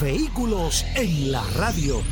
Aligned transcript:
Vehículos 0.00 0.84
en 0.94 1.32
la 1.32 1.42
radio. 1.56 2.02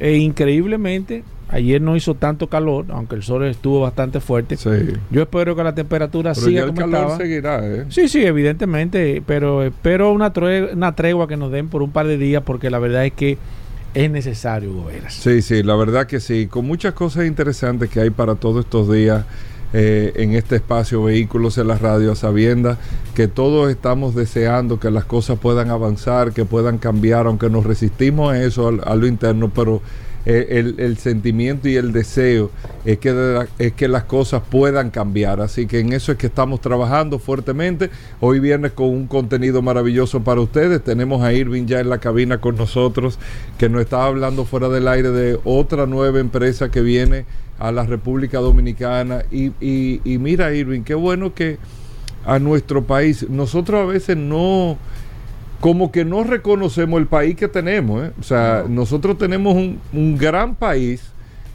eh, 0.00 0.16
increíblemente. 0.16 1.24
Ayer 1.48 1.80
no 1.80 1.94
hizo 1.94 2.14
tanto 2.14 2.48
calor, 2.48 2.86
aunque 2.88 3.14
el 3.14 3.22
sol 3.22 3.44
estuvo 3.44 3.80
bastante 3.82 4.18
fuerte. 4.18 4.56
Sí. 4.56 4.68
Yo 5.12 5.22
espero 5.22 5.54
que 5.54 5.62
la 5.62 5.74
temperatura 5.76 6.32
Pero 6.34 6.46
siga 6.46 6.60
ya 6.60 6.64
el 6.66 6.74
como 6.74 6.80
calor 6.80 7.00
estaba. 7.02 7.16
seguirá, 7.18 7.60
¿eh? 7.64 7.84
Sí, 7.88 8.08
sí, 8.08 8.24
evidentemente, 8.24 9.22
pero 9.24 9.62
espero 9.62 10.10
una, 10.10 10.32
tre- 10.32 10.72
una 10.72 10.96
tregua 10.96 11.28
que 11.28 11.36
nos 11.36 11.52
den 11.52 11.68
por 11.68 11.82
un 11.82 11.92
par 11.92 12.08
de 12.08 12.18
días 12.18 12.42
porque 12.44 12.68
la 12.68 12.80
verdad 12.80 13.06
es 13.06 13.12
que 13.12 13.38
es 13.94 14.10
necesario, 14.10 14.72
Hugo 14.72 14.86
Veras. 14.86 15.14
Sí, 15.14 15.40
sí, 15.40 15.62
la 15.62 15.76
verdad 15.76 16.06
que 16.08 16.18
sí, 16.18 16.48
con 16.48 16.66
muchas 16.66 16.94
cosas 16.94 17.26
interesantes 17.26 17.90
que 17.90 18.00
hay 18.00 18.10
para 18.10 18.34
todos 18.34 18.64
estos 18.64 18.90
días 18.92 19.24
eh, 19.78 20.14
en 20.16 20.34
este 20.34 20.56
espacio 20.56 21.02
Vehículos 21.02 21.58
en 21.58 21.68
la 21.68 21.76
Radio, 21.76 22.12
a 22.12 22.16
sabiendas 22.16 22.78
que 23.14 23.28
todos 23.28 23.70
estamos 23.70 24.14
deseando 24.14 24.80
que 24.80 24.90
las 24.90 25.04
cosas 25.04 25.38
puedan 25.38 25.68
avanzar, 25.68 26.32
que 26.32 26.46
puedan 26.46 26.78
cambiar, 26.78 27.26
aunque 27.26 27.50
nos 27.50 27.66
resistimos 27.66 28.32
a 28.32 28.42
eso, 28.42 28.68
a, 28.68 28.96
lo 28.96 29.06
interno, 29.06 29.50
pero 29.54 29.82
el, 30.26 30.98
sentimiento 30.98 31.68
y 31.68 31.76
el 31.76 31.92
deseo 31.92 32.50
es 32.84 32.98
que, 32.98 33.46
es 33.58 33.72
que 33.74 33.88
las 33.88 34.04
cosas 34.04 34.42
puedan 34.50 34.90
cambiar. 34.90 35.40
Así 35.40 35.66
que 35.66 35.78
en 35.80 35.92
eso 35.92 36.12
es 36.12 36.18
que 36.18 36.26
estamos 36.26 36.60
trabajando 36.60 37.18
fuertemente. 37.18 37.90
Hoy 38.20 38.40
viernes 38.40 38.72
con 38.72 38.88
un 38.88 39.06
contenido 39.06 39.62
maravilloso 39.62 40.22
para 40.24 40.40
ustedes. 40.40 40.82
Tenemos 40.82 41.22
a 41.22 41.32
Irving 41.32 41.66
ya 41.66 41.80
en 41.80 41.88
la 41.88 41.98
cabina 41.98 42.38
con 42.38 42.56
nosotros, 42.56 43.18
que 43.56 43.68
nos 43.68 43.82
estaba 43.82 44.06
hablando 44.06 44.44
fuera 44.44 44.68
del 44.68 44.88
aire 44.88 45.10
de 45.10 45.38
otra 45.44 45.86
nueva 45.86 46.18
empresa 46.18 46.70
que 46.70 46.80
viene 46.80 47.24
a 47.58 47.70
la 47.72 47.84
República 47.84 48.38
Dominicana. 48.40 49.22
Y, 49.30 49.52
y- 49.60 50.00
y 50.04 50.18
mira, 50.18 50.52
Irving, 50.52 50.82
qué 50.82 50.94
bueno 50.94 51.34
que 51.34 51.58
a 52.24 52.40
nuestro 52.40 52.84
país, 52.84 53.30
nosotros 53.30 53.80
a 53.80 53.84
veces 53.86 54.16
no 54.16 54.76
como 55.60 55.90
que 55.90 56.04
no 56.04 56.22
reconocemos 56.24 57.00
el 57.00 57.06
país 57.06 57.36
que 57.36 57.48
tenemos. 57.48 58.04
¿eh? 58.04 58.12
O 58.20 58.22
sea, 58.22 58.64
nosotros 58.68 59.16
tenemos 59.18 59.54
un, 59.54 59.78
un 59.92 60.16
gran 60.18 60.54
país 60.54 61.02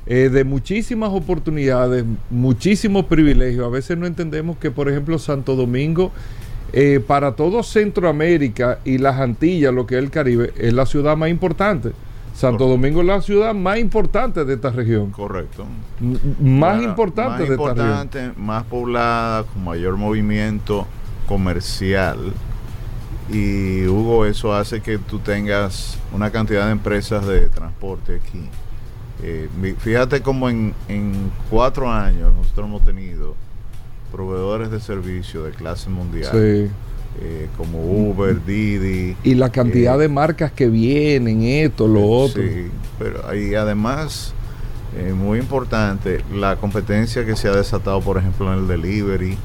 eh, 0.08 0.30
de 0.30 0.44
muchísimas 0.44 1.12
oportunidades, 1.12 2.04
muchísimos 2.30 3.06
privilegios. 3.06 3.66
A 3.66 3.70
veces 3.70 3.98
no 3.98 4.06
entendemos 4.08 4.58
que, 4.58 4.72
por 4.72 4.90
ejemplo, 4.90 5.20
Santo 5.20 5.56
Domingo, 5.56 6.12
eh, 6.74 7.00
para 7.06 7.34
todo 7.36 7.62
Centroamérica 7.64 8.80
y 8.86 8.98
las 8.98 9.20
Antillas, 9.20 9.74
lo 9.74 9.86
que 9.86 9.98
es 9.98 10.04
el 10.04 10.10
Caribe, 10.10 10.52
es 10.58 10.74
la 10.74 10.86
ciudad 10.86 11.16
más 11.16 11.30
importante. 11.30 11.92
Santo 12.34 12.66
Domingo 12.68 13.02
es 13.02 13.08
la 13.08 13.22
ciudad 13.22 13.54
más 13.54 13.78
importante 13.78 14.46
de 14.46 14.54
esta 14.56 14.72
región. 14.72 15.12
Correcto. 15.12 15.66
M- 16.02 16.18
más 16.60 16.78
Bueno, 16.78 16.90
importante 16.90 17.30
más 17.30 17.40
de 17.40 17.44
esta 17.56 17.74
región. 17.74 17.88
importante, 17.90 18.32
más 18.40 18.64
poblada, 18.64 19.44
con 19.44 19.64
mayor 19.66 19.98
movimiento 19.98 20.88
comercial. 21.28 22.18
Y 23.32 23.86
Hugo, 23.88 24.26
eso 24.26 24.54
hace 24.54 24.82
que 24.82 24.98
tú 24.98 25.20
tengas 25.20 25.98
una 26.14 26.32
cantidad 26.32 26.66
de 26.66 26.72
empresas 26.74 27.26
de 27.26 27.48
transporte 27.48 28.16
aquí. 28.16 28.44
Eh, 29.24 29.48
fíjate 29.80 30.22
como 30.22 30.50
en, 30.50 30.74
en 30.90 31.32
cuatro 31.50 31.90
años 31.92 32.34
nosotros 32.34 32.68
hemos 32.68 32.84
tenido 32.84 33.36
proveedores 34.12 34.72
de 34.72 34.80
servicio 34.82 35.44
de 35.44 35.52
clase 35.52 35.90
mundial, 35.90 36.32
Sí. 36.32 36.70
eh, 37.22 37.48
como 37.58 37.80
Uber, 38.10 38.44
Didi. 38.44 39.16
Y 39.24 39.36
la 39.36 39.50
cantidad 39.50 39.96
eh, 39.96 40.00
de 40.00 40.08
marcas 40.10 40.52
que 40.52 40.68
vienen, 40.68 41.44
esto, 41.44 41.88
lo 41.88 42.06
otro. 42.06 42.42
Sí, 42.42 42.68
pero 43.00 43.28
ahí 43.30 43.56
además, 43.56 44.34
eh, 44.98 45.14
muy 45.14 45.40
importante, 45.40 46.22
la 46.34 46.58
competencia 46.58 47.26
que 47.26 47.36
se 47.36 47.48
ha 47.48 47.54
desatado, 47.56 48.02
por 48.02 48.18
ejemplo, 48.18 48.52
en 48.52 48.60
el 48.60 48.68
delivery. 48.68 49.38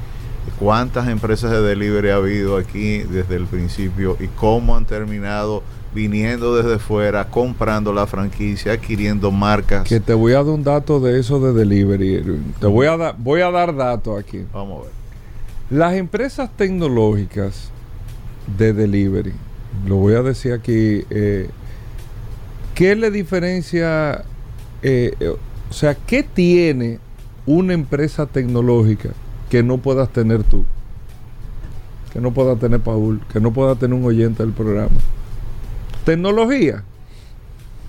¿Cuántas 0.59 1.07
empresas 1.07 1.51
de 1.51 1.61
delivery 1.61 2.09
ha 2.09 2.15
habido 2.15 2.57
aquí 2.57 2.99
desde 2.99 3.35
el 3.35 3.45
principio 3.45 4.17
y 4.19 4.27
cómo 4.27 4.75
han 4.75 4.85
terminado 4.85 5.63
viniendo 5.93 6.55
desde 6.55 6.79
fuera, 6.79 7.29
comprando 7.29 7.93
la 7.93 8.07
franquicia, 8.07 8.73
adquiriendo 8.73 9.31
marcas? 9.31 9.87
Que 9.87 9.99
te 9.99 10.13
voy 10.13 10.33
a 10.33 10.37
dar 10.37 10.47
un 10.47 10.63
dato 10.63 10.99
de 10.99 11.19
eso 11.19 11.39
de 11.39 11.53
delivery. 11.53 12.23
Te 12.59 12.67
voy 12.67 12.87
a, 12.87 12.97
dar 12.97 13.15
voy 13.17 13.41
a 13.41 13.51
dar 13.51 13.75
datos 13.75 14.19
aquí. 14.19 14.45
Vamos 14.53 14.81
a 14.81 14.83
ver. 14.83 14.91
Las 15.69 15.93
empresas 15.95 16.49
tecnológicas 16.55 17.71
de 18.57 18.73
delivery, 18.73 19.33
lo 19.85 19.97
voy 19.97 20.13
a 20.13 20.21
decir 20.21 20.53
aquí, 20.53 21.03
eh, 21.09 21.49
¿qué 22.73 22.95
le 22.95 23.11
diferencia? 23.11 24.23
eh, 24.81 25.13
eh, 25.19 25.35
o 25.69 25.73
sea, 25.73 25.95
¿qué 25.95 26.23
tiene 26.23 26.99
una 27.45 27.73
empresa 27.73 28.25
tecnológica 28.25 29.09
que 29.49 29.63
no 29.63 29.77
puedas 29.77 30.09
tener 30.09 30.43
tú? 30.43 30.65
Que 32.13 32.19
no 32.21 32.31
pueda 32.33 32.55
tener 32.55 32.79
Paul, 32.79 33.21
que 33.31 33.39
no 33.39 33.51
pueda 33.51 33.75
tener 33.75 33.97
un 33.97 34.05
oyente 34.05 34.43
del 34.43 34.53
programa. 34.53 34.89
Tecnología. 36.05 36.83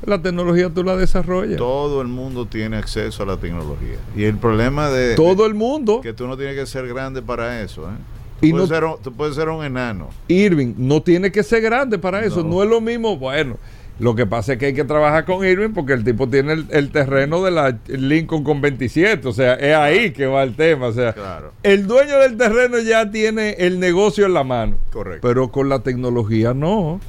La 0.05 0.20
tecnología 0.22 0.70
tú 0.70 0.84
la 0.84 0.96
desarrollas. 0.96 1.56
Todo 1.56 2.00
el 2.02 2.08
mundo 2.08 2.46
tiene 2.46 2.76
acceso 2.76 3.22
a 3.22 3.26
la 3.26 3.37
tecnología. 3.37 3.99
Y 4.16 4.25
el 4.25 4.37
problema 4.37 4.90
de... 4.90 5.14
Todo 5.16 5.44
el 5.46 5.55
mundo. 5.55 6.00
Que 6.00 6.12
tú 6.12 6.26
no 6.26 6.37
tienes 6.37 6.55
que 6.56 6.66
ser 6.66 6.87
grande 6.87 7.20
para 7.20 7.61
eso. 7.62 7.82
¿eh? 7.88 7.94
Y 8.40 8.50
Tú, 8.50 8.56
puedes 8.56 8.70
no- 8.70 8.75
ser 8.76 8.84
un- 8.84 9.02
tú 9.02 9.12
puedes 9.12 9.34
ser 9.34 9.49
un 9.49 9.64
enano. 9.64 10.08
Irving, 10.28 10.75
no 10.76 11.02
tiene 11.02 11.32
que 11.32 11.43
ser 11.43 11.61
grande 11.62 11.99
para 11.99 12.25
eso. 12.25 12.43
No. 12.44 12.50
No, 12.50 12.62
es 12.62 12.69
lo 12.70 12.81
mismo, 12.81 13.16
bueno, 13.16 13.56
Lo 14.00 14.15
que 14.15 14.27
pasa 14.27 14.53
es 14.53 14.59
que 14.59 14.67
hay 14.67 14.75
que 14.75 14.85
trabajar 14.85 15.25
con 15.25 15.45
Irving 15.45 15.71
porque 15.75 15.93
el 15.93 16.05
tipo 16.05 16.29
tiene 16.29 16.53
el, 16.53 16.67
el 16.71 16.91
terreno 16.93 17.43
de 17.43 17.50
la 17.50 17.77
Lincoln 17.89 18.45
con 18.45 18.61
27. 18.61 19.27
O 19.27 19.33
sea, 19.33 19.55
es 19.55 19.75
ahí 19.75 20.12
que 20.12 20.27
va 20.27 20.45
el 20.45 20.55
tema. 20.55 20.87
O 20.87 20.93
sea, 20.93 21.12
Claro. 21.15 21.53
el 21.65 21.87
dueño 21.89 22.19
del 22.21 22.37
terreno 22.37 22.79
ya 22.79 23.11
tiene 23.11 23.56
el 23.59 23.81
negocio 23.81 24.25
en 24.27 24.35
la 24.35 24.45
mano. 24.45 24.77
Correcto. 24.93 25.27
Pero 25.27 25.50
con 25.50 25.69
la 25.69 25.81
tecnología 25.81 26.55
no. 26.55 27.00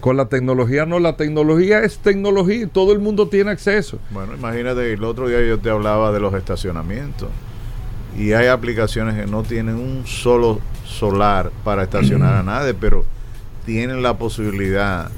Con 0.00 0.18
la 0.18 0.26
tecnología 0.26 0.84
no. 0.84 0.98
La 0.98 1.16
tecnología 1.16 1.80
es 1.82 1.98
tecnología 1.98 2.62
y 2.64 2.66
todo 2.66 2.92
el 2.92 2.98
mundo 2.98 3.28
tiene 3.28 3.50
acceso. 3.50 3.98
Bueno, 4.10 4.34
imagínate, 4.34 4.92
el 4.92 5.04
otro 5.04 5.28
día 5.28 5.40
yo 5.46 5.58
te 5.58 5.70
hablaba 5.70 6.12
de 6.12 6.20
los 6.20 6.34
estacionamientos. 6.34 7.30
Y 8.18 8.32
hay 8.32 8.48
aplicaciones 8.48 9.14
que 9.14 9.30
no 9.30 9.44
tienen 9.44 9.76
un 9.76 10.06
solo 10.06 10.60
solar 10.84 11.50
para 11.64 11.84
estacionar 11.84 12.34
a 12.34 12.42
nadie, 12.42 12.74
pero 12.74 13.04
tienen 13.64 14.02
la 14.02 14.18
posibilidad 14.18 15.10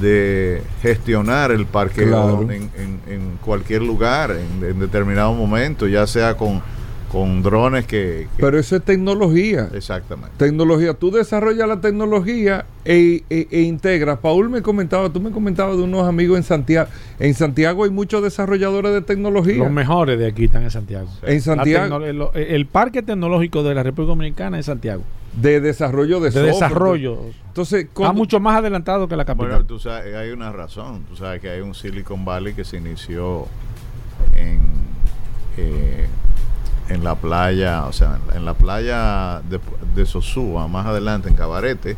de 0.00 0.62
gestionar 0.82 1.50
el 1.50 1.64
parqueo 1.66 2.08
Claro. 2.08 2.42
en, 2.42 2.70
en- 2.76 3.00
en 3.08 3.38
cualquier 3.44 3.82
lugar, 3.82 4.32
en, 4.32 4.68
en 4.68 4.78
determinado 4.78 5.32
momento, 5.32 5.86
ya 5.86 6.06
sea 6.06 6.36
con, 6.36 6.60
con 7.10 7.42
drones 7.42 7.86
que... 7.86 8.28
que- 8.36 8.42
Pero 8.42 8.58
eso 8.58 8.76
es 8.76 8.82
tecnología. 8.82 9.68
exactamente. 9.72 10.32
Tecnología, 10.36 10.92
tú 10.94 11.10
desarrollas 11.10 11.66
la 11.66 11.80
tecnología 11.80 12.66
e, 12.84 13.22
e- 13.30 13.48
e 13.50 13.60
integras. 13.62 14.18
Paul 14.18 14.50
me 14.50 14.60
comentaba, 14.62 15.08
tú 15.10 15.20
me 15.20 15.30
comentabas 15.30 15.76
de 15.76 15.82
unos 15.84 16.06
amigos 16.06 16.36
en 16.36 16.42
Santiago. 16.44 16.88
En 17.18 17.34
Santiago 17.34 17.84
hay 17.84 17.90
muchos 17.90 18.22
desarrolladores 18.22 18.92
de 18.92 19.00
tecnología. 19.02 19.56
Los 19.56 19.70
mejores 19.70 20.18
de 20.18 20.26
aquí 20.26 20.44
están 20.44 20.64
en 20.64 20.70
Santiago. 20.70 21.08
En 21.22 21.40
Santiago, 21.40 21.96
el, 22.04 22.22
el 22.34 22.66
parque 22.66 23.02
tecnológico 23.02 23.62
de 23.62 23.74
la 23.74 23.82
República 23.82 24.10
Dominicana 24.10 24.58
es 24.58 24.66
Santiago. 24.66 25.02
de 25.40 25.60
desarrollo 25.60 26.20
de, 26.20 26.26
De 26.26 26.32
software. 26.32 26.52
desarrollo. 26.54 27.18
Entonces, 27.48 27.84
Está 27.84 28.12
mucho 28.12 28.38
más 28.40 28.56
adelantado 28.58 29.08
que 29.08 29.16
la 29.16 29.24
capital. 29.24 29.48
Bueno, 29.50 29.64
tú 29.64 29.78
sabes, 29.78 30.14
hay 30.14 30.30
una 30.30 30.52
razón. 30.52 31.04
Tú 31.08 31.16
sabes 31.16 31.40
que 31.40 31.48
hay 31.50 31.60
un 31.60 31.74
Silicon 31.74 32.24
Valley 32.24 32.54
que 32.54 32.64
se 32.64 32.76
inició 32.76 33.46
en, 34.34 34.60
eh, 35.56 36.06
en 36.88 37.04
la 37.04 37.14
playa, 37.16 37.84
o 37.86 37.92
sea, 37.92 38.18
en 38.34 38.44
la 38.44 38.54
playa 38.54 39.40
de, 39.48 39.60
de 39.94 40.06
Sosúa, 40.06 40.68
más 40.68 40.86
adelante 40.86 41.28
en 41.28 41.34
Cabarete. 41.34 41.96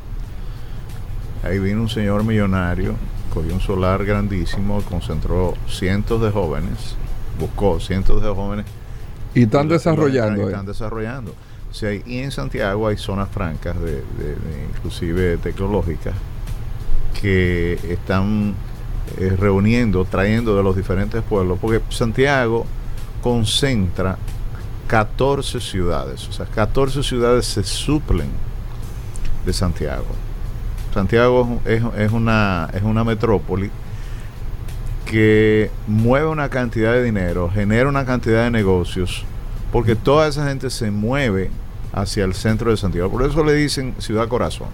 Ahí 1.43 1.59
vino 1.59 1.81
un 1.83 1.89
señor 1.89 2.25
millonario, 2.25 2.95
cogió 3.33 3.55
un 3.55 3.61
solar 3.61 4.05
grandísimo, 4.05 4.83
concentró 4.83 5.55
cientos 5.69 6.21
de 6.21 6.31
jóvenes, 6.31 6.97
buscó 7.39 7.81
cientos 7.81 8.23
de 8.23 8.29
jóvenes 8.29 8.67
y 9.35 9.45
están 9.45 9.67
y 9.67 9.71
desarrollando. 9.71 10.43
y. 10.43 10.47
Están 10.47 10.67
desarrollando. 10.67 11.35
O 11.71 11.75
sea, 11.75 11.95
y 11.95 12.19
en 12.19 12.33
Santiago 12.33 12.89
hay 12.89 12.97
zonas 12.97 13.29
francas, 13.29 13.79
de, 13.81 13.93
de- 13.93 14.35
de- 14.35 14.67
inclusive 14.77 15.37
tecnológicas, 15.39 16.15
que 17.21 17.75
están 17.89 18.55
eh, 19.19 19.37
reuniendo, 19.39 20.05
trayendo 20.05 20.57
de 20.57 20.63
los 20.65 20.75
diferentes 20.77 21.23
pueblos, 21.23 21.59
porque 21.61 21.81
Santiago 21.91 22.67
concentra 23.23 24.19
14 24.91 25.61
ciudades, 25.61 26.27
o 26.27 26.33
sea, 26.33 26.47
14 26.47 27.05
ciudades 27.05 27.47
se 27.47 27.63
suplen 27.63 28.27
de 29.47 29.53
Santiago. 29.53 30.05
Santiago 30.93 31.61
es, 31.65 32.11
una, 32.11 32.69
es 32.75 32.83
una 32.83 33.05
metrópoli 33.05 33.71
que 35.05 35.71
mueve 35.87 36.27
una 36.27 36.49
cantidad 36.49 36.93
de 36.93 37.05
dinero, 37.05 37.49
genera 37.55 37.89
una 37.89 38.05
cantidad 38.05 38.43
de 38.43 38.51
negocios, 38.51 39.23
porque 39.71 39.95
toda 39.95 40.27
esa 40.27 40.49
gente 40.49 40.71
se 40.71 40.91
mueve 40.91 41.51
hacia 41.93 42.25
el 42.25 42.35
centro 42.35 42.73
de 42.73 42.77
Santiago. 42.77 43.13
Por 43.13 43.23
eso 43.23 43.45
le 43.45 43.55
dicen 43.55 43.95
Ciudad 43.99 44.27
Corazón. 44.27 44.71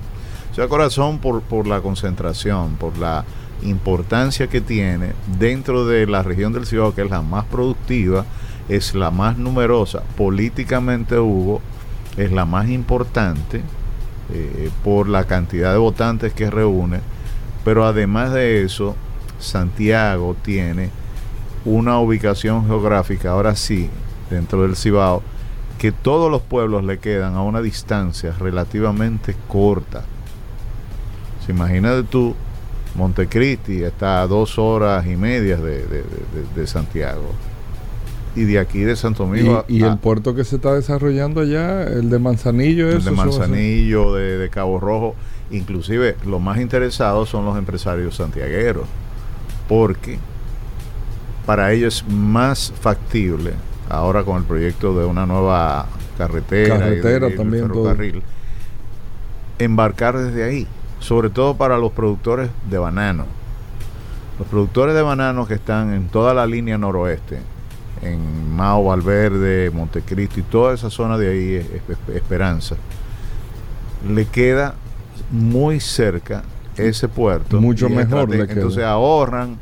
Ciudad 0.55 0.71
Corazón 0.71 1.19
por, 1.19 1.43
por 1.43 1.67
la 1.67 1.83
concentración, 1.83 2.77
por 2.77 2.97
la 2.97 3.27
importancia 3.63 4.47
que 4.47 4.63
tiene 4.63 5.13
dentro 5.39 5.85
de 5.85 6.07
la 6.07 6.23
región 6.23 6.55
del 6.55 6.65
Cibao, 6.65 6.95
que 6.95 7.03
es 7.03 7.11
la 7.11 7.21
más 7.21 7.45
productiva, 7.45 8.25
es 8.69 8.95
la 8.95 9.11
más 9.11 9.39
numerosa, 9.39 10.03
políticamente 10.17 11.19
Hugo, 11.19 11.61
es 12.17 12.33
la 12.33 12.45
más 12.45 12.69
importante 12.69 13.61
eh, 14.33 14.71
por 14.83 15.09
la 15.09 15.25
cantidad 15.25 15.73
de 15.73 15.79
votantes 15.79 16.33
que 16.33 16.51
reúne, 16.51 17.01
pero 17.65 17.85
además 17.85 18.33
de 18.33 18.63
eso, 18.65 18.97
Santiago 19.39 20.35
tiene 20.43 20.91
una 21.65 21.99
ubicación 21.99 22.67
geográfica, 22.67 23.31
ahora 23.31 23.55
sí, 23.55 23.91
dentro 24.31 24.63
del 24.63 24.77
Cibao, 24.77 25.23
que 25.79 25.93
todos 25.93 26.31
los 26.31 26.41
pueblos 26.43 26.85
le 26.85 26.99
quedan 26.99 27.35
a 27.35 27.43
una 27.43 27.61
distancia 27.61 28.33
relativamente 28.39 29.37
corta. 29.47 30.05
Se 31.45 31.53
imagínate 31.53 32.03
tú, 32.05 32.35
Montecristi 32.95 33.83
está 33.83 34.23
a 34.23 34.27
dos 34.27 34.59
horas 34.59 35.07
y 35.07 35.17
media 35.17 35.57
de, 35.59 35.87
de- 35.87 36.05
de- 36.55 36.67
Santiago. 36.67 37.31
Y 38.37 38.45
de 38.45 38.59
aquí 38.59 38.81
de 38.81 38.95
Santo 38.97 39.25
Domingo 39.25 39.65
Y, 39.67 39.83
el 39.83 39.97
puerto 39.99 40.35
que 40.35 40.45
se 40.45 40.57
está 40.57 40.75
desarrollando 40.75 41.41
allá, 41.41 41.85
el 41.85 42.11
de 42.11 42.19
Manzanillo, 42.19 42.91
el 42.91 42.99
eso, 42.99 43.11
de 43.11 43.17
a 43.17 43.19
ser- 43.19 43.27
Manzanillo, 43.27 44.13
de, 44.15 44.37
de 44.39 44.51
Cabo 44.51 44.79
Rojo, 44.79 45.15
inclusive 45.51 46.17
los 46.27 46.41
más 46.41 46.59
interesados 46.59 47.31
son 47.31 47.45
los 47.47 47.57
empresarios 47.57 48.17
santiagueros, 48.17 48.85
porque 49.69 50.19
para 51.47 51.73
ellos 51.73 52.05
es 52.07 52.13
más 52.13 52.73
factible, 52.79 53.53
ahora 53.89 54.23
con 54.25 54.37
el 54.37 54.43
proyecto 54.45 54.99
de 54.99 55.07
una 55.07 55.25
nueva 55.25 55.87
carretera, 56.19 56.75
de- 56.75 56.81
Carretera 56.81 57.29
y 57.29 57.31
de 57.31 57.37
también, 57.37 57.69
todo. 57.69 57.85
ferrocarril, 57.85 58.23
embarcar 59.59 60.19
desde 60.19 60.45
ahí, 60.45 60.67
sobre 61.01 61.31
todo 61.31 61.57
para 61.57 61.79
los 61.79 61.93
productores 61.93 62.51
de 62.69 62.79
banano. 62.79 63.25
Los 64.39 64.49
productores 64.49 64.95
de 64.95 65.01
bananos 65.03 65.49
que 65.49 65.55
están 65.55 65.95
en 65.95 66.09
toda 66.09 66.35
la 66.35 66.47
línea 66.47 66.77
noroeste, 66.77 67.39
en 68.03 68.55
Mao, 68.55 68.85
Valverde, 68.85 69.71
Montecristo 69.71 70.41
y 70.41 70.43
toda 70.43 70.75
esa 70.75 70.91
zona 70.91 71.17
de 71.19 71.31
ahí, 71.31 71.55
es- 71.55 71.67
es- 71.89 72.15
Esperanza, 72.17 72.77
le 74.09 74.25
queda 74.27 74.75
muy 75.31 75.81
cerca 75.81 76.43
ese 76.77 77.09
puerto. 77.09 77.61
Mucho 77.61 77.89
mejor 77.89 78.29
le 78.31 78.37
queda. 78.47 78.55
Entonces 78.61 78.85
ahorran 78.85 79.59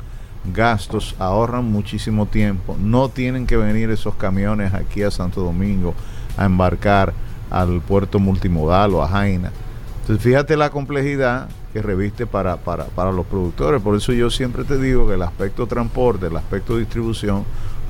gastos, 0.52 1.14
ahorran 1.19 1.64
muchísimo 1.64 2.26
tiempo. 2.26 2.76
No 2.81 3.08
tienen 3.08 3.46
que 3.46 3.56
venir 3.56 3.90
esos 3.90 4.14
camiones 4.16 4.75
aquí 4.75 5.02
a 5.02 5.10
Santo 5.10 5.40
Domingo 5.42 5.94
a 6.36 6.44
embarcar 6.44 7.12
al 7.50 7.81
puerto 7.81 8.19
multimodal 8.19 8.94
o 8.94 9.02
a 9.02 9.08
Jaina. 9.08 9.52
Entonces 10.00 10.22
fíjate 10.22 10.56
la 10.56 10.69
complejidad 10.70 11.48
que 11.72 11.81
reviste 11.81 12.26
para, 12.26 12.56
para, 12.56 12.84
para 12.86 13.10
los 13.10 13.25
productores. 13.26 13.81
Por 13.81 13.96
eso 13.96 14.12
yo 14.12 14.28
siempre 14.28 14.64
te 14.64 14.76
digo 14.76 15.08
que 15.08 15.14
el 15.14 15.22
aspecto 15.22 15.66
transporte, 15.66 16.26
el 16.26 16.36
aspecto 16.36 16.76
distribución 16.76 17.44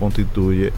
constituye 0.05 0.71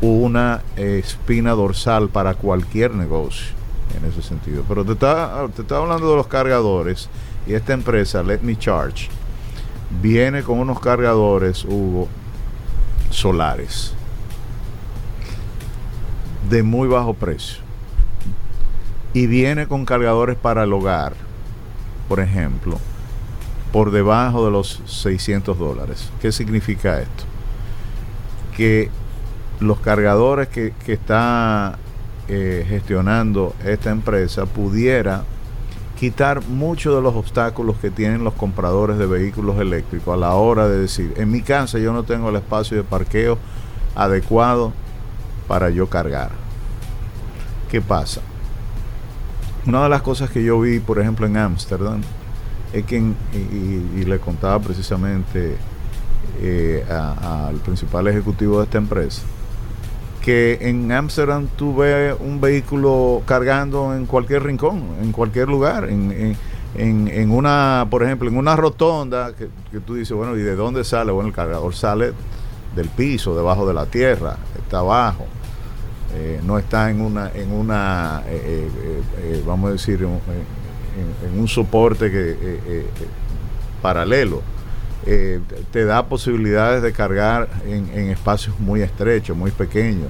una 0.00 0.60
espina 0.74 1.52
dorsal 1.52 2.08
para 2.08 2.34
cualquier 2.34 2.94
negocio 2.94 3.54
en 3.96 4.04
ese 4.04 4.22
sentido. 4.22 4.64
Pero 4.68 4.84
te 4.84 4.92
estaba, 4.92 5.46
te 5.54 5.62
estaba 5.62 5.82
hablando 5.82 6.10
de 6.10 6.16
los 6.16 6.26
cargadores 6.26 7.08
y 7.46 7.54
esta 7.54 7.74
empresa, 7.74 8.24
Let 8.24 8.40
Me 8.40 8.58
Charge, 8.58 9.08
viene 10.02 10.42
con 10.42 10.58
unos 10.58 10.80
cargadores, 10.80 11.64
Hugo, 11.64 12.08
solares 13.10 13.94
de 16.50 16.64
muy 16.64 16.88
bajo 16.88 17.14
precio. 17.14 17.58
Y 19.12 19.28
viene 19.28 19.68
con 19.68 19.84
cargadores 19.84 20.36
para 20.36 20.64
el 20.64 20.72
hogar, 20.72 21.14
por 22.08 22.18
ejemplo, 22.18 22.80
por 23.72 23.92
debajo 23.92 24.44
de 24.44 24.50
los 24.50 24.82
600 24.86 25.56
dólares. 25.56 26.10
¿Qué 26.20 26.32
significa 26.32 27.00
esto? 27.00 27.35
Que 28.56 28.90
los 29.60 29.80
cargadores 29.80 30.48
que, 30.48 30.72
que 30.84 30.92
está 30.92 31.78
eh, 32.28 32.64
gestionando 32.68 33.54
esta 33.64 33.90
empresa 33.90 34.46
pudiera 34.46 35.22
quitar 35.98 36.44
muchos 36.46 36.94
de 36.94 37.00
los 37.00 37.14
obstáculos 37.14 37.76
que 37.76 37.90
tienen 37.90 38.24
los 38.24 38.34
compradores 38.34 38.98
de 38.98 39.06
vehículos 39.06 39.58
eléctricos 39.60 40.12
a 40.12 40.16
la 40.16 40.34
hora 40.34 40.68
de 40.68 40.78
decir, 40.78 41.14
en 41.16 41.30
mi 41.30 41.40
casa 41.40 41.78
yo 41.78 41.92
no 41.92 42.02
tengo 42.02 42.28
el 42.28 42.36
espacio 42.36 42.76
de 42.76 42.82
parqueo 42.82 43.38
adecuado 43.94 44.72
para 45.46 45.70
yo 45.70 45.88
cargar. 45.88 46.30
¿Qué 47.70 47.80
pasa? 47.80 48.20
Una 49.64 49.84
de 49.84 49.88
las 49.88 50.02
cosas 50.02 50.28
que 50.28 50.42
yo 50.42 50.60
vi, 50.60 50.80
por 50.80 50.98
ejemplo, 50.98 51.26
en 51.26 51.36
Ámsterdam, 51.36 52.02
es 52.72 52.84
que, 52.84 52.98
y 52.98 54.04
le 54.04 54.18
contaba 54.18 54.58
precisamente 54.60 55.56
eh, 56.40 56.84
al 56.88 57.56
principal 57.56 58.06
ejecutivo 58.08 58.58
de 58.58 58.64
esta 58.64 58.78
empresa, 58.78 59.22
que 60.22 60.58
en 60.62 60.90
Ámsterdam 60.90 61.46
tú 61.56 61.76
ves 61.76 62.14
un 62.20 62.40
vehículo 62.40 63.22
cargando 63.26 63.94
en 63.94 64.06
cualquier 64.06 64.42
rincón, 64.42 64.82
en 65.02 65.12
cualquier 65.12 65.48
lugar, 65.48 65.88
en, 65.88 66.10
en- 66.74 67.08
en- 67.08 67.30
una, 67.30 67.86
por 67.90 68.02
ejemplo, 68.02 68.28
en 68.28 68.36
una 68.36 68.54
rotonda, 68.56 69.34
que, 69.34 69.48
que 69.70 69.80
tú 69.80 69.94
dices, 69.94 70.14
bueno, 70.16 70.36
¿y 70.36 70.42
de 70.42 70.56
dónde 70.56 70.84
sale? 70.84 71.10
Bueno, 71.12 71.28
el 71.28 71.34
cargador 71.34 71.74
sale 71.74 72.12
del 72.74 72.88
piso, 72.88 73.34
debajo 73.34 73.66
de 73.66 73.72
la 73.72 73.86
tierra, 73.86 74.36
está 74.58 74.78
abajo. 74.80 75.24
Eh, 76.14 76.40
no 76.44 76.58
está 76.58 76.90
en 76.90 77.00
una, 77.00 77.30
en 77.34 77.50
una 77.52 78.22
eh, 78.26 78.68
eh, 78.74 79.00
eh, 79.22 79.42
vamos 79.46 79.68
a 79.68 79.72
decir, 79.72 80.02
en, 80.02 80.10
en- 81.32 81.38
un 81.40 81.48
soporte 81.48 82.10
que, 82.10 82.86
paralelo. 83.82 84.42
Eh, 85.06 85.40
te 85.72 85.84
da 85.84 86.06
posibilidades 86.06 86.82
de 86.82 86.92
cargar 86.92 87.48
en, 87.66 87.88
en 87.94 88.10
espacios 88.10 88.58
muy 88.60 88.82
estrechos, 88.82 89.36
muy 89.36 89.50
pequeños. 89.52 90.08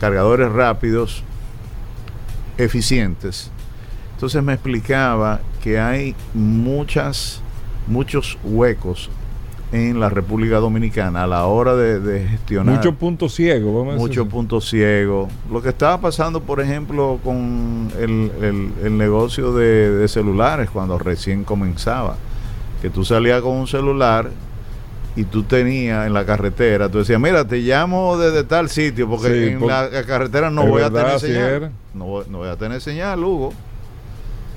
Cargadores 0.00 0.50
rápidos, 0.52 1.24
eficientes. 2.56 3.50
Entonces 4.14 4.42
me 4.42 4.52
explicaba 4.52 5.40
que 5.62 5.78
hay 5.78 6.14
muchas, 6.34 7.40
muchos 7.86 8.38
huecos 8.44 9.10
en 9.70 10.00
la 10.00 10.08
República 10.08 10.56
Dominicana 10.56 11.24
a 11.24 11.26
la 11.26 11.44
hora 11.44 11.76
de, 11.76 12.00
de 12.00 12.26
gestionar. 12.26 12.76
Muchos 12.76 12.94
puntos 12.94 13.34
ciegos, 13.34 13.66
vamos 13.74 13.88
a 13.88 13.92
decir. 13.94 14.08
Muchos 14.08 14.28
puntos 14.28 14.68
ciegos. 14.68 15.28
Lo 15.52 15.60
que 15.60 15.68
estaba 15.68 16.00
pasando, 16.00 16.40
por 16.40 16.60
ejemplo, 16.60 17.18
con 17.22 17.90
el, 17.98 18.30
el- 18.42 18.72
el 18.82 18.96
negocio 18.96 19.52
de, 19.52 19.90
de 19.90 20.08
celulares 20.08 20.70
cuando 20.70 20.98
recién 20.98 21.44
comenzaba. 21.44 22.16
Que 22.82 22.90
tú 22.90 23.04
salías 23.04 23.40
con 23.42 23.56
un 23.56 23.66
celular 23.66 24.30
y 25.16 25.24
tú 25.24 25.42
tenías 25.42 26.06
en 26.06 26.12
la 26.14 26.24
carretera, 26.24 26.88
tú 26.88 26.98
decías, 26.98 27.18
mira, 27.18 27.44
te 27.46 27.56
llamo 27.58 28.16
desde 28.18 28.44
tal 28.44 28.68
sitio, 28.68 29.08
porque 29.08 29.28
Sí, 29.28 29.48
en 29.52 29.58
por- 29.58 29.68
la, 29.68 29.90
carretera 30.06 30.48
no 30.50 30.64
voy 30.66 30.82
a 30.82 30.90
tener 30.90 31.18
señal. 31.18 31.72
No, 31.94 32.04
voy- 32.04 32.24
no 32.30 32.38
voy 32.38 32.48
a 32.48 32.56
tener 32.56 32.80
señal, 32.80 33.24
Hugo. 33.24 33.52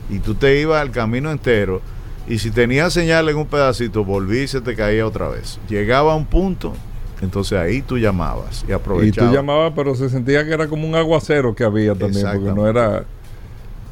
Y 0.10 0.20
tú 0.20 0.36
te 0.36 0.60
ibas 0.60 0.82
al 0.82 0.92
camino 0.92 1.32
entero. 1.32 1.82
Y 2.28 2.38
si 2.38 2.52
tenías 2.52 2.94
señal 2.94 3.28
en 3.30 3.38
un 3.38 3.48
pedacito, 3.48 4.06
volví 4.06 4.42
y 4.42 4.48
se 4.48 4.62
te 4.62 4.76
caía 4.76 5.08
otra 5.08 5.28
vez. 5.30 5.60
Llegaba 5.68 6.14
a 6.14 6.16
un 6.16 6.26
punto, 6.26 6.74
entonces 7.22 7.58
ahí 7.58 7.82
tú 7.82 7.98
llamabas 7.98 8.64
y 8.68 8.72
Y 8.72 8.74
aprovechabas. 8.74 9.32
tú 9.32 9.36
llamabas, 9.36 9.74
pero 9.76 9.96
se 9.96 10.10
sentía 10.10 10.46
que 10.46 10.54
era 10.54 10.68
como 10.68 10.88
un 10.88 10.94
aguacero 10.94 11.56
que 11.56 11.64
había 11.64 11.96
también, 11.96 12.28
porque 12.34 12.52
no 12.54 12.68
era... 12.68 13.04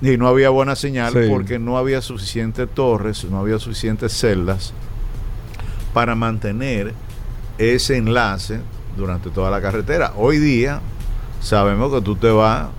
Y 0.02 0.18
no 0.18 0.28
había 0.28 0.50
buena 0.50 0.76
señal 0.76 1.12
Sí. 1.14 1.28
porque 1.30 1.60
no 1.60 1.78
había 1.78 2.02
suficientes 2.02 2.70
torres, 2.74 3.26
no 3.30 3.40
había 3.40 3.60
suficientes 3.60 4.14
celdas 4.14 4.74
para 5.94 6.16
mantener 6.16 6.94
ese 7.58 7.98
enlace 7.98 8.62
durante 8.96 9.30
toda 9.30 9.52
la 9.52 9.62
carretera. 9.62 10.14
Hoy 10.16 10.38
día 10.38 10.80
sabemos 11.42 11.94
que 11.94 12.02
tú 12.02 12.16
te 12.16 12.30
vas 12.30 12.70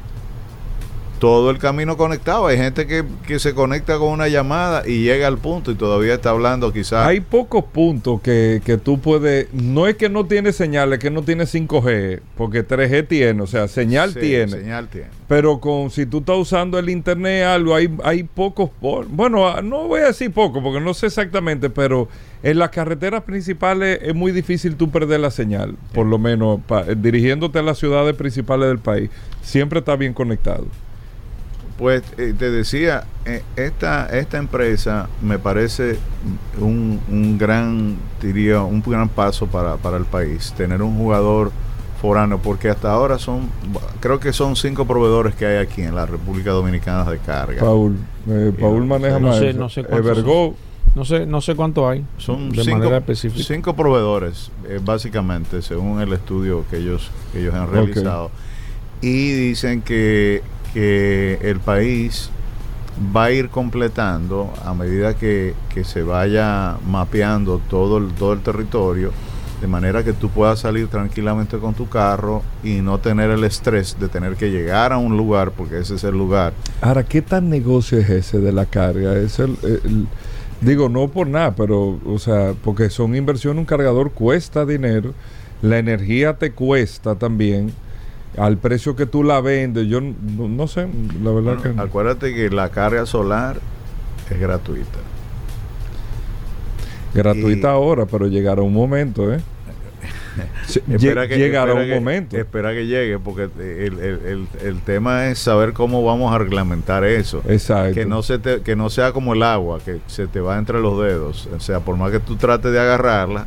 todo 1.21 1.51
el 1.51 1.59
camino 1.59 1.97
conectado. 1.97 2.47
Hay 2.49 2.57
gente 2.57 2.87
que, 2.89 3.05
que 3.27 3.39
se 3.39 3.55
conecta 3.55 3.99
con 3.99 4.09
una 4.09 4.27
llamada 4.27 4.83
y 4.89 5.05
llega 5.05 5.29
al 5.29 5.39
punto 5.39 5.71
y 5.71 5.75
todavía 5.77 6.15
está 6.15 6.31
hablando 6.31 6.73
quizás. 6.73 7.07
Hay 7.07 7.21
pocos 7.21 7.63
puntos 7.67 8.21
que, 8.23 8.61
que 8.65 8.79
tú 8.79 8.99
puedes... 8.99 9.53
No 9.55 9.87
es 9.87 9.97
que 9.97 10.09
no 10.09 10.25
tiene 10.27 10.53
señal, 10.53 10.93
es 10.95 10.99
que 10.99 11.11
no 11.11 11.23
tiene 11.23 11.45
5G, 11.45 12.21
porque 12.37 12.67
3G 12.67 13.07
tiene, 13.07 13.43
o 13.43 13.47
sea, 13.47 13.69
señal 13.69 14.15
Sí, 14.15 14.21
tiene. 14.21 14.49
Señal 14.51 14.89
tiene. 14.89 15.09
Pero 15.29 15.61
con 15.61 15.91
si 15.91 16.07
tú 16.07 16.19
estás 16.19 16.39
usando 16.39 16.79
el 16.79 16.89
internet 16.89 17.45
algo, 17.45 17.75
hay, 17.77 17.89
hay 18.03 18.25
pocos, 18.25 18.71
por- 18.81 19.07
bueno, 19.07 19.47
ah, 19.47 19.61
no 19.63 19.87
voy 19.87 20.01
a 20.01 20.07
decir 20.07 20.33
poco 20.33 20.61
porque 20.63 20.81
no 20.81 20.93
sé 20.95 21.07
exactamente, 21.07 21.71
pero 21.71 22.09
en 22.43 22.59
las 22.59 22.71
carreteras 22.71 23.23
principales 23.25 24.01
es 24.03 24.15
muy 24.15 24.33
difícil 24.33 24.75
tú 24.77 24.91
perder 24.91 25.21
la 25.21 25.31
señal, 25.31 25.77
por 25.93 26.07
lo 26.07 26.19
menos 26.19 26.61
pa- 26.67 26.83
dirigiéndote 26.85 27.59
a 27.59 27.63
las 27.63 27.79
ciudades 27.79 28.17
principales 28.17 28.69
del 28.69 28.79
país, 28.79 29.11
siempre 29.43 29.81
está 29.81 29.95
bien 29.97 30.15
conectado. 30.15 30.67
Pues 31.81 32.03
eh, 32.19 32.35
te 32.39 32.51
decía, 32.51 33.05
eh, 33.25 33.43
esta, 33.57 34.07
esta 34.17 34.37
empresa 34.39 35.09
me 35.23 35.39
parece 35.39 35.97
un, 36.61 37.01
un 37.11 37.39
gran, 37.39 37.97
diría, 38.23 38.61
un 38.63 38.83
gran 38.83 39.09
paso 39.09 39.47
para, 39.47 39.77
para 39.79 39.97
el 39.97 40.05
país, 40.05 40.53
tener 40.57 40.83
un 40.83 40.97
jugador 40.99 41.51
foráneo, 42.03 42.39
porque 42.39 42.69
hasta 42.69 42.93
ahora 42.93 43.19
son, 43.19 43.49
creo 44.01 44.21
que 44.21 44.33
son 44.35 44.57
cinco 44.57 44.87
proveedores 44.87 45.35
que 45.35 45.47
hay 45.47 45.57
aquí 45.57 45.81
en 45.83 45.95
la 45.95 46.05
República 46.07 46.51
Dominicana 46.51 47.11
de 47.11 47.19
carga. 47.19 47.61
Paul, 47.61 47.97
eh, 48.29 48.53
Paul 48.61 48.85
maneja 48.87 49.19
No 49.19 49.29
más. 49.29 49.39
sé- 49.39 49.55
no 49.55 49.69
sé 49.71 49.83
cuántos 49.85 50.11
Evergo, 50.19 50.55
No 50.95 51.05
sé, 51.07 51.25
no 51.25 51.41
sé 51.41 51.55
cuánto 51.55 51.89
hay. 51.89 52.05
Son 52.19 52.51
de 52.51 52.63
cinco, 52.63 52.79
manera 52.79 52.99
específica. 52.99 53.45
cinco 53.47 53.75
proveedores, 53.75 54.51
eh, 54.69 54.81
básicamente, 54.85 55.63
según 55.63 56.01
el 56.03 56.13
estudio 56.13 56.65
que 56.69 56.77
ellos, 56.77 57.11
que 57.33 57.41
ellos 57.41 57.55
han 57.55 57.71
realizado. 57.71 58.31
Y 59.01 59.33
dicen 59.33 59.81
que, 59.83 60.43
que 60.75 61.39
el 61.43 61.61
país 61.61 62.31
va 63.17 63.25
a 63.25 63.31
ir 63.33 63.49
completando 63.49 64.53
a 64.65 64.75
medida 64.75 65.15
que, 65.17 65.55
que 65.73 65.85
se 65.85 66.03
vaya 66.03 66.77
mapeando 66.87 67.61
todo 67.71 67.99
el, 67.99 68.09
todo 68.15 68.33
el 68.33 68.41
territorio, 68.41 69.11
de 69.61 69.67
manera 69.67 70.03
que 70.05 70.13
tú 70.13 70.29
puedas 70.31 70.61
salir 70.61 70.89
tranquilamente 70.89 71.59
con 71.59 71.75
tu 71.75 71.89
carro 71.89 72.43
y 72.65 72.81
no 72.81 72.99
tener 72.99 73.31
el 73.31 73.45
estrés 73.45 73.97
de 73.99 74.09
tener 74.09 74.35
que 74.37 74.51
llegar 74.51 74.93
a 74.93 74.99
un 74.99 75.17
lugar, 75.17 75.53
porque 75.53 75.79
ese 75.79 75.95
es 75.97 76.05
el 76.05 76.17
lugar. 76.17 76.53
Ahora, 76.81 77.05
¿qué 77.05 77.23
tan 77.23 77.49
negocio 77.51 77.99
es 77.99 78.09
ese 78.11 78.39
de 78.41 78.53
la 78.53 78.67
carga? 78.67 79.17
Es 79.17 79.39
el, 79.39 79.57
el- 79.63 80.07
digo, 80.61 80.89
no 80.89 81.09
por 81.09 81.27
nada, 81.27 81.55
pero, 81.55 81.99
o 82.07 82.19
sea, 82.19 82.55
porque 82.63 82.91
son 82.91 83.15
inversiones, 83.17 83.59
un 83.61 83.67
cargador 83.67 84.13
cuesta 84.13 84.65
dinero, 84.67 85.15
la 85.63 85.79
energía 85.79 86.35
te 86.35 86.53
cuesta 86.53 87.15
también, 87.17 87.73
al 88.37 88.57
precio 88.59 88.95
que 88.97 89.07
tú 89.07 89.25
la 89.25 89.41
vendes, 89.41 89.87
yo 89.89 90.01
no, 90.01 90.49
no 90.49 90.67
sé, 90.69 90.89
la 91.23 91.31
verdad 91.31 91.55
Bueno, 91.57 91.63
que 91.63 91.69
no. 91.71 91.83
acuérdate 91.83 92.35
que 92.35 92.49
la 92.51 92.69
carga 92.71 93.05
solar 93.07 93.59
es 94.31 94.39
gratuita. 94.41 94.99
gratuita 97.15 97.69
y- 97.69 97.71
ahora, 97.71 98.07
pero 98.07 98.27
llegará 98.29 98.63
un 98.63 98.73
momento, 98.73 99.33
¿eh? 99.33 99.41
Espera 100.89 101.27
que- 101.27 101.37
llegará 101.37 101.73
espera 101.73 101.83
un 101.85 101.89
que- 101.89 101.95
momento. 101.97 102.37
Espera 102.37 102.73
que 102.73 102.87
llegue, 102.87 103.19
porque 103.19 103.49
el, 103.59 103.99
el- 103.99 104.21
el- 104.25 104.49
el 104.63 104.81
tema 104.83 105.27
es 105.27 105.41
saber 105.41 105.73
cómo 105.73 106.05
vamos 106.05 106.33
a 106.33 106.39
reglamentar 106.39 107.05
eso. 107.05 107.43
Exacto. 107.49 107.95
Que 107.95 108.07
no, 108.07 108.23
se 108.23 108.39
te- 108.39 108.63
que 108.63 108.77
no 108.77 108.89
sea 108.91 109.13
como 109.13 109.35
el 109.35 109.43
agua, 109.43 109.81
que 109.85 109.99
se 110.07 110.29
te 110.29 110.41
va 110.41 110.57
entre 110.57 110.81
los 110.81 111.03
dedos. 111.03 111.49
O 111.55 111.59
sea, 111.61 111.81
por 111.81 111.97
más 111.97 112.13
que 112.13 112.21
tú 112.21 112.37
trates 112.37 112.71
de 112.71 112.79
agarrarla, 112.79 113.47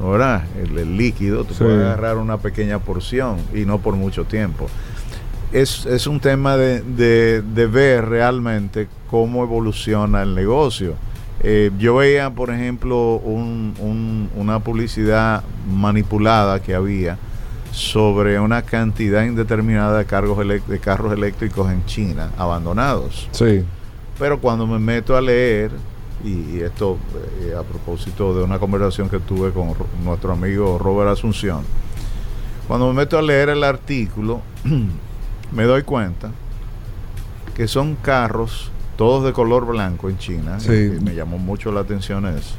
¿verdad? 0.00 0.44
El, 0.62 0.78
el 0.78 0.96
líquido, 0.96 1.44
tú 1.44 1.54
Sí. 1.54 1.64
puedes 1.64 1.80
agarrar 1.84 2.16
una 2.18 2.38
pequeña 2.38 2.78
porción 2.78 3.38
y 3.54 3.64
no 3.64 3.78
por 3.78 3.94
mucho 3.96 4.24
tiempo. 4.24 4.68
Es, 5.52 5.86
es 5.86 6.06
un 6.06 6.20
tema 6.20 6.56
de, 6.56 6.82
de- 6.82 7.42
de 7.42 7.66
ver 7.66 8.04
realmente 8.06 8.86
cómo 9.10 9.42
evoluciona 9.42 10.22
el 10.22 10.34
negocio. 10.34 10.94
Eh, 11.40 11.70
yo 11.78 11.96
veía, 11.96 12.30
por 12.30 12.50
ejemplo, 12.50 13.14
un- 13.16 13.74
un- 13.78 14.28
una 14.36 14.58
publicidad 14.60 15.42
manipulada 15.70 16.60
que 16.60 16.74
había 16.74 17.16
sobre 17.70 18.40
una 18.40 18.62
cantidad 18.62 19.24
indeterminada 19.24 19.98
de, 19.98 20.04
cargos 20.04 20.38
de 20.46 20.78
carros 20.80 21.12
eléctricos 21.12 21.70
en 21.70 21.84
China 21.86 22.30
abandonados. 22.36 23.28
Sí, 23.32 23.64
Pero 24.18 24.40
cuando 24.40 24.66
me 24.66 24.78
meto 24.80 25.16
a 25.16 25.20
leer, 25.20 25.70
y, 26.24 26.60
esto 26.60 26.98
eh, 27.42 27.54
a 27.58 27.62
propósito 27.62 28.34
de 28.36 28.42
una 28.44 28.58
conversación 28.58 29.08
que 29.08 29.18
tuve 29.20 29.52
con 29.52 29.74
Ro- 29.74 29.86
nuestro 30.04 30.32
amigo 30.32 30.78
Robert 30.78 31.10
Asunción, 31.10 31.62
cuando 32.66 32.88
me 32.88 32.94
meto 32.94 33.16
a 33.18 33.22
leer 33.22 33.48
el 33.50 33.62
artículo, 33.64 34.40
me 35.52 35.62
doy 35.64 35.82
cuenta 35.82 36.30
que 37.54 37.66
son 37.68 37.96
carros 37.96 38.70
todos 38.96 39.24
de 39.24 39.32
color 39.32 39.64
blanco 39.66 40.10
en 40.10 40.18
China, 40.18 40.58
Sí. 40.60 40.72
y 40.98 41.00
me 41.00 41.14
llamó 41.14 41.38
mucho 41.38 41.70
la 41.70 41.80
atención 41.80 42.26
eso, 42.26 42.54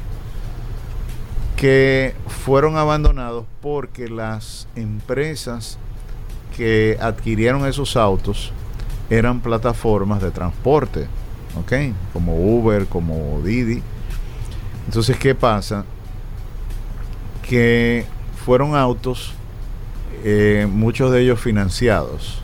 que 1.56 2.14
fueron 2.26 2.76
abandonados 2.76 3.44
porque 3.60 4.08
las 4.08 4.66
empresas 4.74 5.78
que 6.56 6.96
adquirieron 7.00 7.66
esos 7.66 7.96
autos 7.96 8.52
eran 9.10 9.40
plataformas 9.40 10.22
de 10.22 10.30
transporte, 10.30 11.06
¿ok? 11.56 11.72
Como 12.12 12.36
Uber, 12.36 12.86
como 12.86 13.40
Didi. 13.42 13.82
Entonces, 14.86 15.16
¿qué 15.16 15.34
pasa? 15.34 15.84
Que 17.48 18.06
fueron 18.44 18.74
autos, 18.74 19.32
eh, 20.24 20.66
muchos 20.70 21.12
de 21.12 21.22
ellos 21.22 21.40
financiados, 21.40 22.42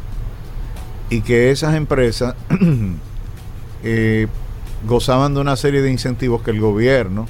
y 1.10 1.20
que 1.20 1.50
esas 1.50 1.74
empresas 1.74 2.34
eh, 3.82 4.26
gozaban 4.86 5.34
de 5.34 5.40
una 5.40 5.56
serie 5.56 5.82
de 5.82 5.90
incentivos 5.90 6.42
que 6.42 6.50
el 6.50 6.60
gobierno, 6.60 7.26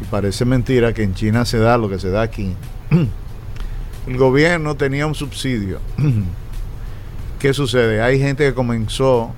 y 0.00 0.04
parece 0.06 0.44
mentira 0.44 0.92
que 0.92 1.02
en 1.02 1.14
China 1.14 1.44
se 1.44 1.58
da 1.58 1.76
lo 1.78 1.88
que 1.88 1.98
se 1.98 2.10
da 2.10 2.22
aquí, 2.22 2.54
el 4.06 4.16
gobierno 4.16 4.76
tenía 4.76 5.06
un 5.06 5.14
subsidio. 5.14 5.80
¿Qué 7.38 7.52
sucede? 7.52 8.00
Hay 8.00 8.20
gente 8.20 8.44
que 8.44 8.54
comenzó 8.54 9.34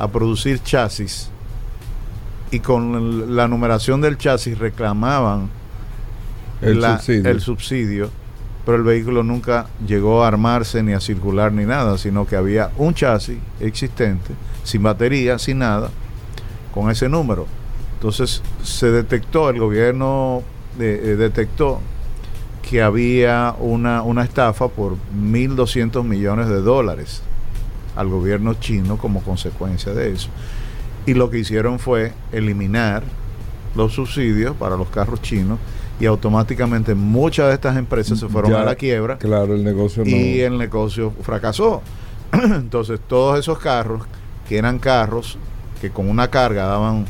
a 0.00 0.08
producir 0.08 0.62
chasis 0.62 1.28
y 2.50 2.60
con 2.60 3.36
la 3.36 3.46
numeración 3.46 4.00
del 4.00 4.16
chasis 4.18 4.58
reclamaban 4.58 5.48
el 6.62 6.80
la- 6.80 6.96
subsidio. 6.96 7.30
el 7.30 7.40
subsidio, 7.40 8.10
pero 8.64 8.78
el 8.78 8.82
vehículo 8.82 9.22
nunca 9.22 9.66
llegó 9.86 10.24
a 10.24 10.28
armarse 10.28 10.82
ni 10.82 10.92
a 10.94 11.00
circular 11.00 11.52
ni 11.52 11.64
nada, 11.64 11.96
sino 11.98 12.26
que 12.26 12.36
había 12.36 12.70
un 12.78 12.94
chasis 12.94 13.38
existente, 13.60 14.32
sin 14.64 14.82
batería, 14.82 15.38
sin 15.38 15.58
nada, 15.58 15.90
con 16.72 16.90
ese 16.90 17.08
número. 17.08 17.46
Entonces 17.94 18.42
se 18.62 18.90
detectó, 18.90 19.50
el 19.50 19.58
gobierno 19.58 20.42
eh, 20.78 21.00
eh, 21.04 21.16
detectó 21.16 21.80
que 22.62 22.80
había 22.82 23.54
una, 23.58 24.02
una 24.02 24.24
estafa 24.24 24.68
por 24.68 24.96
1.200 25.14 26.02
millones 26.04 26.48
de 26.48 26.60
dólares 26.62 27.22
al 27.96 28.08
gobierno 28.08 28.54
chino 28.54 28.96
como 28.98 29.22
consecuencia 29.22 29.92
de 29.92 30.12
eso. 30.12 30.28
Y 31.06 31.14
lo 31.14 31.30
que 31.30 31.38
hicieron 31.38 31.78
fue 31.78 32.12
eliminar 32.32 33.02
los 33.74 33.92
subsidios 33.94 34.56
para 34.56 34.76
los 34.76 34.88
carros 34.88 35.22
chinos 35.22 35.58
y 35.98 36.06
automáticamente 36.06 36.94
muchas 36.94 37.48
de 37.48 37.54
estas 37.54 37.76
empresas 37.76 38.18
se 38.18 38.28
fueron 38.28 38.50
Ya, 38.52 38.62
a 38.62 38.64
la 38.64 38.74
quiebra 38.74 39.18
Claro, 39.18 39.54
el 39.54 39.62
negocio 39.64 40.02
no. 40.04 40.10
y 40.10 40.40
el 40.40 40.56
negocio 40.58 41.12
fracasó. 41.22 41.82
Entonces 42.32 43.00
todos 43.06 43.38
esos 43.38 43.58
carros, 43.58 44.02
que 44.48 44.56
eran 44.58 44.78
carros 44.78 45.38
que 45.80 45.90
con 45.90 46.08
una 46.08 46.28
carga 46.28 46.66
daban 46.66 47.06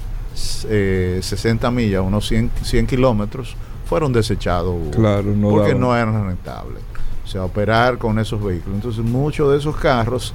eh, 0.69 1.19
60 1.23 1.71
millas, 1.71 2.03
unos 2.03 2.27
100, 2.29 2.51
100 2.63 2.87
kilómetros, 2.87 3.57
fueron 3.87 4.13
desechados. 4.13 4.77
Claro, 4.95 5.25
no 5.37 5.51
porque 5.51 5.69
daban. 5.69 5.81
no 5.81 5.97
eran 5.97 6.27
rentables. 6.27 6.83
O 7.25 7.27
sea, 7.29 7.45
operar 7.45 7.99
con 7.99 8.19
esos 8.19 8.43
vehículos. 8.43 8.77
Entonces 8.77 9.05
muchos 9.05 9.51
de 9.53 9.59
esos 9.59 9.77
carros, 9.77 10.33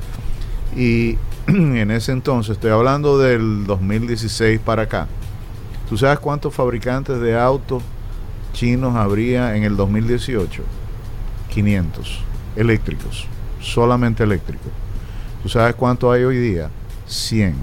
y 0.75 1.17
en 1.47 1.91
ese 1.91 2.11
entonces, 2.11 2.53
estoy 2.53 2.71
hablando 2.71 3.17
del 3.17 3.65
2016 3.65 4.59
para 4.59 4.83
acá, 4.83 5.07
¿tú 5.89 5.97
sabes 5.97 6.19
cuántos 6.19 6.53
fabricantes 6.53 7.19
de 7.19 7.37
autos 7.39 7.83
chinos 8.53 8.95
habría 8.95 9.55
en 9.55 9.63
el 9.63 9.75
2018? 9.75 10.63
500 11.49 12.19
eléctricos, 12.55 13.27
solamente 13.61 14.23
eléctricos. 14.23 14.71
¿Tú 15.43 15.49
sabes 15.49 15.75
cuánto 15.75 16.11
hay 16.11 16.23
hoy 16.23 16.37
día? 16.37 16.69
100. 17.05 17.55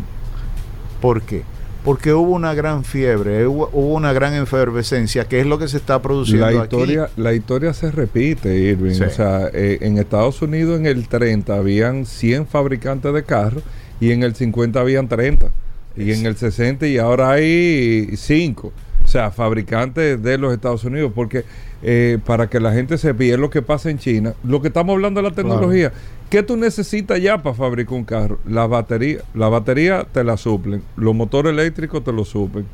¿Por 1.00 1.22
qué? 1.22 1.44
Porque 1.84 2.12
hubo 2.12 2.32
una 2.32 2.54
gran 2.54 2.84
fiebre, 2.84 3.46
hubo, 3.46 3.68
hubo 3.72 3.94
una 3.94 4.12
gran 4.12 4.34
efervescencia, 4.34 5.26
que 5.26 5.40
es 5.40 5.46
lo 5.46 5.58
que 5.58 5.66
se 5.66 5.78
está 5.78 6.00
produciendo 6.00 6.46
La 6.50 6.62
aquí. 6.62 6.76
historia, 6.76 7.10
la 7.16 7.34
historia 7.34 7.74
se 7.74 7.90
repite, 7.90 8.54
Irving. 8.56 8.94
Sí. 8.94 9.02
O 9.02 9.10
sea, 9.10 9.48
eh, 9.52 9.78
en 9.80 9.98
Estados 9.98 10.40
Unidos 10.42 10.78
en 10.78 10.86
el 10.86 11.08
30 11.08 11.54
habían 11.56 12.06
100 12.06 12.46
fabricantes 12.46 13.12
de 13.12 13.24
carros 13.24 13.64
y 14.00 14.12
en 14.12 14.22
el 14.22 14.34
50 14.34 14.78
habían 14.78 15.08
30. 15.08 15.50
Y 15.96 16.12
en 16.12 16.24
el 16.24 16.36
60 16.36 16.86
y 16.86 16.98
ahora 16.98 17.32
hay 17.32 18.16
5. 18.16 18.72
O 19.12 19.18
sea, 19.20 19.30
fabricantes 19.30 20.22
de 20.22 20.38
los 20.38 20.54
Estados 20.54 20.84
Unidos. 20.84 21.12
Porque 21.14 21.44
eh, 21.82 22.18
para 22.24 22.48
que 22.48 22.60
la 22.60 22.72
gente 22.72 22.94
y 23.18 23.30
es 23.30 23.38
lo 23.38 23.50
que 23.50 23.60
pasa 23.60 23.90
en 23.90 23.98
China, 23.98 24.32
lo 24.42 24.62
que 24.62 24.68
estamos 24.68 24.94
hablando 24.94 25.20
de 25.22 25.28
la 25.28 25.34
tecnología, 25.34 25.92
¿qué 26.30 26.42
tú 26.42 26.56
necesitas 26.56 27.20
ya 27.20 27.42
para 27.42 27.54
fabricar 27.54 27.92
un 27.92 28.04
carro? 28.06 28.38
La 28.48 28.66
batería. 28.66 29.18
La 29.34 29.50
batería 29.50 30.06
te 30.10 30.24
la 30.24 30.38
suplen. 30.38 30.82
Los 30.96 31.14
motores 31.14 31.52
eléctricos 31.52 32.02
te 32.02 32.10
lo 32.10 32.24
suplen. 32.24 32.64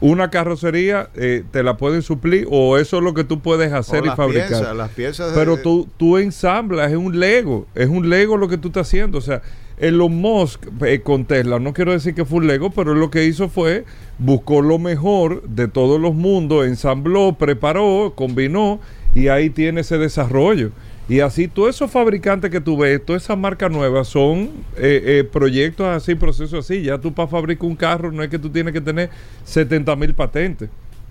Una 0.00 0.30
carrocería 0.30 1.08
eh, 1.16 1.42
te 1.50 1.64
la 1.64 1.76
pueden 1.76 2.02
suplir 2.02 2.46
o 2.50 2.78
eso 2.78 2.98
es 2.98 3.02
lo 3.02 3.12
que 3.12 3.24
tú 3.24 3.40
puedes 3.40 3.72
O 3.72 3.76
hacer 3.76 4.04
y 4.04 4.06
las 4.08 4.16
fabricar. 4.16 4.48
piezas, 4.48 4.76
las 4.76 4.90
piezas 4.90 5.30
de- 5.32 5.36
Pero 5.40 5.56
tú, 5.56 5.88
tú 5.96 6.18
ensamblas, 6.18 6.92
es 6.92 6.96
un 6.96 7.18
Lego, 7.18 7.66
es 7.74 7.88
un 7.88 8.08
Lego 8.08 8.36
lo 8.36 8.46
que 8.46 8.58
tú 8.58 8.68
estás 8.68 8.86
haciendo. 8.86 9.18
O 9.18 9.22
sea, 9.22 9.42
Elon 9.76 10.14
Musk 10.14 10.66
eh, 10.84 11.00
con 11.00 11.24
Tesla, 11.24 11.58
no 11.58 11.72
quiero 11.72 11.90
decir 11.90 12.14
que 12.14 12.24
fue 12.24 12.38
un 12.38 12.46
Lego, 12.46 12.70
pero 12.70 12.94
lo 12.94 13.10
que 13.10 13.24
hizo 13.24 13.48
fue 13.48 13.84
buscó 14.18 14.62
lo 14.62 14.78
mejor 14.78 15.42
de 15.42 15.68
todos 15.68 16.00
los 16.00 16.14
mundos, 16.14 16.66
ensambló, 16.66 17.34
preparó, 17.38 18.12
combinó 18.14 18.80
y 19.14 19.28
ahí 19.28 19.50
tiene 19.50 19.82
ese 19.82 19.98
desarrollo. 19.98 20.70
Y 21.06 21.20
así 21.20 21.48
todos 21.48 21.74
esos 21.74 21.90
fabricantes 21.90 22.50
que 22.50 22.60
tú 22.60 22.78
ves, 22.78 23.04
todas 23.04 23.24
esas 23.24 23.36
marcas 23.36 23.70
nuevas 23.70 24.08
son 24.08 24.50
eh, 24.76 25.02
eh, 25.04 25.28
proyectos 25.30 25.86
así, 25.86 26.14
procesos 26.14 26.64
así. 26.64 26.82
Ya 26.82 26.98
tú 26.98 27.12
para 27.12 27.28
fabricar 27.28 27.66
un 27.66 27.76
carro 27.76 28.10
no 28.10 28.22
es 28.22 28.30
que 28.30 28.38
tú 28.38 28.48
tienes 28.48 28.72
que 28.72 28.80
tener 28.80 29.10
70 29.44 29.94
mil 29.96 30.14
patentes. 30.14 30.70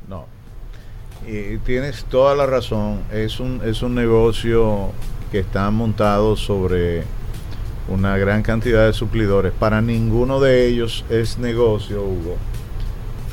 No. 0.09 0.25
Y 1.27 1.57
tienes 1.57 2.05
toda 2.05 2.35
la 2.35 2.47
razón. 2.47 3.01
Es 3.11 3.39
un, 3.39 3.61
es 3.63 3.83
un 3.83 3.93
negocio 3.93 4.91
que 5.31 5.39
está 5.39 5.69
montado 5.69 6.35
sobre 6.35 7.03
una 7.87 8.17
gran 8.17 8.41
cantidad 8.41 8.87
de 8.87 8.93
suplidores. 8.93 9.51
Para 9.51 9.81
ninguno 9.81 10.39
de 10.39 10.67
ellos 10.67 11.05
es 11.09 11.37
negocio, 11.37 12.03
Hugo, 12.03 12.37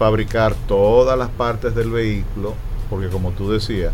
fabricar 0.01 0.55
todas 0.67 1.19
las 1.19 1.29
partes 1.29 1.75
del 1.75 1.91
vehículo, 1.91 2.55
porque 2.89 3.09
como 3.09 3.33
tú 3.33 3.51
decías, 3.51 3.93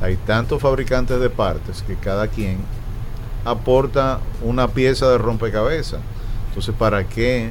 hay 0.00 0.16
tantos 0.16 0.60
fabricantes 0.60 1.20
de 1.20 1.30
partes 1.30 1.82
que 1.82 1.94
cada 1.94 2.26
quien 2.26 2.58
aporta 3.44 4.18
una 4.42 4.66
pieza 4.66 5.08
de 5.08 5.16
rompecabezas. 5.16 6.00
Entonces, 6.48 6.74
¿para 6.76 7.04
qué 7.04 7.50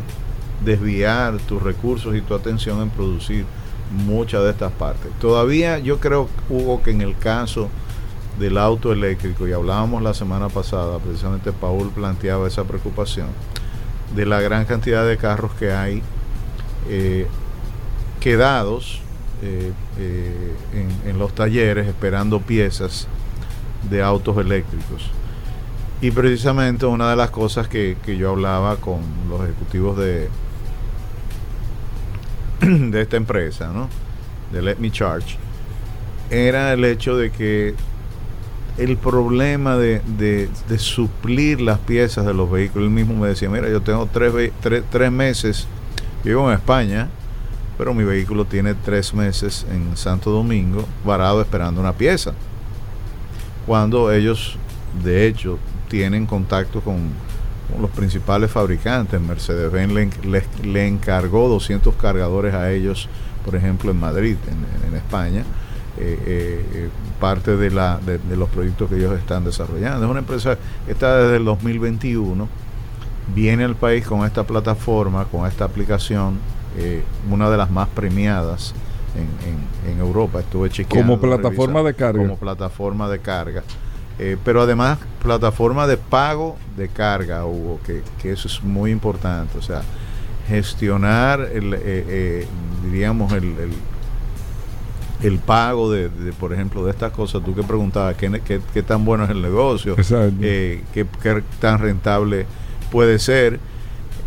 desviar 0.66 1.38
tus 1.38 1.64
recursos 1.64 2.14
y 2.14 2.20
tu 2.20 2.36
atención 2.36 2.82
en 2.82 2.90
producir 2.90 3.46
muchas 4.06 4.44
de 4.44 4.50
estas 4.50 4.74
partes? 4.74 5.10
Todavía 5.22 5.80
yo 5.80 6.02
creo, 6.02 6.28
Hugo, 6.50 6.84
que 6.84 6.92
en 6.92 7.00
el 7.00 7.18
caso 7.18 7.70
del 8.38 8.58
auto 8.58 8.92
eléctrico, 8.92 9.48
y 9.48 9.54
hablábamos 9.54 10.02
la 10.02 10.14
semana 10.14 10.50
pasada, 10.50 11.00
precisamente 11.00 11.54
Paul 11.54 11.90
planteaba 11.92 12.50
esa 12.50 12.66
preocupación, 12.66 13.28
de 14.14 14.26
la 14.26 14.42
gran 14.42 14.66
cantidad 14.66 15.08
de 15.08 15.16
carros 15.16 15.54
que 15.54 15.72
hay 15.72 16.04
eh, 16.90 17.28
quedados 18.20 19.02
eh, 19.42 19.72
eh, 20.00 20.56
en, 21.04 21.10
en 21.12 21.20
los 21.20 21.34
talleres 21.34 21.88
esperando 21.88 22.40
piezas 22.42 23.08
de 23.90 24.02
autos 24.02 24.38
eléctricos. 24.38 25.10
Y 26.02 26.12
precisamente 26.12 26.86
una 26.86 27.10
de 27.10 27.16
las 27.16 27.32
cosas 27.32 27.68
que, 27.68 27.98
que 28.06 28.18
yo 28.18 28.32
hablaba 28.32 28.76
con 28.78 29.00
los 29.30 29.42
ejecutivos 29.44 29.98
de, 29.98 30.30
de 32.62 33.02
esta 33.02 33.18
empresa, 33.18 33.72
¿no? 33.74 33.90
de 34.52 34.62
Let 34.62 34.78
Me 34.78 34.92
Charge, 34.92 35.38
era 36.30 36.74
el 36.74 36.84
hecho 36.86 37.18
de 37.18 37.32
que 37.32 37.76
el 38.78 38.96
problema 38.98 39.76
de, 39.76 40.02
de- 40.18 40.50
de 40.70 40.80
suplir 40.80 41.62
las 41.62 41.80
piezas 41.80 42.26
de 42.26 42.34
los 42.34 42.50
vehículos, 42.50 42.86
él 42.88 42.94
mismo 42.94 43.16
me 43.16 43.28
decía, 43.30 43.50
mira, 43.50 43.70
yo 43.70 43.82
tengo 43.82 44.06
tres, 44.12 44.52
tres, 44.62 44.84
tres 44.90 45.12
meses, 45.12 45.68
vivo 46.24 46.48
en 46.52 46.56
España, 46.58 47.10
pero 47.78 47.94
mi 47.94 48.04
vehículo 48.04 48.46
tiene 48.46 48.74
tres 48.74 49.14
meses 49.14 49.66
en 49.72 49.96
Santo 49.96 50.32
Domingo 50.32 50.86
varado 51.06 51.42
esperando 51.42 51.80
una 51.82 51.94
pieza. 51.94 52.34
Cuando 53.66 54.12
ellos, 54.12 54.58
de 55.04 55.28
hecho, 55.28 55.60
tienen 55.90 56.26
contacto 56.26 56.82
con, 56.82 57.12
los 57.82 57.92
principales 57.92 58.50
fabricantes, 58.50 59.20
Mercedes-Benz 59.20 60.24
le, 60.26 60.44
le- 60.64 60.88
encargó 60.88 61.50
200 61.50 61.94
cargadores 61.96 62.54
a 62.54 62.72
ellos, 62.72 63.10
por 63.44 63.56
ejemplo, 63.56 63.92
en 63.92 64.00
Madrid, 64.00 64.38
en, 64.48 64.88
en 64.90 64.96
España, 64.96 65.42
eh, 65.98 66.18
eh, 66.26 66.66
eh, 66.74 66.90
parte 67.20 67.58
de, 67.58 67.70
la, 67.70 68.00
de, 68.00 68.20
de 68.20 68.38
los 68.38 68.48
proyectos 68.48 68.90
que 68.90 68.96
ellos 68.96 69.18
están 69.20 69.44
desarrollando. 69.44 70.06
Es 70.06 70.10
una 70.10 70.20
empresa 70.22 70.58
que 70.86 70.94
está 70.94 71.18
desde 71.18 71.36
el 71.38 71.44
2021, 71.46 72.48
viene 73.36 73.66
al 73.66 73.76
país 73.76 74.06
con 74.08 74.26
esta 74.26 74.46
plataforma, 74.46 75.26
con 75.26 75.46
esta 75.46 75.66
aplicación, 75.66 76.40
eh, 76.78 77.04
una 77.30 77.50
de 77.50 77.58
las 77.58 77.70
más 77.72 77.88
premiadas 77.90 78.74
en, 79.16 79.24
en- 79.50 79.92
en 79.94 80.00
Europa. 80.00 80.40
Estuve 80.40 80.70
chequeando. 80.70 81.14
Como 81.14 81.22
plataforma 81.22 81.82
revisando, 81.82 81.84
de 81.84 81.94
carga. 81.96 82.22
Como 82.24 82.38
plataforma 82.38 83.10
de 83.10 83.20
carga. 83.20 83.64
Eh, 84.20 84.36
pero 84.44 84.62
además, 84.62 84.98
plataforma 85.22 85.86
de 85.88 85.98
pago 85.98 86.56
de 86.76 86.88
carga, 86.90 87.46
Hugo, 87.46 87.80
que, 87.86 88.02
que 88.22 88.32
eso 88.32 88.48
es 88.48 88.64
muy 88.64 88.92
importante. 88.92 89.58
O 89.58 89.62
sea, 89.62 89.82
gestionar, 90.48 91.42
el, 91.54 91.74
eh, 91.74 91.80
eh, 91.84 92.48
diríamos, 92.84 93.32
el, 93.34 93.44
el, 93.44 93.72
el 95.24 95.40
pago 95.40 95.92
de, 95.92 96.10
de, 96.10 96.32
por 96.34 96.54
ejemplo, 96.54 96.84
de 96.86 96.92
estas 96.92 97.12
cosas. 97.12 97.44
Tú 97.44 97.54
que 97.56 97.64
preguntabas 97.64 98.16
qué, 98.16 98.42
qué, 98.46 98.62
qué 98.74 98.84
tan 98.84 99.04
bueno 99.06 99.24
es 99.24 99.30
el 99.30 99.42
negocio, 99.42 99.94
Exacto. 99.94 100.36
qué, 100.40 100.84
qué 100.94 101.06
tan 101.60 101.80
rentable 101.80 102.46
puede 102.92 103.20
ser. 103.20 103.60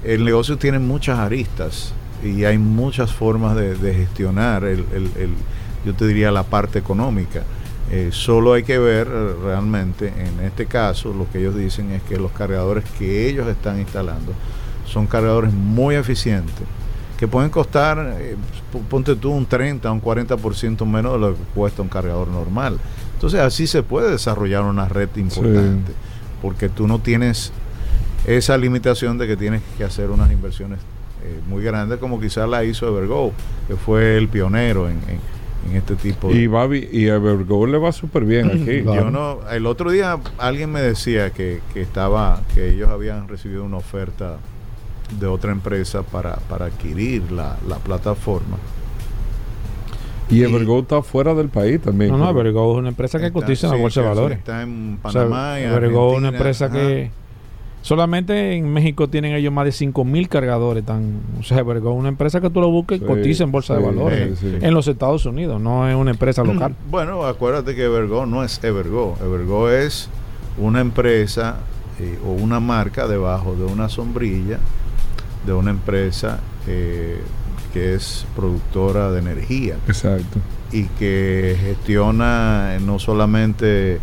El 0.05 0.25
negocio 0.25 0.57
tiene 0.57 0.79
muchas 0.79 1.19
aristas 1.19 1.93
y 2.25 2.45
hay 2.45 2.59
muchas 2.59 3.13
formas 3.13 3.57
de, 3.57 3.75
de 3.77 3.95
gestionar 3.95 4.65
el, 4.65 4.85
el- 4.95 5.11
el- 5.17 5.35
yo 5.85 5.95
te 5.95 6.07
diría 6.07 6.31
la 6.31 6.43
parte 6.43 6.79
económica. 6.79 7.43
Eh, 7.91 8.11
solo 8.13 8.53
hay 8.53 8.63
que 8.63 8.79
ver 8.79 9.09
eh, 9.11 9.33
realmente, 9.43 10.09
en 10.09 10.45
este 10.45 10.67
caso, 10.67 11.13
lo 11.13 11.29
que 11.31 11.39
ellos 11.39 11.57
dicen 11.57 11.91
es 11.93 12.03
que 12.03 12.19
los 12.19 12.31
cargadores 12.33 12.85
que 12.99 13.29
ellos 13.29 13.49
están 13.49 13.81
instalando 13.81 14.33
son 14.87 15.07
cargadores 15.07 15.53
muy 15.53 15.95
eficientes, 15.97 16.55
que 17.19 17.27
pueden 17.27 17.51
costar, 17.51 18.17
eh, 18.21 18.37
ponte 18.89 19.17
tú, 19.17 19.31
un 19.31 19.47
30, 19.47 19.91
un 19.91 20.01
40% 20.03 20.87
menos 20.87 21.13
de 21.15 21.19
lo 21.19 21.35
que 21.35 21.43
cuesta 21.55 21.83
un 21.83 21.89
cargador 21.89 22.29
normal. 22.29 22.79
Entonces 23.15 23.41
así 23.41 23.67
se 23.67 23.83
puede 23.83 24.11
desarrollar 24.11 24.63
una 24.65 24.89
red 24.89 25.09
importante, 25.17 25.93
porque 26.43 26.69
tú 26.69 26.87
no 26.87 26.99
tienes 27.01 27.53
esa 28.27 28.57
limitación 28.57 29.19
de 29.19 29.27
que 29.27 29.37
tienes 29.37 29.63
que 29.79 29.85
hacer 29.85 30.11
unas 30.11 30.31
inversiones 30.31 30.79
eh, 31.23 31.41
muy 31.49 31.63
grandes, 31.63 31.99
como 31.99 32.21
quizás 32.21 32.49
la 32.49 32.65
hizo 32.65 32.89
Evergo, 32.89 33.33
que 33.69 33.77
fue 33.77 34.17
el 34.17 34.29
pionero 34.29 34.89
en, 34.89 34.97
en- 35.09 35.31
en 35.71 35.77
este 35.77 35.95
tipo 35.95 36.31
Y, 36.31 36.47
va, 36.47 36.67
bi- 36.67 36.89
y 36.91 37.07
Evergo 37.09 37.67
le 37.67 37.77
va 37.77 37.93
súper 37.93 38.25
bien 38.25 38.47
aquí. 38.51 38.83
Claro. 38.83 39.03
yo 39.05 39.11
no, 39.11 39.39
el 39.51 39.67
otro 39.67 39.91
día 39.91 40.19
alguien 40.39 40.73
me 40.73 40.81
decía 40.81 41.31
que, 41.31 41.61
que 41.75 41.83
estaba, 41.83 42.41
que 42.55 42.71
ellos 42.71 42.89
habían 42.89 43.29
recibido 43.29 43.63
una 43.65 43.77
oferta 43.77 44.39
de 45.19 45.27
otra 45.27 45.53
empresa 45.53 46.03
para, 46.03 46.37
para 46.37 46.67
adquirir 46.67 47.31
la, 47.33 47.57
la 47.69 47.77
plataforma. 47.77 48.57
Y 50.31 50.45
Evergo 50.45 50.79
está 50.81 51.03
fuera 51.03 51.35
del 51.35 51.49
país 51.49 51.81
también. 51.83 52.13
No, 52.13 52.19
no, 52.19 52.31
Evergo 52.31 52.73
es 52.73 52.79
una 52.79 52.89
empresa 52.91 53.19
que 53.19 53.27
Está- 53.27 53.41
cotiza 53.41 53.67
en 53.67 53.73
la 53.75 53.79
bolsa 53.81 54.01
de 54.01 54.09
valores. 54.09 54.39
Está 54.39 54.63
en 54.63 54.99
O 55.03 55.11
sea, 55.11 55.25
Panamá 55.25 55.59
y 55.61 55.65
Evergo 55.65 56.13
es 56.13 56.19
una 56.19 56.29
empresa 56.29 56.67
ajá. 56.67 56.75
que, 56.75 57.11
Solamente 57.83 58.55
en 58.55 58.71
México 58.73 59.09
tienen 59.09 59.35
ellos 59.35 59.53
más 59.53 59.65
de 59.65 59.71
5.000 59.71 60.29
cargadores. 60.29 60.85
Tan, 60.85 61.21
o 61.39 61.43
sea, 61.43 61.59
Evergo 61.61 61.93
es 61.93 61.99
una 61.99 62.11
empresa 62.11 62.41
que 62.41 62.51
tú 62.51 62.61
lo 62.61 62.69
busques 62.71 62.99
y 62.99 63.01
Sí, 63.01 63.07
cotiza 63.07 63.45
en 63.45 63.53
bolsa 63.53 63.75
de 63.77 63.83
valores. 63.85 64.39
sí, 64.39 64.49
sí. 64.51 64.59
En 64.61 64.75
los 64.75 64.87
Estados 64.87 65.25
Unidos, 65.25 65.61
no 65.61 65.89
es 65.89 65.97
una 65.97 66.11
empresa 66.11 66.45
local. 66.45 66.75
Bueno, 66.91 67.25
acuérdate 67.25 67.75
que 67.75 67.85
Evergo 67.85 68.27
no 68.27 68.45
es 68.45 68.63
Evergo. 68.63 69.17
Evergo 69.23 69.71
es 69.71 70.09
una 70.59 70.81
empresa 70.81 71.57
eh, 71.99 72.19
o 72.27 72.33
una 72.33 72.61
marca 72.61 73.07
debajo 73.09 73.55
de 73.55 73.65
una 73.65 73.89
sombrilla 73.89 74.59
de 75.47 75.53
una 75.55 75.71
empresa 75.71 76.41
eh, 76.67 77.19
que 77.73 77.95
es 77.95 78.27
productora 78.37 79.11
de 79.11 79.21
energía 79.21 79.77
Exacto. 79.87 80.39
y 80.71 80.85
que 80.99 81.57
gestiona 81.63 82.75
eh, 82.77 82.81
no 82.85 82.99
solamente 82.99 84.01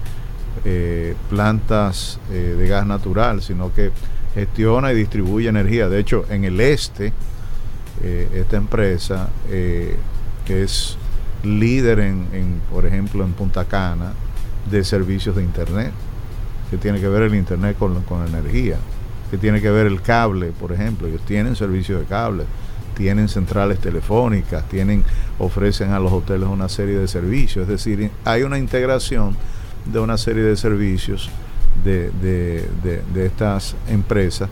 eh, 0.66 1.16
plantas 1.30 2.20
eh, 2.32 2.56
de 2.58 2.68
gas 2.68 2.86
natural, 2.86 3.42
sino 3.42 3.74
que 3.74 3.92
gestiona 4.34 4.92
y 4.92 4.96
distribuye 4.96 5.50
energía. 5.50 5.90
De 5.90 6.00
hecho, 6.00 6.26
en 6.30 6.44
el 6.44 6.60
este, 6.60 7.14
eh, 8.04 8.30
esta 8.34 8.58
empresa, 8.58 9.30
que 9.48 10.64
es 10.64 10.98
líder 11.44 12.00
en, 12.00 12.28
en, 12.34 12.62
por 12.72 12.86
ejemplo, 12.86 13.24
en 13.24 13.34
Punta 13.34 13.66
Cana, 13.66 14.14
de 14.70 14.84
servicios 14.84 15.36
de 15.36 15.44
Internet, 15.44 15.92
que 16.70 16.78
tiene 16.78 17.00
que 17.00 17.08
ver 17.08 17.24
el 17.24 17.36
Internet 17.36 17.78
con, 17.78 18.02
con 18.04 18.26
energía, 18.28 18.78
que 19.32 19.38
tiene 19.38 19.62
que 19.62 19.70
ver 19.70 19.88
el 19.88 20.02
cable, 20.02 20.52
por 20.60 20.72
ejemplo, 20.72 21.08
ellos 21.08 21.22
tienen 21.26 21.56
servicios 21.56 22.00
de 22.00 22.06
cable, 22.06 22.44
tienen 22.96 23.30
centrales 23.30 23.80
telefónicas, 23.80 24.68
tienen, 24.68 25.04
ofrecen 25.40 25.92
a 25.92 26.00
los 26.00 26.12
hoteles 26.12 26.50
una 26.50 26.68
serie 26.68 26.98
de 26.98 27.08
servicios, 27.08 27.64
es 27.64 27.68
decir, 27.68 28.12
hay 28.26 28.44
una 28.44 28.58
integración 28.58 29.36
de 29.92 30.00
una 30.00 30.18
serie 30.18 30.44
de 30.44 30.56
servicios 30.58 31.30
de, 31.84 32.10
de- 32.22 32.66
de- 32.84 33.02
de 33.14 33.26
estas 33.26 33.76
empresas 33.90 34.50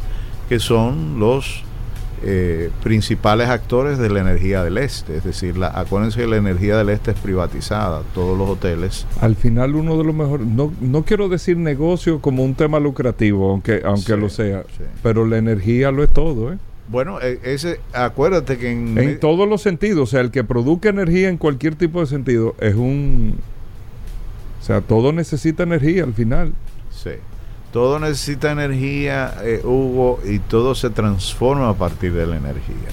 que 0.50 0.60
son 0.60 1.20
los 1.20 1.64
eh, 2.24 2.70
principales 2.84 3.50
actores 3.50 3.98
de 3.98 4.10
la 4.10 4.22
energía 4.22 4.64
del 4.64 4.78
este. 4.78 5.18
Es 5.18 5.24
decir, 5.24 5.58
la, 5.58 5.68
acuérdense 5.68 6.20
que 6.22 6.28
la 6.28 6.38
energía 6.38 6.78
del 6.78 6.90
este 6.90 7.12
es 7.12 7.18
privatizada. 7.20 8.02
Todos 8.14 8.38
los 8.38 8.50
hoteles. 8.50 9.06
Al 9.22 9.36
final 9.36 9.76
uno 9.76 9.98
de 9.98 10.04
los 10.06 10.16
mejores, 10.16 10.48
no, 10.48 10.72
no 10.82 11.04
quiero 11.04 11.28
decir 11.30 11.58
negocio 11.58 12.22
como 12.22 12.44
un 12.44 12.56
tema 12.56 12.80
lucrativo, 12.80 13.52
aunque, 13.52 13.82
aunque 13.84 14.14
Sí, 14.14 14.20
lo 14.20 14.30
sea, 14.30 14.64
sí. 14.78 14.84
pero 15.04 15.26
la 15.26 15.38
energía 15.38 15.92
lo 15.92 16.04
es 16.04 16.10
todo, 16.12 16.54
¿eh? 16.54 16.58
Bueno, 16.88 17.20
eh, 17.22 17.40
ese, 17.44 17.80
acuérdate 17.94 18.58
que 18.60 18.72
en, 18.72 18.98
En 18.98 19.20
todos 19.20 19.50
los 19.50 19.62
sentidos, 19.64 20.10
o 20.10 20.12
sea, 20.12 20.22
el 20.22 20.30
que 20.32 20.44
produzca 20.44 20.90
energía 20.90 21.30
en 21.30 21.38
cualquier 21.38 21.76
tipo 21.76 22.00
de 22.00 22.06
sentido 22.06 22.56
es 22.60 22.76
un... 22.76 23.36
O 24.66 24.68
sea, 24.68 24.82
todo 24.82 25.12
necesita 25.14 25.62
energía 25.62 26.04
al 26.06 26.14
final. 26.16 26.52
Sí. 26.90 27.12
Todo 27.72 28.00
necesita 28.00 28.52
energía, 28.52 29.36
eh, 29.44 29.62
Hugo, 29.64 30.20
y 30.26 30.40
todo 30.40 30.74
se 30.74 30.90
transforma 30.90 31.70
a 31.70 31.76
partir 31.76 32.14
de 32.14 32.26
la 32.26 32.38
energía. 32.38 32.90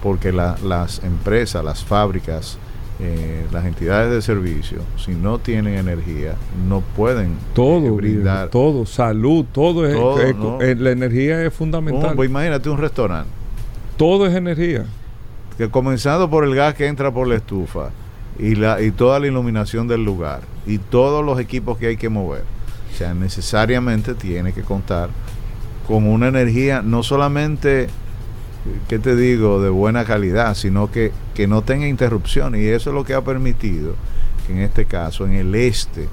Porque 0.00 0.30
la- 0.30 0.56
las 0.62 1.02
empresas, 1.02 1.64
las 1.64 1.82
fábricas, 1.82 2.56
eh, 3.00 3.44
las 3.50 3.64
entidades 3.64 4.12
de 4.12 4.22
servicio, 4.22 4.78
si 4.96 5.10
no 5.10 5.40
tienen 5.40 5.74
energía, 5.74 6.34
no 6.68 6.82
pueden 6.94 7.34
Todo, 7.52 7.84
eh, 7.84 7.90
brindar. 7.90 8.48
todo, 8.50 8.86
salud, 8.86 9.44
todo 9.52 9.84
es... 9.88 9.94
Todo, 9.94 10.20
es- 10.22 10.36
¿no? 10.36 10.60
eh, 10.62 10.76
la 10.76 10.92
energía 10.92 11.44
es 11.44 11.52
fundamental. 11.52 12.10
Un- 12.10 12.16
pues 12.16 12.30
imagínate 12.30 12.70
un 12.70 12.78
restaurante, 12.78 13.28
todo 13.96 14.24
es 14.26 14.36
energía. 14.36 14.84
que 15.58 15.68
comenzando 15.68 16.30
por 16.30 16.44
el 16.44 16.54
gas 16.54 16.74
que 16.74 16.86
entra 16.86 17.10
por 17.12 17.26
la 17.26 17.34
estufa 17.34 17.90
y, 18.38 18.54
la, 18.54 18.80
y 18.80 18.90
toda 18.90 19.20
la 19.20 19.26
iluminación 19.26 19.88
del 19.88 20.04
lugar 20.04 20.40
y 20.66 20.78
todos 20.78 21.24
los 21.24 21.38
equipos 21.38 21.78
que 21.78 21.88
hay 21.88 21.96
que 21.96 22.08
mover. 22.08 22.44
O 22.92 22.96
sea, 22.96 23.14
necesariamente 23.14 24.14
tiene 24.14 24.52
que 24.52 24.62
contar 24.62 25.10
con 25.86 26.06
una 26.06 26.28
energía 26.28 26.82
no 26.82 27.02
solamente, 27.02 27.88
¿qué 28.88 28.98
te 28.98 29.16
digo?, 29.16 29.60
de 29.60 29.70
buena 29.70 30.04
calidad, 30.04 30.54
sino 30.54 30.90
que, 30.90 31.12
que 31.34 31.46
no 31.46 31.62
tenga 31.62 31.86
interrupción. 31.86 32.54
Y 32.54 32.64
eso 32.66 32.90
es 32.90 32.94
lo 32.94 33.04
que 33.04 33.14
ha 33.14 33.22
permitido 33.22 33.94
que 34.46 34.52
en 34.52 34.60
este 34.60 34.84
caso, 34.84 35.26
en 35.26 35.34
el 35.34 35.54
este, 35.54 36.08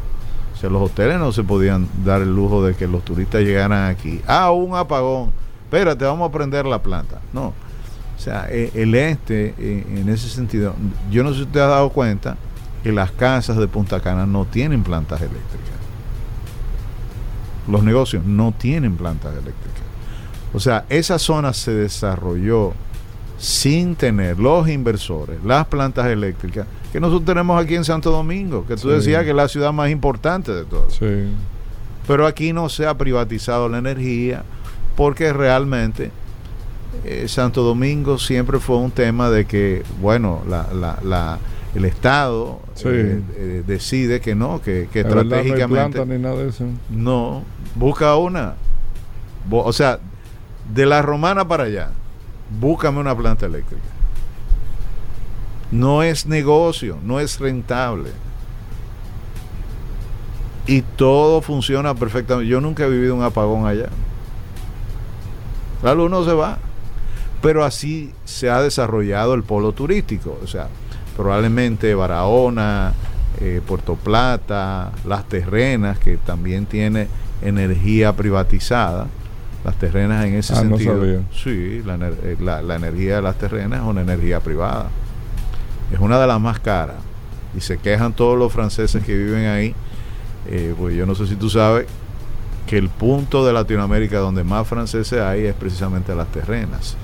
o 0.53 0.57
sea, 0.57 0.69
los 0.69 0.81
hoteles 0.81 1.19
no 1.19 1.31
se 1.31 1.43
podían 1.43 1.87
dar 2.03 2.21
el 2.21 2.35
lujo 2.35 2.65
de 2.65 2.75
que 2.75 2.87
los 2.87 3.03
turistas 3.05 3.41
llegaran 3.41 3.89
aquí. 3.89 4.21
Ah, 4.27 4.51
un 4.51 4.75
apagón. 4.75 5.31
Espérate, 5.63 6.03
vamos 6.03 6.29
a 6.29 6.31
prender 6.31 6.65
la 6.65 6.81
planta. 6.81 7.21
No. 7.31 7.53
O 8.19 8.21
sea, 8.21 8.47
eh, 8.51 8.69
el 8.75 8.93
este, 8.95 9.55
eh, 9.57 9.85
en 9.95 10.09
ese 10.09 10.27
sentido, 10.27 10.75
yo 11.09 11.23
no 11.23 11.29
sé 11.29 11.37
si 11.37 11.41
usted 11.43 11.61
ha 11.61 11.67
dado 11.67 11.89
cuenta 11.89 12.35
que 12.83 12.91
las 12.91 13.11
casas 13.11 13.55
de 13.55 13.65
Punta 13.69 14.01
Cana 14.01 14.25
no 14.25 14.43
tienen 14.45 14.83
plantas 14.83 15.21
eléctricas. 15.21 15.69
Los 17.67 17.81
negocios 17.83 18.25
no 18.25 18.51
tienen 18.51 18.95
plantas 18.97 19.31
eléctricas. 19.33 19.83
O 20.53 20.59
sea, 20.59 20.85
esa 20.89 21.17
zona 21.19 21.53
se 21.53 21.71
desarrolló 21.71 22.73
sin 23.37 23.95
tener 23.95 24.37
los 24.37 24.67
inversores, 24.67 25.37
las 25.45 25.65
plantas 25.67 26.07
eléctricas 26.07 26.67
que 26.91 26.99
nosotros 26.99 27.23
tenemos 27.25 27.61
aquí 27.63 27.75
en 27.75 27.85
Santo 27.85 28.11
Domingo, 28.11 28.65
que 28.67 28.75
tú 28.75 28.89
Sí. 28.89 28.95
decías 28.95 29.23
que 29.23 29.29
es 29.29 29.35
la 29.35 29.47
ciudad 29.47 29.71
más 29.71 29.89
importante 29.91 30.51
de 30.51 30.65
todas. 30.65 30.91
Sí. 30.93 31.27
Pero 32.07 32.25
aquí 32.27 32.51
no 32.51 32.67
se 32.67 32.85
ha 32.85 32.97
privatizado 32.97 33.69
la 33.69 33.77
energía 33.77 34.43
porque 34.97 35.31
realmente 35.31 36.11
eh, 37.05 37.27
Santo 37.27 37.61
Domingo 37.63 38.17
siempre 38.17 38.59
fue 38.59 38.77
un 38.77 38.91
tema 38.91 39.29
de 39.29 39.45
que, 39.45 39.83
bueno, 40.01 40.41
la, 40.47 40.67
la- 40.73 40.99
la- 41.03 41.39
el 41.75 41.85
Estado 41.85 42.59
Sí. 42.73 42.87
eh, 42.89 43.21
eh, 43.35 43.63
decide 43.67 44.21
que 44.21 44.33
no, 44.33 44.59
que, 44.61 44.89
que 44.91 45.03
no 45.03 45.09
estratégicamente 45.21 46.03
nada 46.17 46.35
de 46.37 46.49
eso. 46.49 46.65
no, 46.89 47.43
busca 47.75 48.15
una. 48.15 48.55
O 49.51 49.71
sea, 49.73 49.99
de 50.73 50.85
la 50.85 51.01
romana 51.01 51.47
para 51.47 51.65
allá, 51.65 51.91
búscame 52.59 52.99
una 52.99 53.15
planta 53.15 53.45
eléctrica. 53.45 53.81
No 55.71 56.01
es 56.01 56.25
negocio, 56.25 56.97
no 57.03 57.19
es 57.19 57.39
rentable. 57.39 58.09
Y 60.65 60.81
todo 60.81 61.41
funciona 61.41 61.93
perfectamente. 61.95 62.47
Yo 62.49 62.61
nunca 62.61 62.85
he 62.85 62.89
vivido 62.89 63.15
un 63.15 63.23
apagón 63.23 63.65
allá. 63.67 63.89
La 65.83 65.93
luz 65.95 66.09
no 66.11 66.23
se 66.25 66.33
va. 66.33 66.59
Pero 67.41 67.63
así 67.63 68.11
se 68.25 68.49
ha 68.49 68.61
desarrollado 68.61 69.33
el 69.33 69.43
polo 69.43 69.71
turístico. 69.71 70.37
O 70.43 70.47
sea, 70.47 70.67
probablemente 71.15 71.95
Barahona, 71.95 72.93
eh, 73.39 73.61
Puerto 73.65 73.95
Plata, 73.95 74.91
Las 75.05 75.27
Terrenas, 75.29 75.99
que 75.99 76.17
también 76.17 76.65
tiene 76.65 77.07
energía 77.41 78.13
privatizada. 78.13 79.07
Las 79.63 79.75
terrenas 79.75 80.25
en 80.25 80.35
ese 80.35 80.53
Ah, 80.53 80.63
no 80.63 80.77
sentido. 80.77 80.99
sabía. 80.99 81.19
Sí, 81.33 81.81
la, 81.85 81.95
eh, 81.95 82.37
la- 82.39 82.61
la 82.61 82.75
energía 82.75 83.17
de 83.17 83.21
las 83.21 83.37
terrenas 83.37 83.81
es 83.81 83.85
una 83.85 84.01
energía 84.01 84.39
privada. 84.39 84.87
Es 85.91 85.99
una 85.99 86.19
de 86.19 86.27
las 86.27 86.39
más 86.39 86.59
caras. 86.59 86.95
Y 87.57 87.61
se 87.61 87.77
quejan 87.77 88.13
todos 88.13 88.37
los 88.37 88.53
franceses 88.53 89.03
que 89.03 89.17
viven 89.17 89.47
ahí. 89.47 89.75
Eh, 90.47 90.73
pues 90.77 90.95
yo 90.95 91.05
no 91.05 91.13
sé 91.15 91.27
si 91.27 91.35
tú 91.35 91.49
sabes 91.49 91.87
que 92.67 92.77
el 92.77 92.87
punto 92.89 93.45
de 93.45 93.51
Latinoamérica 93.51 94.19
donde 94.19 94.43
más 94.43 94.65
franceses 94.67 95.19
hay 95.19 95.45
es 95.45 95.55
precisamente 95.55 96.15
las 96.15 96.27
terrenas. 96.27 96.95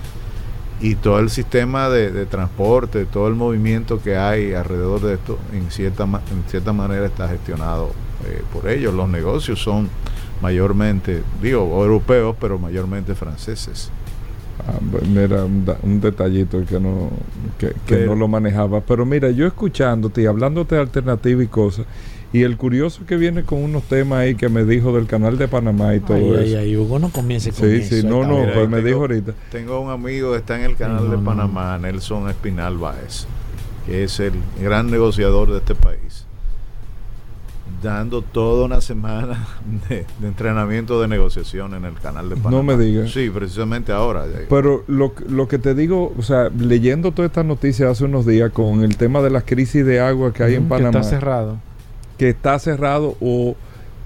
Y 0.81 0.95
todo 0.95 1.19
el 1.19 1.29
sistema 1.29 1.89
de, 1.89 2.11
de 2.11 2.25
transporte, 2.25 3.05
todo 3.05 3.27
el 3.27 3.35
movimiento 3.35 4.01
que 4.01 4.17
hay 4.17 4.53
alrededor 4.53 5.01
de 5.01 5.13
esto, 5.15 5.37
en 5.53 5.71
cierta, 5.71 6.03
en 6.03 6.43
cierta 6.49 6.73
manera 6.73 7.05
está 7.05 7.29
gestionado 7.29 7.91
eh, 8.25 8.41
por 8.51 8.67
ellos. 8.67 8.93
Los 8.93 9.07
negocios 9.07 9.59
son 9.61 9.89
mayormente, 10.41 11.23
digo, 11.41 11.61
europeos, 11.83 12.35
pero 12.39 12.59
mayormente 12.59 13.15
franceses. 13.15 13.89
Ah, 14.67 14.79
mira, 15.07 15.45
un, 15.45 15.99
detallito 16.01 16.65
que 16.65 16.79
no 16.79 17.09
que, 17.59 17.67
que 17.67 17.95
Pero- 17.95 18.07
no 18.07 18.15
lo 18.15 18.27
manejaba. 18.27 18.81
Pero 18.81 19.05
mira, 19.05 19.29
yo 19.31 19.45
escuchándote 19.47 20.23
y 20.23 20.25
hablándote 20.25 20.75
de 20.75 20.81
alternativa 20.81 21.43
y 21.43 21.47
cosas, 21.47 21.85
y 22.37 22.43
el 22.43 22.57
curioso 22.57 23.05
que 23.05 23.15
viene 23.17 23.43
con 23.43 23.63
unos 23.63 23.83
temas 23.83 24.19
ahí 24.19 24.35
que 24.35 24.49
me 24.49 24.63
dijo 24.65 24.93
del 24.95 25.05
canal 25.07 25.37
de 25.37 25.47
Panamá 25.47 25.95
y 25.95 25.99
todo 26.01 26.17
Ay, 26.17 26.25
eso. 26.25 26.39
ay, 26.41 26.55
ay, 26.55 26.77
Hugo, 26.77 26.99
no 26.99 27.09
comience 27.09 27.51
con 27.51 27.69
sí, 27.69 27.75
eso. 27.77 27.95
sí, 27.95 28.03
no, 28.07 28.23
Ahí 28.23 28.27
no. 28.27 28.39
Mira, 28.41 28.53
pues 28.53 28.69
me 28.69 28.75
tengo- 28.77 28.87
dijo 28.87 28.99
ahorita. 29.01 29.33
Tengo 29.51 29.79
un 29.79 29.89
amigo 29.91 30.31
que 30.31 30.37
está 30.39 30.57
en 30.59 30.65
el 30.65 30.75
canal 30.75 30.99
Sí, 30.99 31.03
de 31.05 31.09
no, 31.11 31.17
no. 31.17 31.23
Panamá, 31.23 31.77
Nelson 31.77 32.29
Espinal 32.29 32.77
Báez, 32.77 33.25
que 33.85 34.03
es 34.03 34.19
el 34.19 34.33
gran 34.61 34.89
negociador 34.91 35.51
de 35.51 35.57
este 35.59 35.75
país, 35.75 36.25
dando 37.81 38.21
toda 38.21 38.65
una 38.65 38.81
semana 38.81 39.47
de, 39.89 40.05
de 40.19 40.27
entrenamiento 40.27 40.99
de 41.01 41.07
negociación 41.07 41.73
en 41.73 41.85
el 41.85 41.93
canal 41.95 42.29
de 42.29 42.35
No 42.35 42.41
Panamá. 42.43 42.75
me 42.75 42.83
digas. 42.83 43.11
Sí, 43.11 43.29
precisamente 43.29 43.91
ahora. 43.91 44.25
Pero 44.49 44.83
lo, 44.87 45.13
que- 45.15 45.25
lo 45.25 45.47
que 45.47 45.57
te 45.59 45.73
digo, 45.75 46.13
o 46.17 46.21
sea, 46.21 46.49
leyendo 46.49 47.11
todas 47.11 47.29
estas 47.29 47.45
noticias 47.45 47.89
hace 47.91 48.05
unos 48.05 48.25
días 48.25 48.51
con 48.51 48.83
el 48.83 48.97
tema 48.97 49.21
de 49.21 49.29
las 49.29 49.43
crisis 49.43 49.85
de 49.85 49.99
agua 49.99 50.33
que 50.33 50.43
hay 50.43 50.55
en 50.55 50.63
que 50.63 50.69
Panamá, 50.69 50.99
está 50.99 51.03
cerrado. 51.09 51.57
Que 52.17 52.29
está 52.29 52.57
cerrado 52.59 53.15
o 53.21 53.55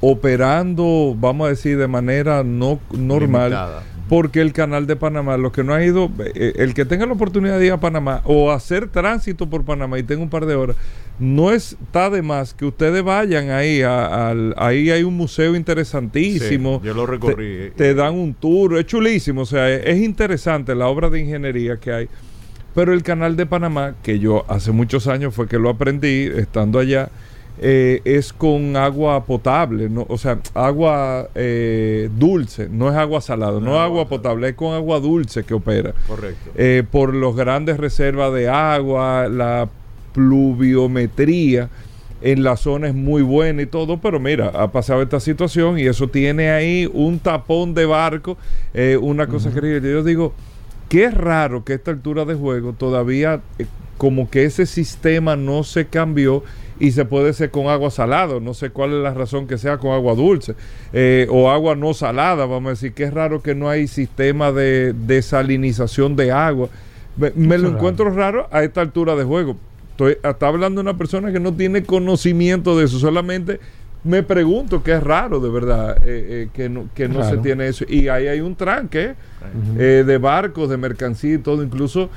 operando, 0.02 1.16
vamos 1.18 1.48
a 1.48 1.50
decir, 1.50 1.78
de 1.78 1.88
manera 1.88 2.44
no 2.44 2.80
normal, 2.92 3.50
Limitada. 3.52 3.84
porque 4.08 4.42
el 4.42 4.54
canal 4.54 4.88
de 4.88 4.96
Panamá, 4.96 5.38
los 5.38 5.52
que 5.52 5.64
no 5.64 5.74
ha 5.74 5.84
ido, 5.84 6.10
eh, 6.36 6.54
el 6.58 6.74
que 6.74 6.86
tenga 6.86 7.06
la 7.06 7.14
oportunidad 7.14 7.60
de 7.60 7.68
ir 7.68 7.72
a 7.74 7.80
Panamá 7.80 8.22
o 8.26 8.52
hacer 8.52 8.88
tránsito 8.90 9.50
por 9.50 9.64
Panamá 9.66 10.00
y 10.00 10.04
tenga 10.04 10.22
un 10.24 10.30
par 10.30 10.46
de 10.46 10.56
horas, 10.56 10.76
no 11.20 11.52
está 11.52 12.10
de 12.10 12.22
más 12.22 12.54
que 12.54 12.66
ustedes 12.66 13.04
vayan 13.04 13.50
ahí, 13.50 13.82
a- 13.82 14.34
ahí 14.58 14.90
hay 14.90 15.04
un 15.04 15.16
museo 15.18 15.54
interesantísimo. 15.56 16.80
Sí, 16.82 16.88
yo 16.88 16.94
lo 16.94 17.06
recorrí. 17.06 17.72
Te, 17.72 17.72
te 17.72 17.94
dan 17.94 18.16
un 18.16 18.34
tour, 18.34 18.78
es 18.78 18.86
chulísimo, 18.86 19.42
o 19.42 19.46
sea, 19.46 19.70
es, 19.70 19.86
es 19.86 19.98
interesante 20.02 20.74
la 20.76 20.88
obra 20.88 21.10
de 21.10 21.20
ingeniería 21.20 21.78
que 21.78 21.92
hay. 21.92 22.10
Pero 22.74 22.94
el 22.94 23.04
canal 23.04 23.36
de 23.36 23.46
Panamá, 23.46 23.96
que 24.02 24.20
yo 24.20 24.46
hace 24.48 24.72
muchos 24.72 25.08
años 25.08 25.34
fue 25.36 25.48
que 25.48 25.58
lo 25.60 25.70
aprendí 25.70 26.30
estando 26.36 26.80
allá, 26.80 27.10
eh, 27.62 28.02
es 28.06 28.32
con 28.32 28.78
agua 28.78 29.26
potable, 29.26 29.90
no, 29.90 30.06
o 30.08 30.18
sea, 30.18 30.40
agua 30.54 31.30
eh, 31.36 32.10
dulce, 32.18 32.70
no 32.70 32.90
es 32.90 32.96
agua 32.96 33.20
salada, 33.20 33.60
no, 33.60 33.60
No, 33.60 33.76
es 33.76 33.82
agua 33.82 34.08
potable, 34.08 34.50
es 34.50 34.56
con 34.56 34.74
agua 34.74 35.00
dulce 35.00 35.44
que 35.44 35.54
opera. 35.54 35.94
Correcto. 36.08 36.52
Eh, 36.56 36.84
por 36.90 37.14
los 37.14 37.36
grandes 37.36 37.78
reservas 37.78 38.34
de 38.34 38.48
agua, 38.48 39.28
la 39.28 39.68
pluviometría 40.14 41.70
en 42.22 42.44
la 42.44 42.58
zona 42.58 42.88
es 42.88 42.96
muy 42.96 43.22
buena 43.22 43.62
y 43.62 43.66
todo, 43.66 44.00
pero 44.00 44.20
mira, 44.20 44.50
ha 44.50 44.72
pasado 44.72 45.02
esta 45.02 45.20
situación 45.20 45.80
y 45.80 45.84
eso 45.84 46.08
tiene 46.08 46.52
ahí 46.52 46.90
un 46.94 47.20
tapón 47.20 47.74
de 47.74 47.86
barco, 47.86 48.38
eh, 48.74 48.98
una 48.98 49.28
cosa 49.28 49.52
que 49.54 49.82
yo 49.82 50.04
digo, 50.04 50.34
qué 50.88 51.12
raro 51.12 51.64
que 51.64 51.74
a 51.74 51.76
esta 51.76 51.92
altura 51.92 52.26
de 52.26 52.36
juego 52.36 52.74
todavía 52.74 53.42
como 53.98 54.30
que 54.30 54.46
ese 54.46 54.66
sistema 54.66 55.36
no 55.36 55.64
se 55.64 55.88
cambió 55.88 56.44
y 56.80 56.92
se 56.92 57.06
puede 57.06 57.32
hacer 57.32 57.52
con 57.52 57.68
agua 57.68 57.92
salada, 57.92 58.40
no 58.40 58.54
sé 58.54 58.70
cuál 58.70 58.94
es 58.94 59.04
la 59.04 59.14
razón 59.14 59.48
que 59.48 59.58
sea 59.58 59.78
con 59.78 59.92
agua 59.92 60.16
dulce 60.16 60.56
eh, 60.94 61.28
o 61.30 61.50
agua 61.50 61.76
no 61.76 61.94
salada, 61.94 62.46
vamos 62.46 62.68
a 62.68 62.70
decir, 62.72 62.94
que 62.94 63.04
es 63.04 63.14
raro 63.14 63.42
que 63.42 63.54
no 63.54 63.70
hay 63.70 63.88
sistema 63.88 64.52
de 64.52 64.94
desalinización 64.94 66.16
de 66.16 66.32
agua. 66.32 66.70
Me, 67.18 67.32
me 67.36 67.58
lo 67.58 67.66
raro. 67.66 67.78
encuentro 67.78 68.10
raro 68.10 68.48
a 68.52 68.64
esta 68.64 68.82
altura 68.82 69.16
de 69.16 69.26
juego. 69.26 69.58
Estoy, 69.92 70.18
está 70.24 70.48
hablando 70.48 70.80
una 70.80 70.98
persona 70.98 71.34
que 71.34 71.40
no 71.40 71.54
tiene 71.54 71.84
conocimiento 71.84 72.78
de 72.78 72.86
eso, 72.86 73.00
solamente 73.00 73.60
me 74.04 74.24
pregunto 74.24 74.82
que 74.82 74.94
es 74.94 75.04
raro 75.04 75.40
de 75.40 75.50
verdad 75.50 75.98
eh, 75.98 76.04
eh, 76.06 76.50
que 76.54 76.70
no, 76.70 76.88
que 76.96 77.08
no 77.08 77.28
se 77.28 77.38
tiene 77.38 77.68
eso. 77.68 77.86
Y 77.88 78.08
ahí 78.08 78.28
hay 78.28 78.40
un 78.40 78.56
tranque 78.56 79.16
eh, 79.78 80.04
de 80.06 80.18
barcos, 80.18 80.70
de 80.70 80.78
mercancía 80.78 81.36
y 81.36 81.38
todo, 81.40 81.64
incluso 81.64 82.10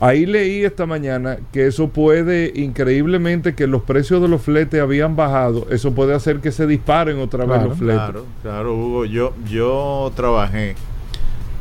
Ahí 0.00 0.26
leí 0.26 0.64
esta 0.64 0.86
mañana 0.86 1.38
que 1.52 1.66
eso 1.66 1.88
puede, 1.88 2.52
increíblemente, 2.54 3.54
que 3.54 3.66
los 3.66 3.82
precios 3.82 4.22
de 4.22 4.28
los 4.28 4.40
fletes 4.42 4.80
habían 4.80 5.16
bajado. 5.16 5.66
Eso 5.70 5.92
puede 5.92 6.14
hacer 6.14 6.40
que 6.40 6.52
se 6.52 6.66
disparen 6.66 7.18
otra 7.18 7.44
vez 7.44 7.54
Claro. 7.56 7.68
los 7.70 7.78
fletes. 7.78 7.96
Claro, 8.02 8.24
claro, 8.42 8.74
Hugo. 8.76 9.04
Yo, 9.06 9.34
yo 9.50 10.12
trabajé, 10.14 10.76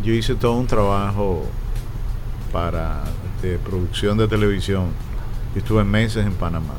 yo 0.04 0.13
hice 0.13 0.36
todo 0.36 0.54
un 0.54 0.67
trabajo 0.67 1.45
para 2.52 3.04
de 3.41 3.58
producción 3.58 4.17
de 4.17 4.28
televisión. 4.28 4.86
Yo 5.56 5.60
estuve 5.60 5.84
meses 5.84 6.26
en 6.26 6.34
Panamá. 6.34 6.76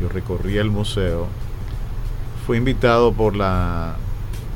Yo 0.00 0.08
recorrí 0.08 0.56
el 0.58 0.70
museo. 0.70 1.26
Fui 2.46 2.58
invitado 2.58 3.12
por 3.12 3.34
la 3.34 3.96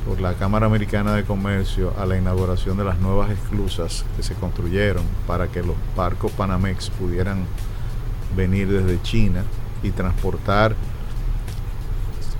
por 0.09 0.21
la 0.23 0.33
Cámara 0.33 0.64
Americana 0.64 1.14
de 1.14 1.25
Comercio 1.25 1.92
a 1.99 2.07
la 2.07 2.16
inauguración 2.16 2.79
de 2.79 2.85
las 2.85 2.99
nuevas 2.99 3.31
esclusas 3.31 4.07
que 4.16 4.23
se 4.23 4.35
construyeron 4.35 5.05
para 5.27 5.49
que 5.49 5.62
los 5.62 5.77
barcos 5.94 6.33
Panamex 6.33 6.88
pudieran 6.88 7.44
venir 8.35 8.68
desde 8.68 9.03
China 9.03 9.44
y 9.83 9.90
transportar 9.90 10.75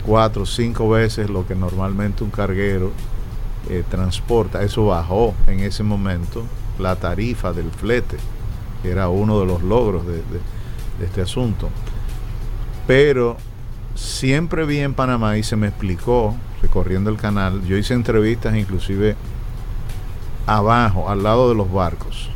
cuatro 0.02 0.44
o 0.44 0.46
cinco 0.46 0.88
veces 0.88 1.28
lo 1.28 1.46
que 1.46 1.54
normalmente 1.54 2.24
un 2.24 2.31
carguero 2.31 2.90
eh, 3.68 3.85
transporta. 3.90 4.62
Eso 4.62 4.87
bajó 4.87 5.35
en 5.46 5.61
ese 5.61 5.83
momento 5.83 6.44
la 6.78 6.96
tarifa 6.96 7.52
del 7.52 7.70
flete, 7.70 8.16
que 8.83 8.90
era 8.90 9.11
uno 9.11 9.40
de 9.40 9.46
los 9.46 9.62
logros 9.62 10.07
de, 10.07 10.22
este 11.04 11.20
asunto. 11.20 11.68
Pero 12.87 13.37
siempre 13.94 14.64
vi 14.64 14.78
en 14.78 14.94
Panamá 14.94 15.37
y 15.37 15.42
se 15.42 15.57
me 15.57 15.68
explicó, 15.68 16.35
recorriendo 16.62 17.10
el 17.10 17.16
canal, 17.16 17.62
yo 17.64 17.76
hice 17.76 17.94
entrevistas 17.94 18.54
inclusive 18.56 19.16
abajo, 20.46 21.08
al 21.10 21.22
lado 21.22 21.48
de 21.48 21.54
los 21.54 21.70
barcos. 21.72 22.30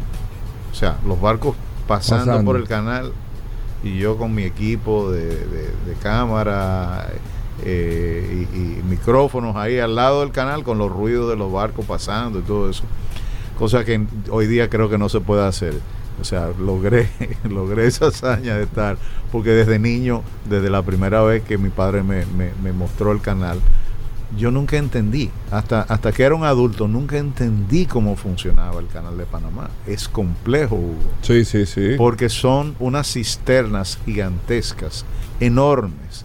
O 0.70 0.74
sea, 0.74 0.96
los 1.06 1.20
barcos 1.20 1.56
pasando, 1.86 2.26
Pasando. 2.26 2.44
por 2.50 2.60
el 2.60 2.68
canal 2.68 3.12
y 3.82 3.98
yo 3.98 4.16
con 4.16 4.34
mi 4.34 4.44
equipo 4.44 5.10
de, 5.10 5.26
de- 5.26 5.72
de 5.86 5.94
cámara 6.02 7.08
eh, 7.64 8.46
y, 8.52 8.56
y 8.56 8.82
micrófonos 8.88 9.56
ahí 9.56 9.78
al 9.78 9.94
lado 9.94 10.20
del 10.20 10.30
canal 10.30 10.62
con 10.62 10.78
los 10.78 10.90
ruidos 10.90 11.28
de 11.30 11.36
los 11.36 11.52
barcos 11.52 11.84
pasando 11.84 12.38
y 12.38 12.42
todo 12.42 12.70
eso. 12.70 12.84
Cosa 13.58 13.84
que 13.84 14.04
hoy 14.30 14.46
día 14.46 14.68
creo 14.70 14.88
que 14.88 14.98
no 14.98 15.08
se 15.08 15.20
puede 15.20 15.44
hacer. 15.46 15.74
O 16.20 16.24
sea, 16.24 16.50
logré, 16.58 17.08
logré 17.48 17.86
esa 17.86 18.06
hazaña 18.06 18.56
de 18.56 18.64
estar, 18.64 18.96
porque 19.32 19.50
desde 19.50 19.78
niño, 19.78 20.22
desde 20.48 20.70
la 20.70 20.82
primera 20.82 21.22
vez 21.22 21.42
que 21.42 21.58
mi 21.58 21.70
padre 21.70 22.02
me, 22.02 22.24
me- 22.26 22.52
me 22.62 22.72
mostró 22.72 23.12
el 23.12 23.20
canal, 23.20 23.58
yo 24.38 24.50
nunca 24.50 24.76
entendí, 24.78 25.30
hasta, 25.50 25.82
hasta 25.82 26.10
que 26.12 26.22
era 26.22 26.34
un 26.34 26.44
adulto, 26.44 26.88
nunca 26.88 27.18
entendí 27.18 27.84
cómo 27.86 28.16
funcionaba 28.16 28.80
el 28.80 28.86
canal 28.88 29.16
de 29.18 29.24
Panamá. 29.26 29.68
Es 29.86 30.08
complejo, 30.08 30.76
Hugo 30.76 30.96
Sí, 31.20 31.44
sí, 31.44 31.66
sí. 31.66 31.94
porque 31.98 32.28
son 32.28 32.74
unas 32.80 33.12
cisternas 33.12 33.98
gigantescas, 34.06 35.04
enormes, 35.40 36.24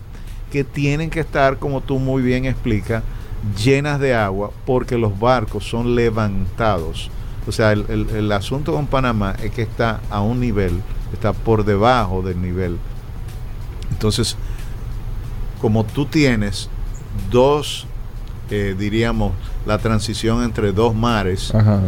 que 0.51 0.63
tienen 0.63 1.09
que 1.09 1.19
estar, 1.19 1.57
como 1.57 1.81
tú 1.81 1.99
muy 1.99 2.21
bien 2.21 2.45
explicas, 2.45 3.03
llenas 3.63 3.99
de 3.99 4.15
agua 4.15 4.51
porque 4.65 4.97
los 4.97 5.19
barcos 5.19 5.65
son 5.67 5.93
levantados. 5.95 7.09
O 7.47 7.51
sea, 7.51 7.71
el, 7.73 7.85
el- 7.89 8.09
el 8.09 8.31
asunto 8.31 8.73
con 8.73 8.87
Panamá 8.87 9.35
es 9.43 9.51
que 9.51 9.61
está 9.61 9.99
a 10.09 10.21
un 10.21 10.39
nivel, 10.39 10.81
está 11.13 11.33
por 11.33 11.65
debajo 11.65 12.21
del 12.21 12.41
nivel. 12.41 12.77
Entonces, 13.91 14.35
como 15.61 15.83
tú 15.83 16.05
tienes 16.05 16.69
dos, 17.31 17.87
eh, 18.49 18.75
diríamos, 18.77 19.33
la 19.65 19.77
transición 19.77 20.43
entre 20.43 20.71
dos 20.71 20.95
mares, 20.95 21.53
Ajá. 21.53 21.79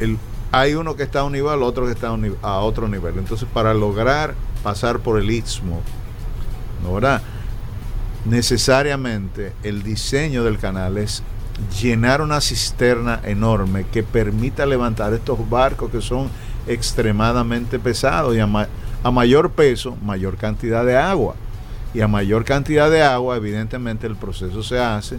el- 0.00 0.18
hay 0.52 0.74
uno 0.74 0.94
que 0.94 1.02
está 1.02 1.20
a 1.20 1.24
un 1.24 1.32
nivel, 1.32 1.62
otro 1.62 1.84
que 1.86 1.92
está 1.92 2.08
a, 2.08 2.12
un 2.12 2.36
a 2.42 2.58
otro 2.58 2.86
nivel. 2.88 3.18
Entonces, 3.18 3.48
para 3.52 3.74
lograr 3.74 4.34
pasar 4.62 5.00
por 5.00 5.18
el 5.20 5.30
istmo, 5.30 5.80
¿no 6.84 6.94
verdad? 6.94 7.22
Necesariamente 8.24 9.52
el 9.62 9.82
diseño 9.82 10.44
del 10.44 10.58
canal 10.58 10.96
es 10.96 11.22
llenar 11.80 12.20
una 12.22 12.40
cisterna 12.40 13.20
enorme 13.24 13.84
que 13.92 14.02
permita 14.02 14.64
levantar 14.64 15.12
estos 15.12 15.38
barcos 15.50 15.90
que 15.90 16.00
son 16.00 16.28
extremadamente 16.66 17.78
pesados 17.78 18.34
y 18.34 18.40
a, 18.40 18.46
ma- 18.46 18.68
a 19.02 19.10
mayor 19.10 19.50
peso, 19.50 19.96
mayor 20.02 20.36
cantidad 20.36 20.84
de 20.86 20.96
agua. 20.96 21.34
Y 21.92 22.00
a 22.00 22.08
mayor 22.08 22.44
cantidad 22.44 22.90
de 22.90 23.02
agua, 23.02 23.36
evidentemente 23.36 24.06
el 24.06 24.16
proceso 24.16 24.62
se 24.62 24.78
hace 24.80 25.18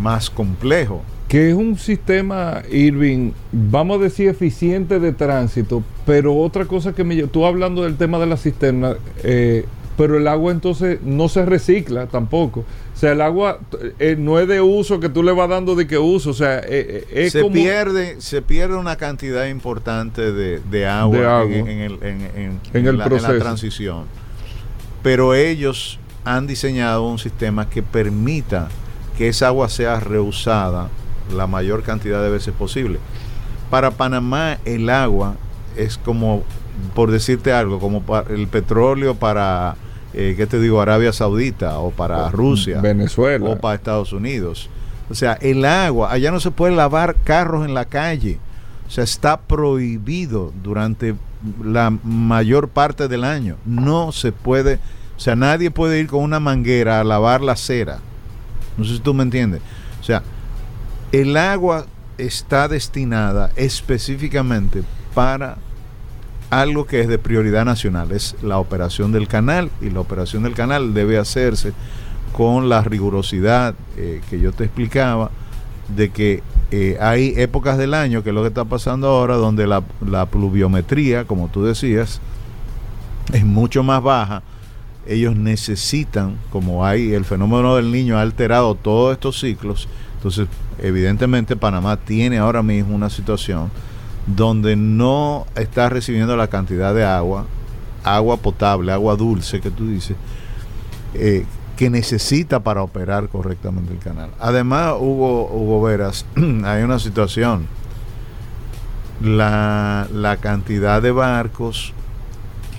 más 0.00 0.30
complejo. 0.30 1.02
Que 1.28 1.48
es 1.50 1.54
un 1.56 1.76
sistema, 1.76 2.62
Irving, 2.70 3.32
vamos 3.52 3.98
a 3.98 4.04
decir, 4.04 4.28
eficiente 4.28 5.00
de 5.00 5.12
tránsito, 5.12 5.82
pero 6.04 6.36
otra 6.36 6.66
cosa 6.66 6.92
que 6.92 7.02
me... 7.04 7.20
Tú 7.24 7.44
hablando 7.46 7.82
del 7.82 7.96
tema 7.96 8.18
de 8.20 8.26
la 8.26 8.36
cisterna, 8.36 8.94
eh, 9.24 9.64
pero 9.96 10.18
el 10.18 10.28
agua 10.28 10.52
entonces 10.52 11.00
no 11.02 11.28
se 11.28 11.44
recicla 11.44 12.06
tampoco. 12.06 12.60
O 12.60 12.98
sea, 12.98 13.12
el 13.12 13.20
agua 13.22 13.58
eh, 13.98 14.14
no 14.16 14.38
es 14.38 14.46
de 14.46 14.60
uso 14.60 15.00
que 15.00 15.08
tú 15.08 15.22
le 15.22 15.32
vas 15.32 15.48
dando 15.48 15.74
de 15.74 15.86
que 15.88 15.98
uso. 15.98 16.30
O 16.30 16.34
sea, 16.34 16.58
eh, 16.60 16.64
eh, 16.68 17.06
es 17.12 17.32
se 17.32 17.40
como... 17.42 17.54
pierde 17.54 18.20
se 18.20 18.40
pierde 18.40 18.76
una 18.76 18.96
cantidad 18.96 19.46
importante 19.46 20.32
de, 20.32 20.60
de 20.70 20.86
agua, 20.86 21.18
De 21.18 21.26
agua. 21.26 21.54
En, 21.56 21.68
en 21.68 21.78
el, 21.80 21.92
en- 22.02 22.20
en- 22.36 22.60
En 22.72 22.84
la, 22.84 22.90
el 22.90 22.98
la 22.98 23.04
proceso. 23.06 23.38
transición. 23.38 24.04
Pero 25.02 25.34
ellos 25.34 25.98
han 26.24 26.46
diseñado 26.46 27.06
un 27.08 27.18
sistema 27.18 27.68
que 27.68 27.82
permita 27.82 28.68
que 29.16 29.28
esa 29.28 29.48
agua 29.48 29.68
sea 29.68 30.00
reusada 30.00 30.88
la 31.34 31.46
mayor 31.46 31.82
cantidad 31.82 32.22
de 32.22 32.30
veces 32.30 32.54
posible. 32.54 32.98
Para 33.70 33.90
Panamá 33.90 34.58
el 34.64 34.88
agua 34.90 35.36
es 35.76 35.98
como, 35.98 36.42
por 36.94 37.10
decirte 37.10 37.52
algo, 37.52 37.80
como 37.80 38.02
el 38.28 38.46
petróleo 38.48 39.14
para, 39.14 39.76
eh, 40.14 40.34
¿qué 40.36 40.46
te 40.46 40.60
digo?, 40.60 40.80
Arabia 40.80 41.12
Saudita 41.12 41.78
o 41.78 41.90
para 41.90 42.30
Rusia 42.30 42.80
Venezuela. 42.80 43.50
o 43.50 43.58
para 43.58 43.74
Estados 43.74 44.12
Unidos. 44.12 44.70
O 45.08 45.14
sea, 45.14 45.34
el 45.34 45.64
agua, 45.64 46.12
allá 46.12 46.30
no 46.30 46.40
se 46.40 46.50
puede 46.50 46.74
lavar 46.74 47.16
carros 47.22 47.64
en 47.64 47.74
la 47.74 47.84
calle. 47.84 48.38
O 48.86 48.90
sea, 48.90 49.04
está 49.04 49.40
prohibido 49.40 50.52
durante 50.62 51.14
la 51.62 51.90
mayor 52.02 52.68
parte 52.68 53.08
del 53.08 53.24
año. 53.24 53.56
No 53.64 54.12
se 54.12 54.32
puede, 54.32 54.78
o 55.16 55.20
sea, 55.20 55.36
nadie 55.36 55.70
puede 55.70 56.00
ir 56.00 56.06
con 56.06 56.22
una 56.22 56.40
manguera 56.40 57.00
a 57.00 57.04
lavar 57.04 57.40
la 57.40 57.52
acera. 57.52 57.98
No 58.76 58.84
sé 58.84 58.94
si 58.94 59.00
tú 59.00 59.14
me 59.14 59.22
entiendes. 59.22 59.60
O 60.00 60.04
sea, 60.04 60.22
el 61.12 61.36
agua 61.36 61.86
está 62.18 62.68
destinada 62.68 63.50
específicamente 63.56 64.82
para 65.14 65.58
algo 66.50 66.86
que 66.86 67.00
es 67.00 67.08
de 67.08 67.18
prioridad 67.18 67.64
nacional, 67.64 68.12
es 68.12 68.36
la 68.42 68.58
operación 68.58 69.12
del 69.12 69.26
canal 69.26 69.70
y 69.80 69.90
la 69.90 70.00
operación 70.00 70.44
del 70.44 70.54
canal 70.54 70.94
debe 70.94 71.18
hacerse 71.18 71.72
con 72.32 72.68
la 72.68 72.82
rigurosidad 72.82 73.74
eh, 73.96 74.20
que 74.30 74.38
yo 74.38 74.52
te 74.52 74.64
explicaba 74.64 75.30
de 75.94 76.10
que 76.10 76.42
eh, 76.70 76.98
hay 77.00 77.32
épocas 77.36 77.78
del 77.78 77.94
año, 77.94 78.22
que 78.22 78.30
es 78.30 78.34
lo 78.34 78.42
que 78.42 78.48
está 78.48 78.64
pasando 78.64 79.08
ahora, 79.08 79.36
donde 79.36 79.66
la, 79.66 79.82
la 80.06 80.26
pluviometría, 80.26 81.24
como 81.24 81.48
tú 81.48 81.64
decías, 81.64 82.20
es 83.32 83.44
mucho 83.44 83.82
más 83.82 84.02
baja. 84.02 84.42
Ellos 85.06 85.36
necesitan, 85.36 86.36
como 86.50 86.84
hay 86.84 87.14
el 87.14 87.24
fenómeno 87.24 87.76
del 87.76 87.92
niño 87.92 88.18
ha 88.18 88.22
alterado 88.22 88.74
todos 88.74 89.12
estos 89.12 89.38
ciclos, 89.38 89.88
entonces 90.16 90.48
evidentemente 90.82 91.56
Panamá 91.56 91.96
tiene 91.96 92.38
ahora 92.38 92.62
mismo 92.62 92.94
una 92.94 93.10
situación 93.10 93.70
donde 94.26 94.74
no 94.74 95.46
está 95.54 95.88
recibiendo 95.88 96.36
la 96.36 96.48
cantidad 96.48 96.94
de 96.94 97.04
agua, 97.04 97.46
agua 98.02 98.36
potable, 98.36 98.92
agua 98.92 99.16
dulce 99.16 99.60
que 99.60 99.70
tú 99.70 99.88
dices, 99.88 100.16
eh, 101.14 101.46
que 101.76 101.90
necesita 101.90 102.60
para 102.60 102.82
operar 102.82 103.28
correctamente 103.28 103.92
el 103.92 103.98
canal. 103.98 104.30
Además, 104.40 104.94
Hugo, 104.98 105.48
Hugo 105.52 105.82
Veras, 105.82 106.24
hay 106.64 106.82
una 106.82 106.98
situación. 106.98 107.68
La, 109.20 110.08
la 110.12 110.36
cantidad 110.36 111.00
de 111.00 111.10
barcos 111.10 111.94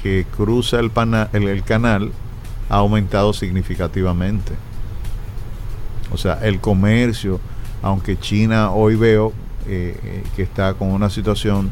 que 0.08 0.26
cruza 0.38 0.80
el, 0.80 0.89
pana- 0.89 1.28
el, 1.34 1.63
canal 1.63 2.13
ha 2.70 2.76
aumentado 2.78 3.34
significativamente. 3.34 4.54
O 6.12 6.17
sea, 6.17 6.39
el 6.43 6.62
comercio, 6.62 7.41
aunque 7.84 8.17
China 8.17 8.72
hoy 8.72 8.96
veo 8.96 9.34
eh, 9.67 10.00
eh, 10.02 10.24
que 10.34 10.43
está 10.43 10.76
con 10.76 10.91
una 10.93 11.10
situación 11.10 11.72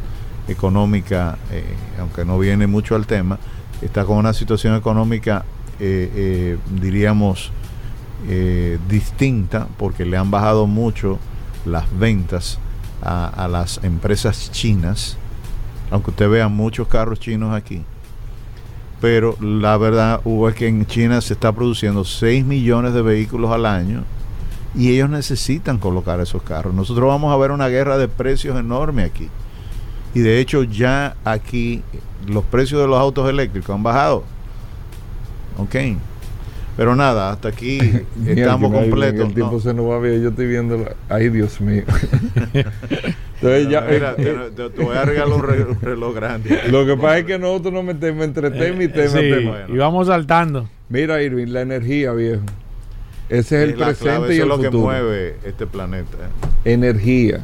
económica, 0.49 1.37
eh, 1.49 1.63
aunque 1.97 2.25
no 2.25 2.37
viene 2.37 2.67
mucho 2.67 2.95
al 2.95 3.07
tema, 3.07 3.39
está 3.81 4.03
con 4.03 4.17
una 4.17 4.33
situación 4.33 4.75
económica, 4.75 5.45
diríamos, 5.79 7.51
distinta, 8.89 9.67
porque 9.77 10.05
le 10.05 10.17
han 10.17 10.31
bajado 10.31 10.67
mucho 10.67 11.19
las 11.65 11.85
ventas 11.97 12.59
a 13.01 13.47
las 13.49 13.81
empresas 13.83 14.51
chinas, 14.51 15.17
aunque 15.91 16.11
usted 16.11 16.29
vea 16.29 16.47
muchos 16.47 16.87
carros 16.87 17.19
chinos 17.19 17.53
aquí. 17.53 17.83
Pero 19.01 19.35
la 19.41 19.77
verdad, 19.77 20.21
Hugo, 20.23 20.49
es 20.49 20.55
que 20.55 20.67
en 20.67 20.85
China 20.85 21.21
se 21.21 21.33
está 21.33 21.51
produciendo 21.51 22.03
6 22.05 22.45
millones 22.45 22.93
de 22.93 23.01
vehículos 23.01 23.51
al 23.51 23.65
año 23.65 24.03
y 24.73 24.89
ellos 24.91 25.09
necesitan 25.09 25.77
colocar 25.77 26.19
esos 26.19 26.41
carros. 26.43 26.73
Nosotros 26.73 27.07
vamos 27.07 27.33
a 27.33 27.37
ver 27.37 27.51
una 27.51 27.67
guerra 27.67 27.97
de 27.97 28.07
precios 28.07 28.57
enorme 28.59 29.03
aquí. 29.03 29.29
Y 30.13 30.19
de 30.21 30.39
hecho 30.39 30.63
ya 30.63 31.15
aquí 31.25 31.83
los 32.27 32.43
precios 32.45 32.81
de 32.81 32.87
los 32.87 32.97
autos 32.97 33.29
eléctricos 33.29 33.75
han 33.75 33.83
bajado. 33.83 34.23
Ok. 35.57 35.75
Pero 36.77 36.95
nada, 36.95 37.31
hasta 37.31 37.49
aquí 37.49 37.79
estamos 38.25 38.71
completos. 38.71 39.27
El 39.27 39.33
tiempo 39.33 39.53
¿no? 39.53 39.59
se 39.59 39.73
nos 39.73 39.89
va 39.89 39.99
bien. 39.99 40.21
Yo 40.21 40.29
estoy 40.29 40.47
viendo. 40.47 40.77
la- 40.77 40.95
Ay, 41.09 41.29
Dios 41.29 41.59
mío. 41.61 41.83
Entonces, 43.47 43.69
ya, 43.69 43.81
Mira, 43.81 44.15
eh, 44.17 44.51
te, 44.55 44.65
eh, 44.65 44.69
voy 44.83 44.95
a 44.95 45.05
regalar 45.05 45.35
un 45.37 45.43
re- 45.43 45.63
un 45.65 45.81
reloj 45.81 46.15
grande. 46.15 46.59
lo 46.71 46.85
que 46.85 46.95
pasa 46.95 47.19
es 47.19 47.25
que 47.25 47.37
nosotros 47.39 47.73
nos 47.73 47.83
metemos 47.83 48.23
entre 48.25 48.51
tema 48.51 48.83
y 48.83 48.87
tema. 48.87 49.09
Sí, 49.19 49.29
tema. 49.29 49.57
y 49.67 49.77
vamos 49.77 50.07
saltando. 50.07 50.67
Mira, 50.89 51.21
Irving, 51.21 51.47
la 51.47 51.61
energía, 51.61 52.11
viejo. 52.13 52.41
Ese 53.29 53.63
es 53.63 53.69
el 53.73 53.79
la 53.79 53.93
clave, 53.93 53.95
presente 53.95 54.33
y 54.35 54.37
eso 54.37 54.45
el 54.45 54.51
es 54.51 54.57
lo 54.57 54.71
que 54.71 54.77
mueve 54.77 55.35
este 55.45 55.65
planeta. 55.67 56.17
Energía. 56.63 57.41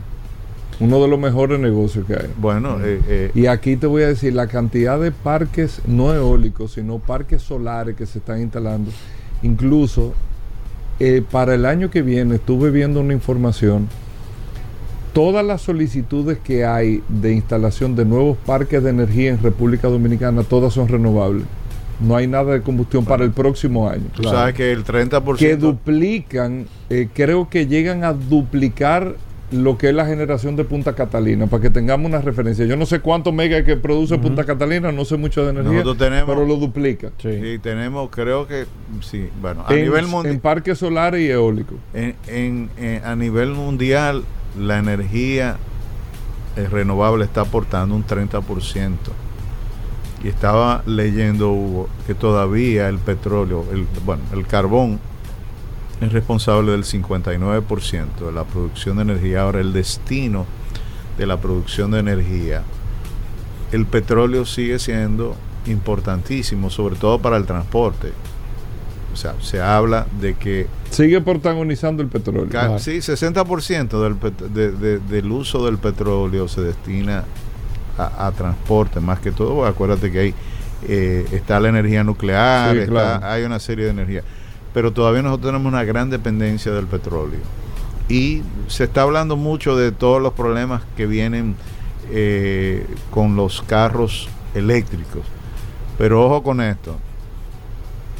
Uno 0.79 1.01
de 1.01 1.07
los 1.07 1.19
mejores 1.19 1.59
negocios 1.59 2.05
que 2.07 2.13
hay. 2.13 2.27
Bueno, 2.37 2.77
eh, 2.83 2.99
eh, 3.07 3.31
Y 3.35 3.45
aquí 3.45 3.75
te 3.77 3.85
voy 3.87 4.01
a 4.03 4.07
decir 4.07 4.33
la 4.33 4.47
cantidad 4.47 4.99
de 4.99 5.11
parques 5.11 5.81
no 5.85 6.13
eólicos, 6.13 6.73
sino 6.73 6.97
parques 6.99 7.41
solares 7.43 7.95
que 7.95 8.05
se 8.07 8.17
están 8.19 8.41
instalando. 8.41 8.89
Incluso 9.43 10.13
eh, 10.99 11.23
para 11.29 11.53
el 11.55 11.65
año 11.65 11.89
que 11.91 12.01
viene 12.01 12.35
estuve 12.35 12.71
viendo 12.71 12.99
una 12.99 13.13
información. 13.13 13.87
Todas 15.13 15.45
las 15.45 15.61
solicitudes 15.61 16.37
que 16.43 16.63
hay 16.65 17.03
de 17.09 17.33
instalación 17.33 17.95
de 17.95 18.05
nuevos 18.05 18.37
parques 18.45 18.81
de 18.83 18.91
energía 18.91 19.29
en 19.31 19.41
República 19.43 19.89
Dominicana, 19.89 20.43
todas 20.43 20.73
son 20.73 20.87
renovables. 20.87 21.43
No 21.99 22.15
hay 22.15 22.27
nada 22.27 22.53
de 22.53 22.61
combustión 22.61 23.05
para 23.05 23.23
el 23.25 23.31
próximo 23.31 23.89
año. 23.89 24.05
tú 24.15 24.23
sabes 24.23 24.55
que 24.55 24.71
el 24.71 24.83
30%... 24.85 25.35
Que 25.37 25.55
duplican, 25.57 26.65
eh, 26.89 27.09
creo 27.13 27.49
que 27.49 27.67
llegan 27.67 28.03
a 28.03 28.13
duplicar 28.13 29.15
lo 29.51 29.77
que 29.77 29.89
es 29.89 29.93
la 29.93 30.05
generación 30.05 30.55
de 30.55 30.63
Punta 30.63 30.93
Catalina, 30.95 31.45
para 31.45 31.61
que 31.61 31.69
tengamos 31.69 32.07
una 32.07 32.21
referencia. 32.21 32.65
Yo 32.65 32.77
no 32.77 32.85
sé 32.85 33.01
cuántos 33.01 33.33
megas 33.33 33.63
que 33.63 33.75
produce 33.75 34.17
Punta 34.17 34.45
Catalina, 34.45 34.93
no 34.93 35.03
sé 35.03 35.17
mucho 35.17 35.43
de 35.43 35.51
energía, 35.51 35.83
tenemos- 35.97 36.25
pero 36.33 36.45
lo 36.45 36.55
duplica. 36.55 37.11
Sí, 37.21 37.59
tenemos, 37.61 38.09
creo 38.11 38.47
que, 38.47 38.63
sí, 39.01 39.27
bueno, 39.41 39.65
a 39.67 39.73
en, 39.73 39.83
nivel 39.83 40.05
en 40.05 40.09
mundial, 40.09 40.39
parques 40.39 40.77
solares 40.77 41.21
y 41.21 41.29
eólicos. 41.29 41.75
en, 41.93 42.15
en- 42.27 42.69
en- 42.77 43.03
a 43.03 43.13
nivel 43.17 43.49
mundial, 43.49 44.23
la 44.57 44.79
energía 44.79 45.57
eh, 46.55 46.67
renovable 46.67 47.25
está 47.25 47.41
aportando 47.41 47.95
un 47.95 48.05
30%. 48.05 48.95
Y 50.23 50.27
estaba 50.27 50.83
leyendo, 50.85 51.51
Hugo, 51.51 51.89
que 52.05 52.13
todavía 52.13 52.89
el 52.89 52.99
petróleo, 52.99 53.65
el, 53.71 53.87
bueno, 54.05 54.21
el 54.33 54.45
carbón 54.45 54.99
es 55.99 56.11
responsable 56.11 56.71
del 56.71 56.83
59% 56.83 58.25
de 58.25 58.31
la 58.31 58.43
producción 58.43 58.97
de 58.97 59.03
energía. 59.03 59.41
Ahora, 59.41 59.61
el 59.61 59.73
destino 59.73 60.45
de 61.17 61.25
la 61.25 61.37
producción 61.37 61.91
de 61.91 61.99
energía, 61.99 62.63
el 63.71 63.85
petróleo 63.85 64.45
sigue 64.45 64.77
siendo 64.79 65.35
importantísimo, 65.65 66.69
sobre 66.69 66.95
todo 66.95 67.19
para 67.19 67.37
el 67.37 67.45
transporte. 67.45 68.13
O 69.13 69.15
sea, 69.17 69.35
se 69.41 69.61
habla 69.61 70.07
de 70.19 70.35
que 70.35 70.67
Sigue 70.89 71.19
protagonizando 71.21 72.01
el 72.01 72.09
petróleo. 72.09 72.79
Sí, 72.79 72.97
60% 73.01 74.01
del, 74.03 74.15
pet- 74.15 74.47
de- 74.49 74.71
de- 74.71 74.99
del 74.99 75.31
uso 75.31 75.65
del 75.65 75.77
petróleo 75.77 76.47
se 76.47 76.61
destina 76.61 77.25
a, 77.97 78.27
a 78.27 78.31
transporte, 78.31 78.99
más 78.99 79.19
que 79.19 79.31
todo. 79.31 79.65
Acuérdate 79.65 80.11
que 80.11 80.19
hay, 80.19 80.33
eh, 80.87 81.25
está 81.31 81.59
la 81.59 81.69
energía 81.69 82.03
nuclear, 82.03 82.71
Sí, 82.73 82.79
está- 82.79 82.91
claro. 82.91 83.25
hay 83.25 83.43
una 83.43 83.59
serie 83.59 83.85
de 83.85 83.91
energía. 83.91 84.23
Pero 84.73 84.91
todavía 84.93 85.21
nosotros 85.21 85.51
tenemos 85.51 85.71
una 85.71 85.83
gran 85.83 86.09
dependencia 86.09 86.71
del 86.71 86.87
petróleo. 86.87 87.39
Y 88.07 88.41
se 88.67 88.85
está 88.85 89.01
hablando 89.03 89.35
mucho 89.37 89.75
de 89.77 89.91
todos 89.91 90.21
los 90.21 90.33
problemas 90.33 90.81
que 90.97 91.05
vienen 91.07 91.55
eh, 92.11 92.85
con 93.11 93.35
los 93.35 93.61
carros 93.61 94.27
eléctricos. 94.55 95.21
Pero 95.97 96.25
ojo 96.25 96.43
con 96.43 96.61
esto. 96.61 96.97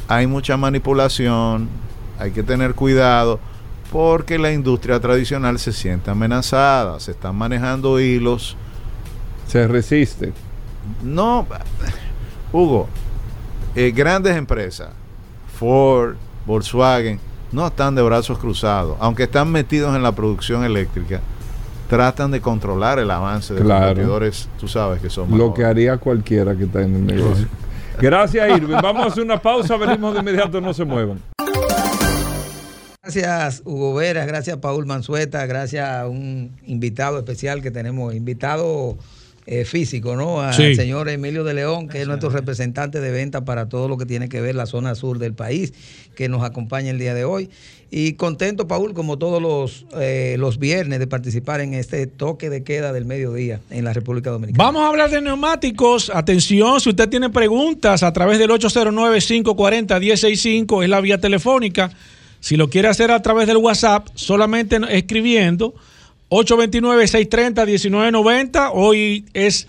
Hay 0.08 0.26
mucha 0.26 0.56
manipulación, 0.56 1.68
hay 2.18 2.30
que 2.32 2.42
tener 2.42 2.74
cuidado 2.74 3.38
porque 3.90 4.38
la 4.38 4.52
industria 4.52 5.00
tradicional 5.00 5.58
se 5.58 5.72
siente 5.72 6.10
amenazada, 6.10 6.98
se 7.00 7.10
están 7.12 7.36
manejando 7.36 8.00
hilos. 8.00 8.56
Se 9.46 9.66
resiste. 9.68 10.32
No, 11.02 11.46
Hugo, 12.52 12.88
eh, 13.74 13.92
grandes 13.94 14.36
empresas, 14.36 14.88
Ford, 15.58 16.16
Volkswagen, 16.46 17.20
no 17.52 17.66
están 17.66 17.94
de 17.94 18.02
brazos 18.02 18.38
cruzados, 18.38 18.96
aunque 19.00 19.24
están 19.24 19.50
metidos 19.50 19.94
en 19.94 20.02
la 20.02 20.12
producción 20.12 20.64
eléctrica, 20.64 21.20
tratan 21.88 22.30
de 22.30 22.40
controlar 22.40 22.98
el 22.98 23.10
avance 23.10 23.52
de 23.54 23.60
Claro. 23.60 23.88
competidores, 23.88 24.48
tú 24.58 24.66
sabes 24.66 25.00
que 25.00 25.10
son 25.10 25.30
Lo 25.30 25.36
mejores. 25.36 25.54
que 25.54 25.64
haría 25.64 25.96
cualquiera 25.98 26.56
que 26.56 26.64
está 26.64 26.82
en 26.82 26.94
el 26.96 27.06
negocio. 27.06 27.46
Gracias, 28.00 28.48
Irving. 28.48 28.76
Vamos 28.82 29.04
a 29.04 29.08
hacer 29.08 29.22
una 29.22 29.40
pausa, 29.40 29.76
venimos 29.76 30.14
de 30.14 30.20
inmediato, 30.20 30.60
no 30.60 30.74
se 30.74 30.84
muevan. 30.84 31.20
Gracias 33.02 33.62
Hugo 33.64 33.94
Veras, 33.94 34.28
gracias 34.28 34.56
Paul 34.58 34.86
Manzueta, 34.86 35.44
gracias 35.46 35.88
a 35.88 36.06
un 36.06 36.52
invitado 36.64 37.18
especial 37.18 37.60
que 37.60 37.72
tenemos, 37.72 38.14
invitado 38.14 38.96
eh, 39.46 39.64
físico, 39.64 40.14
¿no? 40.14 40.40
Al 40.40 40.54
Sí. 40.54 40.74
señor 40.76 41.08
Emilio 41.08 41.42
de 41.44 41.54
León, 41.54 41.88
que 41.88 42.00
es 42.00 42.06
nuestro 42.06 42.30
representante 42.30 43.00
de 43.00 43.10
venta 43.10 43.44
para 43.44 43.68
todo 43.68 43.88
lo 43.88 43.98
que 43.98 44.06
tiene 44.06 44.28
que 44.28 44.40
ver 44.40 44.54
la 44.54 44.66
zona 44.66 44.94
sur 44.94 45.18
del 45.18 45.34
país, 45.34 45.72
que 46.14 46.28
nos 46.28 46.44
acompaña 46.44 46.90
el 46.90 46.98
día 46.98 47.14
de 47.14 47.24
hoy. 47.24 47.50
Y 47.94 48.14
contento, 48.14 48.66
Paul, 48.68 48.94
como 48.94 49.18
todos 49.18 49.42
los, 49.42 49.84
eh, 50.00 50.36
los 50.38 50.58
viernes, 50.58 50.98
de 50.98 51.06
participar 51.06 51.60
en 51.60 51.74
este 51.74 52.06
toque 52.06 52.48
de 52.48 52.62
queda 52.62 52.90
del 52.92 53.04
mediodía 53.04 53.60
en 53.68 53.84
la 53.84 53.92
República 53.92 54.30
Dominicana. 54.30 54.64
Vamos 54.64 54.82
a 54.82 54.88
hablar 54.88 55.10
de 55.10 55.20
neumáticos. 55.20 56.10
Atención, 56.14 56.80
si 56.80 56.88
usted 56.90 57.08
tiene 57.10 57.28
preguntas 57.28 58.02
a 58.02 58.10
través 58.12 58.38
del 58.38 58.50
809-540-165, 58.50 60.82
es 60.82 60.88
la 60.88 61.00
vía 61.00 61.18
telefónica. 61.18 61.90
Si 62.40 62.56
lo 62.56 62.68
quiere 62.70 62.88
hacer 62.88 63.10
a 63.10 63.20
través 63.22 63.46
del 63.46 63.58
WhatsApp, 63.58 64.08
solamente 64.14 64.78
escribiendo 64.90 65.74
829-630-1990. 66.32 68.70
Hoy 68.72 69.26
es 69.34 69.68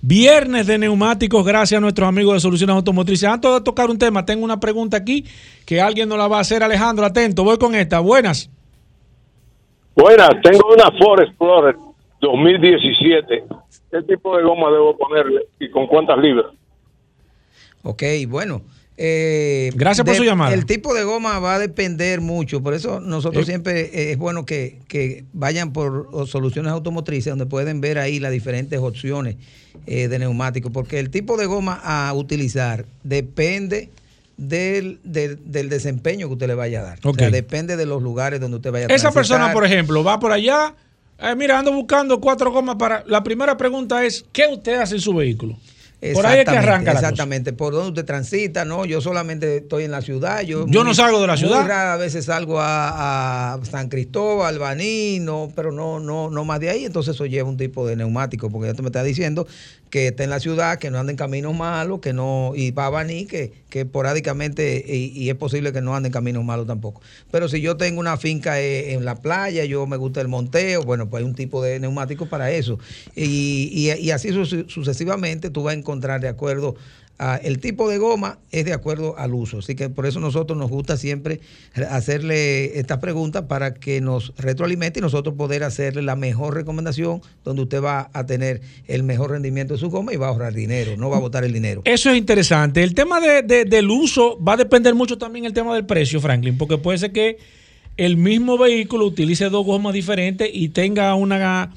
viernes 0.00 0.68
de 0.68 0.78
neumáticos, 0.78 1.44
gracias 1.44 1.78
a 1.78 1.80
nuestros 1.80 2.08
amigos 2.08 2.34
de 2.34 2.40
Soluciones 2.40 2.76
Automotrices. 2.76 3.28
Antes 3.28 3.52
de 3.52 3.60
tocar 3.62 3.90
un 3.90 3.98
tema, 3.98 4.24
tengo 4.24 4.44
una 4.44 4.60
pregunta 4.60 4.96
aquí 4.96 5.24
que 5.66 5.80
alguien 5.80 6.08
nos 6.08 6.18
la 6.18 6.28
va 6.28 6.38
a 6.38 6.42
hacer. 6.42 6.62
Alejandro, 6.62 7.04
atento, 7.04 7.42
voy 7.42 7.58
con 7.58 7.74
esta. 7.74 7.98
Buenas. 7.98 8.48
Buenas, 9.96 10.30
tengo 10.44 10.72
una 10.72 10.88
Ford 10.98 11.22
Explorer 11.22 11.74
2017. 12.20 13.42
¿Qué 13.90 14.02
tipo 14.02 14.36
de 14.36 14.44
goma 14.44 14.70
debo 14.70 14.96
ponerle 14.96 15.48
y 15.58 15.68
con 15.68 15.88
cuántas 15.88 16.18
libras? 16.18 16.46
Ok, 17.82 18.04
bueno, 18.28 18.62
Eh, 18.96 19.72
Gracias 19.74 20.04
por 20.04 20.12
de- 20.14 20.18
su 20.18 20.24
llamada. 20.24 20.54
El 20.54 20.66
tipo 20.66 20.94
de 20.94 21.02
goma 21.02 21.40
va 21.40 21.56
a 21.56 21.58
depender 21.58 22.20
mucho, 22.20 22.62
por 22.62 22.74
eso 22.74 23.00
nosotros 23.00 23.42
Eh. 23.42 23.46
siempre 23.46 23.80
eh, 23.92 24.12
es 24.12 24.18
bueno 24.18 24.46
que, 24.46 24.78
que 24.86 25.24
vayan 25.32 25.72
por 25.72 26.08
soluciones 26.28 26.70
automotrices 26.70 27.30
donde 27.32 27.46
pueden 27.46 27.80
ver 27.80 27.98
ahí 27.98 28.20
las 28.20 28.30
diferentes 28.30 28.78
opciones 28.78 29.36
eh, 29.86 30.06
de 30.06 30.18
neumáticos, 30.20 30.70
porque 30.70 31.00
el 31.00 31.10
tipo 31.10 31.36
de 31.36 31.46
goma 31.46 31.80
a 31.82 32.12
utilizar 32.14 32.86
depende 33.02 33.90
del, 34.36 35.00
del, 35.02 35.38
del 35.50 35.68
desempeño 35.68 36.28
que 36.28 36.34
usted 36.34 36.46
le 36.46 36.54
vaya 36.54 36.80
a 36.80 36.84
dar. 36.84 36.98
O 37.02 37.10
Ok. 37.10 37.18
sea, 37.18 37.30
depende 37.30 37.76
de 37.76 37.86
los 37.86 38.00
lugares 38.00 38.40
donde 38.40 38.58
usted 38.58 38.70
vaya 38.70 38.86
a 38.88 38.94
Esa 38.94 39.10
persona, 39.10 39.52
por 39.52 39.64
ejemplo, 39.64 40.04
va 40.04 40.20
por 40.20 40.30
allá. 40.30 40.74
mira, 41.36 41.58
ando 41.58 41.72
buscando 41.72 42.20
cuatro 42.20 42.52
gomas 42.52 42.76
para. 42.76 43.02
La 43.08 43.22
primera 43.24 43.56
pregunta 43.56 44.04
es: 44.04 44.24
¿qué 44.32 44.46
usted 44.46 44.74
hace 44.80 44.94
en 44.96 45.00
su 45.00 45.14
vehículo? 45.14 45.56
Por 46.12 46.26
ahí 46.26 46.40
es 46.40 46.44
que 46.44 46.50
Exactamente, 46.50 46.68
arranca 46.68 46.84
la 46.92 46.92
cosa. 47.00 47.08
Exactamente, 47.08 47.52
por 47.52 47.72
donde 47.72 47.88
usted 47.88 48.04
transita, 48.04 48.64
¿no? 48.64 48.84
Yo 48.84 49.00
solamente 49.00 49.58
estoy 49.58 49.84
en 49.84 49.90
la 49.90 50.02
ciudad. 50.02 50.42
Yo, 50.42 50.66
Yo 50.68 50.84
no 50.84 50.92
salgo 50.92 51.20
de 51.20 51.26
la 51.26 51.32
muy 51.34 51.38
ciudad. 51.38 51.66
raras 51.66 51.98
veces 51.98 52.26
salgo 52.26 52.60
a, 52.60 53.54
a 53.54 53.64
San 53.64 53.88
Cristóbal, 53.88 54.58
Baní, 54.58 55.18
no, 55.20 55.50
pero 55.56 55.72
no, 55.72 56.00
no, 56.00 56.28
no 56.30 56.44
más 56.44 56.60
de 56.60 56.70
ahí. 56.70 56.84
Entonces 56.84 57.14
eso 57.14 57.26
lleva 57.26 57.48
un 57.48 57.56
tipo 57.56 57.86
de 57.86 57.96
neumático, 57.96 58.50
porque 58.50 58.68
ya 58.68 58.74
tú 58.74 58.82
me 58.82 58.88
estás 58.88 59.04
diciendo 59.04 59.46
que 59.94 60.08
está 60.08 60.24
en 60.24 60.30
la 60.30 60.40
ciudad, 60.40 60.80
que 60.80 60.90
no 60.90 60.98
anda 60.98 61.12
en 61.12 61.16
caminos 61.16 61.54
malos, 61.56 62.00
que 62.00 62.12
no, 62.12 62.50
y 62.56 62.72
va 62.72 62.86
a 62.86 62.90
que, 63.28 63.52
que 63.70 63.82
esporádicamente, 63.82 64.84
y, 64.88 65.30
es 65.30 65.36
posible 65.36 65.72
que 65.72 65.82
no 65.82 65.94
ande 65.94 66.08
en 66.08 66.12
caminos 66.12 66.44
malos 66.44 66.66
tampoco. 66.66 67.00
Pero 67.30 67.48
si 67.48 67.60
yo 67.60 67.76
tengo 67.76 68.00
una 68.00 68.16
finca 68.16 68.60
eh, 68.60 68.94
en 68.94 69.04
la 69.04 69.14
playa, 69.22 69.64
yo 69.66 69.86
me 69.86 69.96
gusta 69.96 70.20
el 70.20 70.26
monteo, 70.26 70.82
bueno, 70.82 71.08
pues 71.08 71.22
hay 71.22 71.28
un 71.28 71.36
tipo 71.36 71.62
de 71.62 71.78
neumático 71.78 72.26
para 72.26 72.50
eso. 72.50 72.76
Y, 73.14 73.70
y- 73.72 74.10
así 74.10 74.30
su- 74.32 74.64
sucesivamente 74.68 75.48
tú 75.48 75.62
vas 75.62 75.76
a 75.76 75.78
encontrar 75.78 76.20
de 76.20 76.26
acuerdo 76.26 76.74
a 77.18 77.36
el 77.36 77.60
tipo 77.60 77.88
de 77.88 77.98
goma 77.98 78.38
es 78.50 78.64
de 78.64 78.72
acuerdo 78.72 79.16
al 79.18 79.34
uso. 79.34 79.58
Así 79.58 79.74
que 79.76 79.88
por 79.88 80.04
eso 80.06 80.18
nosotros 80.20 80.58
nos 80.58 80.68
gusta 80.70 80.96
siempre 80.96 81.40
hacerle 81.90 82.78
estas 82.78 82.98
preguntas 82.98 83.44
para 83.48 83.74
que 83.74 84.00
nos 84.00 84.32
retroalimente 84.36 84.98
y 84.98 85.02
nosotros 85.02 85.34
poder 85.36 85.62
hacerle 85.64 86.02
la 86.02 86.16
mejor 86.16 86.54
recomendación 86.54 87.22
donde 87.44 87.62
usted 87.62 87.82
va 87.82 88.10
a 88.12 88.26
tener 88.26 88.60
el 88.86 89.02
mejor 89.02 89.30
rendimiento 89.30 89.74
de 89.74 89.80
su 89.80 89.90
goma 89.90 90.12
y 90.12 90.16
va 90.16 90.26
a 90.26 90.30
ahorrar 90.30 90.54
dinero, 90.54 90.96
no 90.96 91.10
va 91.10 91.18
a 91.18 91.20
botar 91.20 91.44
el 91.44 91.52
dinero. 91.52 91.82
Eso 91.84 92.10
es 92.10 92.16
interesante. 92.18 92.82
El 92.82 92.94
tema 92.94 93.20
de- 93.20 93.64
del 93.64 93.90
uso 93.90 94.38
va 94.42 94.54
a 94.54 94.56
depender 94.56 94.94
mucho 94.94 95.18
también 95.18 95.44
el 95.44 95.52
tema 95.52 95.74
del 95.74 95.86
precio, 95.86 96.20
Franklin, 96.20 96.58
porque 96.58 96.78
puede 96.78 96.98
ser 96.98 97.12
que 97.12 97.38
el 97.96 98.16
mismo 98.16 98.58
vehículo 98.58 99.06
utilice 99.06 99.48
dos 99.50 99.64
gomas 99.64 99.94
diferentes 99.94 100.50
y 100.52 100.70
tenga 100.70 101.14
una, 101.14 101.72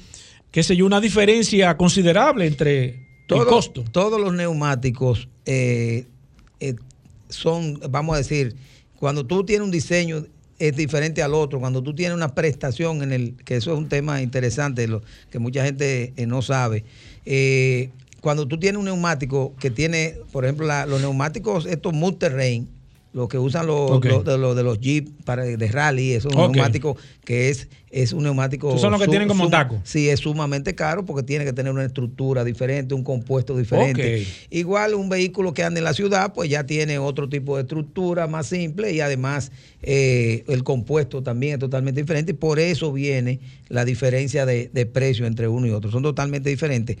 qué 0.50 0.62
sé 0.64 0.74
yo, 0.76 0.84
una 0.84 1.00
diferencia 1.00 1.76
considerable 1.76 2.46
entre 2.46 3.07
el 3.36 3.40
Todo- 3.44 3.50
costo. 3.50 3.84
Todos 3.92 4.20
los 4.20 4.32
neumáticos 4.34 5.28
eh, 5.46 6.06
eh, 6.60 6.74
son, 7.28 7.80
vamos 7.90 8.14
a 8.14 8.18
decir, 8.18 8.56
cuando 8.96 9.26
tú 9.26 9.44
tienes 9.44 9.64
un 9.64 9.70
diseño 9.70 10.24
es 10.58 10.76
diferente 10.76 11.22
al 11.22 11.34
otro, 11.34 11.60
cuando 11.60 11.82
tú 11.82 11.94
tienes 11.94 12.16
una 12.16 12.34
prestación 12.34 13.02
en 13.02 13.12
el, 13.12 13.34
que 13.44 13.56
eso 13.56 13.72
es 13.72 13.78
un 13.78 13.88
tema 13.88 14.22
interesante, 14.22 14.88
lo, 14.88 15.02
que 15.30 15.38
mucha 15.38 15.64
gente 15.64 16.12
eh, 16.16 16.26
no 16.26 16.42
sabe. 16.42 16.84
Cuando 18.20 18.48
tú 18.48 18.58
tienes 18.58 18.78
un 18.80 18.86
neumático 18.86 19.54
que 19.60 19.70
tiene, 19.70 20.16
por 20.32 20.44
ejemplo, 20.44 20.66
la- 20.66 20.86
los 20.86 21.00
neumáticos, 21.00 21.66
estos 21.66 21.92
multerrain, 21.92 22.68
los 23.18 23.28
que 23.28 23.36
usan 23.36 23.66
los, 23.66 24.00
de, 24.00 24.38
los, 24.38 24.56
de 24.56 24.62
los 24.62 24.80
Jeep 24.80 25.08
para, 25.24 25.44
de 25.44 25.68
rally, 25.68 26.12
es 26.12 26.24
un 26.24 26.34
neumático 26.34 26.96
que 27.24 27.50
es, 27.50 27.68
es 27.90 28.12
un 28.12 28.22
neumático. 28.22 28.78
Son 28.78 28.92
los 28.92 29.00
que 29.00 29.08
tienen 29.08 29.26
como 29.26 29.50
taco. 29.50 29.80
Sí, 29.82 30.08
es 30.08 30.20
sumamente 30.20 30.74
caro 30.74 31.04
porque 31.04 31.24
tiene 31.24 31.44
que 31.44 31.52
tener 31.52 31.72
una 31.72 31.84
estructura 31.84 32.44
diferente, 32.44 32.94
un 32.94 33.02
compuesto 33.02 33.56
diferente. 33.56 34.26
Igual 34.50 34.94
un 34.94 35.08
vehículo 35.08 35.52
que 35.52 35.64
anda 35.64 35.78
en 35.78 35.84
la 35.84 35.94
ciudad, 35.94 36.32
pues 36.32 36.48
ya 36.48 36.64
tiene 36.64 36.98
otro 36.98 37.28
tipo 37.28 37.56
de 37.56 37.62
estructura 37.62 38.28
más 38.28 38.46
simple 38.46 38.92
y 38.92 39.00
además 39.00 39.50
eh, 39.82 40.44
el 40.46 40.62
compuesto 40.62 41.22
también 41.22 41.54
es 41.54 41.58
totalmente 41.58 42.00
diferente 42.00 42.34
por 42.34 42.60
eso 42.60 42.92
viene 42.92 43.40
la 43.68 43.84
diferencia 43.84 44.46
de, 44.46 44.70
de 44.72 44.86
precio 44.86 45.26
entre 45.26 45.48
uno 45.48 45.66
y 45.66 45.70
otro. 45.70 45.90
Son 45.90 46.04
totalmente 46.04 46.50
diferentes. 46.50 46.96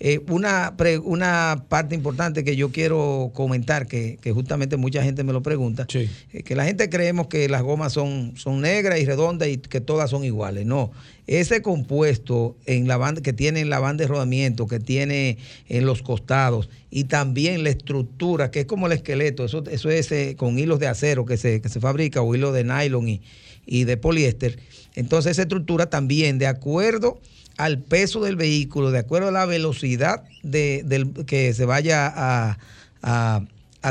Eh, 0.00 0.20
una, 0.28 0.74
pre- 0.76 0.98
una 0.98 1.64
parte 1.68 1.96
importante 1.96 2.44
que 2.44 2.54
yo 2.54 2.70
quiero 2.70 3.32
comentar, 3.34 3.88
que, 3.88 4.16
que 4.20 4.30
justamente 4.30 4.76
mucha 4.76 5.02
gente 5.02 5.24
me 5.24 5.32
lo 5.32 5.42
pregunta, 5.42 5.86
Sí. 5.88 6.08
eh, 6.32 6.44
que 6.44 6.54
la 6.54 6.64
gente 6.64 6.88
creemos 6.88 7.26
que 7.26 7.48
las 7.48 7.62
gomas 7.62 7.94
son, 7.94 8.34
son 8.36 8.60
negras 8.60 9.00
y 9.00 9.04
redondas 9.06 9.48
y 9.48 9.56
que 9.58 9.80
todas 9.80 10.10
son 10.10 10.22
iguales. 10.24 10.66
No, 10.66 10.92
ese 11.26 11.62
compuesto 11.62 12.56
en 12.64 12.86
la 12.86 12.96
banda, 12.96 13.22
que 13.22 13.32
tiene 13.32 13.58
en 13.60 13.70
la 13.70 13.80
banda 13.80 14.02
de 14.04 14.08
rodamiento, 14.08 14.68
que 14.68 14.78
tiene 14.78 15.36
en 15.68 15.84
los 15.84 16.02
costados 16.02 16.68
y 16.90 17.04
también 17.04 17.64
la 17.64 17.70
estructura, 17.70 18.52
que 18.52 18.60
es 18.60 18.66
como 18.66 18.86
el 18.86 18.92
esqueleto, 18.92 19.44
eso, 19.44 19.64
eso 19.68 19.90
es 19.90 20.12
eh, 20.12 20.36
con 20.38 20.60
hilos 20.60 20.78
de 20.78 20.86
acero 20.86 21.26
que 21.26 21.36
se, 21.36 21.60
que 21.60 21.68
se 21.68 21.80
fabrica 21.80 22.22
o 22.22 22.34
hilos 22.36 22.54
de 22.54 22.62
nylon 22.62 23.08
y, 23.08 23.20
y 23.66 23.82
de 23.82 23.96
poliéster. 23.96 24.60
Entonces 24.94 25.32
esa 25.32 25.42
estructura 25.42 25.90
también, 25.90 26.38
de 26.38 26.46
acuerdo 26.46 27.20
al 27.58 27.82
peso 27.82 28.20
del 28.20 28.36
vehículo, 28.36 28.90
de 28.90 29.00
acuerdo 29.00 29.28
a 29.28 29.32
la 29.32 29.44
velocidad 29.44 30.24
de, 30.42 30.82
del, 30.86 31.12
que 31.26 31.52
se 31.52 31.66
vaya 31.66 32.06
a, 32.06 32.58
a- 33.02 33.42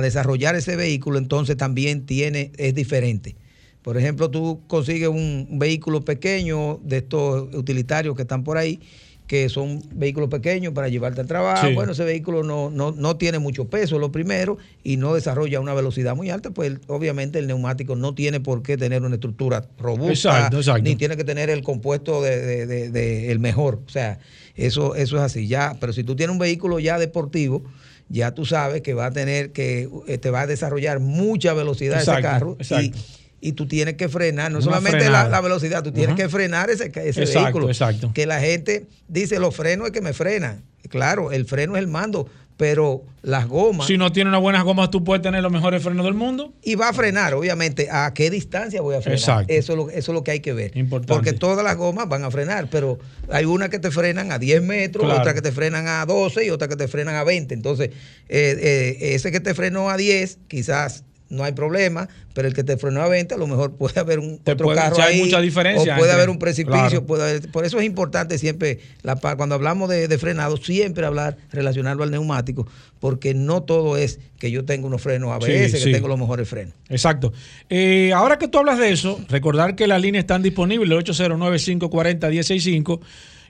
desarrollar 0.02 0.56
ese 0.56 0.76
vehículo, 0.76 1.18
entonces 1.18 1.58
también 1.58 2.06
tiene, 2.06 2.52
es 2.58 2.74
diferente. 2.76 3.36
Por 3.82 3.98
ejemplo, 3.98 4.30
tú 4.30 4.62
consigues 4.68 5.10
un 5.10 5.48
vehículo 5.60 6.02
pequeño 6.02 6.80
de 6.84 6.98
estos 6.98 7.54
utilitarios 7.56 8.16
que 8.16 8.22
están 8.24 8.44
por 8.44 8.58
ahí, 8.58 8.80
que 9.28 9.50
son 9.50 9.84
vehículos 9.92 10.30
pequeños 10.30 10.74
para 10.74 10.88
llevarte 10.88 11.20
al 11.20 11.28
trabajo. 11.28 11.68
Sí. 11.68 11.74
Bueno, 11.74 11.92
ese 11.92 12.06
vehículo 12.06 12.44
no, 12.44 12.70
no, 12.70 12.94
no 12.94 13.18
tiene 13.18 13.40
mucho 13.40 13.66
peso, 13.66 14.00
lo 14.00 14.10
primero, 14.12 14.58
y 14.86 14.96
no 14.96 15.14
desarrolla 15.14 15.60
una 15.60 15.74
velocidad 15.74 16.16
muy 16.16 16.30
alta, 16.30 16.52
pues 16.52 16.78
obviamente 16.88 17.38
el 17.38 17.48
neumático 17.48 17.98
no 17.98 18.16
tiene 18.16 18.40
por 18.40 18.64
qué 18.64 18.78
tener 18.78 19.04
una 19.04 19.16
estructura 19.16 19.68
robusta, 19.78 20.12
Exacto, 20.12 20.58
exacto. 20.58 20.82
ni 20.84 20.96
tiene 20.96 21.18
que 21.18 21.26
tener 21.26 21.50
el 21.50 21.62
compuesto 21.62 22.22
de, 22.22 22.38
de- 22.42 22.66
de- 22.68 22.90
de 22.90 23.32
el 23.32 23.40
mejor. 23.40 23.82
O 23.86 23.90
sea, 23.90 24.20
eso, 24.56 24.96
eso 24.96 25.18
es 25.18 25.22
así. 25.24 25.46
Ya, 25.48 25.76
pero 25.80 25.92
si 25.92 26.04
tú 26.06 26.16
tienes 26.16 26.32
un 26.32 26.40
vehículo 26.40 26.80
ya 26.80 26.98
deportivo, 26.98 27.64
ya 28.10 28.32
tú 28.34 28.46
sabes 28.46 28.82
que 28.82 28.94
va 28.94 29.08
a 29.08 29.12
tener 29.12 29.52
que, 29.52 29.90
eh, 30.08 30.18
te 30.18 30.30
va 30.30 30.42
a 30.42 30.48
desarrollar 30.48 31.02
mucha 31.02 31.54
velocidad 31.54 31.98
ese 32.02 32.12
Exacto, 32.12 32.22
carro. 32.28 32.56
exacto. 32.60 32.98
Y, 32.98 33.27
y 33.40 33.52
tú 33.54 33.68
tienes 33.68 33.96
que 33.96 34.10
frenar, 34.10 34.52
no 34.52 34.58
Una 34.58 34.66
solamente 34.66 35.10
la, 35.10 35.42
velocidad, 35.42 35.84
tú 35.84 35.92
tienes 35.92 36.16
que 36.16 36.28
frenar 36.30 36.70
ese, 36.70 36.92
ese 36.96 37.22
Exacto, 37.22 37.44
vehículo. 37.44 37.68
exacto. 37.70 38.12
Que 38.14 38.26
la 38.26 38.40
gente 38.40 38.88
dice, 39.08 39.40
los 39.40 39.56
frenos 39.56 39.88
es 39.88 39.94
que 39.94 40.02
me 40.02 40.14
frenan. 40.14 40.64
Claro, 40.90 41.32
el 41.32 41.46
freno 41.46 41.76
es 41.76 41.82
el 41.82 41.88
mando, 41.88 42.28
pero 42.56 43.04
las 43.22 43.48
gomas... 43.48 43.86
Si 43.86 43.98
no 43.98 44.12
tiene 44.12 44.30
unas 44.30 44.42
buenas 44.42 44.64
gomas, 44.64 44.90
tú 44.90 45.04
puedes 45.04 45.22
tener 45.22 45.44
los 45.44 45.52
mejores 45.52 45.84
frenos 45.84 46.04
del 46.06 46.16
mundo. 46.16 46.54
Y 46.64 46.74
va 46.76 46.90
a 46.90 46.94
frenar, 46.94 47.36
obviamente. 47.36 47.90
¿A 47.92 48.12
qué 48.16 48.32
distancia 48.32 48.82
voy 48.82 48.96
a 48.96 49.02
frenar? 49.02 49.20
Exacto. 49.20 49.54
Eso, 49.54 49.74
es 49.74 49.78
lo, 49.78 49.90
eso 49.90 50.12
es 50.12 50.16
lo 50.16 50.24
que 50.24 50.32
hay 50.32 50.40
que 50.40 50.54
ver. 50.54 50.76
Importante. 50.76 51.14
Porque 51.14 51.34
todas 51.34 51.64
las 51.64 51.76
gomas 51.78 52.08
van 52.10 52.24
a 52.24 52.32
frenar, 52.32 52.70
pero 52.72 52.98
hay 53.30 53.46
unas 53.46 53.70
que 53.70 53.78
te 53.80 53.92
frenan 53.92 54.32
a 54.32 54.40
10 54.40 54.64
metros, 54.64 55.06
Claro. 55.06 55.20
otras 55.20 55.36
que 55.36 55.42
te 55.42 55.52
frenan 55.52 55.88
a 55.88 56.04
12 56.06 56.46
y 56.46 56.50
otras 56.50 56.70
que 56.70 56.78
te 56.78 56.88
frenan 56.88 57.16
a 57.16 57.24
20. 57.24 57.54
Entonces, 57.54 57.90
eh, 57.90 58.58
eh, 59.00 59.14
ese 59.14 59.32
que 59.32 59.40
te 59.42 59.54
frenó 59.54 59.90
a 59.92 59.98
10, 59.98 60.40
quizás 60.48 61.04
no 61.30 61.44
hay 61.44 61.52
problema, 61.52 62.08
pero 62.34 62.48
el 62.48 62.54
que 62.54 62.64
te 62.64 62.78
frenó 62.78 63.02
a 63.02 63.08
20, 63.08 63.34
a 63.36 63.38
lo 63.38 63.48
mejor 63.48 63.76
puede 63.78 64.00
haber 64.00 64.20
un 64.20 64.38
Te 64.40 64.52
otro 64.54 64.66
puede- 64.68 64.78
carro 64.80 65.02
hay 65.02 65.16
ahí, 65.16 65.22
mucha 65.22 65.42
diferencia 65.42 65.96
o 65.96 66.00
puede 66.00 66.12
haber 66.12 66.30
un 66.30 66.40
precipicio, 66.40 66.76
claro. 66.90 67.06
puede 67.06 67.24
haber- 67.24 67.52
por 67.52 67.66
eso 67.66 67.80
es 67.80 67.86
importante 67.86 68.38
siempre, 68.38 68.80
la, 69.04 69.16
cuando 69.16 69.56
hablamos 69.56 69.90
de, 69.90 70.08
de 70.08 70.18
frenado, 70.18 70.58
siempre 70.58 71.06
hablar, 71.06 71.38
relacionarlo 71.52 72.04
al 72.04 72.12
neumático, 72.12 72.68
porque 73.00 73.34
no 73.34 73.64
todo 73.64 73.98
es 73.98 74.20
que 74.40 74.52
yo 74.52 74.66
tengo 74.66 74.88
unos 74.88 75.02
frenos 75.02 75.32
ABS, 75.32 75.46
Sí, 75.46 75.72
que 75.72 75.80
sí. 75.80 75.92
tengo 75.92 76.08
los 76.08 76.20
mejores 76.20 76.48
frenos. 76.48 76.74
Exacto. 76.90 77.34
Eh, 77.70 78.12
ahora 78.14 78.38
que 78.38 78.48
tú 78.48 78.60
hablas 78.60 78.78
de 78.80 78.92
eso, 78.92 79.20
recordar 79.30 79.76
que 79.76 79.88
las 79.88 80.00
líneas 80.02 80.24
están 80.24 80.44
disponibles, 80.44 80.90
809-540-165 81.06 83.00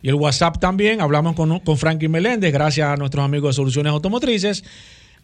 y 0.02 0.10
el 0.10 0.16
WhatsApp 0.16 0.60
también. 0.60 1.02
Hablamos 1.02 1.36
con, 1.36 1.60
con 1.60 1.78
Frankie 1.78 2.08
Meléndez, 2.08 2.54
gracias 2.54 2.88
a 2.88 2.96
nuestros 2.98 3.24
amigos 3.26 3.50
de 3.50 3.54
Soluciones 3.56 3.92
Automotrices. 3.92 4.64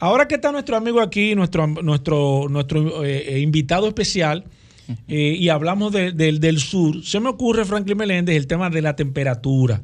Ahora 0.03 0.27
que 0.27 0.35
está 0.35 0.51
nuestro 0.51 0.75
amigo 0.75 0.99
aquí, 0.99 1.33
nuestro, 1.33 1.65
nuestro, 1.65 2.47
nuestro 2.49 3.05
eh, 3.05 3.35
eh, 3.35 3.39
invitado 3.39 3.87
especial, 3.87 4.43
eh, 5.07 5.37
y 5.39 5.47
hablamos 5.47 5.93
de- 5.93 6.11
del- 6.11 6.41
del 6.41 6.59
sur, 6.59 7.01
se 7.05 7.21
me 7.21 7.29
ocurre, 7.29 7.63
Franklin 7.63 7.95
Meléndez, 7.97 8.35
el 8.35 8.45
tema 8.45 8.69
de 8.69 8.81
la 8.81 8.97
temperatura. 8.97 9.81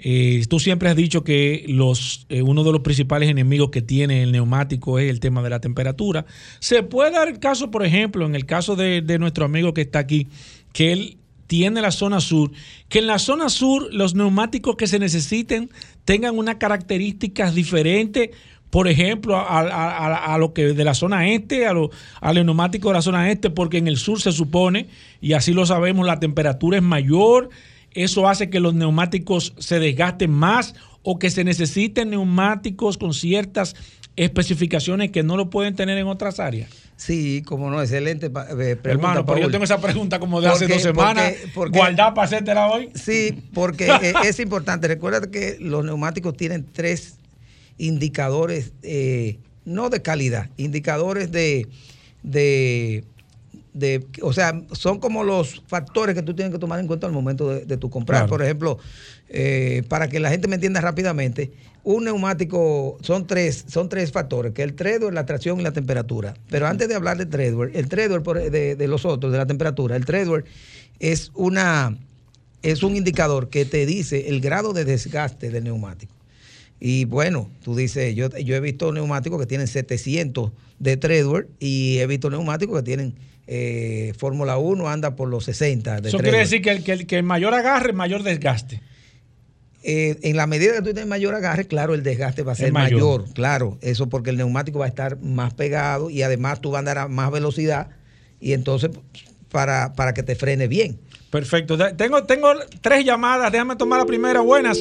Eh, 0.00 0.44
tú 0.48 0.58
siempre 0.58 0.88
has 0.88 0.96
dicho 0.96 1.22
que 1.22 1.64
los, 1.68 2.26
uno 2.42 2.64
de 2.64 2.72
los 2.72 2.80
principales 2.80 3.28
enemigos 3.30 3.70
que 3.70 3.80
tiene 3.80 4.24
el 4.24 4.32
neumático 4.32 4.98
es 4.98 5.08
el 5.08 5.20
tema 5.20 5.40
de 5.40 5.50
la 5.50 5.60
temperatura. 5.60 6.26
Se 6.58 6.82
puede 6.82 7.12
dar 7.12 7.28
el 7.28 7.38
caso, 7.38 7.70
por 7.70 7.86
ejemplo, 7.86 8.26
en 8.26 8.34
el 8.34 8.46
caso 8.46 8.74
de, 8.74 9.02
de 9.02 9.20
nuestro 9.20 9.44
amigo 9.44 9.72
que 9.72 9.82
está 9.82 10.00
aquí, 10.00 10.26
que 10.72 10.90
él 10.92 11.16
tiene 11.46 11.80
la 11.80 11.92
zona 11.92 12.20
sur, 12.20 12.50
que 12.88 12.98
en 12.98 13.06
la 13.06 13.20
zona 13.20 13.48
sur 13.50 13.86
los 13.92 14.16
neumáticos 14.16 14.74
que 14.74 14.88
se 14.88 14.98
necesiten 14.98 15.70
tengan 16.04 16.36
unas 16.36 16.56
características 16.56 17.54
diferentes, 17.54 18.30
por 18.74 18.88
ejemplo, 18.88 19.36
a, 19.36 19.60
a- 19.60 19.88
a- 19.88 20.34
a 20.34 20.38
lo 20.38 20.52
que 20.52 20.72
de 20.74 20.82
la 20.84 20.94
zona 20.94 21.28
este, 21.28 21.64
a, 21.64 21.72
lo, 21.72 21.90
a 22.20 22.32
los 22.32 22.44
neumáticos 22.44 22.90
de 22.90 22.94
la 22.94 23.02
zona 23.02 23.30
este, 23.30 23.48
porque 23.48 23.78
en 23.78 23.86
el 23.86 23.96
sur 23.98 24.20
se 24.20 24.32
supone, 24.32 24.88
y 25.20 25.34
así 25.34 25.52
lo 25.52 25.64
sabemos, 25.64 26.04
la 26.04 26.18
temperatura 26.18 26.78
es 26.78 26.82
mayor, 26.82 27.50
eso 27.92 28.28
hace 28.28 28.50
que 28.50 28.58
los 28.58 28.74
neumáticos 28.74 29.54
se 29.58 29.78
desgasten 29.78 30.32
más 30.32 30.74
o 31.04 31.20
que 31.20 31.30
se 31.30 31.44
necesiten 31.44 32.10
neumáticos 32.10 32.98
con 32.98 33.14
ciertas 33.14 33.76
especificaciones 34.16 35.12
que 35.12 35.22
no 35.22 35.36
lo 35.36 35.50
pueden 35.50 35.76
tener 35.76 35.96
en 35.98 36.08
otras 36.08 36.40
áreas? 36.40 36.68
Sí, 36.96 37.42
como 37.46 37.70
no, 37.70 37.80
excelente 37.80 38.26
eh, 38.26 38.30
pregunta, 38.30 38.90
Hermano, 38.90 39.24
pero 39.24 39.38
yo 39.38 39.50
tengo 39.52 39.62
esa 39.64 39.80
pregunta 39.80 40.18
como 40.18 40.40
de 40.40 40.48
hace 40.48 40.66
dos 40.66 40.82
semanas. 40.82 41.30
porque- 41.32 41.52
porque- 41.54 41.78
guardada 41.78 42.12
para 42.14 42.24
hacértela 42.26 42.66
hoy. 42.68 42.88
Sí, 42.94 43.40
porque 43.52 43.86
eh, 43.86 44.14
es 44.24 44.40
importante. 44.40 44.88
Recuerda 44.88 45.30
que 45.30 45.58
los 45.60 45.84
neumáticos 45.84 46.36
tienen 46.36 46.66
tres 46.72 47.18
indicadores, 47.78 48.72
eh, 48.82 49.38
no 49.64 49.90
de 49.90 50.02
calidad, 50.02 50.50
indicadores 50.56 51.30
de, 51.32 51.66
de, 52.22 53.04
de- 53.72 54.06
o 54.22 54.32
sea, 54.32 54.62
son 54.72 54.98
como 55.00 55.24
los 55.24 55.62
factores 55.66 56.14
que 56.14 56.22
tú 56.22 56.34
tienes 56.34 56.52
que 56.52 56.58
tomar 56.58 56.78
en 56.80 56.86
cuenta 56.86 57.06
al 57.06 57.12
momento 57.12 57.48
de, 57.50 57.64
de 57.64 57.76
tu 57.76 57.90
comprar. 57.90 58.20
Claro. 58.22 58.30
Por 58.30 58.42
ejemplo, 58.42 58.78
eh, 59.28 59.82
para 59.88 60.08
que 60.08 60.20
la 60.20 60.30
gente 60.30 60.48
me 60.48 60.54
entienda 60.56 60.80
rápidamente, 60.80 61.50
un 61.82 62.04
neumático 62.04 62.96
son 63.02 63.26
tres, 63.26 63.64
son 63.68 63.88
tres 63.88 64.12
factores, 64.12 64.52
que 64.52 64.62
el 64.62 64.74
treadwear, 64.74 65.12
la 65.12 65.26
tracción 65.26 65.60
y 65.60 65.62
la 65.62 65.72
temperatura. 65.72 66.34
Pero 66.50 66.66
antes 66.66 66.88
de 66.88 66.94
hablar 66.94 67.18
de 67.18 67.26
treadwear, 67.26 67.70
el 67.74 67.88
treadwear 67.88 68.22
por- 68.22 68.50
de, 68.50 68.76
de 68.76 68.88
los 68.88 69.04
otros, 69.04 69.32
de 69.32 69.38
la 69.38 69.46
temperatura, 69.46 69.96
el 69.96 70.04
treadwear 70.04 70.44
es 71.00 71.30
una 71.34 71.96
es 72.62 72.82
un 72.82 72.96
indicador 72.96 73.50
que 73.50 73.66
te 73.66 73.84
dice 73.84 74.30
el 74.30 74.40
grado 74.40 74.72
de 74.72 74.86
desgaste 74.86 75.50
del 75.50 75.64
neumático. 75.64 76.13
Y 76.86 77.06
bueno, 77.06 77.48
tú 77.62 77.74
dices, 77.74 78.14
yo, 78.14 78.28
yo 78.28 78.54
he 78.54 78.60
visto 78.60 78.92
neumáticos 78.92 79.40
que 79.40 79.46
tienen 79.46 79.68
700 79.68 80.52
de 80.78 80.98
treadwear 80.98 81.46
y 81.58 81.96
he 81.96 82.06
visto 82.06 82.28
neumáticos 82.28 82.76
que 82.76 82.82
tienen 82.82 83.14
eh, 83.46 84.12
Fórmula 84.18 84.58
1 84.58 84.86
anda 84.86 85.16
por 85.16 85.30
los 85.30 85.46
60 85.46 86.02
de 86.02 86.08
Eso 86.10 86.18
quiere 86.18 86.36
decir 86.36 86.60
que 86.60 86.72
el, 86.72 86.84
que, 86.84 86.92
el, 86.92 87.06
que 87.06 87.16
el 87.16 87.22
mayor 87.22 87.54
agarre, 87.54 87.94
mayor 87.94 88.22
desgaste. 88.22 88.82
Eh, 89.82 90.18
en 90.24 90.36
la 90.36 90.46
medida 90.46 90.74
que 90.74 90.80
tú 90.80 90.84
tienes 90.92 91.06
mayor 91.06 91.34
agarre, 91.34 91.66
claro, 91.66 91.94
el 91.94 92.02
desgaste 92.02 92.42
va 92.42 92.52
a 92.52 92.54
ser 92.54 92.70
mayor. 92.70 93.22
mayor. 93.22 93.32
Claro, 93.32 93.78
eso 93.80 94.10
porque 94.10 94.28
el 94.28 94.36
neumático 94.36 94.80
va 94.80 94.84
a 94.84 94.88
estar 94.88 95.18
más 95.22 95.54
pegado 95.54 96.10
y 96.10 96.20
además 96.20 96.60
tú 96.60 96.72
vas 96.72 96.76
a 96.76 96.78
andar 96.80 96.98
a 96.98 97.08
más 97.08 97.30
velocidad 97.30 97.88
y 98.40 98.52
entonces 98.52 98.90
para, 99.50 99.94
para 99.94 100.12
que 100.12 100.22
te 100.22 100.34
frene 100.34 100.68
bien. 100.68 100.98
Perfecto. 101.30 101.78
Tengo, 101.96 102.24
tengo 102.24 102.48
tres 102.82 103.06
llamadas. 103.06 103.50
Déjame 103.50 103.74
tomar 103.74 103.98
la 103.98 104.06
primera. 104.06 104.40
Buenas. 104.40 104.78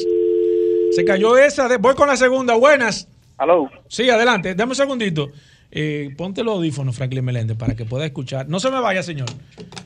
Se 0.96 1.06
cayó 1.06 1.38
esa. 1.38 1.68
de- 1.68 1.78
Voy 1.78 1.96
con 1.96 2.08
la 2.08 2.16
segunda. 2.18 2.56
Buenas. 2.56 3.08
Aló. 3.38 3.70
Sí, 3.88 4.10
adelante. 4.10 4.56
Dame 4.56 4.72
un 4.72 4.76
segundito. 4.76 5.30
Eh, 5.72 6.14
ponte 6.16 6.44
los 6.44 6.56
audífonos, 6.56 6.96
Franklin 6.96 7.26
Meléndez, 7.26 7.58
para 7.58 7.76
que 7.76 7.84
pueda 7.86 8.06
escuchar. 8.06 8.48
No 8.48 8.60
se 8.60 8.70
me 8.70 8.80
vaya, 8.80 9.02
señor. 9.02 9.28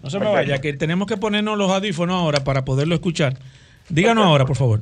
No 0.03 0.09
se 0.09 0.19
me 0.19 0.25
vaya, 0.29 0.59
que 0.59 0.73
tenemos 0.73 1.07
que 1.07 1.15
ponernos 1.15 1.57
los 1.57 1.71
audífonos 1.71 2.15
ahora 2.21 2.43
para 2.43 2.65
poderlo 2.65 2.93
escuchar. 2.95 3.35
Díganos 3.87 4.25
ahora, 4.25 4.45
por 4.45 4.57
favor. 4.57 4.81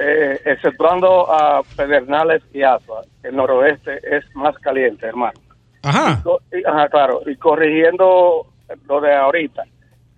Eh, 0.00 0.40
exceptuando 0.44 1.32
a 1.32 1.62
Pedernales 1.76 2.42
y 2.52 2.62
Asua, 2.62 3.02
el 3.22 3.36
noroeste 3.36 3.92
es 4.10 4.24
más 4.34 4.56
caliente, 4.58 5.06
hermano. 5.06 5.38
Ajá. 5.82 6.20
Y- 6.52 6.66
Ajá, 6.66 6.88
claro. 6.88 7.20
Y 7.26 7.36
corrigiendo 7.36 8.44
lo 8.88 9.00
de 9.00 9.14
ahorita, 9.14 9.62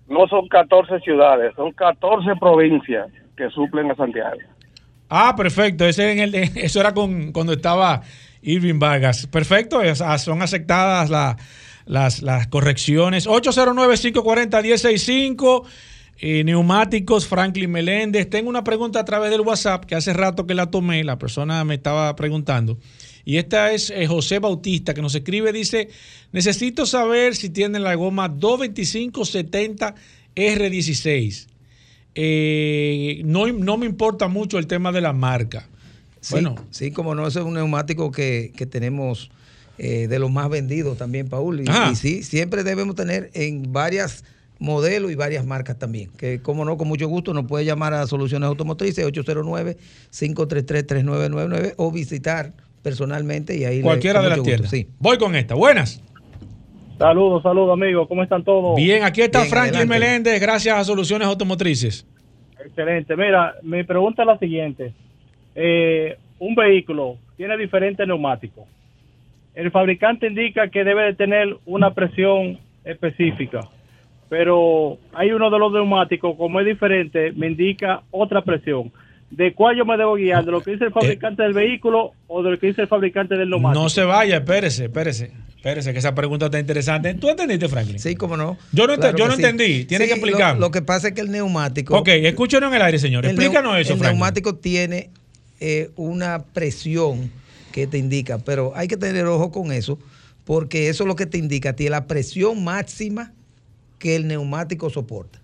no 0.07 0.27
son 0.27 0.47
14 0.47 0.99
ciudades, 1.01 1.53
son 1.55 1.73
14 1.73 2.31
provincias 2.39 3.07
que 3.35 3.51
suplen 3.51 3.91
a 3.91 3.95
Santiago. 3.95 4.37
Ah, 5.09 5.35
perfecto. 5.35 5.85
Ese 5.85 6.11
en 6.11 6.19
el, 6.19 6.35
eso 6.55 6.79
era 6.79 6.93
con, 6.93 7.31
cuando 7.31 7.53
estaba 7.53 8.01
Irving 8.41 8.79
Vargas. 8.79 9.27
Perfecto. 9.27 9.81
ah, 10.03 10.17
son 10.17 10.41
aceptadas 10.41 11.09
la- 11.09 11.37
las, 11.85 12.21
las 12.21 12.47
correcciones. 12.47 13.27
809-540-1065. 13.27 15.63
eh, 16.19 16.43
neumáticos 16.43 17.27
Franklin 17.27 17.71
Meléndez. 17.71 18.29
Tengo 18.29 18.49
una 18.49 18.63
pregunta 18.63 18.99
a 18.99 19.05
través 19.05 19.29
del 19.31 19.41
WhatsApp 19.41 19.85
que 19.85 19.95
hace 19.95 20.13
rato 20.13 20.47
que 20.47 20.53
la 20.55 20.71
tomé. 20.71 21.03
La 21.03 21.17
persona 21.19 21.63
me 21.63 21.75
estaba 21.75 22.15
preguntando. 22.15 22.77
Y 23.23 23.37
esta 23.37 23.71
es 23.71 23.89
eh, 23.91 24.07
José 24.07 24.39
Bautista 24.39 24.93
que 24.93 25.01
nos 25.01 25.13
escribe. 25.15 25.53
Dice: 25.53 25.89
Necesito 26.31 26.85
saber 26.85 27.35
si 27.35 27.49
tienen 27.49 27.83
la 27.83 27.95
goma 27.95 28.27
22570 28.29 29.95
R16. 30.35 31.47
Eh, 32.19 33.21
no, 33.25 33.45
no 33.47 33.77
me 33.77 33.85
importa 33.85 34.27
mucho 34.27 34.57
el 34.57 34.65
tema 34.65 34.91
de 34.91 35.01
la 35.01 35.13
marca. 35.13 35.67
Sí, 36.19 36.33
Bueno, 36.33 36.55
sí, 36.71 36.89
como 36.91 37.13
no, 37.13 37.27
ese 37.27 37.37
es 37.39 37.45
un 37.45 37.53
neumático 37.53 38.11
que, 38.11 38.51
que 38.57 38.65
tenemos 38.65 39.29
eh, 39.77 40.07
de 40.07 40.17
los 40.17 40.31
más 40.31 40.49
vendidos 40.49 40.97
también, 40.97 41.29
Paul. 41.29 41.61
Y, 41.61 41.69
Ajá. 41.69 41.91
y 41.91 41.95
sí, 41.95 42.23
siempre 42.23 42.63
debemos 42.63 42.95
tener 42.95 43.29
en 43.33 43.71
varias 43.71 44.23
modelos 44.57 45.11
y 45.11 45.15
varias 45.15 45.45
marcas 45.45 45.77
también. 45.77 46.09
Que 46.17 46.41
como 46.41 46.65
no, 46.65 46.75
con 46.75 46.87
mucho 46.87 47.07
gusto 47.07 47.35
nos 47.35 47.45
puede 47.45 47.65
llamar 47.65 47.93
a 47.93 48.07
Soluciones 48.07 48.47
Automotrices 48.47 49.05
809-533-3999 49.05 51.75
o 51.77 51.91
visitar 51.91 52.53
personalmente 52.81 53.55
y 53.55 53.65
ahí 53.65 53.81
cualquiera 53.81 54.23
de 54.23 54.29
las 54.29 54.41
tiendas. 54.41 54.71
Sí. 54.71 54.87
Voy 54.99 55.19
con 55.19 55.35
esta. 55.35 55.53
Buenas. 55.53 56.01
Saludos, 56.97 57.43
saludos 57.43 57.73
amigos, 57.73 58.07
¿cómo 58.07 58.23
están 58.23 58.43
todos? 58.43 58.75
Bien, 58.75 59.03
aquí 59.03 59.21
está 59.21 59.39
Bien, 59.39 59.51
Franklin 59.51 59.81
adelante. 59.81 59.99
Meléndez, 59.99 60.41
gracias 60.41 60.77
a 60.77 60.83
Soluciones 60.83 61.27
Automotrices. 61.27 62.07
Excelente. 62.59 63.15
Mira, 63.15 63.53
mi 63.61 63.83
pregunta 63.83 64.23
es 64.23 64.27
la 64.27 64.37
siguiente. 64.39 64.93
Eh, 65.55 66.17
un 66.39 66.55
vehículo 66.55 67.17
tiene 67.37 67.55
diferentes 67.57 68.07
neumáticos. 68.07 68.65
El 69.53 69.71
fabricante 69.71 70.27
indica 70.27 70.69
que 70.69 70.83
debe 70.83 71.03
de 71.03 71.13
tener 71.13 71.57
una 71.65 71.93
presión 71.93 72.59
específica, 72.83 73.61
pero 74.29 74.97
hay 75.13 75.31
uno 75.31 75.49
de 75.49 75.59
los 75.59 75.71
neumáticos, 75.71 76.35
como 76.35 76.59
es 76.59 76.65
diferente, 76.65 77.31
me 77.31 77.47
indica 77.47 78.01
otra 78.11 78.41
presión. 78.41 78.91
¿De 79.29 79.53
cuál 79.53 79.75
yo 79.75 79.85
me 79.85 79.97
debo 79.97 80.13
guiar? 80.13 80.45
¿De 80.45 80.51
lo 80.51 80.61
que 80.61 80.71
dice 80.71 80.85
el 80.85 80.91
fabricante 80.91 81.43
del 81.43 81.53
vehículo 81.53 82.11
o 82.27 82.43
de 82.43 82.51
lo 82.51 82.59
que 82.59 82.67
dice 82.67 82.83
el 82.83 82.87
fabricante 82.87 83.35
del 83.35 83.49
neumático? 83.49 83.83
No 83.83 83.89
se 83.89 84.03
vaya, 84.03 84.37
espérese, 84.37 84.85
espérese. 84.85 85.31
Espérese, 85.67 85.91
que 85.91 85.99
esa 85.99 86.15
pregunta 86.15 86.45
está 86.45 86.59
interesante. 86.59 87.13
¿Tú 87.15 87.29
entendiste, 87.29 87.67
Franklin? 87.67 87.99
Sí, 87.99 88.15
como 88.15 88.37
no. 88.37 88.57
Yo 88.71 88.87
no 88.87 88.95
ent- 88.95 89.17
yo 89.17 89.27
no 89.27 89.33
entendí. 89.33 89.83
Tiene 89.83 90.05
que 90.07 90.13
explicarme. 90.13 90.61
Lo, 90.61 90.71
que 90.71 90.81
pasa 90.81 91.09
es 91.09 91.13
que 91.13 91.19
el 91.19 91.29
neumático. 91.29 91.97
Ok, 91.97 92.07
escúchenos 92.07 92.69
en 92.69 92.75
el 92.75 92.81
aire, 92.83 92.99
señor. 92.99 93.25
El 93.25 93.31
Explícanos 93.31 93.77
eso, 93.77 93.91
El 93.91 93.99
Franklin. 93.99 94.19
neumático 94.19 94.55
tiene 94.55 95.09
eh, 95.59 95.89
una 95.97 96.41
presión 96.41 97.29
que 97.73 97.85
te 97.85 97.97
indica, 97.97 98.37
pero 98.37 98.71
hay 98.77 98.87
que 98.87 98.95
tener 98.95 99.25
ojo 99.25 99.51
con 99.51 99.73
eso, 99.73 99.99
porque 100.45 100.87
eso 100.87 101.03
es 101.03 101.07
lo 101.09 101.17
que 101.17 101.25
te 101.25 101.37
indica, 101.37 101.73
tiene 101.73 101.89
la 101.89 102.07
presión 102.07 102.63
máxima 102.63 103.33
que 103.99 104.15
el 104.15 104.25
neumático 104.25 104.89
soporta. 104.89 105.41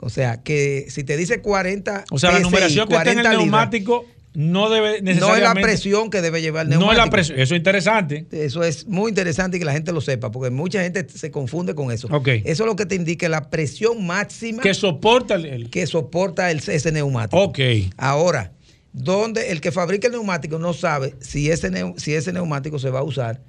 O 0.00 0.10
sea, 0.10 0.42
que 0.42 0.84
si 0.90 1.02
te 1.02 1.16
dice 1.16 1.40
40 1.40 2.04
O 2.10 2.18
sea, 2.18 2.32
la 2.32 2.40
numeración 2.40 2.86
que 2.88 2.94
está 2.94 3.10
en 3.10 3.20
el 3.20 3.24
40 3.24 3.30
libras, 3.30 3.46
neumático 3.46 4.04
no 4.34 4.68
debe 4.68 4.88
no 4.90 4.94
es 4.96 5.02
necesariamente... 5.02 5.60
la 5.60 5.66
presión 5.66 6.10
que 6.10 6.20
debe 6.20 6.42
llevar 6.42 6.64
el 6.66 6.70
No 6.70 6.78
neumático. 6.78 7.00
es 7.00 7.06
la 7.06 7.10
presión. 7.10 7.38
Eso 7.40 7.54
es 7.54 7.58
interesante. 7.58 8.26
Eso 8.32 8.62
es 8.64 8.86
muy 8.86 9.08
interesante 9.10 9.56
y 9.56 9.60
que 9.60 9.64
la 9.66 9.72
gente 9.72 9.92
lo 9.92 10.00
sepa, 10.00 10.30
porque 10.30 10.50
mucha 10.50 10.82
gente 10.82 11.06
se 11.08 11.30
confunde 11.30 11.74
con 11.74 11.90
eso. 11.92 12.08
Ok. 12.10 12.28
Eso 12.44 12.64
es 12.64 12.66
lo 12.66 12.76
que 12.76 12.84
te 12.86 12.96
indica 12.96 13.28
la 13.28 13.48
presión 13.50 14.04
máxima 14.06 14.62
Que 14.62 14.74
soporta 14.74 15.36
el... 15.36 15.70
que 15.70 15.86
soporta 15.86 16.50
el- 16.50 16.58
ese 16.66 16.92
neumático. 16.92 17.40
Ok. 17.42 17.58
Ahora, 17.96 18.52
donde 18.92 19.50
el 19.52 19.60
que 19.60 19.72
fabrica 19.72 20.06
el 20.08 20.12
neumático 20.12 20.58
no 20.58 20.72
sabe 20.72 21.14
si 21.20 21.50
ese, 21.50 21.70
si 21.96 22.14
ese 22.14 22.32
neumático 22.32 22.78
se 22.78 22.90
va 22.90 23.00
a 23.00 23.02
usar 23.04 23.40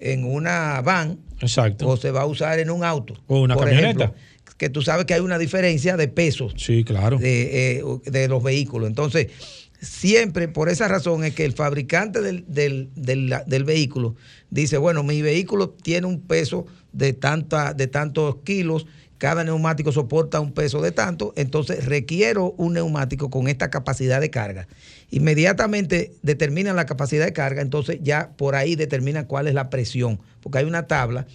en 0.00 0.24
una 0.24 0.80
van 0.80 1.18
Exacto. 1.40 1.88
o 1.88 1.96
se 1.96 2.10
va 2.10 2.22
a 2.22 2.26
usar 2.26 2.58
en 2.58 2.70
un 2.70 2.82
auto. 2.84 3.14
O 3.28 3.40
una 3.40 3.54
Por 3.54 3.64
camioneta. 3.64 3.88
ejemplo, 4.04 4.14
que 4.58 4.68
tú 4.70 4.82
sabes 4.82 5.06
que 5.06 5.14
hay 5.14 5.20
una 5.20 5.38
diferencia 5.38 5.96
de 5.96 6.06
pesos 6.08 6.54
Sí, 6.56 6.84
claro. 6.84 7.18
de, 7.18 7.78
eh, 7.78 7.84
de 8.06 8.28
los 8.28 8.42
vehículos. 8.42 8.88
Entonces, 8.88 9.28
siempre 9.82 10.48
por 10.48 10.68
esa 10.68 10.88
razón 10.88 11.24
es 11.24 11.34
que 11.34 11.44
el 11.44 11.52
fabricante 11.52 12.20
del, 12.22 12.44
del- 12.46 12.88
del- 12.94 13.64
vehículo 13.64 14.14
dice, 14.50 14.78
bueno, 14.78 15.02
mi 15.02 15.20
vehículo 15.20 15.70
tiene 15.70 16.06
un 16.06 16.20
peso 16.20 16.66
de, 16.92 17.12
tanta, 17.12 17.74
de 17.74 17.88
tantos 17.88 18.36
kilos, 18.44 18.86
cada 19.18 19.44
neumático 19.44 19.92
soporta 19.92 20.40
un 20.40 20.52
peso 20.52 20.80
de 20.80 20.92
tanto, 20.92 21.32
entonces 21.36 21.84
requiero 21.86 22.54
un 22.56 22.72
neumático 22.74 23.28
con 23.30 23.48
esta 23.48 23.70
capacidad 23.70 24.20
de 24.20 24.30
carga. 24.30 24.66
Inmediatamente 25.10 26.12
determinan 26.22 26.76
la 26.76 26.86
capacidad 26.86 27.24
de 27.24 27.32
carga, 27.32 27.62
entonces 27.62 27.98
ya 28.02 28.30
por 28.36 28.54
ahí 28.54 28.76
determinan 28.76 29.26
cuál 29.26 29.46
es 29.48 29.54
la 29.54 29.70
presión, 29.70 30.20
porque 30.40 30.58
hay 30.58 30.64
una 30.64 30.86
tabla 30.86 31.26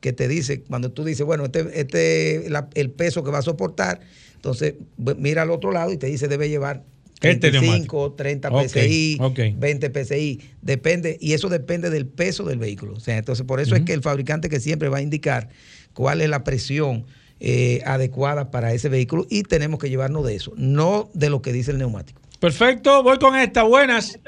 que 0.00 0.12
te 0.12 0.26
dice, 0.28 0.62
cuando 0.62 0.90
tú 0.90 1.04
dices, 1.04 1.24
bueno, 1.24 1.44
este, 1.44 1.80
este 1.80 2.46
el 2.74 2.90
peso 2.90 3.22
que 3.22 3.30
va 3.30 3.38
a 3.38 3.42
soportar, 3.42 4.00
entonces 4.34 4.74
v- 4.98 5.14
mira 5.16 5.42
al 5.42 5.50
otro 5.50 5.70
lado 5.72 5.92
y 5.92 5.96
te 5.96 6.08
dice 6.08 6.26
debe 6.28 6.48
llevar 6.48 6.84
Este 7.22 7.50
35, 7.50 8.14
30 8.14 8.48
Ok, 8.50 8.62
PSI, 8.66 9.18
ok. 9.20 9.38
20 9.56 10.04
PSI, 10.04 10.40
depende, 10.60 11.18
y 11.20 11.32
eso 11.32 11.48
depende 11.48 11.90
del 11.90 12.06
peso 12.06 12.44
del 12.44 12.58
vehículo. 12.58 12.94
O 12.94 13.00
sea, 13.00 13.16
entonces 13.16 13.46
por 13.46 13.60
eso 13.60 13.74
es 13.76 13.82
que 13.82 13.92
el 13.92 14.02
fabricante 14.02 14.48
que 14.48 14.60
siempre 14.60 14.88
va 14.88 14.98
a 14.98 15.02
indicar 15.02 15.48
cuál 15.94 16.20
es 16.20 16.28
la 16.28 16.44
presión 16.44 17.06
eh, 17.40 17.82
adecuada 17.86 18.50
para 18.50 18.72
ese 18.72 18.88
vehículo 18.88 19.26
y 19.28 19.42
tenemos 19.42 19.80
que 19.80 19.88
llevarnos 19.88 20.24
de 20.26 20.34
eso, 20.34 20.52
no 20.56 21.10
de 21.14 21.30
lo 21.30 21.42
que 21.42 21.52
dice 21.52 21.70
el 21.70 21.78
neumático. 21.78 22.20
Perfecto, 22.40 23.02
voy 23.02 23.18
con 23.18 23.36
esta. 23.36 23.62
Buenas. 23.62 24.18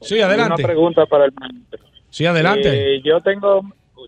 Sí, 0.00 0.20
adelante. 0.20 0.62
Una 0.62 0.68
pregunta 0.68 1.06
para 1.06 1.24
el 1.24 1.32
Sí, 2.10 2.26
adelante. 2.26 2.96
Eh, 2.96 3.02
yo 3.04 3.20
tengo 3.20 3.62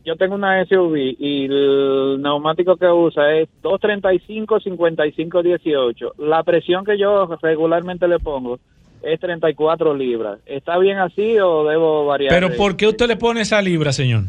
yo 0.06 0.16
tengo 0.16 0.36
una 0.36 0.64
SUV 0.64 0.96
y 1.18 1.44
el 1.46 2.22
neumático 2.22 2.76
que 2.76 2.86
usa 2.86 3.34
es 3.34 3.48
235 3.60 4.60
55 4.60 5.42
18. 5.42 6.12
La 6.18 6.42
presión 6.44 6.84
que 6.84 6.96
yo 6.96 7.26
regularmente 7.42 8.06
le 8.08 8.18
pongo 8.20 8.58
es 9.02 9.18
34 9.20 9.94
libras. 9.94 10.38
¿Está 10.46 10.78
bien 10.78 10.98
así 10.98 11.38
o 11.40 11.64
debo 11.68 12.06
variar? 12.06 12.32
Pero 12.32 12.56
¿por 12.56 12.76
qué 12.76 12.86
usted 12.86 13.08
le 13.08 13.16
pone 13.16 13.40
esa 13.42 13.60
libra, 13.60 13.92
señor? 13.92 14.22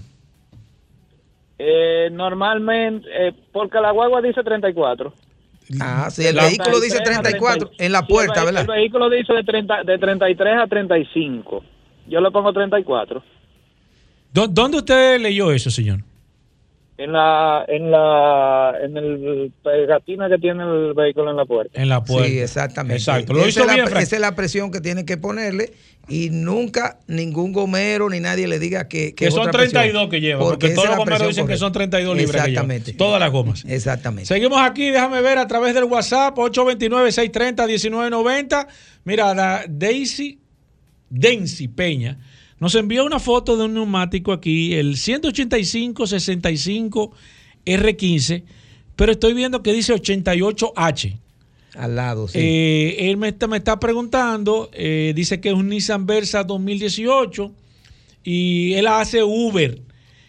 Eh, 1.60 2.10
normalmente, 2.12 3.08
eh, 3.12 3.34
porque 3.52 3.80
la 3.80 3.92
guagua 3.92 4.22
dice 4.22 4.44
34. 4.44 5.14
Ah, 5.82 6.08
sí, 6.10 6.26
el 6.26 6.36
La- 6.36 6.44
vehículo 6.46 6.80
dice 6.80 7.00
34 7.02 7.72
en 7.78 7.92
la 7.92 8.00
Sí, 8.02 8.06
puerta, 8.10 8.40
el, 8.42 8.46
ve- 8.46 8.46
¿verdad? 8.54 8.62
El 8.62 8.82
vehículo 8.82 9.10
dice 9.10 9.34
de, 9.34 9.44
30, 9.44 9.84
de 9.84 9.98
33 9.98 10.58
a 10.60 10.68
35. 10.68 11.64
Yo 12.08 12.22
le 12.22 12.32
pongo 12.32 12.54
34. 12.54 13.22
¿Dó- 14.38 14.48
¿Dónde 14.48 14.78
usted 14.78 15.20
leyó 15.20 15.52
eso, 15.52 15.72
señor? 15.72 16.04
En 17.00 17.12
la, 17.12 17.64
en 17.68 17.92
la, 17.92 18.74
en 18.84 18.98
el 18.98 19.52
pegatina 19.64 20.28
que 20.30 20.38
tiene 20.40 20.64
el 20.64 20.94
vehículo 20.96 21.30
en 21.32 21.38
la 21.38 21.46
puerta. 21.46 21.80
En 21.80 21.90
la 21.90 22.04
puerta. 22.04 22.28
Sí, 22.28 22.40
exactamente. 22.40 22.98
Exacto. 22.98 23.34
Lo 23.34 23.40
esa, 23.42 23.50
hizo 23.50 23.60
es 23.62 23.68
la, 23.68 23.74
bien, 23.74 23.88
Frank. 23.88 24.04
esa 24.04 24.16
es 24.16 24.22
la 24.22 24.36
presión 24.36 24.72
que 24.72 24.82
tiene 24.82 25.06
que 25.06 25.18
ponerle 25.18 25.74
y 26.10 26.30
nunca 26.32 26.98
ningún 27.08 27.52
gomero 27.54 28.10
ni 28.10 28.20
nadie 28.20 28.48
le 28.48 28.58
diga 28.60 28.88
que, 28.88 29.14
Que 29.14 29.28
es 29.28 29.34
son 29.34 29.42
otra 29.48 29.60
presión. 29.60 29.82
32 29.82 30.10
que 30.10 30.22
lleva, 30.22 30.40
porque 30.40 30.68
esa 30.68 30.76
todos 30.76 30.88
los 30.90 30.98
la 30.98 31.04
gomeros 31.04 31.28
dicen 31.30 31.44
que 31.44 31.48
correcta. 31.50 31.66
son 31.66 31.72
32 31.74 32.18
libras 32.18 32.44
que. 32.46 32.50
Exactamente. 32.50 32.94
Todas 32.94 33.20
las 33.20 33.32
gomas. 33.32 33.66
Exactamente. 33.68 34.26
Seguimos 34.28 34.60
aquí, 34.62 34.90
déjame 34.90 35.22
ver 35.22 35.38
a 35.40 35.48
través 35.48 35.74
del 35.76 35.84
WhatsApp 35.86 36.36
829-630-1990. 36.38 38.68
Mira, 39.04 39.34
la 39.36 39.66
Daisy, 39.68 40.40
Densi 41.10 41.68
Peña 41.68 42.18
nos 42.60 42.76
envió 42.76 43.06
una 43.06 43.20
foto 43.20 43.58
de 43.58 43.66
un 43.66 43.76
neumático 43.76 44.32
aquí, 44.32 44.74
el 44.74 44.96
185-65 44.96 47.12
R15, 47.66 48.44
pero 48.96 49.12
estoy 49.12 49.34
viendo 49.34 49.62
que 49.62 49.74
dice 49.74 49.94
88H. 49.94 51.18
Al 51.76 51.96
lado, 51.96 52.28
sí. 52.28 52.40
Eh, 52.40 53.10
él 53.10 53.18
me 53.18 53.28
está, 53.30 53.48
me 53.48 53.58
está 53.58 53.80
preguntando, 53.80 54.70
eh, 54.74 55.14
dice 55.16 55.40
que 55.40 55.50
es 55.50 55.56
un 55.56 55.70
Nissan 55.70 56.08
Versa 56.08 56.44
2018 56.44 57.52
y 58.24 58.74
él 58.74 58.88
hace 58.88 59.24
Uber 59.24 59.80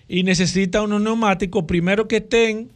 y 0.08 0.22
necesita 0.22 0.82
unos 0.82 1.00
neumáticos, 1.00 1.64
primero 1.64 2.08
que 2.08 2.16
estén 2.16 2.70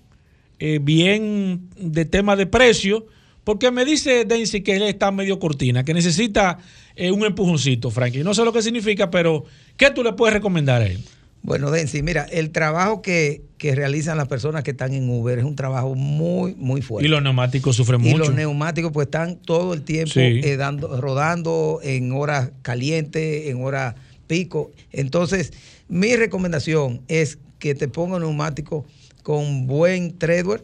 eh, 0.59 0.79
bien 0.81 1.69
de 1.77 2.05
tema 2.05 2.37
de 2.37 2.47
precio, 2.47 3.07
porque 3.45 3.71
me 3.71 3.85
dice 3.85 4.25
Densi 4.25 4.63
que 4.63 4.77
él 4.77 4.85
está 4.85 5.11
medio 5.11 5.39
cortina, 5.39 5.85
que 5.85 5.93
necesita 5.93 6.59
eh, 6.97 7.11
un 7.11 7.25
empujoncito, 7.25 7.91
Frankie. 7.91 8.23
No 8.25 8.35
sé 8.35 8.45
lo 8.45 8.53
que 8.53 8.63
significa, 8.63 9.11
pero 9.11 9.45
¿qué 9.77 9.91
tú 9.91 10.03
le 10.03 10.13
puedes 10.13 10.35
recomendar 10.35 10.83
a 10.83 10.87
él? 10.87 11.03
Bueno, 11.45 11.73
Densi, 11.73 12.03
mira, 12.05 12.23
el 12.31 12.51
trabajo 12.51 13.03
que, 13.03 13.43
que 13.59 13.75
realizan 13.75 14.17
las 14.17 14.29
personas 14.29 14.63
que 14.63 14.71
están 14.71 14.93
en 14.93 15.11
Uber 15.11 15.39
es 15.41 15.45
un 15.45 15.57
trabajo 15.57 15.95
muy, 15.97 16.55
muy 16.55 16.83
fuerte. 16.83 17.07
Y 17.07 17.11
los 17.11 17.21
neumáticos 17.21 17.75
sufren 17.75 18.01
Y 18.05 18.11
mucho. 18.11 18.19
los 18.19 18.35
neumáticos 18.35 18.93
pues 18.93 19.07
están 19.07 19.37
todo 19.37 19.75
el 19.75 19.83
tiempo 19.83 20.13
Sí. 20.13 20.21
eh, 20.21 20.57
dando, 20.57 21.01
rodando 21.01 21.81
en 21.83 22.13
horas 22.13 22.53
calientes, 22.63 23.49
en 23.49 23.65
horas 23.65 23.97
pico. 24.29 24.71
Entonces, 24.93 25.53
mi 25.89 26.15
recomendación 26.15 27.03
es 27.09 27.39
que 27.59 27.75
te 27.75 27.89
ponga 27.89 28.17
un 28.17 28.23
neumático 28.23 28.87
con 29.25 29.67
buen 29.67 30.17
treadwear, 30.19 30.63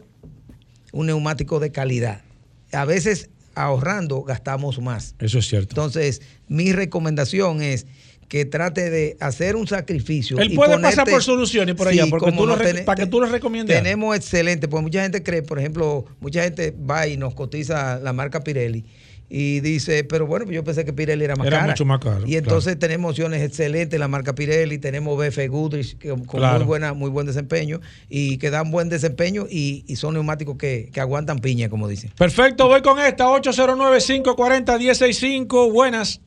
un 0.93 1.07
neumático 1.07 1.59
de 1.59 1.71
calidad. 1.73 2.21
A 2.71 2.85
veces 2.85 3.29
ahorrando 3.63 4.23
gastamos 4.23 4.79
más. 4.81 5.15
Eso 5.19 5.39
es 5.39 5.47
cierto. 5.47 5.71
Entonces, 5.71 6.21
mi 6.47 6.71
recomendación 6.73 7.61
es 7.61 7.85
que 8.27 8.45
trate 8.45 8.89
de 8.91 9.17
hacer 9.19 9.55
un 9.55 9.67
sacrificio. 9.67 10.37
Él 10.37 10.53
y 10.53 10.55
puede 10.55 10.75
ponerte- 10.75 10.81
pasar 10.97 11.09
por 11.09 11.23
soluciones 11.23 11.73
por 11.75 11.87
allá, 11.87 12.03
Sí, 12.05 12.09
porque 12.11 12.31
tú 12.31 12.45
lo 12.45 12.55
no, 12.55 12.55
re- 12.57 12.73
ten- 12.73 12.85
para 12.85 13.03
que 13.03 13.09
tú 13.09 13.19
lo 13.19 13.25
recomiendes. 13.25 13.75
Tenemos 13.75 14.15
excelente, 14.15 14.67
porque 14.67 14.83
mucha 14.83 15.01
gente 15.01 15.23
cree, 15.23 15.41
por 15.41 15.57
ejemplo, 15.57 16.05
mucha 16.19 16.43
gente 16.43 16.71
va 16.89 17.07
y 17.07 17.17
nos 17.17 17.33
cotiza 17.33 17.99
la 17.99 18.13
marca 18.13 18.41
Pirelli 18.43 18.85
y 19.31 19.59
dice, 19.59 20.03
pero 20.03 20.25
bueno, 20.25 20.45
pues 20.45 20.55
yo 20.55 20.63
pensé 20.63 20.83
que 20.85 20.91
Pirelli 20.91 21.23
era 21.23 21.35
más 21.35 21.45
Era 21.45 21.59
cara. 21.59 21.71
mucho 21.71 21.85
más 21.85 21.99
caro, 21.99 22.25
Y 22.25 22.35
entonces 22.35 22.79
tenemos 22.79 23.11
opciones 23.11 23.43
excelentes, 23.43 23.99
la 23.99 24.07
marca 24.07 24.33
Pirelli, 24.33 24.79
tenemos 24.79 25.15
BF 25.17 25.47
Goodrich 25.49 25.97
que- 25.99 26.09
con 26.09 26.23
Claro. 26.25 26.57
muy, 26.59 26.65
buena, 26.67 26.93
muy 26.93 27.09
buen 27.11 27.27
desempeño 27.27 27.79
y 28.09 28.37
que 28.39 28.49
dan 28.49 28.71
buen 28.71 28.89
desempeño 28.89 29.45
y, 29.49 29.83
y 29.87 29.95
son 29.97 30.15
neumáticos 30.15 30.57
que, 30.57 30.89
que 30.91 30.99
aguantan 30.99 31.39
piña, 31.39 31.69
como 31.69 31.87
dicen. 31.87 32.09
Perfecto, 32.17 32.67
voy 32.67 32.81
con 32.81 32.97
esta, 32.99 33.25
809-540-165. 33.27 35.71
Buenas. 35.71 36.21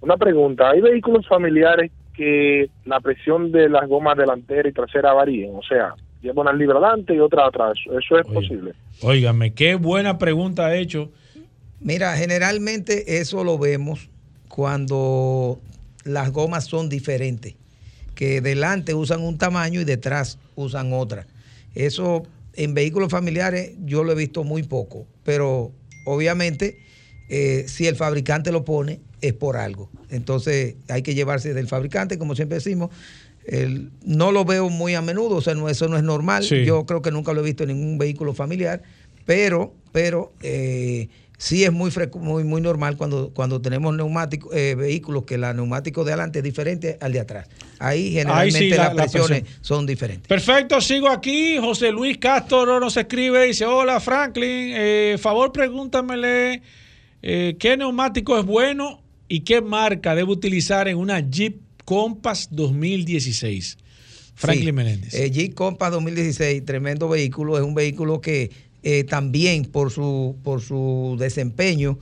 Una 0.00 0.16
pregunta, 0.16 0.70
¿hay 0.70 0.80
vehículos 0.80 1.26
familiares 1.28 1.90
que 2.14 2.68
la 2.84 3.00
presión 3.00 3.52
de 3.52 3.68
las 3.68 3.88
gomas 3.88 4.16
delantera 4.16 4.68
y 4.68 4.72
trasera 4.72 5.12
varíen? 5.12 5.52
O 5.54 5.62
sea, 5.62 5.94
lleva 6.20 6.42
una 6.42 6.52
libra 6.52 6.78
adelante 6.78 7.14
y 7.14 7.20
otra 7.20 7.46
atrás. 7.46 7.74
¿Eso 7.86 8.18
es 8.18 8.26
posible? 8.26 8.72
Óigame, 9.00 9.54
qué 9.54 9.76
buena 9.76 10.18
pregunta 10.18 10.66
ha 10.66 10.74
hecho. 10.76 11.10
Mira, 11.82 12.16
generalmente 12.16 13.18
eso 13.20 13.44
lo 13.44 13.58
vemos 13.58 14.08
cuando 14.48 15.60
las 16.04 16.30
gomas 16.30 16.64
son 16.64 16.88
diferentes, 16.88 17.54
que 18.14 18.40
delante 18.40 18.94
usan 18.94 19.20
un 19.22 19.38
tamaño 19.38 19.80
y 19.80 19.84
detrás 19.84 20.38
usan 20.54 20.92
otra. 20.92 21.26
Eso 21.74 22.22
en 22.54 22.74
vehículos 22.74 23.10
familiares 23.10 23.72
yo 23.84 24.04
lo 24.04 24.12
he 24.12 24.14
visto 24.14 24.44
muy 24.44 24.62
poco, 24.62 25.06
pero 25.24 25.72
obviamente 26.04 26.78
eh, 27.28 27.64
si 27.66 27.86
el 27.86 27.96
fabricante 27.96 28.52
lo 28.52 28.64
pone 28.64 29.00
es 29.20 29.32
por 29.32 29.56
algo. 29.56 29.88
Entonces 30.10 30.74
hay 30.88 31.02
que 31.02 31.14
llevarse 31.14 31.54
del 31.54 31.66
fabricante, 31.68 32.18
como 32.18 32.34
siempre 32.36 32.56
decimos. 32.58 32.90
El- 33.46 33.90
no 34.04 34.30
lo 34.30 34.44
veo 34.44 34.68
muy 34.68 34.94
a 34.94 35.02
menudo, 35.02 35.36
o 35.36 35.40
sea, 35.40 35.54
no, 35.54 35.68
eso 35.68 35.88
no 35.88 35.96
es 35.96 36.02
normal. 36.04 36.44
Sí. 36.44 36.64
Yo 36.64 36.84
creo 36.86 37.02
que 37.02 37.10
nunca 37.10 37.32
lo 37.32 37.40
he 37.40 37.44
visto 37.44 37.64
en 37.64 37.70
ningún 37.70 37.98
vehículo 37.98 38.34
familiar, 38.34 38.82
pero, 39.24 39.74
pero 39.92 40.32
eh, 40.42 41.08
sí 41.44 41.64
es 41.64 41.72
muy, 41.72 41.90
muy, 42.20 42.44
muy 42.44 42.60
normal 42.60 42.96
cuando, 42.96 43.30
cuando 43.34 43.60
tenemos 43.60 43.92
neumáticos, 43.96 44.54
eh, 44.54 44.76
vehículos 44.76 45.24
que 45.24 45.38
la 45.38 45.52
neumático 45.52 46.04
de 46.04 46.12
adelante 46.12 46.38
es 46.38 46.44
diferente 46.44 46.98
al 47.00 47.12
de 47.12 47.18
atrás. 47.18 47.48
Ahí 47.80 48.12
generalmente 48.12 48.58
sí, 48.60 48.68
la- 48.70 48.76
las 48.76 48.94
la 48.94 49.02
presiones 49.02 49.40
presión. 49.42 49.58
son 49.64 49.86
diferentes. 49.86 50.28
Perfecto, 50.28 50.80
sigo 50.80 51.08
aquí. 51.08 51.56
José 51.58 51.90
Luis 51.90 52.18
Castro 52.18 52.78
nos 52.78 52.96
escribe, 52.96 53.44
dice, 53.46 53.64
hola 53.66 53.98
Franklin, 53.98 54.70
eh, 54.76 55.16
favor 55.20 55.50
pregúntamele 55.50 56.62
eh, 57.22 57.56
qué 57.58 57.76
neumático 57.76 58.38
es 58.38 58.44
bueno 58.46 59.02
y 59.26 59.40
qué 59.40 59.60
marca 59.60 60.14
debo 60.14 60.30
utilizar 60.32 60.86
en 60.86 60.96
una 60.96 61.18
Jeep 61.18 61.60
Compass 61.84 62.48
2016. 62.52 63.78
Franklin 64.34 64.66
Sí. 64.66 64.72
Menéndez. 64.72 65.14
Eh, 65.14 65.30
Jeep 65.30 65.54
Compass 65.54 65.90
2016, 65.92 66.64
tremendo 66.64 67.08
vehículo. 67.08 67.56
Es 67.58 67.64
un 67.64 67.74
vehículo 67.74 68.20
que 68.20 68.50
eh, 68.82 69.04
también 69.04 69.64
por 69.64 69.90
su, 69.90 70.36
por 70.42 70.60
su 70.60 71.16
desempeño, 71.18 71.98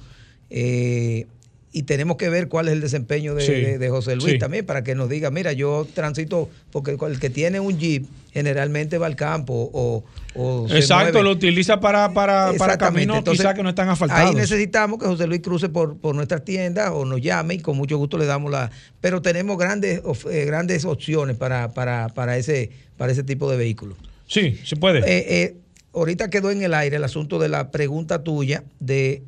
eh, 0.51 1.26
y 1.72 1.85
tenemos 1.85 2.16
que 2.16 2.28
ver 2.28 2.49
cuál 2.49 2.66
es 2.66 2.72
el 2.74 2.81
desempeño 2.81 3.35
de, 3.37 3.47
Sí. 3.47 3.53
de- 3.53 3.78
de 3.78 3.89
José 3.91 4.16
Luis 4.16 4.33
Sí. 4.33 4.39
también, 4.39 4.66
para 4.66 4.83
que 4.83 4.97
nos 4.97 5.09
diga, 5.09 5.31
mira, 5.31 5.53
yo 5.53 5.87
transito, 5.95 6.49
porque 6.72 6.97
el 7.07 7.20
que 7.20 7.31
tiene 7.31 7.61
un 7.61 7.78
Jeep 7.78 8.07
generalmente 8.33 8.99
va 8.99 9.07
al 9.07 9.14
campo 9.14 9.70
o... 9.72 10.03
o 10.35 10.66
Exacto, 10.74 11.22
lo 11.22 11.31
utiliza 11.31 11.78
para, 11.78 12.12
para, 12.12 12.53
para 12.59 12.76
caminos 12.76 13.22
quizás 13.22 13.55
que 13.55 13.62
no 13.62 13.68
están 13.68 13.89
asfaltados. 13.89 14.31
Ahí 14.31 14.35
necesitamos 14.35 14.99
que 14.99 15.07
José 15.07 15.28
Luis 15.28 15.41
cruce 15.43 15.68
por, 15.68 15.97
por 15.97 16.14
nuestras 16.16 16.45
tiendas 16.45 16.91
o 16.93 17.05
nos 17.05 17.20
llame 17.20 17.55
y 17.55 17.59
con 17.61 17.76
mucho 17.76 17.99
gusto 17.99 18.18
le 18.18 18.26
damos 18.26 18.51
la... 18.51 18.70
Pero 19.01 19.22
tenemos 19.22 19.57
grandes, 19.57 20.01
of- 20.05 20.26
eh, 20.26 20.45
grandes 20.47 20.85
opciones 20.85 21.37
para, 21.37 21.72
para, 21.72 22.09
para, 22.09 22.37
ese, 22.37 22.70
para 22.97 23.12
ese 23.12 23.22
tipo 23.22 23.49
de 23.51 23.57
vehículos. 23.57 23.97
Sí, 24.26 24.59
se 24.64 24.74
puede. 24.76 25.01
Eh, 25.01 25.43
eh, 25.43 25.57
ahorita 25.95 26.30
quedó 26.30 26.51
en 26.51 26.62
el 26.62 26.74
aire 26.74 26.97
el 26.97 27.05
asunto 27.05 27.38
de 27.38 27.49
la 27.49 27.70
pregunta 27.70 28.22
tuya 28.22 28.64
de 28.78 29.22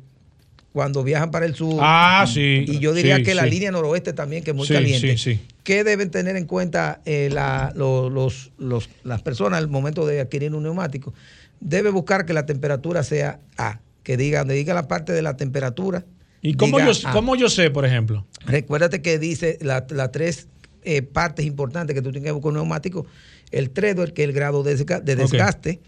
cuando 0.71 1.03
viajan 1.03 1.29
para 1.29 1.45
el 1.45 1.53
sur. 1.55 1.79
Ah, 1.81 2.25
sí. 2.27 2.65
Y 2.67 2.79
yo 2.79 2.93
diría 2.93 3.17
Sí, 3.17 3.23
que 3.23 3.35
la 3.35 3.45
línea 3.45 3.69
noroeste 3.71 4.11
también, 4.13 4.43
que 4.43 4.51
es 4.51 4.57
muy 4.57 4.65
Sí, 4.65 4.73
caliente. 4.73 5.17
sí, 5.17 5.35
sí. 5.35 5.41
¿Qué 5.63 5.83
deben 5.83 6.09
tener 6.09 6.35
en 6.35 6.45
cuenta 6.45 6.99
eh, 7.05 7.29
la- 7.31 7.71
lo- 7.75 8.09
los, 8.09 8.51
los- 8.57 8.89
las 9.03 9.21
personas 9.21 9.59
al 9.59 9.67
momento 9.67 10.05
de 10.07 10.19
adquirir 10.21 10.53
un 10.55 10.63
neumático? 10.63 11.13
Debe 11.59 11.91
buscar 11.91 12.25
que 12.25 12.33
la 12.33 12.45
temperatura 12.47 13.03
sea 13.03 13.39
A, 13.57 13.79
que 14.01 14.17
diga, 14.17 14.39
donde 14.39 14.55
diga 14.55 14.73
la 14.73 14.87
parte 14.87 15.13
de 15.13 15.21
la 15.21 15.37
temperatura. 15.37 16.05
¿Y 16.41 16.55
cómo 16.55 16.79
yo, 16.79 16.91
A. 17.05 17.11
cómo 17.13 17.35
yo 17.35 17.49
sé, 17.49 17.69
por 17.69 17.85
ejemplo? 17.85 18.25
Recuérdate 18.47 19.01
que 19.03 19.19
dice 19.19 19.59
la- 19.61 19.85
las 19.89 20.11
tres 20.11 20.47
eh, 20.85 21.01
partes 21.03 21.45
importantes 21.45 21.93
que 21.93 22.01
tú 22.01 22.11
tienes 22.11 22.27
que 22.27 22.31
buscar 22.31 22.49
un 22.49 22.55
neumático. 22.55 23.05
El 23.51 23.69
treadwear, 23.69 24.11
que 24.11 24.23
es 24.23 24.27
el 24.29 24.33
grado 24.33 24.63
de, 24.63 24.75
desgaste. 24.75 25.79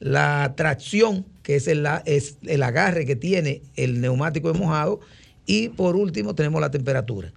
La 0.00 0.54
tracción, 0.56 1.26
que 1.42 1.56
es 1.56 1.68
el, 1.68 1.84
agarre 1.86 3.06
que 3.06 3.16
tiene 3.16 3.62
el 3.76 4.00
neumático 4.00 4.52
de 4.52 4.58
mojado. 4.58 5.00
Y 5.46 5.70
por 5.70 5.96
último 5.96 6.34
tenemos 6.34 6.60
la 6.60 6.70
temperatura. 6.70 7.32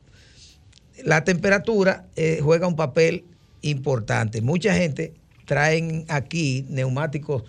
La 1.04 1.24
temperatura 1.24 2.06
eh, 2.16 2.40
juega 2.44 2.68
un 2.68 2.76
papel 2.76 3.24
importante. 3.62 4.42
Mucha 4.42 4.76
gente 4.76 5.14
traen 5.46 6.06
aquí 6.10 6.66
neumáticos 6.70 7.44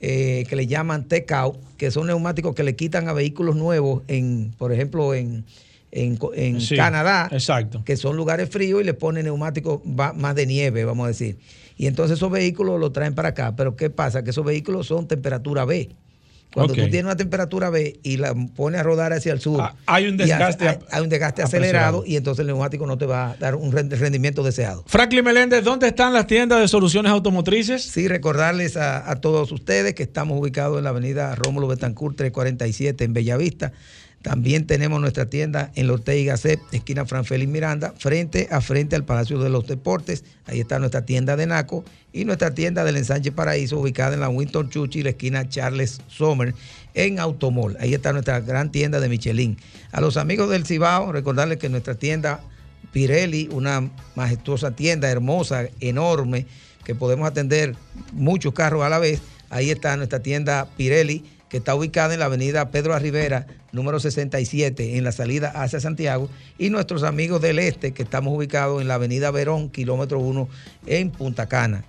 eh, 0.00 0.44
que 0.48 0.56
le 0.56 0.66
llaman 0.66 1.08
take-out, 1.08 1.56
que 1.76 1.90
son 1.90 2.06
neumáticos 2.06 2.54
que 2.54 2.62
le 2.62 2.76
quitan 2.76 3.08
a 3.08 3.12
vehículos 3.12 3.56
nuevos, 3.56 4.02
en, 4.08 4.54
por 4.56 4.72
ejemplo, 4.72 5.14
en, 5.14 5.44
en, 5.92 6.18
en 6.34 6.60
Sí, 6.60 6.76
Canadá, 6.76 7.28
Exacto. 7.32 7.82
que 7.84 7.96
son 7.96 8.16
lugares 8.16 8.48
fríos 8.50 8.80
y 8.80 8.84
le 8.84 8.94
ponen 8.94 9.24
neumáticos 9.24 9.80
más 9.84 10.34
de 10.34 10.46
nieve, 10.46 10.84
vamos 10.84 11.04
a 11.04 11.08
decir. 11.08 11.38
Y 11.76 11.86
entonces 11.86 12.16
esos 12.18 12.30
vehículos 12.30 12.78
los 12.80 12.92
traen 12.92 13.14
para 13.14 13.30
acá. 13.30 13.54
Pero 13.56 13.76
¿qué 13.76 13.88
pasa? 13.88 14.22
Que 14.24 14.30
esos 14.30 14.44
vehículos 14.44 14.86
son 14.88 15.06
temperatura 15.06 15.64
B. 15.64 15.90
Cuando 16.52 16.72
tú 16.72 16.80
tienes 16.80 17.04
una 17.04 17.14
temperatura 17.16 17.68
B 17.68 18.00
y 18.02 18.16
la 18.16 18.34
pones 18.56 18.80
a 18.80 18.82
rodar 18.82 19.12
hacia 19.12 19.32
el 19.34 19.40
sur, 19.40 19.60
Ah, 19.60 19.74
hay 19.84 20.06
un 20.08 20.16
desgaste 20.16 20.66
hay, 20.66 20.78
hay 20.90 21.02
un 21.02 21.10
desgaste 21.10 21.42
acelerado 21.42 22.04
y 22.06 22.16
entonces 22.16 22.40
el 22.40 22.46
neumático 22.46 22.86
no 22.86 22.96
te 22.96 23.04
va 23.04 23.32
a 23.32 23.36
dar 23.36 23.54
un 23.54 23.70
rend- 23.70 23.90
rendimiento 23.98 24.42
deseado. 24.42 24.82
Franklin 24.86 25.22
Meléndez, 25.24 25.62
¿dónde 25.62 25.88
están 25.88 26.14
las 26.14 26.26
tiendas 26.26 26.60
de 26.62 26.66
soluciones 26.68 27.12
automotrices? 27.12 27.82
Sí, 27.82 28.08
recordarles 28.08 28.78
a, 28.78 29.10
a 29.10 29.16
todos 29.16 29.52
ustedes 29.52 29.92
que 29.94 30.02
estamos 30.04 30.40
ubicados 30.40 30.78
en 30.78 30.84
la 30.84 30.90
avenida 30.90 31.34
Rómulo 31.34 31.68
Betancourt 31.68 32.16
347 32.16 33.04
en 33.04 33.12
Bellavista. 33.12 33.72
También 34.22 34.66
tenemos 34.66 35.00
nuestra 35.00 35.30
tienda 35.30 35.70
en 35.76 35.86
la 35.86 35.92
Ortega 35.92 36.18
y 36.18 36.24
Gasset, 36.24 36.60
esquina 36.72 37.06
Fran 37.06 37.24
Félix 37.24 37.50
Miranda, 37.50 37.94
frente 37.96 38.48
a 38.50 38.60
frente 38.60 38.96
al 38.96 39.04
Palacio 39.04 39.38
de 39.38 39.48
los 39.48 39.66
Deportes. 39.66 40.24
Ahí 40.46 40.60
está 40.60 40.80
nuestra 40.80 41.04
tienda 41.04 41.36
de 41.36 41.46
Naco 41.46 41.84
y 42.12 42.24
nuestra 42.24 42.52
tienda 42.52 42.82
del 42.82 42.96
Ensanche 42.96 43.30
Paraíso, 43.30 43.78
ubicada 43.78 44.14
en 44.14 44.20
la 44.20 44.28
Winton 44.28 44.70
Chuchi, 44.70 45.02
la 45.02 45.10
esquina 45.10 45.48
Charles 45.48 46.00
Sommer, 46.08 46.54
en 46.94 47.20
Automol. 47.20 47.76
Ahí 47.78 47.94
está 47.94 48.12
nuestra 48.12 48.40
gran 48.40 48.72
tienda 48.72 48.98
de 48.98 49.08
Michelin. 49.08 49.56
A 49.92 50.00
los 50.00 50.16
amigos 50.16 50.50
del 50.50 50.66
Cibao, 50.66 51.12
recordarles 51.12 51.58
que 51.58 51.68
nuestra 51.68 51.94
tienda 51.94 52.40
Pirelli, 52.92 53.48
una 53.52 53.88
majestuosa 54.16 54.72
tienda 54.72 55.08
hermosa, 55.08 55.68
enorme, 55.78 56.46
que 56.84 56.94
podemos 56.94 57.28
atender 57.28 57.76
muchos 58.12 58.52
carros 58.52 58.82
a 58.82 58.88
la 58.88 58.98
vez. 58.98 59.20
Ahí 59.50 59.70
está 59.70 59.96
nuestra 59.96 60.20
tienda 60.20 60.68
Pirelli, 60.76 61.24
que 61.48 61.58
está 61.58 61.74
ubicada 61.74 62.14
en 62.14 62.20
la 62.20 62.26
avenida 62.26 62.70
Pedro 62.70 62.98
Rivera, 62.98 63.46
número 63.72 64.00
67, 64.00 64.96
en 64.96 65.04
la 65.04 65.12
salida 65.12 65.52
hacia 65.54 65.80
Santiago. 65.80 66.28
Y 66.58 66.70
nuestros 66.70 67.02
amigos 67.02 67.40
del 67.40 67.58
este, 67.58 67.92
que 67.92 68.02
estamos 68.02 68.36
ubicados 68.36 68.80
en 68.80 68.88
la 68.88 68.94
avenida 68.94 69.30
Verón, 69.30 69.70
kilómetro 69.70 70.18
1, 70.18 70.48
en 70.86 71.10
Punta 71.10 71.46
Cana. 71.46 71.84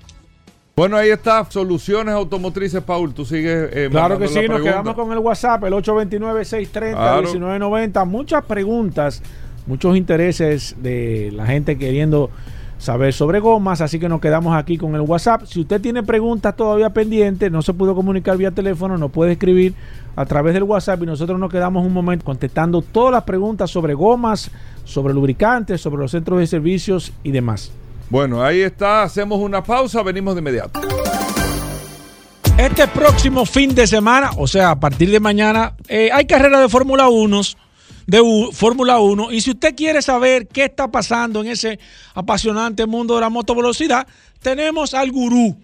Bueno, 0.77 0.99
ahí 0.99 1.09
está, 1.09 1.47
soluciones 1.51 2.15
automotrices, 2.15 2.83
Paul. 2.83 3.15
Tú 3.15 3.25
sigues. 3.25 3.71
eh, 3.73 3.89
Claro 3.91 4.19
que 4.19 4.29
sí, 4.29 4.35
la 4.35 4.41
nos 4.43 4.49
pregunta. 4.57 4.71
quedamos 4.73 4.95
con 4.95 5.11
el 5.13 5.19
WhatsApp, 5.21 5.65
el 5.65 5.73
829-630-1990. 5.73 8.07
Muchas 8.07 8.45
preguntas, 8.45 9.23
muchos 9.67 9.97
intereses 9.97 10.77
de 10.83 11.31
la 11.33 11.47
gente 11.47 11.79
queriendo 11.79 12.31
saber 12.79 13.13
sobre 13.13 13.41
gomas, 13.41 13.81
así 13.81 13.99
que 13.99 14.09
nos 14.09 14.21
quedamos 14.21 14.55
aquí 14.57 14.77
con 14.77 14.95
el 14.95 15.01
WhatsApp. 15.01 15.45
Si 15.47 15.61
usted 15.61 15.81
tiene 15.81 16.03
preguntas 16.03 16.55
todavía 16.57 16.91
pendientes, 16.91 17.51
no 17.51 17.63
se 17.63 17.73
pudo 17.73 17.95
comunicar 17.95 18.37
vía 18.37 18.51
teléfono, 18.51 18.99
nos 18.99 19.11
puede 19.11 19.33
escribir 19.33 19.75
a 20.15 20.25
través 20.27 20.55
del 20.55 20.65
WhatsApp 20.65 21.03
y 21.03 21.07
nosotros 21.07 21.39
nos 21.39 21.51
quedamos 21.51 21.85
un 21.85 21.93
momento 21.93 22.25
contestando 22.25 22.83
todas 22.83 23.13
las 23.13 23.25
preguntas 23.25 23.71
sobre 23.71 23.95
gomas, 23.95 24.51
sobre 24.85 25.15
lubricantes, 25.15 25.81
sobre 25.81 26.03
los 26.03 26.11
centros 26.11 26.39
de 26.39 26.47
servicios 26.47 27.13
y 27.23 27.31
demás. 27.31 27.73
Bueno, 28.09 28.43
ahí 28.43 28.61
está. 28.61 29.03
Hacemos 29.03 29.41
una 29.41 29.63
pausa, 29.63 30.03
venimos 30.03 30.35
de 30.35 30.41
inmediato. 30.41 30.81
Este 32.57 32.89
próximo 32.89 33.45
fin 33.45 33.75
de 33.75 33.87
semana, 33.87 34.31
o 34.39 34.47
sea, 34.47 34.71
a 34.71 34.81
partir 34.81 35.11
de 35.11 35.21
mañana, 35.21 35.75
eh, 35.89 36.09
hay 36.11 36.25
carrera 36.25 36.59
de 36.59 36.69
Fórmula 36.71 37.09
1, 37.09 37.41
de 38.07 38.23
Fórmula 38.53 38.99
1. 39.01 39.33
Y 39.33 39.41
si 39.41 39.51
usted 39.51 39.75
quiere 39.75 40.01
saber 40.03 40.47
qué 40.49 40.65
está 40.65 40.89
pasando 40.91 41.41
en 41.41 41.49
ese 41.49 41.79
apasionante 42.15 42.87
mundo 42.87 43.15
de 43.17 43.21
la 43.23 43.31
motovelocidad, 43.31 44.07
tenemos 44.43 44.95
al 44.95 45.11
gurú, 45.11 45.57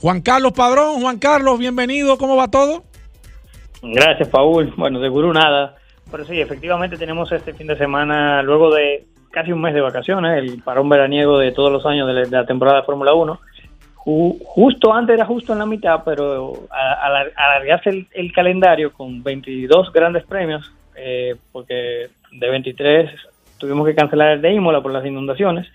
Juan 0.00 0.20
Carlos 0.20 0.52
Padrón. 0.52 1.00
Juan 1.00 1.18
Carlos, 1.18 1.58
bienvenido, 1.58 2.18
¿cómo 2.18 2.36
va 2.36 2.48
todo? 2.48 2.84
Gracias, 3.82 4.28
Paul. 4.28 4.72
Bueno, 4.76 4.98
de 5.00 5.08
gurú 5.08 5.32
nada. 5.32 5.76
Pero 6.10 6.24
sí, 6.24 6.40
efectivamente 6.40 6.96
tenemos 6.96 7.30
este 7.32 7.52
fin 7.52 7.66
de 7.66 7.76
semana, 7.76 8.42
luego 8.42 8.74
de 8.74 9.04
casi 9.30 9.52
un 9.52 9.60
mes 9.60 9.74
de 9.74 9.80
vacaciones, 9.82 10.38
el 10.38 10.62
parón 10.62 10.88
veraniego 10.88 11.38
de 11.38 11.52
todos 11.52 11.70
los 11.70 11.84
años 11.84 12.08
de 12.08 12.30
la, 12.30 12.46
temporada 12.46 12.78
de 12.80 12.86
Fórmula 12.86 13.12
1. 13.12 13.38
Ju- 14.04 14.38
justo 14.42 14.92
antes 14.94 15.14
era 15.14 15.26
justo 15.26 15.52
en 15.52 15.58
la 15.58 15.66
mitad, 15.66 16.00
pero 16.04 16.66
al 16.70 17.30
alargarse 17.36 17.90
el, 17.90 18.08
el 18.12 18.32
calendario 18.32 18.92
con 18.92 19.22
22 19.22 19.92
grandes 19.92 20.24
premios, 20.24 20.72
eh, 20.98 21.36
porque 21.52 22.08
de 22.32 22.50
23 22.50 23.10
tuvimos 23.58 23.86
que 23.86 23.94
cancelar 23.94 24.32
el 24.32 24.42
de 24.42 24.52
Imola 24.52 24.80
por 24.80 24.92
las 24.92 25.04
inundaciones, 25.06 25.66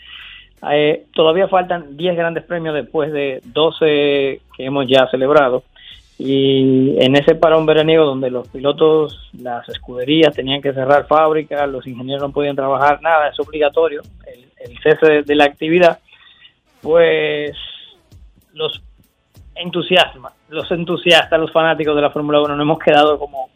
eh, 0.71 1.05
todavía 1.13 1.47
faltan 1.47 1.97
10 1.97 2.15
grandes 2.15 2.43
premios 2.43 2.73
después 2.73 3.11
de 3.11 3.41
12 3.45 4.41
que 4.55 4.65
hemos 4.65 4.87
ya 4.87 5.07
celebrado. 5.09 5.63
Y 6.17 6.95
en 7.03 7.15
ese 7.15 7.35
parón 7.35 7.65
veraniego 7.65 8.05
donde 8.05 8.29
los 8.29 8.47
pilotos, 8.47 9.29
las 9.33 9.67
escuderías 9.67 10.33
tenían 10.33 10.61
que 10.61 10.71
cerrar 10.71 11.07
fábricas, 11.07 11.67
los 11.67 11.85
ingenieros 11.87 12.21
no 12.21 12.31
podían 12.31 12.55
trabajar, 12.55 13.01
nada, 13.01 13.29
es 13.29 13.39
obligatorio 13.39 14.01
el, 14.27 14.77
cese 14.81 15.23
de, 15.23 15.35
la 15.35 15.45
actividad, 15.45 15.99
pues 16.81 17.57
los 18.53 18.81
entusiasma, 19.55 20.31
los 20.49 20.71
entusiastas, 20.71 21.39
los 21.39 21.51
fanáticos 21.51 21.95
de 21.95 22.01
la 22.01 22.11
Fórmula 22.11 22.39
1 22.41 22.55
nos 22.55 22.63
hemos 22.63 22.79
quedado 22.79 23.19
como 23.19 23.49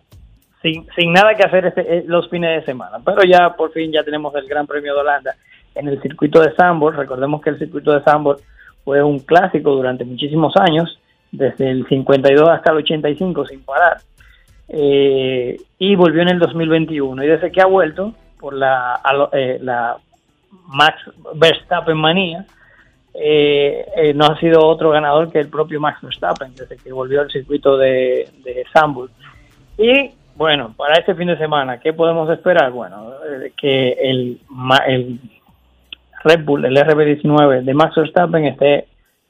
sin, 0.96 1.14
nada 1.14 1.36
que 1.36 1.44
hacer 1.44 1.66
este- 1.66 1.98
eh, 1.98 2.04
los 2.08 2.30
fines 2.30 2.60
de 2.60 2.66
semana. 2.66 2.98
Pero 3.04 3.24
ya 3.24 3.56
por 3.56 3.72
fin 3.72 3.92
ya 3.92 4.04
tenemos 4.04 4.34
el 4.36 4.48
Gran 4.48 4.68
Premio 4.68 4.94
de 4.94 5.02
Holanda 5.02 5.36
en 5.76 5.88
el 5.88 6.02
circuito 6.02 6.42
de 6.42 6.54
Zandvoort. 6.54 6.98
Recordemos 6.98 7.42
que 7.42 7.52
el 7.52 7.60
circuito 7.60 7.92
de 7.92 8.02
Zandvoort 8.02 8.42
fue 8.84 9.04
un 9.04 9.20
clásico 9.20 9.72
durante 9.72 10.06
muchísimos 10.06 10.56
años, 10.58 11.00
desde 11.32 11.70
el 11.70 11.86
52 11.88 12.50
hasta 12.50 12.72
el 12.72 12.78
85 12.78 13.46
sin 13.46 13.62
parar. 13.64 13.98
Eh, 14.70 15.58
y 15.80 15.96
volvió 15.96 16.22
en 16.22 16.30
el 16.30 16.40
2021. 16.40 17.24
Y 17.24 17.28
desde 17.28 17.52
que 17.52 17.62
ha 17.62 17.66
vuelto, 17.66 18.14
por 18.40 18.56
eh, 18.56 19.60
la 19.62 19.98
Max 20.68 20.98
Verstappen 21.36 21.98
manía, 21.98 22.46
eh, 23.14 23.86
eh, 23.96 24.14
no 24.14 24.26
ha 24.26 24.40
sido 24.40 24.66
otro 24.66 24.92
ganador 24.92 25.32
que 25.32 25.40
el 25.40 25.50
propio 25.50 25.80
Max 25.80 26.00
Verstappen 26.02 26.54
desde 26.56 26.78
que 26.78 26.92
volvió 26.94 27.22
al 27.22 27.32
circuito 27.32 27.78
de, 27.78 28.30
de 28.44 28.64
Zandvoort. 28.72 29.12
Y 29.78 30.12
bueno, 30.38 30.74
para 30.78 30.96
este 31.00 31.16
fin 31.16 31.28
de 31.28 31.38
semana, 31.38 31.80
¿qué 31.80 31.94
podemos 31.94 32.30
esperar? 32.30 32.72
Bueno, 32.72 33.12
eh, 33.30 33.52
que 33.58 33.92
el, 33.94 34.40
el 34.88 35.20
Red 36.24 36.44
Bull, 36.46 36.66
el 36.66 36.78
RB19 36.78 37.64
de 37.64 37.74
Max 37.74 37.96
Verstappen 37.96 38.46
esté 38.46 38.88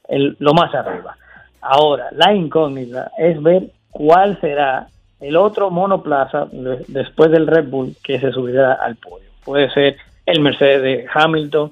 lo 0.09 0.53
más 0.53 0.73
arriba. 0.75 1.15
Ahora, 1.61 2.07
la 2.11 2.33
incógnita 2.33 3.11
es 3.17 3.41
ver 3.41 3.63
cuál 3.91 4.39
será 4.41 4.87
el 5.19 5.35
otro 5.35 5.69
monoplaza 5.69 6.45
de- 6.51 6.85
después 6.87 7.31
del 7.31 7.47
Red 7.47 7.69
Bull 7.69 7.95
que 8.03 8.19
se 8.19 8.31
subirá 8.31 8.73
al 8.73 8.95
podio. 8.97 9.27
Puede 9.43 9.69
ser 9.71 9.97
el 10.25 10.41
Mercedes 10.41 10.81
de 10.81 11.05
Hamilton, 11.13 11.71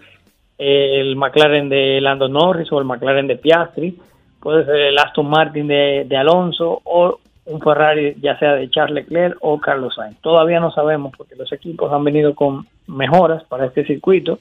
el 0.57 1.15
McLaren 1.15 1.69
de 1.69 1.99
Lando 2.01 2.27
Norris 2.29 2.71
o 2.71 2.79
el 2.79 2.85
McLaren 2.85 3.27
de 3.27 3.35
Piastri, 3.35 3.97
puede 4.39 4.63
ser 4.65 4.75
el 4.75 4.97
Aston 4.97 5.27
Martin 5.29 5.67
de, 5.67 6.05
de 6.07 6.17
Alonso 6.17 6.81
o 6.85 7.19
un 7.45 7.61
Ferrari 7.61 8.15
ya 8.19 8.37
sea 8.39 8.53
de 8.53 8.69
Charles 8.69 9.05
Leclerc 9.05 9.37
o 9.41 9.59
Carlos 9.59 9.95
Sainz. 9.95 10.19
Todavía 10.21 10.59
no 10.59 10.71
sabemos 10.71 11.13
porque 11.15 11.35
los 11.35 11.51
equipos 11.51 11.91
han 11.91 12.03
venido 12.03 12.33
con 12.33 12.67
mejoras 12.87 13.43
para 13.43 13.65
este 13.65 13.85
circuito. 13.85 14.39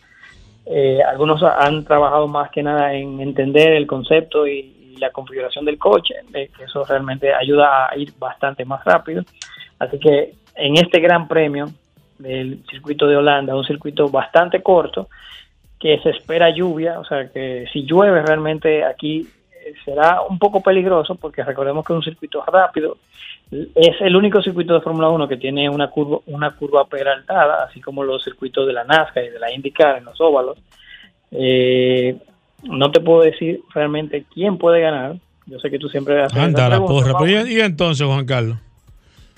Eh, 0.66 1.00
algunos 1.02 1.42
han 1.42 1.84
trabajado 1.84 2.26
más 2.26 2.50
que 2.50 2.62
nada 2.62 2.94
en 2.94 3.20
entender 3.20 3.72
el 3.72 3.86
concepto 3.86 4.46
y, 4.46 4.80
la 4.94 5.10
configuración 5.10 5.64
del 5.64 5.76
coche, 5.76 6.14
eh, 6.32 6.48
que 6.56 6.64
eso 6.64 6.84
realmente 6.84 7.34
ayuda 7.34 7.88
a 7.90 7.96
ir 7.98 8.12
bastante 8.16 8.64
más 8.64 8.84
rápido. 8.84 9.24
Así 9.80 9.98
que 9.98 10.34
en 10.54 10.76
este 10.76 11.00
gran 11.00 11.26
premio 11.26 11.66
del 12.16 12.64
circuito 12.70 13.08
de 13.08 13.16
Holanda, 13.16 13.56
un 13.56 13.64
circuito 13.64 14.08
bastante 14.08 14.62
corto, 14.62 15.08
que 15.80 15.98
se 15.98 16.10
espera 16.10 16.48
lluvia, 16.50 17.00
o 17.00 17.04
sea 17.04 17.28
que 17.28 17.66
si 17.72 17.84
llueve 17.84 18.22
realmente 18.22 18.84
aquí 18.84 19.26
será 19.84 20.20
un 20.22 20.38
poco 20.38 20.60
peligroso 20.62 21.14
porque 21.14 21.42
recordemos 21.42 21.84
que 21.84 21.92
es 21.92 21.96
un 21.96 22.02
circuito 22.02 22.44
rápido, 22.44 22.96
es 23.50 24.00
el 24.00 24.16
único 24.16 24.42
circuito 24.42 24.74
de 24.74 24.80
Fórmula 24.80 25.08
1 25.10 25.28
que 25.28 25.36
tiene 25.36 25.68
una 25.68 25.88
curva, 25.88 26.18
una 26.26 26.50
curva 26.52 26.86
peraltada, 26.86 27.64
así 27.64 27.80
como 27.80 28.02
los 28.04 28.22
circuitos 28.24 28.66
de 28.66 28.72
la 28.72 28.84
NASCAR 28.84 29.24
y 29.24 29.30
de 29.30 29.38
la 29.38 29.52
IndyCar 29.52 29.98
en 29.98 30.04
los 30.04 30.20
óvalos. 30.20 30.58
Eh, 31.30 32.16
no 32.64 32.90
te 32.90 33.00
puedo 33.00 33.22
decir 33.22 33.60
realmente 33.74 34.24
quién 34.32 34.56
puede 34.58 34.80
ganar. 34.80 35.16
Yo 35.46 35.58
sé 35.58 35.70
que 35.70 35.78
tú 35.78 35.88
siempre 35.88 36.22
haces 36.22 36.38
Anda 36.38 36.68
la 36.68 36.76
pregunta, 36.76 37.12
porra. 37.12 37.18
Pero 37.26 37.46
¿y, 37.46 37.56
y 37.56 37.60
entonces, 37.60 38.06
Juan 38.06 38.24
Carlos? 38.24 38.56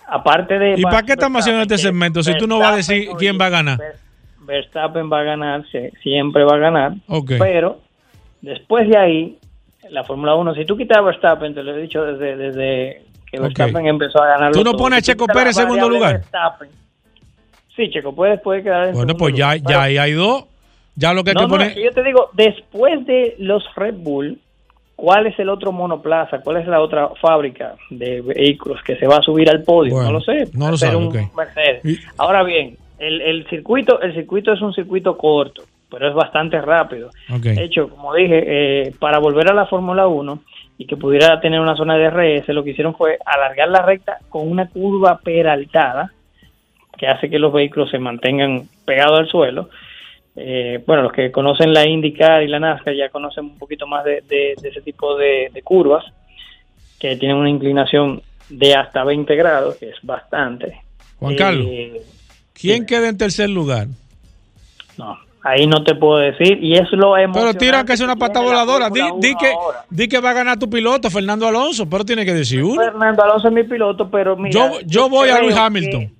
Aparte 0.06 0.58
de 0.58 0.74
¿Y 0.78 0.82
para 0.82 1.02
qué 1.02 1.12
estamos 1.12 1.40
haciendo 1.40 1.62
este 1.62 1.78
segmento 1.78 2.22
si 2.22 2.36
tú 2.38 2.46
no 2.46 2.58
vas 2.60 2.72
a 2.72 2.76
decir 2.76 3.08
quién 3.18 3.36
va 3.40 3.46
a 3.46 3.50
ganar? 3.50 3.78
Verstappen 4.42 5.10
va 5.12 5.20
a 5.20 5.22
ganar, 5.24 5.64
sie- 5.72 5.90
siempre 6.02 6.44
va 6.44 6.54
a 6.54 6.58
ganar, 6.58 6.92
pero 7.40 7.80
después 8.40 8.88
de 8.88 8.96
ahí, 8.96 9.38
la 9.90 10.04
Fórmula 10.04 10.34
1. 10.34 10.54
Si 10.54 10.64
tú 10.64 10.76
quitas 10.76 10.98
a 10.98 11.00
Verstappen, 11.02 11.54
te 11.54 11.62
lo 11.62 11.74
he 11.76 11.82
dicho 11.82 12.02
desde, 12.04 12.36
desde 12.36 13.02
que. 13.30 13.40
Verstappen 13.40 13.86
empezó 13.86 14.22
a 14.22 14.26
ganar. 14.28 14.52
¿Tú 14.52 14.62
no 14.64 14.72
todo. 14.72 14.78
pones 14.84 14.98
a 14.98 15.02
Checo 15.02 15.26
Pérez 15.26 15.56
en 15.58 15.64
segundo 15.64 15.88
lugar? 15.88 16.12
Verstappen, 16.18 16.68
sí, 17.74 17.90
Checo 17.90 18.14
Pérez 18.14 18.40
puede 18.42 18.62
quedar 18.62 18.88
en 18.88 18.94
Bueno, 18.94 19.08
segundo 19.12 19.16
pues 19.18 19.34
ya, 19.34 19.54
lugar. 19.56 19.70
ya 19.72 19.82
ahí 19.82 19.98
hay 19.98 20.12
dos. 20.12 20.44
Ya 20.98 21.12
lo 21.12 21.22
que 21.24 21.30
hay 21.30 21.34
No, 21.34 21.42
que 21.42 21.48
poner. 21.48 21.74
yo 21.78 21.90
te 21.90 22.02
digo, 22.02 22.30
después 22.32 23.04
de 23.06 23.34
los 23.38 23.62
Red 23.76 23.96
Bull, 23.98 24.38
¿cuál 24.96 25.26
es 25.26 25.38
el 25.38 25.50
otro 25.50 25.70
monoplaza? 25.70 26.40
¿Cuál 26.40 26.56
es 26.56 26.66
la 26.66 26.80
otra 26.80 27.10
fábrica 27.20 27.74
de 27.90 28.22
vehículos 28.22 28.82
que 28.82 28.96
se 28.96 29.06
va 29.06 29.16
a 29.16 29.22
subir 29.22 29.50
al 29.50 29.62
podio? 29.62 29.92
Bueno, 29.92 30.06
no 30.06 30.12
lo 30.14 30.20
sé. 30.22 30.48
no 30.54 30.70
lo 30.70 30.76
Puede 30.76 30.76
ser 30.78 30.88
sabe, 30.92 30.96
un 30.96 31.08
ok. 31.08 31.36
Mercedes. 31.36 31.84
Y- 31.84 31.98
Ahora 32.16 32.42
bien, 32.44 32.78
el, 32.98 33.20
el 33.20 33.46
circuito, 33.50 34.00
el 34.00 34.14
circuito 34.14 34.54
es 34.54 34.62
un 34.62 34.72
circuito 34.72 35.18
corto, 35.18 35.64
pero 35.96 36.10
es 36.10 36.14
bastante 36.14 36.60
rápido. 36.60 37.08
De 37.54 37.64
hecho, 37.64 37.88
como 37.88 38.12
dije, 38.14 38.42
eh, 38.88 38.94
para 38.98 39.18
volver 39.18 39.50
a 39.50 39.54
la 39.54 39.64
Fórmula 39.64 40.06
1 40.06 40.42
y 40.76 40.86
que 40.86 40.94
pudiera 40.98 41.40
tener 41.40 41.58
una 41.58 41.74
zona 41.74 41.96
de 41.96 42.10
RS, 42.10 42.48
lo 42.52 42.62
que 42.62 42.72
hicieron 42.72 42.94
fue 42.94 43.16
alargar 43.24 43.68
la 43.70 43.80
recta 43.80 44.18
con 44.28 44.46
una 44.50 44.68
curva 44.68 45.18
peraltada 45.24 46.12
que 46.98 47.06
hace 47.06 47.30
que 47.30 47.38
los 47.38 47.50
vehículos 47.50 47.90
se 47.90 47.98
mantengan 47.98 48.68
pegados 48.84 49.20
al 49.20 49.28
suelo. 49.28 49.70
Eh, 50.36 50.82
bueno, 50.86 51.02
los 51.04 51.12
que 51.12 51.32
conocen 51.32 51.72
la 51.72 51.88
IndyCar 51.88 52.42
y 52.42 52.48
la 52.48 52.60
NASCAR 52.60 52.94
ya 52.94 53.08
conocen 53.08 53.44
un 53.46 53.58
poquito 53.58 53.86
más 53.86 54.04
de, 54.04 54.20
de- 54.28 54.54
de 54.60 54.68
ese 54.68 54.82
tipo 54.82 55.16
de, 55.16 55.48
de 55.50 55.62
curvas 55.62 56.04
que 57.00 57.16
tienen 57.16 57.38
una 57.38 57.48
inclinación 57.48 58.20
de 58.50 58.74
hasta 58.74 59.02
20 59.02 59.34
grados, 59.34 59.76
que 59.76 59.88
es 59.88 59.96
bastante. 60.02 60.82
Juan 61.18 61.32
Eh, 61.32 61.36
Carlos, 61.36 61.66
¿quién 62.52 62.84
queda 62.84 63.08
en 63.08 63.16
tercer 63.16 63.48
lugar? 63.48 63.86
No, 64.98 65.18
ahí 65.46 65.66
no 65.66 65.82
te 65.84 65.94
puedo 65.94 66.18
decir 66.18 66.58
y 66.62 66.74
es 66.76 66.90
lo 66.92 67.14
Pero 67.32 67.54
tira 67.54 67.84
que 67.84 67.92
es 67.92 68.00
una 68.00 68.16
pata 68.16 68.40
voladora. 68.40 68.90
Di, 68.90 69.00
Fórmula 69.00 69.20
di 69.20 69.30
1 69.30 69.38
que, 69.38 69.52
ahora. 69.52 69.84
di 69.88 70.08
que 70.08 70.20
va 70.20 70.30
a 70.30 70.34
ganar 70.34 70.58
tu 70.58 70.68
piloto, 70.68 71.08
Fernando 71.10 71.46
Alonso, 71.46 71.88
pero 71.88 72.04
tiene 72.04 72.24
que 72.24 72.34
decir 72.34 72.62
uno. 72.64 72.82
Fernando 72.82 73.22
Alonso 73.22 73.48
es 73.48 73.54
mi 73.54 73.62
piloto, 73.64 74.08
pero 74.10 74.36
mira, 74.36 74.50
Yo, 74.50 74.80
yo 74.84 75.08
voy 75.08 75.28
a 75.30 75.40
Luis 75.40 75.54
que- 75.54 75.60
Hamilton. 75.60 76.12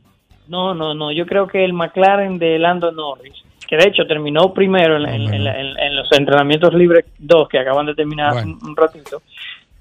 No, 0.49 0.75
no, 0.75 0.95
no. 0.95 1.11
Yo 1.11 1.27
creo 1.27 1.49
que 1.49 1.65
el 1.65 1.73
McLaren 1.73 2.39
de 2.39 2.59
Lando 2.59 2.93
Norris, 2.93 3.35
que 3.69 3.77
de 3.77 3.89
hecho 3.89 4.07
terminó 4.07 4.53
primero 4.55 4.97
en, 4.97 5.07
en- 5.07 5.35
en 5.35 5.47
en- 5.47 5.79
en 5.79 5.97
los 5.97 6.09
entrenamientos 6.13 6.73
libres 6.73 7.05
2 7.19 7.49
que 7.49 7.59
acaban 7.59 7.87
de 7.87 7.95
terminar 7.97 8.33
Bueno. 8.35 8.57
un, 8.63 8.69
un 8.71 8.77
ratito, 8.77 9.23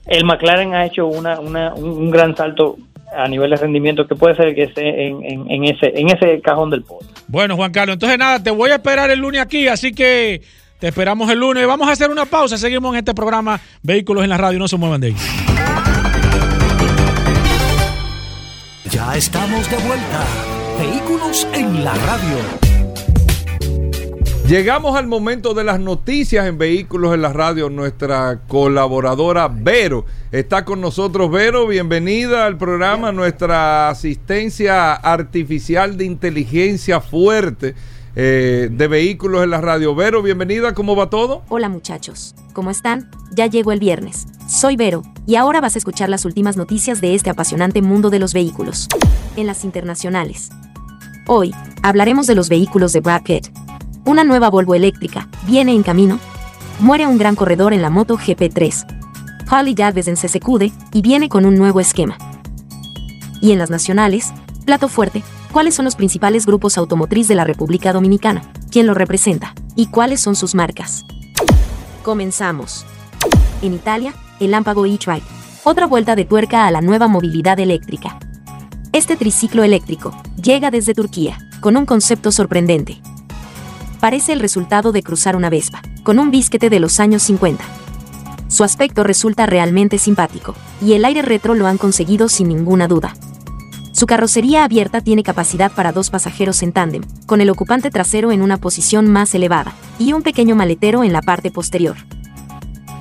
el 0.08 0.26
McLaren 0.26 0.74
ha 0.74 0.86
hecho 0.86 1.06
una, 1.06 1.40
una- 1.40 1.74
un, 1.76 1.90
un 1.90 2.10
gran 2.10 2.36
salto 2.36 2.78
a 3.18 3.28
nivel 3.28 3.50
de 3.52 3.56
rendimiento 3.58 4.08
que 4.08 4.16
puede 4.16 4.36
ser 4.36 4.54
que 4.56 4.64
esté 4.64 5.08
en, 5.08 5.24
en- 5.24 5.50
en 5.52 5.64
ese 5.66 5.94
en 5.96 6.08
ese 6.10 6.42
cajón 6.42 6.70
del 6.70 6.84
podio. 6.84 7.08
Bueno, 7.28 7.56
Juan 7.56 7.72
Carlos, 7.72 7.94
entonces 7.96 8.18
nada, 8.18 8.42
te 8.42 8.52
voy 8.52 8.70
a 8.72 8.76
esperar 8.76 9.10
el 9.12 9.20
lunes 9.20 9.42
aquí, 9.42 9.68
así 9.68 9.94
que 9.94 10.42
te 10.80 10.88
esperamos 10.88 11.30
el 11.32 11.40
lunes. 11.40 11.66
Vamos 11.66 11.88
a 11.88 11.92
hacer 11.94 12.10
una 12.12 12.26
pausa, 12.26 12.58
seguimos 12.58 12.94
en 12.94 13.00
este 13.00 13.14
programa 13.14 13.60
Vehículos 13.82 14.24
en 14.24 14.30
la 14.30 14.38
Radio, 14.38 14.60
no 14.60 14.68
se 14.68 14.78
muevan 14.78 15.02
de 15.02 15.08
ahí. 15.08 15.16
Ya 18.92 19.16
estamos 19.16 19.70
de 19.70 19.78
vuelta. 19.78 20.24
Vehículos 20.80 21.48
en 21.54 21.84
la 21.84 21.94
radio. 21.94 22.65
Llegamos 24.48 24.96
al 24.96 25.08
momento 25.08 25.56
de 25.56 25.64
las 25.64 25.80
noticias 25.80 26.46
en 26.46 26.60
Vehículos 26.60 27.16
en 27.16 27.24
la 27.24 27.34
Radio. 27.34 27.72
Nuestra 27.72 28.42
colaboradora 28.48 29.48
Vero 29.48 30.06
está 30.32 30.64
con 30.64 30.82
nosotros. 30.82 31.32
Vero, 31.32 31.66
bienvenida 31.66 32.46
al 32.46 32.56
programa. 32.56 33.12
Nuestra 33.12 33.90
asistencia 33.90 34.94
artificial 34.94 35.98
de 35.98 36.06
inteligencia 36.06 37.02
fuerte 37.02 37.74
eh, 38.16 38.70
de 38.72 38.88
Vehículos 38.88 39.44
en 39.44 39.50
la 39.50 39.62
Radio. 39.62 39.96
Vero, 39.96 40.22
bienvenida. 40.22 40.76
¿Cómo 40.76 40.96
va 40.96 41.10
todo? 41.10 41.42
Hola 41.50 41.68
muchachos, 41.68 42.36
¿cómo 42.54 42.70
están? 42.70 43.10
Ya 43.32 43.48
llegó 43.48 43.72
el 43.72 43.80
viernes. 43.80 44.28
Soy 44.48 44.76
Vero, 44.76 45.02
y 45.26 45.38
ahora 45.38 45.60
vas 45.60 45.74
a 45.74 45.80
escuchar 45.80 46.10
las 46.10 46.24
últimas 46.24 46.56
noticias 46.56 47.02
de 47.02 47.16
este 47.16 47.32
apasionante 47.32 47.82
mundo 47.82 48.12
de 48.12 48.20
los 48.20 48.36
vehículos. 48.36 48.90
En 49.38 49.48
las 49.48 49.66
internacionales. 49.66 50.50
Hoy, 51.26 51.52
hablaremos 51.82 52.28
de 52.28 52.36
los 52.36 52.48
vehículos 52.48 52.94
de 52.94 53.00
Brad 53.00 53.24
Pitt. 53.24 53.48
Una 54.06 54.24
nueva 54.24 54.52
Volvo 54.52 54.76
eléctrica, 54.76 55.28
viene 55.48 55.74
en 55.74 55.82
camino. 55.82 56.20
Muere 56.80 57.08
un 57.08 57.18
gran 57.18 57.36
corredor 57.36 57.74
en 57.74 57.82
la 57.82 57.90
moto 57.90 58.20
GP3. 58.20 58.86
Harley 59.50 59.74
Davidson 59.74 60.16
se 60.16 60.28
secude 60.28 60.72
y 60.94 61.02
viene 61.02 61.28
con 61.28 61.44
un 61.44 61.56
nuevo 61.56 61.80
esquema. 61.80 62.16
Y 63.42 63.52
en 63.52 63.58
las 63.58 63.72
nacionales, 63.72 64.32
plato 64.64 64.90
fuerte, 64.90 65.24
¿cuáles 65.52 65.74
son 65.74 65.86
los 65.86 65.96
principales 65.96 66.46
grupos 66.46 66.78
automotriz 66.78 67.28
de 67.28 67.34
la 67.34 67.46
República 67.46 67.94
Dominicana? 67.94 68.44
¿Quién 68.70 68.86
lo 68.86 68.94
representa? 68.94 69.56
¿Y 69.76 69.88
cuáles 69.88 70.22
son 70.22 70.36
sus 70.36 70.54
marcas? 70.54 71.04
Comenzamos. 72.04 72.86
En 73.64 73.74
Italia, 73.74 74.14
el 74.40 74.52
Lámpago 74.52 74.86
e-Trike. 74.86 75.26
Otra 75.64 75.88
vuelta 75.88 76.16
de 76.16 76.26
tuerca 76.26 76.68
a 76.68 76.72
la 76.72 76.82
nueva 76.82 77.08
movilidad 77.08 77.60
eléctrica. 77.60 78.20
Este 78.94 79.16
triciclo 79.16 79.64
eléctrico 79.64 80.16
llega 80.40 80.70
desde 80.70 80.94
Turquía, 80.94 81.40
con 81.60 81.76
un 81.76 81.88
concepto 81.88 82.32
sorprendente. 82.32 83.02
Parece 84.06 84.34
el 84.34 84.40
resultado 84.40 84.92
de 84.92 85.02
cruzar 85.02 85.36
una 85.36 85.50
Vespa, 85.50 85.82
con 86.04 86.20
un 86.20 86.30
bisquete 86.30 86.70
de 86.70 86.80
los 86.80 87.00
años 87.00 87.24
50. 87.24 87.64
Su 88.50 88.64
aspecto 88.64 89.04
resulta 89.04 89.48
realmente 89.48 89.98
simpático, 89.98 90.54
y 90.80 90.94
el 90.94 91.06
aire 91.06 91.24
retro 91.24 91.56
lo 91.56 91.66
han 91.66 91.80
conseguido 91.80 92.30
sin 92.30 92.50
ninguna 92.50 92.88
duda. 92.88 93.16
Su 93.94 94.06
carrocería 94.06 94.64
abierta 94.64 95.02
tiene 95.02 95.24
capacidad 95.24 95.72
para 95.72 95.92
dos 95.92 96.12
pasajeros 96.12 96.62
en 96.62 96.72
tándem, 96.72 97.02
con 97.26 97.42
el 97.42 97.50
ocupante 97.50 97.90
trasero 97.90 98.32
en 98.32 98.44
una 98.44 98.58
posición 98.58 99.12
más 99.12 99.34
elevada, 99.34 99.74
y 99.98 100.14
un 100.14 100.22
pequeño 100.22 100.56
maletero 100.56 101.04
en 101.04 101.12
la 101.12 101.24
parte 101.24 101.50
posterior. 101.50 101.96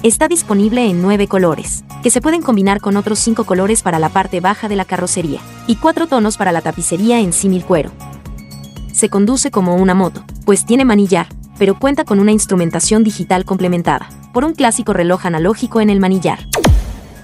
Está 0.03 0.27
disponible 0.27 0.89
en 0.89 1.03
nueve 1.03 1.29
colores, 1.29 1.85
que 2.03 2.09
se 2.09 2.23
pueden 2.23 2.41
combinar 2.41 2.81
con 2.81 2.97
otros 2.97 3.19
cinco 3.19 3.45
colores 3.45 3.83
para 3.83 3.99
la 3.99 4.09
parte 4.09 4.41
baja 4.41 4.71
de 4.71 4.77
la 4.77 4.87
carrocería, 4.87 5.41
y 5.67 5.77
cuatro 5.77 6.07
tonos 6.07 6.39
para 6.39 6.51
la 6.51 6.63
tapicería 6.63 7.21
en 7.21 7.35
símil 7.35 7.63
cuero. 7.63 7.91
Se 8.95 9.09
conduce 9.09 9.51
como 9.51 9.74
una 9.74 9.92
moto, 9.92 10.22
pues 10.45 10.64
tiene 10.64 10.84
manillar, 10.84 11.26
pero 11.59 11.76
cuenta 11.76 12.05
con 12.05 12.20
una 12.20 12.30
instrumentación 12.30 13.03
digital 13.03 13.45
complementada, 13.45 14.09
por 14.32 14.45
un 14.45 14.55
clásico 14.55 14.92
reloj 14.92 15.26
analógico 15.26 15.80
en 15.80 15.90
el 15.90 15.99
manillar. 15.99 16.47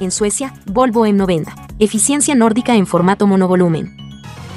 En 0.00 0.10
Suecia, 0.10 0.52
Volvo 0.66 1.06
M90, 1.06 1.54
eficiencia 1.78 2.34
nórdica 2.34 2.74
en 2.74 2.88
formato 2.88 3.28
monovolumen. 3.28 3.96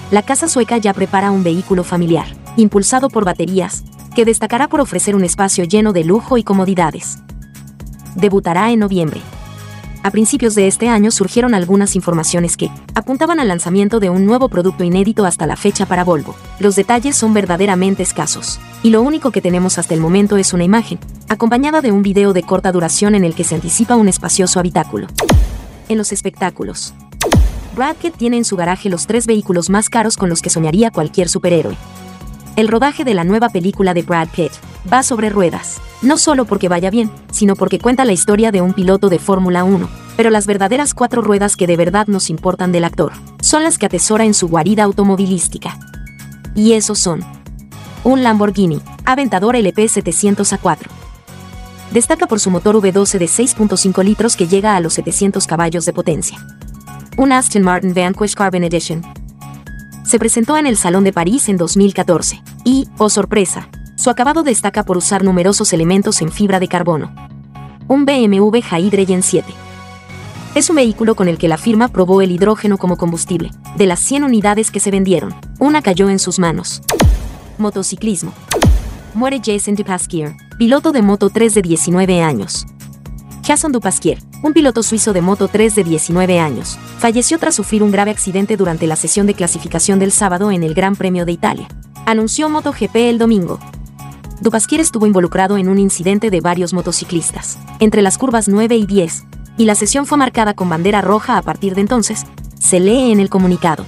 La 0.10 0.24
casa 0.24 0.48
sueca 0.48 0.78
ya 0.78 0.92
prepara 0.92 1.30
un 1.30 1.44
vehículo 1.44 1.84
familiar, 1.84 2.26
impulsado 2.58 3.10
por 3.10 3.26
baterías, 3.26 3.84
que 4.16 4.26
destacará 4.26 4.68
por 4.68 4.82
ofrecer 4.82 5.16
un 5.16 5.24
espacio 5.24 5.66
lleno 5.66 5.94
de 5.94 6.06
lujo 6.06 6.40
y 6.40 6.44
comodidades. 6.44 7.20
Debutará 8.16 8.72
en 8.72 8.80
noviembre. 8.80 9.22
A 10.06 10.12
principios 10.12 10.54
de 10.54 10.68
este 10.68 10.90
año 10.90 11.12
surgieron 11.12 11.54
algunas 11.54 11.96
informaciones 11.96 12.58
que 12.58 12.70
apuntaban 12.94 13.40
al 13.40 13.48
lanzamiento 13.48 14.02
de 14.02 14.10
un 14.10 14.26
nuevo 14.26 14.50
producto 14.50 14.84
inédito 14.84 15.24
hasta 15.26 15.48
la 15.48 15.56
fecha 15.56 15.86
para 15.86 16.04
Volvo. 16.04 16.36
Los 16.60 16.76
detalles 16.76 17.16
son 17.16 17.34
verdaderamente 17.34 18.04
escasos, 18.04 18.60
y 18.84 18.90
lo 18.90 19.02
único 19.02 19.32
que 19.32 19.40
tenemos 19.40 19.78
hasta 19.78 19.94
el 19.94 20.02
momento 20.02 20.36
es 20.36 20.52
una 20.52 20.66
imagen, 20.66 21.00
acompañada 21.30 21.80
de 21.80 21.94
un 21.94 22.04
video 22.04 22.34
de 22.34 22.44
corta 22.44 22.74
duración 22.74 23.16
en 23.16 23.24
el 23.24 23.34
que 23.34 23.46
se 23.46 23.56
anticipa 23.56 23.96
un 23.96 24.10
espacioso 24.10 24.60
habitáculo. 24.60 25.08
En 25.88 25.98
los 25.98 26.12
espectáculos. 26.12 26.94
Brad 27.74 27.96
Pitt 27.96 28.18
tiene 28.18 28.36
en 28.36 28.46
su 28.46 28.58
garaje 28.58 28.90
los 28.90 29.08
tres 29.08 29.26
vehículos 29.26 29.70
más 29.70 29.90
caros 29.90 30.18
con 30.18 30.28
los 30.28 30.42
que 30.42 30.50
soñaría 30.50 30.92
cualquier 30.92 31.30
superhéroe. 31.30 31.78
El 32.58 32.68
rodaje 32.68 33.06
de 33.06 33.14
la 33.14 33.24
nueva 33.24 33.48
película 33.48 33.94
de 33.94 34.02
Brad 34.02 34.28
Pitt 34.36 34.52
va 34.92 35.04
sobre 35.04 35.30
ruedas, 35.30 35.82
no 36.02 36.18
solo 36.18 36.46
porque 36.46 36.70
vaya 36.70 36.90
bien, 36.90 37.12
sino 37.32 37.56
porque 37.56 37.80
cuenta 37.80 38.06
la 38.06 38.12
historia 38.12 38.52
de 38.52 38.62
un 38.62 38.74
piloto 38.74 39.10
de 39.10 39.20
Fórmula 39.20 39.64
1, 39.64 39.88
pero 40.18 40.30
las 40.30 40.46
verdaderas 40.46 40.94
cuatro 40.94 41.22
ruedas 41.22 41.56
que 41.56 41.68
de 41.68 41.78
verdad 41.78 42.08
nos 42.08 42.30
importan 42.30 42.72
del 42.72 42.84
actor, 42.84 43.14
son 43.42 43.64
las 43.64 43.78
que 43.78 43.86
atesora 43.86 44.26
en 44.26 44.34
su 44.34 44.48
guarida 44.48 44.84
automovilística. 44.84 45.78
Y 46.56 46.74
esos 46.74 47.00
son 47.00 47.24
un 48.04 48.24
Lamborghini 48.24 48.82
Aventador 49.06 49.56
LP 49.56 49.86
700A4. 49.86 50.88
Destaca 51.92 52.28
por 52.28 52.40
su 52.40 52.52
motor 52.52 52.76
V12 52.76 53.20
de 53.20 53.26
6.5 53.26 54.04
litros 54.04 54.36
que 54.36 54.48
llega 54.48 54.76
a 54.76 54.80
los 54.80 54.94
700 54.94 55.46
caballos 55.48 55.86
de 55.86 55.94
potencia. 55.94 56.38
Un 57.18 57.32
Aston 57.32 57.62
Martin 57.62 57.94
Vanquish 57.94 58.34
Carbon 58.34 58.64
Edition, 58.64 59.04
se 60.06 60.20
presentó 60.20 60.58
en 60.58 60.68
el 60.68 60.78
Salón 60.78 61.04
de 61.04 61.14
París 61.14 61.50
en 61.50 61.58
2014, 61.58 62.42
y, 62.66 62.88
oh 62.98 63.10
sorpresa, 63.10 63.70
su 63.96 64.10
acabado 64.10 64.44
destaca 64.44 64.84
por 64.84 64.98
usar 64.98 65.24
numerosos 65.24 65.74
elementos 65.74 66.22
en 66.22 66.32
fibra 66.32 66.60
de 66.60 66.68
carbono. 66.68 67.14
Un 67.88 68.06
BMW 68.06 68.58
Hydrogen 68.58 69.24
7. 69.24 69.54
Es 70.56 70.70
un 70.70 70.76
vehículo 70.76 71.16
con 71.16 71.28
el 71.28 71.38
que 71.38 71.48
la 71.48 71.58
firma 71.58 71.88
probó 71.88 72.22
el 72.22 72.32
hidrógeno 72.32 72.78
como 72.78 72.98
combustible. 72.98 73.52
De 73.76 73.88
las 73.88 74.00
100 74.00 74.24
unidades 74.24 74.72
que 74.72 74.80
se 74.80 74.92
vendieron, 74.92 75.36
una 75.60 75.82
cayó 75.82 76.10
en 76.10 76.20
sus 76.20 76.38
manos. 76.38 76.82
Motociclismo. 77.58 78.34
Muere 79.14 79.42
Jason 79.44 79.76
Dupasquier, 79.76 80.36
piloto 80.58 80.92
de 80.92 81.02
Moto 81.02 81.30
3 81.30 81.56
de 81.56 81.62
19 81.62 82.22
años. 82.22 82.66
Jason 83.46 83.72
Dupasquier, 83.72 84.20
un 84.42 84.54
piloto 84.54 84.84
suizo 84.84 85.12
de 85.12 85.22
Moto 85.22 85.48
3 85.48 85.76
de 85.76 85.84
19 85.84 86.40
años, 86.40 86.80
falleció 86.98 87.38
tras 87.40 87.56
sufrir 87.56 87.84
un 87.84 87.92
grave 87.92 88.12
accidente 88.12 88.56
durante 88.56 88.88
la 88.88 88.96
sesión 88.96 89.28
de 89.28 89.34
clasificación 89.34 90.00
del 90.00 90.12
sábado 90.12 90.52
en 90.52 90.64
el 90.64 90.74
Gran 90.74 90.96
Premio 90.96 91.26
de 91.26 91.34
Italia. 91.34 91.68
Anunció 92.06 92.50
MotoGP 92.50 92.96
el 92.96 93.18
domingo. 93.18 93.60
Dupasquier 94.44 94.82
estuvo 94.82 95.08
involucrado 95.08 95.58
en 95.58 95.70
un 95.70 95.80
incidente 95.80 96.30
de 96.30 96.42
varios 96.42 96.74
motociclistas, 96.74 97.58
entre 97.80 98.02
las 98.02 98.18
curvas 98.18 98.50
9 98.50 98.76
y 98.76 98.86
10, 98.86 99.24
y 99.58 99.64
la 99.64 99.74
sesión 99.74 100.06
fue 100.06 100.18
marcada 100.18 100.54
con 100.54 100.68
bandera 100.68 101.00
roja 101.00 101.38
a 101.38 101.42
partir 101.42 101.76
de 101.76 101.80
entonces, 101.80 102.26
se 102.60 102.82
lee 102.82 103.14
en 103.14 103.22
el 103.22 103.30
comunicado. 103.30 103.86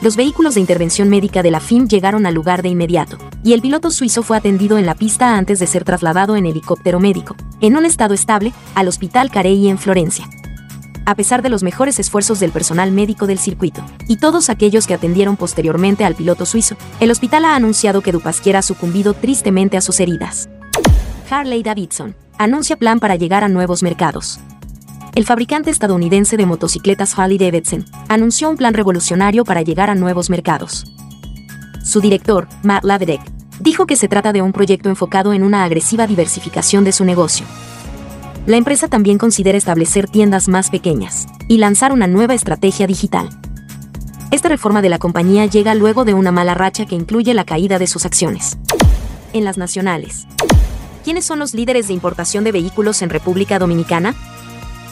Los 0.00 0.16
vehículos 0.16 0.54
de 0.54 0.62
intervención 0.62 1.08
médica 1.08 1.44
de 1.44 1.52
la 1.52 1.60
FIM 1.60 1.86
llegaron 1.86 2.26
al 2.26 2.34
lugar 2.34 2.62
de 2.62 2.70
inmediato, 2.70 3.18
y 3.44 3.52
el 3.52 3.60
piloto 3.60 3.92
suizo 3.92 4.24
fue 4.24 4.36
atendido 4.36 4.78
en 4.78 4.86
la 4.86 4.96
pista 4.96 5.36
antes 5.36 5.60
de 5.60 5.68
ser 5.68 5.84
trasladado 5.84 6.34
en 6.34 6.46
helicóptero 6.46 6.98
médico, 6.98 7.36
en 7.60 7.76
un 7.76 7.84
estado 7.86 8.14
estable, 8.14 8.52
al 8.74 8.88
Hospital 8.88 9.30
Carey 9.30 9.68
en 9.68 9.78
Florencia. 9.78 10.28
A 11.08 11.14
pesar 11.14 11.40
de 11.40 11.48
los 11.48 11.62
mejores 11.62 11.98
esfuerzos 11.98 12.38
del 12.38 12.52
personal 12.52 12.92
médico 12.92 13.26
del 13.26 13.38
circuito, 13.38 13.82
y 14.08 14.18
todos 14.18 14.50
aquellos 14.50 14.86
que 14.86 14.92
atendieron 14.92 15.38
posteriormente 15.38 16.04
al 16.04 16.14
piloto 16.14 16.44
suizo, 16.44 16.76
el 17.00 17.10
hospital 17.10 17.46
ha 17.46 17.56
anunciado 17.56 18.02
que 18.02 18.12
Dupasquier 18.12 18.56
ha 18.56 18.62
sucumbido 18.62 19.14
tristemente 19.14 19.78
a 19.78 19.80
sus 19.80 20.00
heridas. 20.00 20.50
Harley 21.30 21.62
Davidson 21.62 22.14
anuncia 22.36 22.76
plan 22.76 23.00
para 23.00 23.16
llegar 23.16 23.42
a 23.42 23.48
nuevos 23.48 23.82
mercados 23.82 24.38
el 25.18 25.24
fabricante 25.24 25.70
estadounidense 25.70 26.36
de 26.36 26.46
motocicletas 26.46 27.18
Harley 27.18 27.38
Davidson 27.38 27.84
anunció 28.08 28.48
un 28.48 28.56
plan 28.56 28.72
revolucionario 28.72 29.44
para 29.44 29.62
llegar 29.62 29.90
a 29.90 29.96
nuevos 29.96 30.30
mercados. 30.30 30.84
Su 31.82 32.00
director, 32.00 32.46
Matt 32.62 32.84
Lavedek, 32.84 33.20
dijo 33.58 33.84
que 33.86 33.96
se 33.96 34.06
trata 34.06 34.32
de 34.32 34.42
un 34.42 34.52
proyecto 34.52 34.88
enfocado 34.88 35.32
en 35.32 35.42
una 35.42 35.64
agresiva 35.64 36.06
diversificación 36.06 36.84
de 36.84 36.92
su 36.92 37.04
negocio. 37.04 37.46
La 38.48 38.56
empresa 38.56 38.88
también 38.88 39.18
considera 39.18 39.58
establecer 39.58 40.08
tiendas 40.08 40.48
más 40.48 40.70
pequeñas 40.70 41.26
y 41.48 41.58
lanzar 41.58 41.92
una 41.92 42.06
nueva 42.06 42.32
estrategia 42.32 42.86
digital. 42.86 43.28
Esta 44.30 44.48
reforma 44.48 44.80
de 44.80 44.88
la 44.88 44.98
compañía 44.98 45.44
llega 45.44 45.74
luego 45.74 46.06
de 46.06 46.14
una 46.14 46.32
mala 46.32 46.54
racha 46.54 46.86
que 46.86 46.94
incluye 46.94 47.34
la 47.34 47.44
caída 47.44 47.78
de 47.78 47.86
sus 47.86 48.06
acciones. 48.06 48.56
En 49.34 49.44
las 49.44 49.58
nacionales. 49.58 50.26
¿Quiénes 51.04 51.26
son 51.26 51.40
los 51.40 51.52
líderes 51.52 51.88
de 51.88 51.92
importación 51.92 52.42
de 52.42 52.52
vehículos 52.52 53.02
en 53.02 53.10
República 53.10 53.58
Dominicana? 53.58 54.14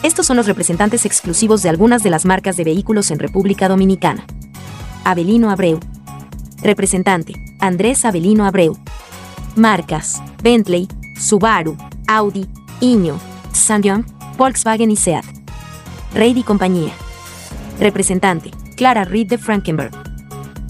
Estos 0.03 0.27
son 0.27 0.37
los 0.37 0.45
representantes 0.45 1.07
exclusivos 1.07 1.63
de 1.63 1.69
algunas 1.69 2.03
de 2.03 2.11
las 2.11 2.25
marcas 2.25 2.57
de 2.57 2.63
vehículos 2.63 3.09
en 3.09 3.17
República 3.17 3.67
Dominicana. 3.67 4.23
Avelino 5.03 5.49
Abreu. 5.49 5.79
Representante, 6.61 7.33
Andrés 7.59 8.05
Avelino 8.05 8.45
Abreu. 8.45 8.77
Marcas, 9.55 10.21
Bentley, 10.43 10.87
Subaru, 11.19 11.75
Audi, 12.07 12.47
Iño, 12.81 13.19
Sanyong, 13.59 14.05
Volkswagen 14.37 14.91
y 14.91 14.95
Seat. 14.95 15.25
Reid 16.13 16.37
y 16.37 16.43
compañía. 16.43 16.93
Representante, 17.79 18.51
Clara 18.75 19.03
Reed 19.03 19.27
de 19.27 19.37
Frankenberg. 19.37 19.91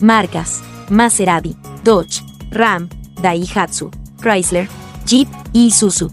Marcas, 0.02 0.62
Maserati, 0.90 1.56
Dodge, 1.84 2.24
Ram, 2.52 2.90
Daihatsu, 3.22 3.92
Chrysler, 4.22 4.68
Jeep 5.06 5.28
y 5.54 5.68
Isuzu. 5.68 6.12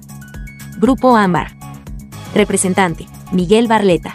Grupo 0.79 1.17
Ámbar. 1.17 1.57
Representante, 2.35 3.07
Miguel 3.33 3.69
Barleta. 3.69 4.15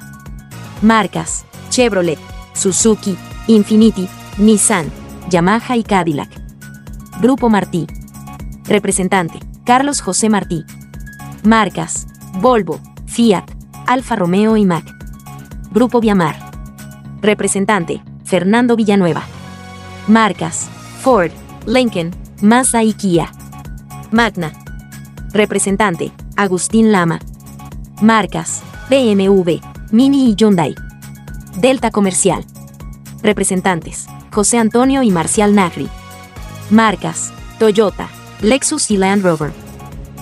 Marcas, 0.81 1.45
Chevrolet, 1.69 2.19
Suzuki, 2.53 3.17
Infiniti, 3.47 4.07
Nissan, 4.37 4.91
Yamaha 5.29 5.77
y 5.77 5.83
Cadillac. 5.83 6.29
Grupo 7.21 7.49
Martí. 7.49 7.87
Representante, 8.65 9.39
Carlos 9.65 10.01
José 10.01 10.29
Martí. 10.29 10.63
Marcas, 11.43 12.07
Volvo, 12.33 12.79
Fiat, 13.05 13.45
Alfa 13.87 14.15
Romeo 14.15 14.55
y 14.57 14.65
Mac. 14.65 14.85
Grupo 15.71 15.99
Viamar. 15.99 16.37
Representante, 17.21 18.01
Fernando 18.23 18.75
Villanueva. 18.75 19.23
Marcas, 20.07 20.69
Ford, 21.01 21.31
Lincoln, 21.65 22.11
Mazda 22.41 22.83
y 22.83 22.93
Kia. 22.93 23.31
Magna. 24.11 24.53
Representante, 25.31 26.11
Agustín 26.35 26.91
Lama. 26.91 27.19
Marcas, 28.01 28.61
BMW, 28.89 29.59
Mini 29.91 30.29
y 30.29 30.35
Hyundai. 30.35 30.75
Delta 31.57 31.91
Comercial. 31.91 32.45
Representantes, 33.21 34.07
José 34.31 34.57
Antonio 34.57 35.03
y 35.03 35.11
Marcial 35.11 35.53
Nagri. 35.53 35.89
Marcas, 36.69 37.33
Toyota, 37.59 38.07
Lexus 38.41 38.91
y 38.91 38.97
Land 38.97 39.23
Rover. 39.23 39.51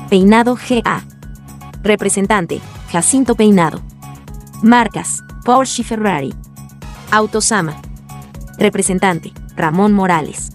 Peinado 0.09 0.55
GA. 0.55 1.03
Representante, 1.87 2.59
Jacinto 2.91 3.35
Peinado. 3.35 3.79
Marcas, 4.61 5.23
Porsche 5.45 5.83
y 5.83 5.85
Ferrari. 5.85 6.33
Autosama. 7.11 7.81
Representante, 8.57 9.31
Ramón 9.55 9.93
Morales. 9.93 10.51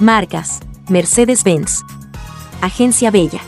Marcas, 0.00 0.58
Mercedes-Benz. 0.88 1.84
Agencia 2.60 3.12
Bella. 3.12 3.40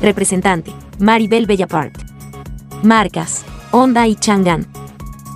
Representante, 0.00 0.72
Maribel 0.98 1.44
Bellapart. 1.44 1.98
Marcas, 2.82 3.44
Honda 3.70 4.06
y 4.06 4.16
Chang'an. 4.16 4.66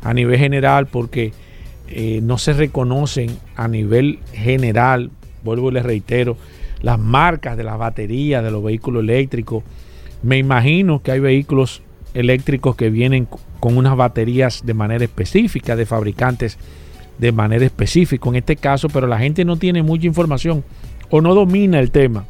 a 0.04 0.14
nivel 0.14 0.38
general 0.38 0.86
porque 0.86 1.32
eh, 1.88 2.20
no 2.22 2.38
se 2.38 2.52
reconocen 2.52 3.36
a 3.56 3.66
nivel 3.66 4.20
general, 4.32 5.10
vuelvo 5.42 5.68
y 5.68 5.72
les 5.72 5.82
reitero, 5.82 6.36
las 6.80 7.00
marcas 7.00 7.56
de 7.56 7.64
las 7.64 7.76
baterías 7.78 8.44
de 8.44 8.52
los 8.52 8.62
vehículos 8.62 9.02
eléctricos. 9.02 9.64
Me 10.22 10.38
imagino 10.38 11.02
que 11.02 11.10
hay 11.10 11.18
vehículos 11.18 11.82
eléctricos 12.14 12.76
que 12.76 12.88
vienen 12.88 13.26
con 13.58 13.76
unas 13.76 13.96
baterías 13.96 14.62
de 14.64 14.74
manera 14.74 15.02
específica, 15.02 15.74
de 15.74 15.84
fabricantes 15.84 16.58
de 17.18 17.32
manera 17.32 17.64
específica 17.64 18.28
en 18.28 18.36
este 18.36 18.54
caso, 18.54 18.90
pero 18.90 19.08
la 19.08 19.18
gente 19.18 19.44
no 19.44 19.56
tiene 19.56 19.82
mucha 19.82 20.06
información 20.06 20.62
o 21.10 21.20
no 21.20 21.34
domina 21.34 21.80
el 21.80 21.90
tema 21.90 22.26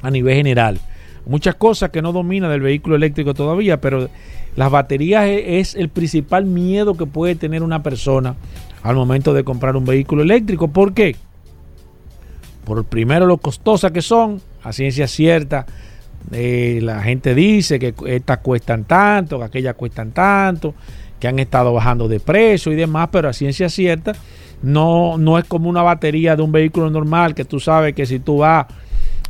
a 0.00 0.10
nivel 0.10 0.36
general. 0.36 0.80
Muchas 1.28 1.56
cosas 1.56 1.90
que 1.90 2.00
no 2.00 2.12
domina 2.12 2.48
del 2.48 2.62
vehículo 2.62 2.96
eléctrico 2.96 3.34
todavía, 3.34 3.80
pero 3.82 4.08
las 4.56 4.70
baterías 4.70 5.26
e, 5.26 5.60
es 5.60 5.74
el 5.74 5.90
principal 5.90 6.46
miedo 6.46 6.96
que 6.96 7.04
puede 7.04 7.34
tener 7.34 7.62
una 7.62 7.82
persona 7.82 8.34
al 8.82 8.96
momento 8.96 9.34
de 9.34 9.44
comprar 9.44 9.76
un 9.76 9.84
vehículo 9.84 10.22
eléctrico. 10.22 10.68
¿Por 10.68 10.94
qué? 10.94 11.16
Por 12.64 12.82
primero 12.84 13.26
lo 13.26 13.36
costosas 13.36 13.92
que 13.92 14.00
son, 14.00 14.40
a 14.62 14.72
ciencia 14.72 15.06
cierta, 15.06 15.66
eh, 16.32 16.80
la 16.82 17.02
gente 17.02 17.34
dice 17.34 17.78
que 17.78 17.94
estas 18.06 18.38
cuestan 18.38 18.84
tanto, 18.84 19.38
que 19.38 19.44
aquellas 19.44 19.74
cuestan 19.74 20.12
tanto, 20.12 20.74
que 21.20 21.28
han 21.28 21.38
estado 21.38 21.74
bajando 21.74 22.08
de 22.08 22.20
precio 22.20 22.72
y 22.72 22.76
demás, 22.76 23.10
pero 23.12 23.28
a 23.28 23.34
ciencia 23.34 23.68
cierta 23.68 24.12
no, 24.62 25.18
no 25.18 25.38
es 25.38 25.44
como 25.44 25.68
una 25.68 25.82
batería 25.82 26.36
de 26.36 26.42
un 26.42 26.52
vehículo 26.52 26.90
normal 26.90 27.34
que 27.34 27.44
tú 27.44 27.60
sabes 27.60 27.94
que 27.94 28.06
si 28.06 28.18
tú 28.18 28.38
vas 28.38 28.66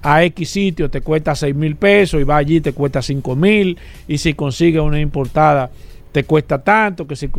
a 0.02 0.22
X 0.24 0.48
sitio 0.48 0.90
te 0.90 1.00
cuesta 1.00 1.34
6 1.34 1.54
mil 1.54 1.76
pesos 1.76 2.20
y 2.20 2.24
vas 2.24 2.38
allí 2.38 2.60
te 2.60 2.72
cuesta 2.72 3.02
5 3.02 3.36
mil 3.36 3.76
y 4.06 4.18
si 4.18 4.34
consigues 4.34 4.80
una 4.80 5.00
importada 5.00 5.70
te 6.12 6.24
cuesta 6.24 6.58
tanto, 6.58 7.06
que 7.06 7.16
si 7.16 7.30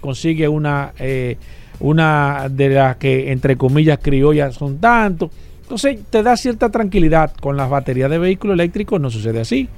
consigue 0.00 0.48
una, 0.48 0.92
eh, 0.98 1.36
una 1.80 2.48
de 2.50 2.68
las 2.70 2.96
que 2.96 3.30
entre 3.32 3.56
comillas 3.56 3.98
criollas 4.02 4.54
son 4.54 4.78
tanto. 4.78 5.30
Entonces 5.62 5.98
te 6.10 6.22
da 6.22 6.36
cierta 6.36 6.70
tranquilidad. 6.70 7.32
Con 7.40 7.56
las 7.56 7.70
baterías 7.70 8.10
de 8.10 8.18
vehículos 8.18 8.54
eléctricos 8.54 9.00
no 9.00 9.10
sucede 9.10 9.40
así. 9.40 9.68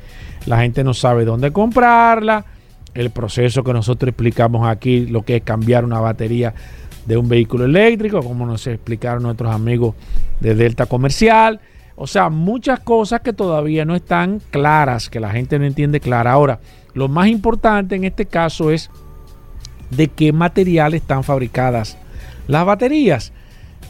La 0.46 0.60
gente 0.60 0.82
no 0.82 0.94
sabe 0.94 1.24
dónde 1.24 1.52
comprarla. 1.52 2.44
el 2.94 3.10
proceso 3.10 3.64
que 3.64 3.72
nosotros 3.72 4.10
explicamos 4.10 4.68
aquí, 4.68 5.06
lo 5.06 5.22
que 5.22 5.36
es 5.36 5.42
cambiar 5.42 5.84
una 5.84 5.98
batería 5.98 6.54
de 7.06 7.16
un 7.16 7.28
vehículo 7.28 7.64
eléctrico, 7.64 8.22
como 8.22 8.46
nos 8.46 8.66
explicaron 8.68 9.24
nuestros 9.24 9.52
amigos 9.52 9.96
de 10.40 10.54
Delta 10.54 10.86
Comercial. 10.86 11.60
O 11.96 12.06
sea, 12.06 12.28
muchas 12.28 12.80
cosas 12.80 13.20
que 13.20 13.32
todavía 13.32 13.84
no 13.84 13.94
están 13.94 14.40
claras, 14.50 15.08
que 15.08 15.20
la 15.20 15.30
gente 15.30 15.58
no 15.58 15.64
entiende 15.64 16.00
clara. 16.00 16.32
Ahora, 16.32 16.58
lo 16.92 17.08
más 17.08 17.28
importante 17.28 17.94
en 17.94 18.04
este 18.04 18.26
caso 18.26 18.70
es 18.70 18.90
de 19.90 20.08
qué 20.08 20.32
material 20.32 20.94
están 20.94 21.22
fabricadas 21.22 21.96
las 22.48 22.64
baterías. 22.64 23.32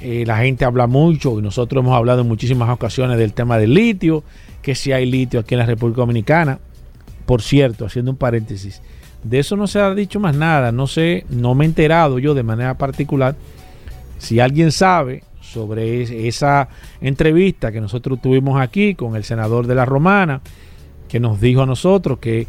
Eh, 0.00 0.24
la 0.26 0.38
gente 0.38 0.64
habla 0.64 0.86
mucho 0.86 1.38
y 1.38 1.42
nosotros 1.42 1.82
hemos 1.82 1.96
hablado 1.96 2.20
en 2.20 2.28
muchísimas 2.28 2.68
ocasiones 2.68 3.18
del 3.18 3.32
tema 3.32 3.58
del 3.58 3.72
litio, 3.72 4.22
que 4.60 4.74
si 4.74 4.92
hay 4.92 5.06
litio 5.06 5.40
aquí 5.40 5.54
en 5.54 5.60
la 5.60 5.66
República 5.66 6.02
Dominicana. 6.02 6.58
Por 7.26 7.40
cierto, 7.40 7.86
haciendo 7.86 8.10
un 8.10 8.18
paréntesis, 8.18 8.82
de 9.22 9.38
eso 9.38 9.56
no 9.56 9.66
se 9.66 9.80
ha 9.80 9.94
dicho 9.94 10.20
más 10.20 10.36
nada. 10.36 10.72
No 10.72 10.86
sé, 10.86 11.24
no 11.30 11.54
me 11.54 11.64
he 11.64 11.68
enterado 11.68 12.18
yo 12.18 12.34
de 12.34 12.42
manera 12.42 12.76
particular. 12.76 13.34
Si 14.18 14.40
alguien 14.40 14.72
sabe 14.72 15.24
sobre 15.54 16.26
esa 16.28 16.68
entrevista 17.00 17.70
que 17.70 17.80
nosotros 17.80 18.20
tuvimos 18.20 18.60
aquí 18.60 18.94
con 18.94 19.14
el 19.14 19.24
senador 19.24 19.66
de 19.66 19.76
la 19.76 19.84
Romana, 19.84 20.40
que 21.08 21.20
nos 21.20 21.40
dijo 21.40 21.62
a 21.62 21.66
nosotros 21.66 22.18
que 22.18 22.48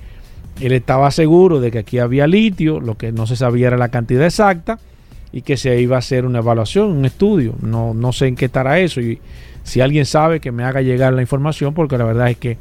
él 0.60 0.72
estaba 0.72 1.12
seguro 1.12 1.60
de 1.60 1.70
que 1.72 1.80
aquí 1.80 2.00
había 2.00 2.28
litio, 2.28 2.80
lo 2.80 2.98
que 2.98 3.12
no 3.12 3.28
se 3.28 3.36
sabía 3.36 3.68
era 3.68 3.78
la 3.78 3.90
cantidad 3.90 4.26
exacta 4.26 4.80
y 5.32 5.42
que 5.42 5.58
se 5.58 5.80
iba 5.80 5.98
a 5.98 6.00
hacer 6.00 6.26
una 6.26 6.40
evaluación, 6.40 6.92
un 6.92 7.06
estudio. 7.06 7.56
No, 7.62 7.94
no 7.94 8.12
sé 8.12 8.28
en 8.28 8.36
qué 8.36 8.46
estará 8.46 8.80
eso 8.80 9.02
y 9.02 9.20
si 9.64 9.82
alguien 9.82 10.06
sabe 10.06 10.40
que 10.40 10.52
me 10.52 10.64
haga 10.64 10.82
llegar 10.82 11.14
la 11.14 11.22
información 11.22 11.74
porque 11.74 11.98
la 11.98 12.06
verdad 12.06 12.30
es 12.30 12.38
que 12.38 12.58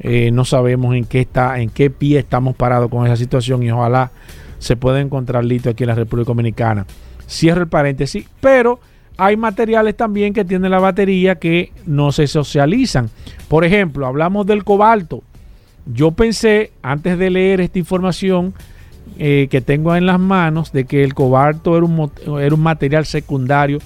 eh, 0.00 0.30
no 0.30 0.44
sabemos 0.44 0.94
en 0.94 1.04
qué 1.04 1.20
está, 1.20 1.60
en 1.60 1.70
qué 1.70 1.90
pie 1.90 2.18
estamos 2.18 2.56
parados 2.56 2.90
con 2.90 3.06
esa 3.06 3.16
situación 3.16 3.62
y 3.62 3.70
ojalá 3.70 4.10
se 4.58 4.76
pueda 4.76 5.00
encontrar 5.00 5.44
litio 5.44 5.70
aquí 5.70 5.84
en 5.84 5.88
la 5.88 5.94
República 5.94 6.28
Dominicana. 6.28 6.86
Cierro 7.28 7.62
el 7.62 7.68
paréntesis, 7.68 8.26
pero 8.40 8.80
hay 9.16 9.36
materiales 9.36 9.96
también 9.96 10.34
que 10.34 10.44
tienen 10.44 10.70
la 10.70 10.78
batería 10.78 11.36
que 11.36 11.72
no 11.86 12.12
se 12.12 12.26
socializan. 12.26 13.10
Por 13.48 13.64
ejemplo, 13.64 14.06
hablamos 14.06 14.46
del 14.46 14.64
cobalto. 14.64 15.22
Yo 15.86 16.10
pensé, 16.10 16.72
antes 16.82 17.18
de 17.18 17.30
leer 17.30 17.60
esta 17.60 17.78
información 17.78 18.54
eh, 19.18 19.46
que 19.50 19.60
tengo 19.60 19.94
en 19.94 20.06
las 20.06 20.18
manos, 20.18 20.72
de 20.72 20.84
que 20.84 21.04
el 21.04 21.14
cobalto 21.14 21.76
era 21.76 21.86
un, 21.86 22.10
era 22.40 22.54
un 22.54 22.62
material 22.62 23.06
secundario 23.06 23.78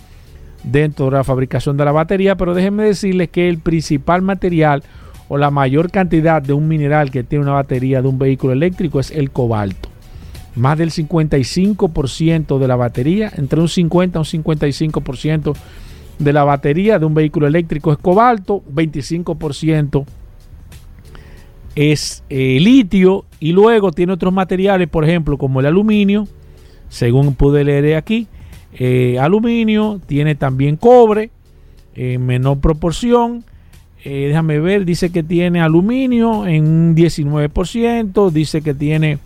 dentro 0.64 1.06
de 1.06 1.12
la 1.12 1.24
fabricación 1.24 1.76
de 1.76 1.84
la 1.84 1.92
batería, 1.92 2.36
pero 2.36 2.54
déjenme 2.54 2.84
decirles 2.84 3.28
que 3.28 3.48
el 3.48 3.58
principal 3.58 4.22
material 4.22 4.82
o 5.28 5.36
la 5.38 5.50
mayor 5.50 5.90
cantidad 5.90 6.42
de 6.42 6.54
un 6.54 6.66
mineral 6.66 7.10
que 7.10 7.22
tiene 7.22 7.44
una 7.44 7.52
batería 7.52 8.02
de 8.02 8.08
un 8.08 8.18
vehículo 8.18 8.52
eléctrico 8.52 8.98
es 8.98 9.10
el 9.10 9.30
cobalto. 9.30 9.89
Más 10.56 10.76
del 10.78 10.90
55% 10.90 12.58
de 12.58 12.68
la 12.68 12.76
batería, 12.76 13.32
entre 13.36 13.60
un 13.60 13.68
50 13.68 14.18
y 14.18 14.20
un 14.20 14.44
55% 14.44 15.54
de 16.18 16.32
la 16.32 16.44
batería 16.44 16.98
de 16.98 17.06
un 17.06 17.14
vehículo 17.14 17.46
eléctrico 17.46 17.92
es 17.92 17.98
cobalto, 17.98 18.62
25% 18.72 20.04
es 21.74 22.24
eh, 22.28 22.58
litio 22.60 23.24
y 23.38 23.52
luego 23.52 23.92
tiene 23.92 24.12
otros 24.12 24.32
materiales, 24.32 24.88
por 24.88 25.04
ejemplo, 25.04 25.38
como 25.38 25.60
el 25.60 25.66
aluminio, 25.66 26.26
según 26.88 27.34
pude 27.34 27.64
leer 27.64 27.96
aquí, 27.96 28.26
eh, 28.74 29.18
aluminio, 29.18 30.00
tiene 30.06 30.34
también 30.34 30.76
cobre 30.76 31.30
en 31.94 32.26
menor 32.26 32.60
proporción, 32.60 33.44
eh, 34.04 34.26
déjame 34.28 34.58
ver, 34.60 34.84
dice 34.84 35.10
que 35.10 35.22
tiene 35.22 35.60
aluminio 35.60 36.46
en 36.46 36.66
un 36.66 36.96
19%, 36.96 38.30
dice 38.30 38.62
que 38.62 38.74
tiene 38.74 39.18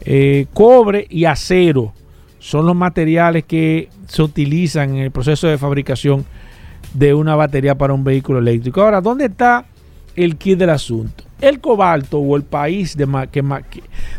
eh, 0.00 0.46
cobre 0.52 1.06
y 1.08 1.24
acero. 1.24 1.92
Son 2.38 2.66
los 2.66 2.74
materiales 2.74 3.44
que 3.44 3.88
se 4.06 4.22
utilizan 4.22 4.96
en 4.96 5.02
el 5.02 5.10
proceso 5.10 5.46
de 5.46 5.58
fabricación 5.58 6.24
de 6.94 7.14
una 7.14 7.36
batería 7.36 7.76
para 7.76 7.92
un 7.92 8.02
vehículo 8.02 8.38
eléctrico. 8.38 8.82
Ahora, 8.82 9.00
¿dónde 9.00 9.26
está 9.26 9.66
el 10.16 10.36
kit 10.36 10.58
del 10.58 10.70
asunto? 10.70 11.24
El 11.40 11.60
cobalto 11.60 12.18
o 12.18 12.36
el 12.36 12.42
país 12.42 12.96
de, 12.96 13.06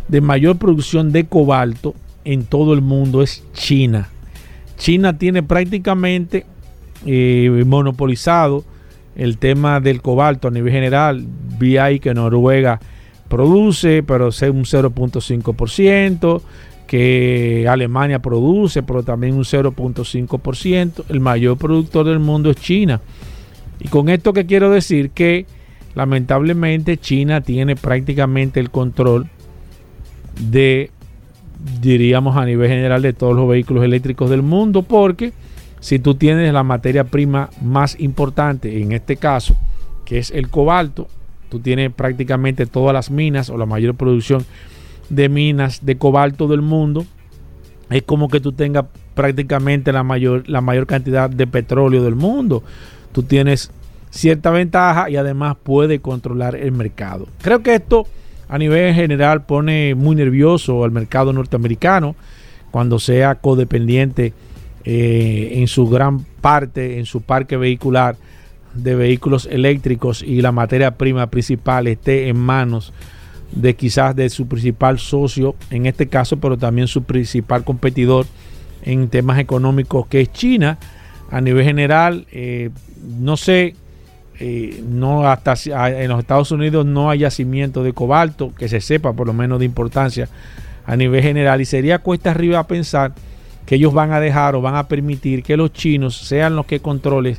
de 0.07 0.21
mayor 0.21 0.57
producción 0.57 1.11
de 1.11 1.25
cobalto 1.25 1.95
en 2.23 2.45
todo 2.45 2.73
el 2.73 2.81
mundo 2.81 3.21
es 3.21 3.43
China. 3.53 4.09
China 4.77 5.17
tiene 5.17 5.43
prácticamente 5.43 6.45
eh, 7.05 7.63
monopolizado 7.65 8.63
el 9.15 9.37
tema 9.37 9.79
del 9.79 10.01
cobalto 10.01 10.47
a 10.47 10.51
nivel 10.51 10.71
general. 10.71 11.25
Vi 11.59 11.77
ahí 11.77 11.99
que 11.99 12.13
Noruega 12.13 12.79
produce, 13.31 14.03
pero 14.03 14.27
es 14.27 14.41
un 14.41 14.65
0.5%, 14.65 16.41
que 16.85 17.65
Alemania 17.69 18.19
produce, 18.19 18.83
pero 18.83 19.01
también 19.03 19.35
un 19.35 19.45
0.5%. 19.45 21.05
El 21.07 21.21
mayor 21.21 21.57
productor 21.57 22.05
del 22.05 22.19
mundo 22.19 22.49
es 22.49 22.57
China. 22.57 22.99
Y 23.79 23.87
con 23.87 24.09
esto 24.09 24.33
que 24.33 24.45
quiero 24.45 24.69
decir 24.69 25.11
que 25.11 25.45
lamentablemente 25.95 26.97
China 26.97 27.39
tiene 27.39 27.77
prácticamente 27.77 28.59
el 28.59 28.69
control 28.69 29.27
de, 30.37 30.91
diríamos 31.81 32.35
a 32.35 32.45
nivel 32.45 32.67
general, 32.67 33.01
de 33.01 33.13
todos 33.13 33.33
los 33.33 33.47
vehículos 33.47 33.85
eléctricos 33.85 34.29
del 34.29 34.41
mundo, 34.41 34.81
porque 34.81 35.31
si 35.79 35.99
tú 35.99 36.15
tienes 36.15 36.51
la 36.51 36.63
materia 36.63 37.05
prima 37.05 37.49
más 37.61 37.97
importante, 37.97 38.81
en 38.81 38.91
este 38.91 39.15
caso, 39.15 39.55
que 40.03 40.17
es 40.17 40.31
el 40.31 40.49
cobalto, 40.49 41.07
tú 41.51 41.59
tienes 41.59 41.91
prácticamente 41.91 42.65
todas 42.65 42.93
las 42.93 43.11
minas 43.11 43.49
o 43.49 43.57
la 43.57 43.65
mayor 43.65 43.95
producción 43.95 44.45
de 45.09 45.27
minas 45.27 45.85
de 45.85 45.97
cobalto 45.97 46.47
del 46.47 46.61
mundo, 46.61 47.05
es 47.89 48.03
como 48.03 48.29
que 48.29 48.39
tú 48.39 48.53
tengas 48.53 48.85
prácticamente 49.15 49.91
la 49.91 50.01
mayor, 50.01 50.47
la 50.47 50.61
mayor 50.61 50.87
cantidad 50.87 51.29
de 51.29 51.45
petróleo 51.47 52.05
del 52.05 52.15
mundo. 52.15 52.63
Tú 53.11 53.23
tienes 53.23 53.69
cierta 54.11 54.49
ventaja 54.49 55.09
y 55.09 55.17
además 55.17 55.57
puede 55.61 55.99
controlar 55.99 56.55
el 56.55 56.71
mercado. 56.71 57.27
Creo 57.41 57.61
que 57.61 57.75
esto 57.75 58.07
a 58.47 58.57
nivel 58.57 58.95
general 58.95 59.45
pone 59.45 59.93
muy 59.93 60.15
nervioso 60.15 60.85
al 60.85 60.91
mercado 60.91 61.33
norteamericano 61.33 62.15
cuando 62.71 62.97
sea 62.97 63.35
codependiente 63.35 64.33
eh, 64.85 65.55
en 65.55 65.67
su 65.67 65.89
gran 65.89 66.23
parte, 66.39 66.97
en 66.97 67.05
su 67.05 67.19
parque 67.19 67.57
vehicular 67.57 68.15
de 68.73 68.95
vehículos 68.95 69.47
eléctricos 69.51 70.23
y 70.23 70.41
la 70.41 70.51
materia 70.51 70.91
prima 70.97 71.27
principal 71.27 71.87
esté 71.87 72.27
en 72.27 72.37
manos 72.37 72.93
de 73.51 73.75
quizás 73.75 74.15
de 74.15 74.29
su 74.29 74.47
principal 74.47 74.99
socio 74.99 75.55
en 75.69 75.85
este 75.85 76.07
caso, 76.07 76.37
pero 76.37 76.57
también 76.57 76.87
su 76.87 77.03
principal 77.03 77.63
competidor 77.63 78.25
en 78.83 79.09
temas 79.09 79.39
económicos 79.39 80.07
que 80.07 80.21
es 80.21 80.31
China. 80.31 80.77
A 81.29 81.41
nivel 81.41 81.63
general, 81.63 82.27
eh, 82.31 82.69
no 83.01 83.37
sé, 83.37 83.75
eh, 84.39 84.83
no 84.87 85.27
hasta 85.27 85.53
en 86.01 86.09
los 86.09 86.19
Estados 86.19 86.51
Unidos 86.51 86.85
no 86.85 87.09
hay 87.09 87.19
yacimiento 87.19 87.83
de 87.83 87.93
cobalto 87.93 88.53
que 88.55 88.67
se 88.67 88.81
sepa 88.81 89.13
por 89.13 89.27
lo 89.27 89.33
menos 89.33 89.59
de 89.59 89.65
importancia 89.65 90.29
a 90.85 90.95
nivel 90.95 91.21
general 91.21 91.61
y 91.61 91.65
sería 91.65 91.99
cuesta 91.99 92.31
arriba 92.31 92.65
pensar 92.65 93.13
que 93.65 93.75
ellos 93.75 93.93
van 93.93 94.11
a 94.11 94.19
dejar 94.19 94.55
o 94.55 94.61
van 94.61 94.75
a 94.75 94.87
permitir 94.87 95.43
que 95.43 95.55
los 95.55 95.71
chinos 95.71 96.17
sean 96.17 96.55
los 96.55 96.65
que 96.65 96.79
controlen 96.79 97.37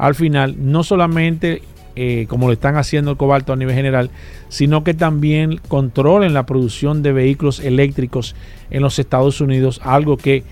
al 0.00 0.14
final, 0.14 0.56
no 0.58 0.82
solamente 0.82 1.62
eh, 1.94 2.26
como 2.28 2.46
lo 2.46 2.52
están 2.52 2.76
haciendo 2.76 3.10
el 3.10 3.16
cobalto 3.16 3.52
a 3.52 3.56
nivel 3.56 3.74
general, 3.74 4.10
sino 4.48 4.82
que 4.82 4.94
también 4.94 5.60
controlen 5.68 6.32
la 6.32 6.46
producción 6.46 7.02
de 7.02 7.12
vehículos 7.12 7.60
eléctricos 7.60 8.34
en 8.70 8.80
los 8.80 8.98
Estados 8.98 9.40
Unidos, 9.40 9.80
algo 9.84 10.16
que, 10.16 10.44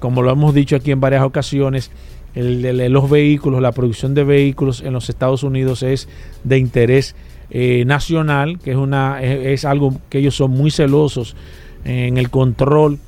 como 0.00 0.22
lo 0.22 0.32
hemos 0.32 0.54
dicho 0.54 0.74
aquí 0.74 0.90
en 0.90 1.00
varias 1.00 1.22
ocasiones, 1.22 1.92
los 2.34 3.08
vehículos, 3.08 3.62
la 3.62 3.72
producción 3.72 4.14
de 4.14 4.24
vehículos 4.24 4.80
en 4.80 4.92
los 4.92 5.08
Estados 5.08 5.42
Unidos 5.44 5.82
es 5.82 6.08
de 6.42 6.58
interés 6.58 7.14
eh, 7.50 7.84
nacional, 7.86 8.58
que 8.58 8.72
es, 8.72 8.76
una, 8.76 9.22
es 9.22 9.64
algo 9.64 9.94
que 10.08 10.18
ellos 10.18 10.34
son 10.34 10.50
muy 10.50 10.70
celosos 10.70 11.36
en 11.84 12.16
el 12.16 12.30
control 12.30 12.98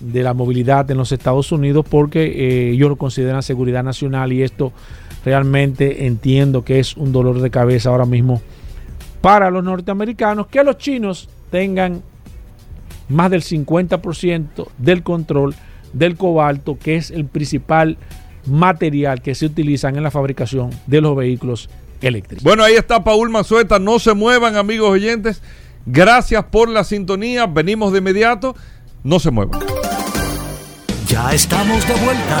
de 0.00 0.22
la 0.22 0.34
movilidad 0.34 0.90
en 0.90 0.98
los 0.98 1.12
Estados 1.12 1.52
Unidos 1.52 1.84
porque 1.88 2.24
eh, 2.24 2.70
ellos 2.70 2.88
lo 2.88 2.96
consideran 2.96 3.42
seguridad 3.42 3.84
nacional 3.84 4.32
y 4.32 4.42
esto 4.42 4.72
realmente 5.24 6.06
entiendo 6.06 6.64
que 6.64 6.78
es 6.80 6.96
un 6.96 7.12
dolor 7.12 7.40
de 7.40 7.50
cabeza 7.50 7.90
ahora 7.90 8.06
mismo 8.06 8.40
para 9.20 9.50
los 9.50 9.62
norteamericanos 9.62 10.46
que 10.46 10.64
los 10.64 10.78
chinos 10.78 11.28
tengan 11.50 12.02
más 13.08 13.30
del 13.30 13.42
50% 13.42 14.68
del 14.78 15.02
control 15.02 15.54
del 15.92 16.16
cobalto 16.16 16.78
que 16.78 16.96
es 16.96 17.10
el 17.10 17.26
principal 17.26 17.98
material 18.46 19.20
que 19.20 19.34
se 19.34 19.46
utilizan 19.46 19.96
en 19.96 20.02
la 20.02 20.10
fabricación 20.10 20.70
de 20.86 21.00
los 21.00 21.16
vehículos 21.16 21.68
eléctricos. 22.00 22.42
Bueno, 22.44 22.64
ahí 22.64 22.74
está 22.74 23.04
Paul 23.04 23.30
Mazueta, 23.30 23.78
no 23.78 23.98
se 23.98 24.14
muevan 24.14 24.56
amigos 24.56 24.90
oyentes, 24.90 25.42
gracias 25.84 26.44
por 26.44 26.68
la 26.68 26.84
sintonía, 26.84 27.46
venimos 27.46 27.92
de 27.92 27.98
inmediato, 27.98 28.54
no 29.02 29.18
se 29.20 29.30
muevan. 29.30 29.60
Ya 31.06 31.32
estamos 31.32 31.86
de 31.88 31.94
vuelta. 31.94 32.40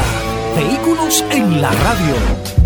Vehículos 0.54 1.24
en 1.32 1.60
la 1.60 1.72
radio. 1.72 2.59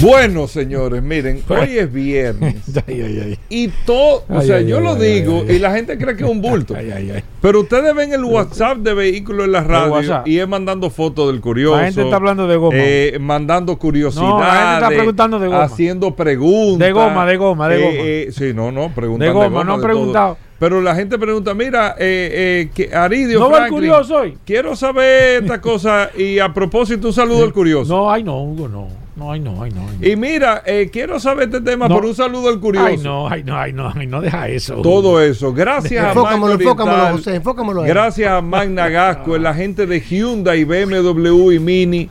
Bueno, 0.00 0.46
señores, 0.46 1.02
miren, 1.02 1.42
hoy 1.48 1.78
es 1.78 1.92
viernes. 1.92 2.54
Y 3.50 3.68
todo, 3.84 4.24
o 4.28 4.38
Ay, 4.38 4.46
sea, 4.46 4.56
ay, 4.56 4.66
yo 4.66 4.78
ay, 4.78 4.84
lo 4.84 4.92
ay, 4.92 5.00
digo 5.00 5.44
ay, 5.48 5.56
y 5.56 5.58
la 5.58 5.72
gente 5.72 5.98
cree 5.98 6.14
que 6.16 6.22
es 6.24 6.30
un 6.30 6.40
bulto. 6.40 6.74
Ay, 6.78 6.90
ay, 6.94 7.10
ay. 7.16 7.24
Pero 7.40 7.60
ustedes 7.60 7.94
ven 7.94 8.12
el 8.12 8.24
WhatsApp 8.24 8.78
de 8.78 8.94
vehículos 8.94 9.46
en 9.46 9.52
la 9.52 9.62
radio 9.62 10.22
y 10.24 10.38
es 10.38 10.46
mandando 10.48 10.90
fotos 10.90 11.32
del 11.32 11.40
curioso. 11.40 11.76
La 11.78 11.84
gente 11.86 12.02
está 12.02 12.16
hablando 12.16 12.46
de 12.46 12.56
goma. 12.56 12.76
eh, 12.78 13.18
mandando 13.20 13.76
curiosidades. 13.78 14.28
No, 14.30 14.38
la 14.40 14.52
gente 14.52 14.74
está 14.74 14.88
preguntando 14.88 15.38
de 15.38 15.46
goma. 15.48 15.62
Haciendo 15.62 16.14
preguntas. 16.14 16.86
De 16.86 16.92
goma, 16.92 17.26
de 17.26 17.36
goma, 17.36 17.68
de 17.68 17.76
Eh, 17.76 17.80
goma. 17.80 17.94
eh, 18.04 18.28
sí, 18.32 18.52
no, 18.54 18.70
no, 18.70 18.94
preguntan 18.94 19.26
De 19.28 19.32
goma, 19.34 19.64
no 19.64 19.74
han 19.74 19.80
preguntado. 19.80 20.34
todo. 20.34 20.48
Pero 20.58 20.80
la 20.80 20.94
gente 20.94 21.18
pregunta, 21.18 21.54
mira, 21.54 21.94
eh, 21.98 22.66
eh, 22.68 22.70
que 22.74 22.94
Aridio 22.94 23.38
¿No 23.40 23.50
va 23.50 23.64
el 23.66 23.70
curioso 23.70 24.16
hoy? 24.16 24.36
Quiero 24.44 24.74
saber 24.76 25.42
esta 25.44 25.60
cosa 25.60 26.10
y 26.16 26.38
a 26.40 26.52
propósito 26.52 27.08
un 27.08 27.14
saludo 27.14 27.44
al 27.44 27.52
curioso. 27.54 27.96
No, 27.96 28.10
ay 28.10 28.22
no, 28.24 28.42
Hugo, 28.42 28.68
no. 28.68 29.07
No, 29.18 29.32
ay 29.32 29.40
no, 29.40 29.62
ay 29.62 29.70
no. 29.72 29.80
ay 29.88 29.96
no. 30.00 30.06
Y 30.06 30.14
mira, 30.16 30.62
eh, 30.64 30.88
quiero 30.92 31.18
saber 31.18 31.44
este 31.48 31.60
tema 31.60 31.88
No. 31.88 31.96
por 31.96 32.04
un 32.06 32.14
saludo 32.14 32.48
al 32.48 32.60
curioso. 32.60 32.86
Ay 32.86 32.96
no, 32.98 33.28
ay 33.28 33.42
no, 33.42 33.58
ay 33.58 33.72
no, 33.72 33.92
ay 33.94 34.06
no, 34.06 34.20
deja 34.20 34.48
eso. 34.48 34.76
Todo 34.76 35.20
eso. 35.20 35.52
Gracias 35.52 36.04
a 36.04 36.08
Enfócamelo, 36.10 36.40
Magna 36.46 36.54
enfócamelo, 36.62 36.96
Oriental. 36.96 37.16
José, 37.18 37.34
enfócamelo 37.34 37.80
a 37.82 37.86
él. 37.86 37.88
Gracias 37.92 38.30
a 38.30 38.40
Magna 38.40 38.88
Gasco, 38.88 39.36
la 39.38 39.52
gente 39.54 39.86
de 39.86 40.00
Hyundai, 40.00 40.62
BMW 40.64 41.50
y 41.52 41.58
Mini. 41.58 42.10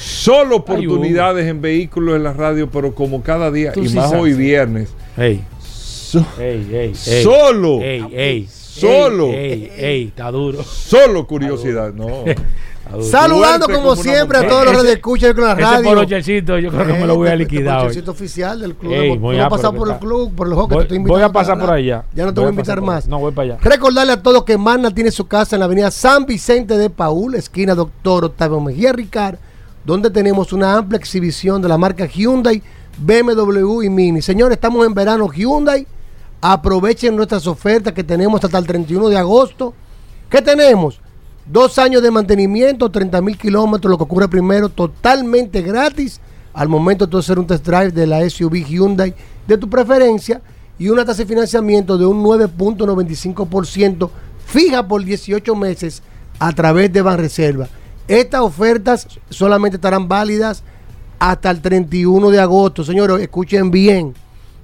Solo 0.00 0.56
oportunidades 0.56 1.46
en 1.46 1.60
vehículos 1.60 2.16
en 2.16 2.22
la 2.24 2.32
radio, 2.32 2.70
pero 2.70 2.94
como 2.94 3.22
cada 3.22 3.50
día, 3.50 3.72
Tú 3.72 3.82
y 3.84 3.88
sí 3.88 3.96
más 3.96 4.06
sabes. 4.10 4.22
hoy 4.22 4.32
viernes. 4.34 4.94
Ey, 5.16 5.42
so- 5.60 6.26
ey, 6.38 6.68
ey, 6.72 6.92
ey. 7.06 7.22
Solo. 7.22 7.80
Ey, 7.82 8.06
ey. 8.12 8.48
Solo. 8.50 9.26
Ey, 9.30 9.70
ey, 9.76 10.04
está 10.08 10.30
duro. 10.30 10.62
Solo 10.64 11.26
curiosidad. 11.26 11.92
No. 11.92 12.24
Saludando 13.02 13.66
como 13.68 13.96
siempre 13.96 14.38
a 14.38 14.46
todos 14.48 14.64
los 14.64 14.72
Ese- 14.74 14.82
radioescuchas 14.82 15.34
con 15.34 15.44
la 15.44 15.52
Ese 15.52 15.60
radio. 15.62 15.84
polochercito 15.90 16.58
yo 16.58 16.70
creo 16.70 16.86
que 16.86 16.92
me 16.94 17.06
lo 17.06 17.16
voy 17.16 17.28
a 17.28 17.36
liquidar 17.36 17.62
este 17.62 17.70
hoy. 17.70 17.76
polochercito 17.82 18.10
oficial 18.12 18.60
del 18.60 18.74
club. 18.74 18.92
Ey, 18.92 19.16
voy 19.18 19.38
a 19.38 19.48
pasar 19.48 19.72
que 19.72 19.78
por 19.78 19.90
el 19.90 19.98
club, 19.98 20.34
por 20.34 20.46
juego 20.48 20.68
que 20.68 20.76
te 20.76 20.82
estoy 20.82 20.98
voy 20.98 21.22
a 21.22 21.28
pasar 21.32 21.58
por 21.58 21.70
allá. 21.70 22.04
Ya 22.14 22.24
no 22.24 22.32
te 22.34 22.40
Voy 22.40 22.48
a 22.48 22.50
invitar 22.50 22.80
más. 22.80 23.06
No, 23.08 23.18
voy 23.18 23.32
para 23.32 23.54
allá. 23.54 23.58
Recordarle 23.62 24.12
a 24.12 24.22
todos 24.22 24.44
que 24.44 24.56
Magna 24.58 24.90
tiene 24.92 25.10
su 25.10 25.26
casa 25.26 25.56
en 25.56 25.60
la 25.60 25.66
avenida 25.66 25.90
San 25.90 26.26
Vicente 26.26 26.76
de 26.78 26.90
Paul, 26.90 27.34
esquina 27.34 27.74
Doctor 27.74 28.24
Octavio 28.26 28.60
Mejía 28.60 28.92
Ricard, 28.92 29.36
donde 29.84 30.10
tenemos 30.10 30.52
una 30.52 30.76
amplia 30.76 30.98
exhibición 30.98 31.60
de 31.62 31.68
la 31.68 31.76
marca 31.78 32.06
Hyundai, 32.06 32.62
BMW 32.98 33.82
y 33.82 33.90
Mini. 33.90 34.22
Señores, 34.22 34.56
estamos 34.56 34.86
en 34.86 34.94
verano 34.94 35.28
Hyundai. 35.30 35.86
Aprovechen 36.40 37.16
nuestras 37.16 37.46
ofertas 37.46 37.92
que 37.94 38.04
tenemos 38.04 38.42
hasta 38.44 38.58
el 38.58 38.66
31 38.66 39.08
de 39.08 39.16
agosto. 39.16 39.72
¿Qué 40.28 40.42
tenemos? 40.42 41.00
Dos 41.46 41.78
años 41.78 42.02
de 42.02 42.10
mantenimiento, 42.10 42.90
30 42.90 43.20
mil 43.20 43.36
kilómetros, 43.36 43.90
lo 43.90 43.98
que 43.98 44.04
ocurre 44.04 44.28
primero, 44.28 44.70
totalmente 44.70 45.60
gratis. 45.60 46.20
Al 46.54 46.68
momento 46.68 47.06
de 47.06 47.18
hacer 47.18 47.38
un 47.38 47.46
test 47.46 47.66
drive 47.66 47.90
de 47.90 48.06
la 48.06 48.28
SUV 48.28 48.64
Hyundai 48.64 49.14
de 49.46 49.58
tu 49.58 49.68
preferencia 49.68 50.40
y 50.78 50.88
una 50.88 51.04
tasa 51.04 51.22
de 51.22 51.26
financiamiento 51.26 51.98
de 51.98 52.06
un 52.06 52.22
9.95% 52.22 54.08
fija 54.46 54.86
por 54.86 55.04
18 55.04 55.54
meses 55.54 56.02
a 56.38 56.52
través 56.52 56.92
de 56.92 57.02
Banreserva. 57.02 57.68
Estas 58.08 58.40
ofertas 58.40 59.06
solamente 59.28 59.76
estarán 59.76 60.08
válidas 60.08 60.62
hasta 61.18 61.50
el 61.50 61.60
31 61.60 62.30
de 62.30 62.40
agosto. 62.40 62.84
Señores, 62.84 63.20
escuchen 63.20 63.70
bien. 63.70 64.14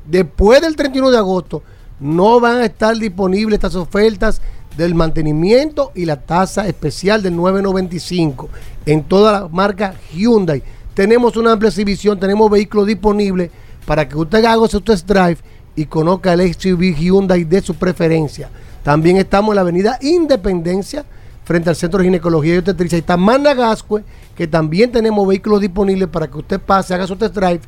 Después 0.07 0.63
del 0.63 0.77
31 0.77 1.11
de 1.11 1.19
agosto 1.19 1.63
no 1.99 2.41
van 2.41 2.57
a 2.57 2.65
estar 2.65 2.97
disponibles 2.97 3.55
estas 3.55 3.75
ofertas 3.75 4.41
del 4.81 4.95
mantenimiento 4.95 5.93
y 5.95 6.07
la 6.07 6.17
tasa 6.17 6.67
especial 6.67 7.23
del 7.23 7.37
995 7.37 8.49
en 8.87 9.03
toda 9.05 9.33
la 9.33 9.49
marca 9.49 9.95
Hyundai. 10.13 10.63
Tenemos 10.95 11.37
una 11.37 11.53
amplia 11.53 11.69
exhibición, 11.69 12.19
tenemos 12.19 12.51
vehículos 12.51 12.87
disponibles 12.87 13.51
para 13.85 14.09
que 14.09 14.17
usted 14.17 14.43
haga 14.45 14.67
su 14.69 14.81
test 14.81 15.07
drive 15.07 15.37
y 15.77 15.85
conozca 15.85 16.33
el 16.33 16.55
SUV 16.55 16.95
Hyundai 16.97 17.45
de 17.45 17.61
su 17.61 17.75
preferencia. 17.75 18.49
También 18.83 19.19
estamos 19.19 19.51
en 19.51 19.57
la 19.57 19.61
avenida 19.61 19.99
Independencia, 20.01 21.05
frente 21.45 21.69
al 21.69 21.77
Centro 21.77 21.99
de 21.99 22.07
Ginecología 22.07 22.55
y 22.55 22.59
Obstetricia. 22.59 22.97
Está 22.97 23.19
Managascue, 23.19 24.03
que 24.35 24.47
también 24.47 24.91
tenemos 24.91 25.29
vehículos 25.29 25.61
disponibles 25.61 26.09
para 26.09 26.29
que 26.29 26.39
usted 26.39 26.59
pase, 26.59 26.95
haga 26.95 27.07
su 27.07 27.17
test 27.17 27.35
drive, 27.35 27.61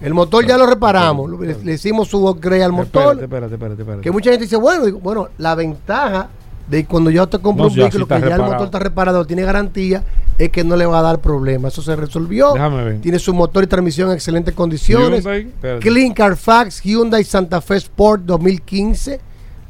El 0.00 0.14
motor 0.14 0.46
ya 0.46 0.56
lo 0.58 0.66
reparamos. 0.66 1.30
Le, 1.40 1.54
le 1.64 1.72
hicimos 1.74 2.08
su 2.08 2.26
upgrade 2.28 2.62
al 2.64 2.72
motor. 2.72 3.18
Espérate, 3.20 3.24
espérate, 3.24 3.54
espérate, 3.54 3.82
espérate. 3.82 4.02
Que 4.02 4.10
mucha 4.10 4.30
gente 4.30 4.44
dice, 4.44 4.56
bueno, 4.56 4.84
digo, 4.84 5.00
bueno, 5.00 5.28
la 5.38 5.54
ventaja 5.54 6.28
de 6.68 6.84
cuando 6.84 7.10
yo 7.10 7.26
te 7.26 7.38
compro 7.38 7.64
No, 7.64 7.70
un 7.70 7.76
vehículo 7.76 8.06
que 8.06 8.20
ya 8.20 8.34
el 8.36 8.42
motor 8.42 8.64
está 8.66 8.78
reparado, 8.78 9.24
tiene 9.24 9.42
garantía, 9.42 10.04
es 10.36 10.50
que 10.50 10.64
no 10.64 10.76
le 10.76 10.86
va 10.86 10.98
a 11.00 11.02
dar 11.02 11.20
problema. 11.20 11.68
Eso 11.68 11.82
se 11.82 11.96
resolvió. 11.96 12.52
Déjame 12.52 12.84
ver. 12.84 13.00
Tiene 13.00 13.18
su 13.18 13.32
motor 13.34 13.64
y 13.64 13.66
transmisión 13.66 14.08
en 14.10 14.14
excelentes 14.14 14.54
condiciones. 14.54 15.24
Hyundai. 15.24 15.80
Clean 15.80 16.12
Carfax 16.12 16.82
Hyundai 16.82 17.24
Santa 17.24 17.60
Fe 17.60 17.76
Sport 17.76 18.22
2015. 18.24 19.20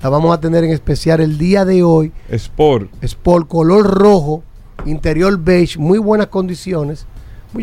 La 0.03 0.09
vamos 0.09 0.33
a 0.37 0.41
tener 0.41 0.63
en 0.65 0.71
especial 0.71 1.21
el 1.21 1.39
día 1.39 1.65
de 1.65 1.83
hoy. 1.83 2.13
Sport. 2.31 2.89
Sport 3.03 3.49
color 3.49 3.85
rojo, 3.87 4.43
interior 4.87 5.37
beige, 5.39 5.79
muy 5.79 5.99
buenas 5.99 6.29
condiciones. 6.29 7.07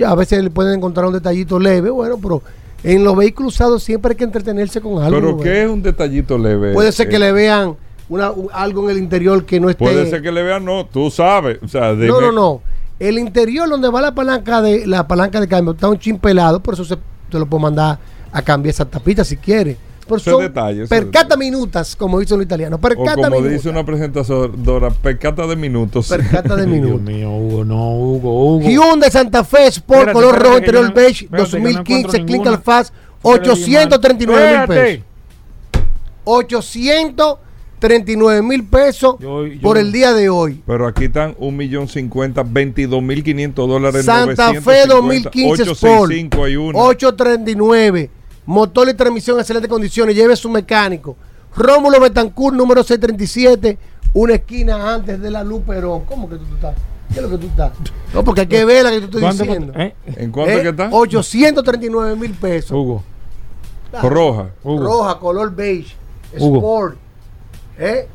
A 0.06 0.16
veces 0.16 0.44
le 0.44 0.50
pueden 0.50 0.74
encontrar 0.78 1.06
un 1.06 1.14
detallito 1.14 1.60
leve, 1.60 1.90
bueno, 1.90 2.18
pero 2.22 2.42
en 2.84 3.04
los 3.04 3.16
vehículos 3.16 3.54
usados 3.54 3.84
siempre 3.84 4.12
hay 4.12 4.18
que 4.18 4.24
entretenerse 4.24 4.82
con 4.82 5.02
algo. 5.02 5.16
Pero 5.18 5.36
bueno. 5.36 5.44
¿qué 5.44 5.64
es 5.64 5.70
un 5.70 5.82
detallito 5.82 6.38
leve? 6.38 6.74
Puede 6.74 6.92
ser 6.92 7.08
que 7.08 7.16
Eh, 7.18 7.20
le 7.20 7.32
vean 7.32 7.76
una, 8.10 8.32
algo 8.54 8.84
en 8.86 8.96
el 8.96 9.02
interior 9.02 9.46
que 9.46 9.60
no 9.60 9.70
esté. 9.70 9.84
Puede 9.84 10.10
ser 10.10 10.22
que 10.22 10.32
le 10.32 10.44
vean, 10.44 10.64
no, 10.64 10.86
tú 10.86 11.10
sabes. 11.10 11.60
O 11.64 11.68
sea. 11.68 11.94
No, 11.94 12.22
no, 12.22 12.32
no. 12.32 12.62
El 13.00 13.20
interior 13.20 13.68
donde 13.68 13.90
va 13.90 14.02
la 14.02 14.16
palanca 14.16 14.62
de 14.62 14.88
la 14.88 15.08
palanca 15.08 15.40
de 15.40 15.48
cambio 15.48 15.74
está 15.74 15.90
un 15.90 16.00
chin 16.00 16.18
pelado, 16.18 16.62
por 16.62 16.76
eso 16.76 16.86
se, 16.86 16.96
te 17.30 17.38
lo 17.38 17.46
puedo 17.46 17.62
mandar 17.62 18.00
a 18.32 18.42
cambiar 18.42 18.72
esa 18.72 18.86
tapita 18.86 19.24
si 19.24 19.38
quieres. 19.38 19.78
Por 20.08 20.20
son 20.20 20.40
detalle, 20.40 20.86
percata 20.86 21.36
minutas, 21.36 21.96
como 21.96 22.20
dicen 22.20 22.38
los 22.38 22.46
italianos. 22.46 22.80
Percata 22.80 23.12
o 23.14 23.24
como 23.24 23.36
minuta. 23.38 23.50
dice 23.50 23.70
una 23.70 23.84
presentadora, 23.84 24.92
percata 24.92 25.48
de 25.48 25.56
minutos. 25.56 26.08
Percata 26.08 26.56
de 26.56 26.68
minutos. 26.68 27.04
Dios 27.04 27.18
mío, 27.18 27.32
Hugo, 27.32 27.66
no, 27.66 27.98
Hugo, 27.98 28.56
Hugo. 28.56 28.70
Hyundai 28.70 29.10
Santa 29.10 29.44
Fe 29.44 29.68
Sport, 29.68 30.12
color 30.12 30.40
rojo, 30.40 30.58
interior 30.60 30.94
beige, 30.94 31.26
espérate, 31.26 31.60
2015, 31.60 32.20
no 32.20 32.26
Clinical 32.26 32.62
Fast, 32.62 32.94
839 33.24 34.58
mil 34.60 34.68
pesos. 34.68 35.06
800 36.24 37.38
39 37.80 38.42
mil 38.42 38.64
pesos 38.64 39.16
yo, 39.20 39.46
yo, 39.46 39.62
por 39.62 39.78
el 39.78 39.92
día 39.92 40.14
de 40.14 40.30
hoy. 40.30 40.62
Pero 40.66 40.88
aquí 40.88 41.06
están 41.06 41.36
1 41.38 41.52
millón 41.56 41.88
50, 41.88 42.44
22 42.44 43.02
mil 43.02 43.24
500 43.24 43.68
dólares. 43.70 44.06
Santa 44.06 44.54
Fe 44.62 44.86
2015 44.88 45.72
Sport, 45.72 46.12
839. 46.74 48.10
Motor 48.46 48.90
y 48.90 48.94
transmisión 48.94 49.38
en 49.38 49.42
excelentes 49.42 49.70
condiciones. 49.70 50.16
Lleve 50.16 50.36
su 50.36 50.50
mecánico. 50.50 51.18
Rómulo 51.56 52.00
Betancourt, 52.00 52.56
número 52.56 52.84
637, 52.84 53.78
una 54.14 54.34
esquina 54.36 54.94
antes 54.94 55.20
de 55.22 55.32
la 55.32 55.44
Luperón. 55.44 56.04
¿Cómo 56.06 56.30
que 56.30 56.36
tú, 56.36 56.44
estás? 56.54 56.76
¿Qué 57.10 57.16
es 57.16 57.22
lo 57.22 57.30
que 57.30 57.38
tú 57.38 57.48
estás? 57.48 57.72
No, 58.14 58.24
porque 58.24 58.42
hay 58.42 58.48
que 58.48 58.66
ver 58.66 58.84
la 58.84 58.92
que 58.92 59.02
tú 59.02 59.18
estoy 59.18 59.32
diciendo. 59.32 59.74
¿Eh? 59.76 59.96
¿En 60.06 60.32
cuánto 60.32 60.52
¿Eh? 60.52 60.62
que 60.62 60.70
está? 60.70 60.90
839 60.92 62.16
mil 62.16 62.34
pesos. 62.34 62.72
Hugo. 62.72 63.04
Ah, 63.94 64.02
roja. 64.10 64.50
Hugo. 64.64 64.84
Roja, 64.84 65.20
color 65.20 65.56
beige. 65.56 65.96
Hugo. 66.38 66.58
Sport. 66.58 67.05
¿Eh? 67.78 68.08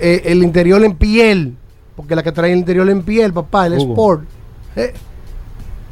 Eh, 0.00 0.22
el 0.26 0.42
interior 0.42 0.82
en 0.84 0.94
piel, 0.96 1.54
porque 1.94 2.14
la 2.16 2.22
que 2.22 2.32
trae 2.32 2.52
el 2.52 2.58
interior 2.58 2.88
en 2.88 3.02
piel, 3.02 3.32
papá, 3.32 3.66
el 3.66 3.74
Hugo. 3.74 3.92
sport. 3.92 4.22
¿eh? 4.76 4.94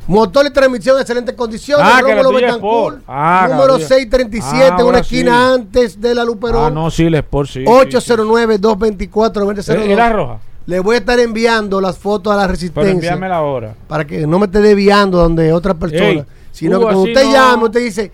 Motor 0.07 0.47
y 0.47 0.51
transmisión 0.53 0.97
en 0.97 1.01
excelentes 1.03 1.35
condiciones. 1.35 1.87
Ah, 1.91 2.01
Rómulo 2.03 2.33
Betancourt. 2.33 3.03
Ah, 3.09 3.47
número 3.49 3.69
Gabriel. 3.79 3.89
637, 3.89 4.75
Ah, 4.79 4.85
una 4.85 4.99
esquina 4.99 5.31
sí. 5.33 5.55
antes 5.55 6.01
de 6.01 6.15
la 6.15 6.25
Luperón. 6.25 6.65
Ah, 6.67 6.71
no, 6.71 6.91
sí, 6.91 7.05
el 7.05 7.15
Sport, 7.15 7.49
sí. 7.49 7.61
sí, 7.61 7.65
809-224-2002. 7.67 9.63
sí. 9.63 9.73
¿Era 9.91 10.13
roja? 10.13 10.39
Le 10.67 10.81
voy 10.81 10.95
a 10.97 10.99
estar 10.99 11.19
enviando 11.21 11.81
las 11.81 11.99
fotos 11.99 12.33
a 12.33 12.37
la 12.37 12.43
Pero 12.43 12.53
resistencia. 12.53 12.93
envíamela 12.93 13.37
ahora. 13.37 13.75
para 13.87 14.07
que 14.07 14.27
no 14.27 14.39
me 14.39 14.47
esté 14.47 14.61
desviando 14.61 15.19
donde 15.19 15.53
otra 15.53 15.75
persona, 15.75 16.05
Ey, 16.07 16.25
sino 16.53 16.79
Hugo, 16.79 16.89
que 16.89 16.95
cuando 16.95 17.11
usted 17.11 17.25
no. 17.25 17.33
llame, 17.33 17.65
usted 17.65 17.81
dice, 17.81 18.13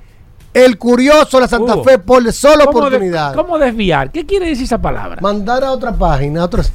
el 0.55 0.78
curioso 0.78 1.40
la 1.40 1.48
Santa 1.48 1.74
Hugo, 1.74 1.85
Fe 1.85 1.98
por 1.98 2.32
solo 2.32 2.64
¿Cómo 2.66 2.81
de- 2.81 2.86
oportunidad. 2.86 3.35
¿Cómo 3.35 3.59
desviar? 3.59 4.10
¿Qué 4.10 4.24
quiere 4.27 4.47
decir 4.47 4.64
esa 4.64 4.81
palabra? 4.81 5.20
Mandar 5.20 5.64
a 5.64 5.72
otra 5.72 5.93
página, 5.93 6.43
a 6.43 6.44
otra. 6.44 6.62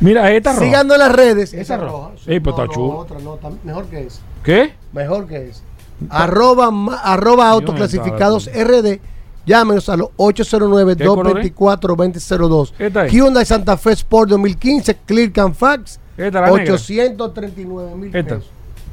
Mira, 0.00 0.30
esta 0.32 0.52
roja. 0.52 0.64
Síganos 0.64 0.94
en 0.94 0.98
las 1.00 1.12
redes. 1.12 1.52
Esa 1.52 1.60
Esa 1.62 1.76
roja. 1.76 1.90
roja. 1.90 2.10
Ey, 2.26 2.40
pues 2.40 2.56
está 2.58 2.66
no, 2.76 2.88
otra 3.30 3.50
mejor 3.64 3.86
que 3.86 4.06
eso. 4.06 4.20
¿Qué? 4.44 4.74
Mejor 4.92 5.26
que 5.26 5.48
eso. 5.48 5.62
Arroba, 6.10 6.70
arroba 7.02 7.48
autoclasificados 7.50 8.48
RD. 8.52 9.00
Llámenos 9.46 9.88
a 9.88 9.96
los 9.96 10.10
809-224-2002. 10.18 12.72
Esta 12.78 13.06
es. 13.06 13.12
Hyundai 13.12 13.44
Santa 13.46 13.76
Fe 13.76 13.92
Sport 13.92 14.30
2015, 14.30 14.94
Clear 15.06 15.32
Can 15.32 15.54
Fax. 15.54 15.98
Esta, 16.16 16.40
la 16.42 16.50
negra. 16.50 16.74
839 16.74 17.94
mil 17.96 18.10
pesos. 18.10 18.44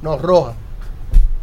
No, 0.02 0.18
roja. 0.18 0.54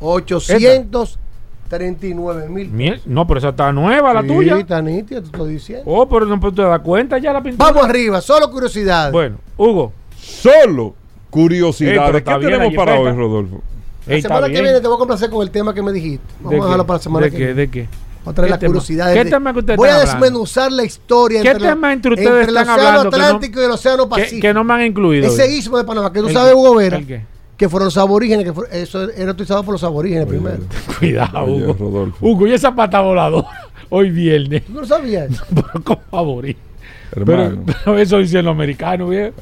839 0.03 2.49
mil 2.49 2.69
Miel- 2.71 3.01
No, 3.07 3.27
pero 3.27 3.39
esa 3.39 3.49
está 3.51 3.73
nueva, 3.73 4.13
la 4.13 4.23
Sí, 4.23 4.29
tuya. 4.29 4.59
está 4.59 4.83
nítida, 4.83 5.21
te 5.21 5.27
estoy 5.27 5.53
diciendo. 5.55 5.85
Oh, 5.87 6.09
pero 6.09 6.27
no 6.27 6.39
te 6.53 6.63
das 6.63 6.81
cuenta 6.81 7.19
ya 7.19 7.33
la 7.33 7.43
pintura. 7.43 7.71
Vamos 7.71 7.89
arriba, 7.89 8.21
solo 8.21 8.51
curiosidad. 8.51 9.11
Bueno, 9.13 9.37
Hugo. 9.57 9.93
Solo 10.17 10.87
Ey, 10.89 10.93
curiosidades. 11.31 12.01
pero 12.01 12.13
¿Qué 12.13 12.19
está 12.19 12.39
bien 12.39 12.53
tenemos 12.53 12.73
la 12.75 12.79
para 12.79 13.01
hoy, 13.01 13.13
Rodolfo? 13.13 13.63
la 14.07 14.21
semana 14.21 14.47
que 14.49 14.61
viene 14.63 14.81
te 14.81 14.87
voy 14.87 14.97
a 14.97 14.99
complacer 14.99 15.31
con 15.31 15.43
el 15.43 15.51
tema 15.51 15.73
que 15.75 15.83
me 15.83 15.93
dijiste. 15.93 16.25
Vamos 16.41 16.51
¿De 16.51 16.57
a 16.57 16.61
dejarlo 16.65 16.85
qué? 16.85 16.89
para 16.89 16.99
la 16.99 17.03
semana 17.03 17.25
¿De 17.27 17.31
que 17.31 17.37
qué? 17.39 17.45
viene. 17.47 17.61
¿De 17.61 17.69
qué? 17.71 17.89
Voy 18.25 18.31
a 18.31 18.35
traer 18.35 18.47
¿Qué 18.47 18.51
las 18.51 18.61
tema? 18.61 18.69
curiosidades. 18.69 19.15
¿Qué 19.19 19.25
de- 19.25 19.31
tema 19.31 19.53
que 19.53 19.59
ustedes 19.59 19.77
Voy 19.77 19.89
a 19.89 19.93
están 19.93 20.01
hablando? 20.09 20.25
desmenuzar 20.27 20.73
la 20.73 20.85
historia 20.85 21.43
¿Qué 21.43 21.49
entre, 21.49 21.65
la- 21.65 21.71
tema 21.73 21.93
entre 21.93 22.11
ustedes 22.13 22.49
el 22.49 22.57
están 22.57 22.69
Océano 22.69 22.89
hablando 22.89 23.11
que 23.11 23.17
no- 23.19 23.25
Atlántico 23.25 23.61
y 23.61 23.65
el 23.65 23.71
Océano 23.73 24.05
Que, 24.05 24.11
Pacífico. 24.11 24.43
que 24.43 24.55
no 24.55 24.63
me 24.65 24.75
han 24.75 24.83
incluido. 24.83 25.27
Ese 25.27 25.43
hoy. 25.43 25.49
istmo 25.55 25.79
de 25.79 25.85
Panamá, 25.85 26.13
que 26.13 26.21
tú 26.21 26.27
¿El 26.29 26.33
sabes, 26.33 26.53
qué? 26.53 26.57
Hugo 26.57 26.75
Vera, 26.77 26.97
¿El 26.99 27.07
qué? 27.07 27.25
Que 27.63 27.69
fueron 27.69 27.87
los 27.87 27.97
aborígenes, 27.97 28.45
que 28.45 28.53
fue- 28.53 28.67
eso 28.73 29.09
era 29.13 29.31
utilizado 29.31 29.63
por 29.63 29.75
los 29.75 29.85
aborígenes 29.85 30.27
primero. 30.27 30.59
Cuidado, 30.99 31.45
Oye, 31.45 31.63
Hugo. 31.65 31.77
Rodolfo. 31.79 32.27
Hugo, 32.27 32.47
y 32.49 32.53
esa 32.55 32.75
pata 32.75 33.01
voladora. 33.01 33.47
Hoy 33.89 34.11
viernes. 34.11 34.65
¿Tú 34.65 34.73
no 34.73 34.81
lo 34.81 34.87
sabías? 34.89 35.31
Pero 35.55 35.85
con 35.85 35.99
favor. 36.11 36.45
Pero, 37.15 37.57
pero 37.85 37.99
eso 37.99 38.19
dicen 38.19 38.45
los 38.45 38.53
americanos, 38.53 39.11
viejo. 39.11 39.33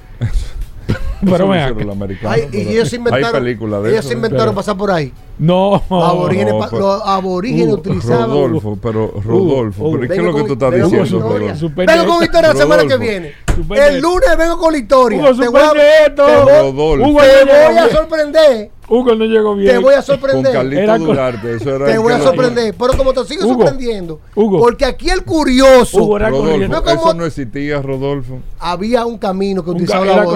pero 1.24 1.50
acá. 1.52 1.70
los 1.70 1.94
americanos, 1.96 2.34
Ay, 2.36 2.42
y 2.42 2.50
pero 2.50 2.70
ellos 2.70 2.88
se 2.90 2.96
inventaron, 2.96 3.26
Hay 3.36 3.40
películas 3.42 3.82
de 3.84 3.88
ellos 3.90 4.00
eso, 4.00 4.08
se 4.08 4.14
inventaron 4.14 4.46
Pero- 4.48 4.54
pasar 4.56 4.76
por 4.76 4.90
ahí. 4.90 5.12
No. 5.40 5.82
Los 5.88 6.04
aborígenes, 6.04 6.52
no, 6.52 6.60
pa- 6.60 6.68
pero- 6.70 6.80
los 6.82 7.02
aborígenes 7.04 7.74
utilizaban. 7.74 8.28
Rodolfo, 8.28 8.78
pero 8.82 9.10
Rodolfo, 9.24 9.84
Hugo, 9.84 9.98
pero 10.00 10.08
¿qué 10.12 10.14
es 10.18 10.22
lo 10.22 10.34
que 10.34 10.38
con- 10.40 10.46
tú 10.48 10.52
estás 10.52 10.70
con 10.70 10.90
diciendo. 10.90 11.28
Rodolfo? 11.28 11.70
Vengo 11.76 12.06
con 12.14 12.22
historia 12.24 12.52
la 12.52 12.54
semana 12.60 12.86
que 12.86 12.96
viene. 12.98 13.32
El 13.74 14.00
lunes 14.00 14.36
vengo 14.38 14.58
con 14.58 14.72
la 14.72 14.78
historia. 14.78 15.18
Hugo, 15.18 15.40
Te 15.40 15.48
voy 15.48 15.60
a- 15.62 16.06
esto. 16.06 16.26
te 16.26 16.36
voy- 16.36 16.52
Rodolfo. 16.60 17.08
Hugo, 17.08 17.20
Te 17.20 17.26
no 17.46 17.52
llegó 17.52 17.68
voy 17.68 17.78
a 17.78 17.88
sorprender. 17.90 18.70
Hugo 18.90 19.14
no 19.14 19.24
llegó 19.24 19.54
bien. 19.54 19.70
Te 19.72 19.78
voy 19.78 19.92
a 19.94 19.96
Con 19.96 20.04
sorprender. 20.04 20.52
Carlito 20.52 20.82
Era 20.82 20.98
con- 20.98 21.06
Durarte, 21.06 21.54
eso 21.54 21.76
era 21.76 21.86
Te 21.86 21.98
voy 21.98 22.12
a 22.12 22.18
sorprender. 22.20 22.74
Pero 22.78 22.92
como 22.98 23.12
te 23.14 23.24
sigo 23.24 23.44
Hugo, 23.46 23.54
sorprendiendo. 23.54 24.20
Hugo. 24.34 24.58
Porque 24.58 24.84
aquí 24.84 25.08
el 25.08 25.22
curioso. 25.24 26.02
Hugo 26.02 26.16
era 26.18 26.28
Rodolfo. 26.28 26.68
No 26.68 26.82
como- 26.82 27.00
eso 27.00 27.14
no 27.14 27.24
existía, 27.24 27.80
Rodolfo. 27.80 28.40
Había 28.58 29.06
un 29.06 29.16
camino 29.16 29.64
que 29.64 29.70
utilizaba 29.70 30.02
aborígenes. 30.04 30.26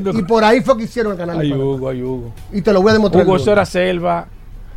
corriendo. 0.00 0.10
Y 0.18 0.22
por 0.22 0.42
ahí 0.44 0.60
fue 0.62 0.76
que 0.78 0.84
hicieron 0.84 1.12
el 1.12 1.18
canal. 1.18 1.38
Ay. 1.40 1.52
Hugo, 1.52 1.88
ay, 1.88 2.02
Hugo. 2.02 2.32
Y 2.52 2.62
te 2.62 2.72
lo 2.72 2.80
voy 2.80 2.90
a 2.90 2.92
demostrar. 2.94 3.24
Hugo, 3.26 3.36
eso 3.36 3.52
era 3.52 3.66
selva. 3.66 4.26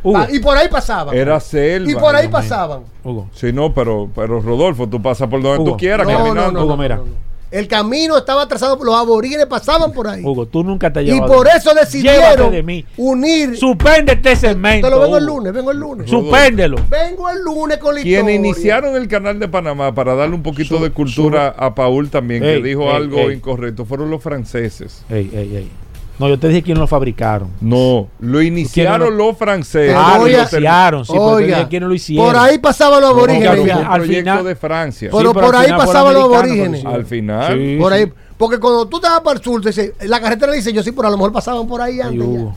Hugo. 0.02 0.26
Y 0.30 0.38
por 0.38 0.56
ahí 0.56 0.68
pasaban. 0.68 1.16
Era 1.16 1.40
selva. 1.40 1.90
y 1.90 1.94
por 1.94 2.14
ahí 2.14 2.28
pasaban. 2.28 2.80
Hugo. 3.04 3.28
Sí, 3.32 3.52
no, 3.52 3.72
pero, 3.74 4.08
pero 4.14 4.40
Rodolfo, 4.40 4.88
tú 4.88 5.00
pasas 5.02 5.28
por 5.28 5.42
donde 5.42 5.58
Hugo, 5.60 5.72
tú 5.72 5.76
quieras 5.76 6.06
No, 6.06 6.12
no, 6.12 6.18
caminando. 6.24 6.52
no, 6.52 6.64
Hugo, 6.64 6.76
no, 6.76 6.82
mira. 6.82 6.96
no, 6.96 7.04
no. 7.04 7.28
El 7.50 7.66
camino 7.66 8.18
estaba 8.18 8.46
trazado 8.46 8.76
por 8.76 8.84
los 8.86 8.94
aborígenes, 8.94 9.46
pasaban 9.46 9.90
por 9.92 10.06
ahí. 10.06 10.22
Hugo, 10.22 10.44
tú 10.44 10.62
nunca 10.62 10.92
te 10.92 11.00
y 11.00 11.06
llevas 11.06 11.30
por 11.30 11.46
de- 11.50 11.56
eso 11.56 11.72
decidieron 11.72 12.52
de 12.52 12.62
mí. 12.62 12.84
unir. 12.98 13.56
Suspende 13.56 14.12
este 14.12 14.36
segmento. 14.36 14.86
Te 14.86 14.94
lo 14.94 15.00
vengo 15.00 15.16
el 15.16 15.24
Hugo. 15.24 15.36
lunes, 15.38 15.52
vengo 15.54 15.70
el 15.70 15.78
lunes. 15.78 16.10
Suspéndelo. 16.10 16.76
Vengo 16.90 17.30
el 17.30 17.42
lunes 17.42 17.78
con 17.78 17.94
la 17.94 18.02
Quienes 18.02 18.34
iniciaron 18.36 18.94
el 18.96 19.08
canal 19.08 19.38
de 19.38 19.48
Panamá 19.48 19.94
para 19.94 20.14
darle 20.14 20.34
un 20.34 20.42
poquito 20.42 20.76
Su- 20.76 20.84
de 20.84 20.90
cultura 20.90 21.54
a 21.56 21.74
Paul 21.74 22.10
también, 22.10 22.44
Ey, 22.44 22.60
que 22.60 22.68
dijo 22.68 22.82
ey, 22.82 22.88
algo 22.96 23.16
ey. 23.16 23.36
incorrecto, 23.36 23.86
fueron 23.86 24.10
los 24.10 24.22
franceses. 24.22 25.02
Ey, 25.08 25.30
ey, 25.32 25.56
ey. 25.56 25.70
No, 26.18 26.28
yo 26.28 26.38
te 26.38 26.48
dije 26.48 26.62
quién 26.62 26.78
lo 26.78 26.86
fabricaron. 26.86 27.48
No, 27.60 28.08
lo 28.18 28.42
iniciaron 28.42 29.16
lo- 29.16 29.26
los 29.28 29.38
franceses. 29.38 29.92
Te 29.92 29.96
Ah, 29.96 30.18
lo 30.18 30.26
iniciaron. 30.28 31.04
Sí, 31.04 31.12
pero 31.12 31.24
te 31.28 31.32
Oiga, 31.44 31.56
dije 31.58 31.68
quiénes 31.68 31.88
lo 31.88 31.94
hicieron. 31.94 32.26
por 32.26 32.36
ahí 32.36 32.58
pasaban 32.58 33.00
los 33.00 33.10
No, 33.12 33.16
aborígenes. 33.18 33.50
pero 33.62 33.90
al 33.92 34.02
final- 34.02 34.44
de 34.44 34.56
Francia. 34.56 35.10
Pero 35.12 35.32
pero 35.32 35.46
por 35.46 35.56
ahí 35.56 35.70
pasaban 35.70 36.14
los 36.14 36.24
aborígenes. 36.24 36.84
Al 36.84 37.04
final. 37.06 37.56
Sí, 37.58 37.76
por 37.78 37.92
sí. 37.92 37.98
ahí, 38.00 38.12
porque 38.36 38.58
cuando 38.58 38.86
tú 38.88 38.96
estabas 38.96 39.20
para 39.20 39.38
el 39.38 39.44
sur, 39.44 39.60
te 39.62 39.68
dice, 39.68 39.94
la 40.06 40.20
carretera 40.20 40.52
dice 40.52 40.72
yo 40.72 40.82
sí, 40.82 40.90
pero 40.92 41.06
a 41.08 41.10
lo 41.12 41.16
mejor 41.16 41.32
pasaban 41.32 41.66
por 41.68 41.80
ahí 41.80 41.94
Ay, 41.94 42.00
antes. 42.00 42.18
ya. 42.42 42.52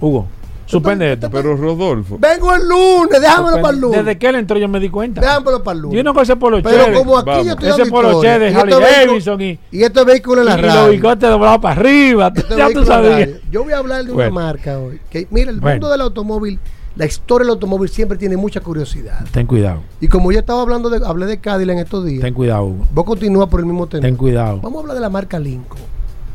Hugo. 0.00 0.26
Suspende 0.70 1.12
esto. 1.12 1.28
Pero 1.30 1.56
Rodolfo, 1.56 2.16
Vengo 2.18 2.54
el 2.54 2.68
lunes, 2.68 3.20
déjamelo 3.20 3.60
para 3.60 3.74
el 3.74 3.80
lunes. 3.80 4.04
Desde 4.04 4.18
que 4.18 4.26
él 4.28 4.34
entró 4.36 4.58
yo 4.58 4.68
me 4.68 4.78
di 4.80 4.88
cuenta. 4.88 5.20
Déjamelo 5.20 5.62
para 5.62 5.74
el 5.76 5.82
lunes. 5.82 5.96
Yo 5.96 6.04
no 6.04 6.14
con 6.14 6.22
ese 6.22 6.36
polo 6.36 6.62
Pero 6.62 6.76
chévere. 6.76 6.96
como 6.98 7.18
aquí 7.18 7.26
Vamos. 7.30 7.46
yo 7.46 7.52
estoy 7.52 7.68
Ese 7.68 7.90
polo 7.90 8.20
chévere 8.22 8.44
de 8.46 8.50
y 8.50 8.54
Harley 8.54 8.74
estos 8.74 8.88
vehículos- 8.90 9.24
Davidson 9.24 9.40
y, 9.40 9.58
Y 9.72 9.82
estos 9.82 10.06
vehículos 10.06 10.42
en 10.46 10.52
la 10.52 10.58
y 10.58 10.62
los 10.62 10.74
radio. 10.74 10.90
bigotes 10.92 11.30
doblados 11.30 11.58
para 11.60 11.80
arriba. 11.80 12.32
Estos 12.34 12.56
ya 12.56 12.68
tú 12.70 12.84
sabías. 12.84 13.12
radio. 13.20 13.36
Yo 13.50 13.64
voy 13.64 13.72
a 13.72 13.78
hablar 13.78 14.04
de 14.04 14.12
una 14.12 14.30
marca 14.30 14.78
hoy. 14.78 15.00
Que, 15.10 15.26
mira, 15.30 15.50
el 15.50 15.60
Bueno. 15.60 15.74
mundo 15.76 15.90
del 15.90 16.00
automóvil, 16.02 16.58
la 16.96 17.06
historia 17.06 17.44
del 17.44 17.50
automóvil 17.54 17.88
siempre 17.88 18.18
tiene 18.18 18.36
mucha 18.36 18.60
curiosidad. 18.60 19.24
Ten 19.32 19.46
cuidado. 19.46 19.82
Y 20.00 20.08
como 20.08 20.32
yo 20.32 20.38
estaba 20.40 20.62
hablando 20.62 20.90
de, 20.90 21.04
hablé 21.06 21.26
de 21.26 21.38
Cadillac 21.40 21.76
en 21.76 21.82
estos 21.84 22.04
días, 22.04 22.22
Ten 22.22 22.34
cuidado, 22.34 22.64
Hugo. 22.64 22.86
vos 22.92 23.04
continúas 23.04 23.48
por 23.48 23.60
el 23.60 23.66
mismo 23.66 23.86
tema. 23.86 24.02
Ten 24.02 24.16
cuidado. 24.16 24.60
Vamos 24.60 24.78
a 24.78 24.80
hablar 24.80 24.94
de 24.96 25.00
la 25.00 25.08
marca 25.08 25.38
Lincoln. 25.38 25.80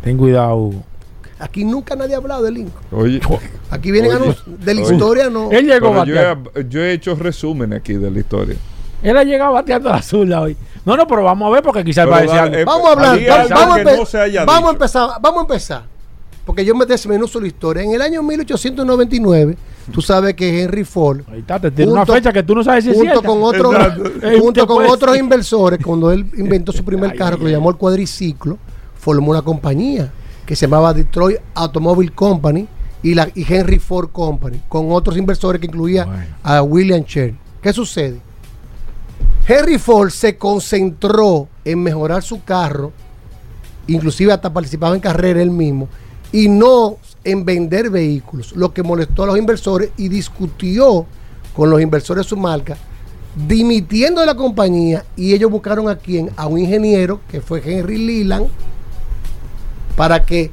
Ten 0.04 0.18
cuidado, 0.18 0.56
Hugo. 0.56 0.84
Aquí 1.38 1.66
nunca 1.66 1.96
nadie 1.96 2.14
ha 2.16 2.18
hablado 2.18 2.44
de 2.44 2.52
Lincoln. 2.52 2.82
oye, 2.92 3.20
Aquí 3.70 3.92
vienen 3.92 4.12
Oye, 4.12 4.22
anuncios 4.24 4.46
de 4.66 4.74
la 4.74 4.82
oye. 4.84 4.94
historia, 4.94 5.30
no. 5.30 5.52
Él 5.52 5.66
llegó 5.68 5.90
pero 5.92 6.06
yo, 6.06 6.16
bateando. 6.16 6.52
he, 6.56 6.66
yo 6.70 6.82
he 6.82 6.94
hecho 6.94 7.16
resúmenes 7.16 7.80
aquí 7.80 7.94
de 7.94 8.10
la 8.10 8.20
historia. 8.20 8.56
Él 9.04 9.18
ha 9.18 9.24
llegado 9.24 9.52
bateando 9.54 9.90
la 9.90 10.02
zurda 10.02 10.42
hoy. 10.42 10.56
No, 10.86 10.96
no, 10.96 11.06
pero 11.06 11.24
vamos 11.24 11.48
a 11.48 11.52
ver 11.54 11.62
porque 11.64 11.84
quizás 11.84 12.10
va 12.10 12.18
a 12.18 12.22
decir 12.22 12.38
algo. 12.38 12.56
eh, 12.56 12.64
Vamos 12.64 12.88
a 12.88 12.92
hablar, 12.94 13.20
vamos, 13.28 13.52
a 13.52 13.84
no 13.84 14.46
vamos 14.46 14.70
a 14.70 14.72
empezar, 14.72 15.10
vamos 15.22 15.40
a 15.40 15.42
empezar. 15.42 15.84
Porque 16.46 16.64
yo 16.64 16.74
me 16.76 16.86
desmenuzo 16.86 17.42
la 17.42 17.48
historia. 17.48 17.84
En 17.84 17.92
el 17.92 18.02
año 18.02 18.22
1899, 18.24 19.58
tú 19.92 20.02
sabes 20.02 20.36
que 20.36 20.62
Henry 20.64 20.84
Ford, 20.84 21.22
Ahí 21.32 21.40
está, 21.40 21.60
te 21.60 21.72
tiene 21.72 21.92
una 21.92 22.06
fecha 22.06 22.32
que 22.32 22.44
tú 22.44 22.56
no 22.56 22.64
sabes 22.64 22.84
si 22.84 22.92
es 22.92 22.96
junto 22.96 23.20
cierta. 23.20 23.28
con. 23.28 23.76
Eh, 24.24 24.38
junto 24.40 24.68
con 24.68 24.86
otros 24.86 25.18
inversores, 25.18 25.80
cuando 25.84 26.12
él 26.12 26.26
inventó 26.38 26.72
su 26.72 26.86
primer 26.86 27.16
carro, 27.18 27.38
que 27.40 27.46
lo 27.46 27.50
llamó 27.50 27.70
el 27.72 27.76
cuadriciclo, 27.78 28.58
formó 28.98 29.32
una 29.32 29.42
compañía 29.42 30.12
que 30.46 30.56
se 30.56 30.66
llamaba 30.68 30.94
Detroit 30.94 31.40
Automobile 31.54 32.12
Company 32.12 32.68
y, 33.04 33.14
la, 33.14 33.30
y 33.34 33.46
Henry 33.52 33.80
Ford 33.80 34.10
Company, 34.12 34.62
con 34.68 34.92
otros 34.92 35.18
inversores 35.18 35.60
que 35.60 35.68
incluía 35.68 36.06
Bueno. 36.06 36.36
a 36.44 36.62
William 36.62 37.04
Cherry. 37.04 37.36
¿Qué 37.62 37.74
sucede? 37.74 38.20
Henry 39.48 39.78
Ford 39.78 40.10
se 40.10 40.38
concentró 40.38 41.48
en 41.64 41.82
mejorar 41.84 42.24
su 42.24 42.44
carro, 42.44 42.92
inclusive 43.88 44.34
hasta 44.34 44.52
participaba 44.52 44.96
en 44.96 45.02
carrera 45.02 45.42
él 45.42 45.52
mismo, 45.52 45.88
y 46.32 46.50
no 46.50 46.98
en 47.24 47.46
vender 47.46 47.90
vehículos, 47.90 48.56
lo 48.56 48.74
que 48.74 48.84
molestó 48.84 49.24
a 49.24 49.28
los 49.28 49.38
inversores 49.38 49.92
y 49.98 50.10
discutió 50.10 51.06
con 51.56 51.70
los 51.70 51.82
inversores 51.82 52.26
de 52.26 52.30
su 52.30 52.38
marca, 52.38 52.76
dimitiendo 53.48 54.22
de 54.22 54.28
la 54.28 54.36
compañía 54.36 55.06
y 55.16 55.34
ellos 55.34 55.52
buscaron 55.52 55.90
a 55.90 55.96
quién, 55.96 56.32
a 56.36 56.48
un 56.48 56.60
ingeniero 56.60 57.22
que 57.30 57.42
fue 57.42 57.62
Henry 57.64 57.98
Leland, 57.98 58.48
para 59.96 60.26
que 60.26 60.52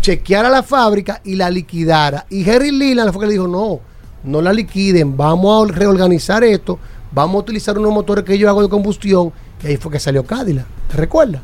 chequeara 0.00 0.48
la 0.48 0.62
fábrica 0.62 1.20
y 1.24 1.36
la 1.36 1.50
liquidara. 1.50 2.26
Y 2.30 2.48
Henry 2.48 2.70
Leland 2.70 3.12
fue 3.12 3.20
que 3.20 3.26
le 3.26 3.32
dijo, 3.32 3.48
no, 3.48 3.80
no 4.24 4.42
la 4.42 4.52
liquiden, 4.52 5.16
vamos 5.16 5.70
a 5.70 5.72
reorganizar 5.72 6.44
esto, 6.44 6.78
vamos 7.12 7.36
a 7.36 7.38
utilizar 7.38 7.78
unos 7.78 7.92
motores 7.92 8.24
que 8.24 8.38
yo 8.38 8.48
hago 8.48 8.62
de 8.62 8.68
combustión. 8.68 9.32
Y 9.62 9.66
ahí 9.66 9.76
fue 9.76 9.92
que 9.92 10.00
salió 10.00 10.24
Cadillac. 10.24 10.66
¿Te 10.90 10.96
recuerdas? 10.96 11.42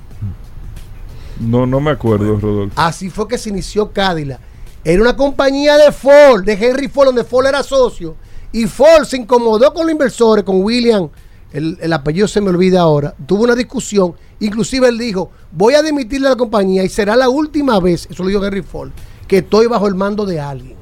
No, 1.40 1.66
no 1.66 1.80
me 1.80 1.90
acuerdo, 1.90 2.38
Rodolfo. 2.38 2.80
Así 2.80 3.10
fue 3.10 3.26
que 3.26 3.38
se 3.38 3.50
inició 3.50 3.92
Cadillac. 3.92 4.40
Era 4.84 5.02
una 5.02 5.16
compañía 5.16 5.76
de 5.76 5.90
Ford, 5.92 6.44
de 6.44 6.52
Henry 6.52 6.88
Ford, 6.88 7.06
donde 7.06 7.24
Ford 7.24 7.46
era 7.46 7.62
socio. 7.62 8.16
Y 8.52 8.66
Ford 8.66 9.04
se 9.04 9.16
incomodó 9.16 9.72
con 9.72 9.86
los 9.86 9.92
inversores, 9.92 10.44
con 10.44 10.62
William, 10.62 11.08
el, 11.54 11.78
el 11.80 11.92
apellido 11.94 12.28
se 12.28 12.42
me 12.42 12.50
olvida 12.50 12.80
ahora. 12.82 13.14
Tuvo 13.26 13.44
una 13.44 13.54
discusión. 13.54 14.12
Inclusive 14.40 14.88
él 14.88 14.98
dijo, 14.98 15.30
voy 15.52 15.74
a 15.74 15.82
dimitirle 15.82 16.26
a 16.26 16.30
la 16.30 16.36
compañía 16.36 16.84
y 16.84 16.88
será 16.90 17.16
la 17.16 17.30
última 17.30 17.80
vez, 17.80 18.06
eso 18.10 18.22
lo 18.22 18.28
dijo 18.28 18.44
Henry 18.44 18.60
Ford, 18.62 18.90
que 19.26 19.38
estoy 19.38 19.66
bajo 19.68 19.86
el 19.88 19.94
mando 19.94 20.26
de 20.26 20.38
alguien. 20.40 20.76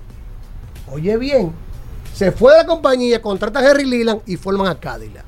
Oye 0.90 1.16
bien, 1.16 1.52
se 2.14 2.32
fue 2.32 2.52
de 2.52 2.58
la 2.58 2.66
compañía, 2.66 3.22
contrata 3.22 3.60
a 3.60 3.70
Henry 3.70 3.84
Leland 3.84 4.20
y 4.26 4.36
forman 4.36 4.66
a 4.66 4.74
Cadillac. 4.80 5.24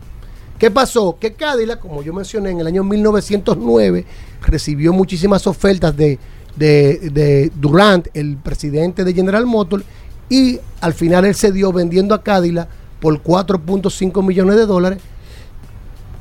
¿Qué 0.58 0.70
pasó? 0.70 1.16
Que 1.20 1.34
Cadillac, 1.34 1.78
como 1.80 2.02
yo 2.02 2.12
mencioné, 2.12 2.50
en 2.50 2.60
el 2.60 2.66
año 2.66 2.82
1909 2.84 4.04
recibió 4.42 4.92
muchísimas 4.92 5.46
ofertas 5.46 5.96
de, 5.96 6.18
de- 6.56 7.10
de 7.12 7.52
Durant, 7.54 8.06
el 8.14 8.36
presidente 8.36 9.04
de 9.04 9.12
General 9.14 9.44
Motors, 9.46 9.84
y 10.28 10.58
al 10.80 10.94
final 10.94 11.24
él 11.26 11.34
se 11.34 11.52
dio 11.52 11.72
vendiendo 11.72 12.14
a 12.14 12.22
Cadillac 12.22 12.68
por 13.00 13.22
4.5 13.22 14.24
millones 14.24 14.56
de 14.56 14.66
dólares 14.66 14.98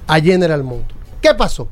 a 0.07 0.19
General 0.19 0.63
Motors. 0.63 0.93
¿Qué 1.21 1.34
pasó? 1.34 1.67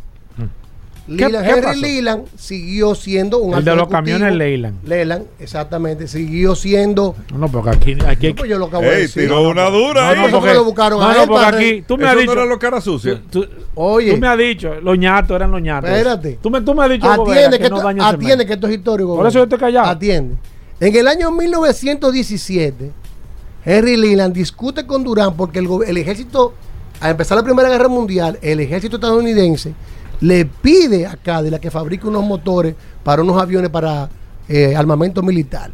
Leland, 1.07 1.43
qué 1.45 1.51
Henry 1.51 1.63
pasó? 1.63 1.81
Leland 1.81 2.25
siguió 2.37 2.95
siendo 2.95 3.39
un 3.39 3.55
El 3.55 3.65
de 3.65 3.75
los 3.75 3.89
camiones 3.89 4.33
Leyland. 4.35 4.87
Leland, 4.87 5.25
exactamente, 5.39 6.07
siguió 6.07 6.55
siendo. 6.55 7.15
No, 7.33 7.39
no, 7.39 7.47
porque 7.49 7.71
aquí, 7.71 7.97
aquí 8.07 8.29
No, 8.29 8.35
pues 8.35 8.49
yo 8.49 8.57
lo 8.59 8.67
acabo 8.67 8.83
de 8.83 8.95
Ey, 8.95 9.01
decir. 9.01 9.23
tiró 9.23 9.41
una 9.49 9.65
dura 9.69 10.13
No, 10.15 10.27
no, 10.27 10.39
porque- 10.39 10.53
lo 10.53 10.63
buscaron 10.63 10.99
no, 10.99 11.09
a 11.09 11.13
no, 11.13 11.27
porque 11.27 11.45
aquí 11.45 11.81
tú 11.85 11.97
me 11.97 12.05
has 12.07 12.13
no 12.13 12.21
dicho. 12.21 12.31
era 12.33 12.45
lo 12.45 12.59
cara 12.59 12.79
sucia. 12.79 13.19
tú, 13.29 13.45
Oye, 13.75 14.11
tú 14.13 14.17
me 14.21 14.27
has 14.27 14.37
dicho, 14.37 14.75
los 14.79 14.97
ñatos 14.97 15.35
eran 15.35 15.51
los 15.51 15.61
ñatos. 15.61 15.89
Espérate. 15.89 16.39
Tú 16.41 16.49
me, 16.49 16.61
tú 16.61 16.73
me 16.75 16.83
has 16.83 16.89
dicho, 16.91 17.11
atiende, 17.11 17.59
que, 17.59 17.69
no 17.69 17.77
esto, 17.77 17.89
el 17.89 17.99
atiende 18.01 18.45
que 18.45 18.53
esto 18.53 18.67
es 18.67 18.73
histórico. 18.75 19.15
Por 19.17 19.27
eso 19.27 19.39
yo 19.39 19.43
estoy 19.43 19.59
callado. 19.59 19.87
Atiende. 19.89 20.35
En 20.79 20.95
el 20.95 21.07
año 21.07 21.31
1917, 21.31 22.91
Henry 23.65 23.97
Leland 23.97 24.33
discute 24.33 24.85
con 24.85 25.03
Durán 25.03 25.35
porque 25.35 25.59
el, 25.59 25.67
el 25.87 25.97
ejército, 25.97 26.53
al 27.01 27.11
empezar 27.11 27.35
la 27.35 27.43
Primera 27.43 27.67
Guerra 27.67 27.87
Mundial, 27.87 28.37
el 28.41 28.59
ejército 28.59 28.97
estadounidense 28.97 29.73
le 30.21 30.45
pide 30.45 31.07
a 31.07 31.17
Cadillac 31.17 31.59
que 31.59 31.71
fabrique 31.71 32.07
unos 32.07 32.23
motores 32.23 32.75
para 33.03 33.23
unos 33.23 33.41
aviones 33.41 33.71
para 33.71 34.07
eh, 34.47 34.75
armamento 34.75 35.23
militar. 35.23 35.71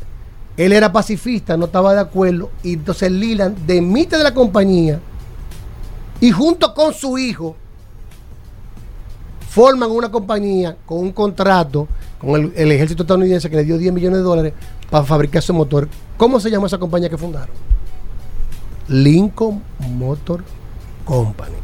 Él 0.56 0.72
era 0.72 0.92
pacifista, 0.92 1.58
no 1.58 1.66
estaba 1.66 1.94
de 1.94 2.00
acuerdo, 2.00 2.50
y 2.64 2.74
entonces 2.74 3.12
Leland 3.12 3.58
demite 3.68 4.18
de 4.18 4.24
la 4.24 4.34
compañía 4.34 5.02
y 6.22 6.32
junto 6.32 6.74
con 6.74 6.94
su 6.94 7.18
hijo 7.18 7.56
forman 9.50 9.92
una 9.92 10.10
compañía 10.10 10.78
con 10.86 11.00
un 11.00 11.12
contrato 11.12 11.88
con 12.20 12.54
el, 12.56 12.72
ejército 12.72 13.04
estadounidense 13.04 13.50
que 13.50 13.58
le 13.58 13.66
dio 13.66 13.78
10 13.78 13.94
millones 13.94 14.20
de 14.20 14.24
dólares 14.24 14.54
para 14.90 15.04
fabricar 15.04 15.40
ese 15.40 15.52
motor. 15.52 15.90
¿Cómo 16.16 16.40
se 16.40 16.50
llama 16.50 16.68
esa 16.68 16.78
compañía 16.78 17.10
que 17.10 17.18
fundaron? 17.18 17.54
Lincoln 18.88 19.62
Motor 19.98 20.44
Company. 21.08 21.56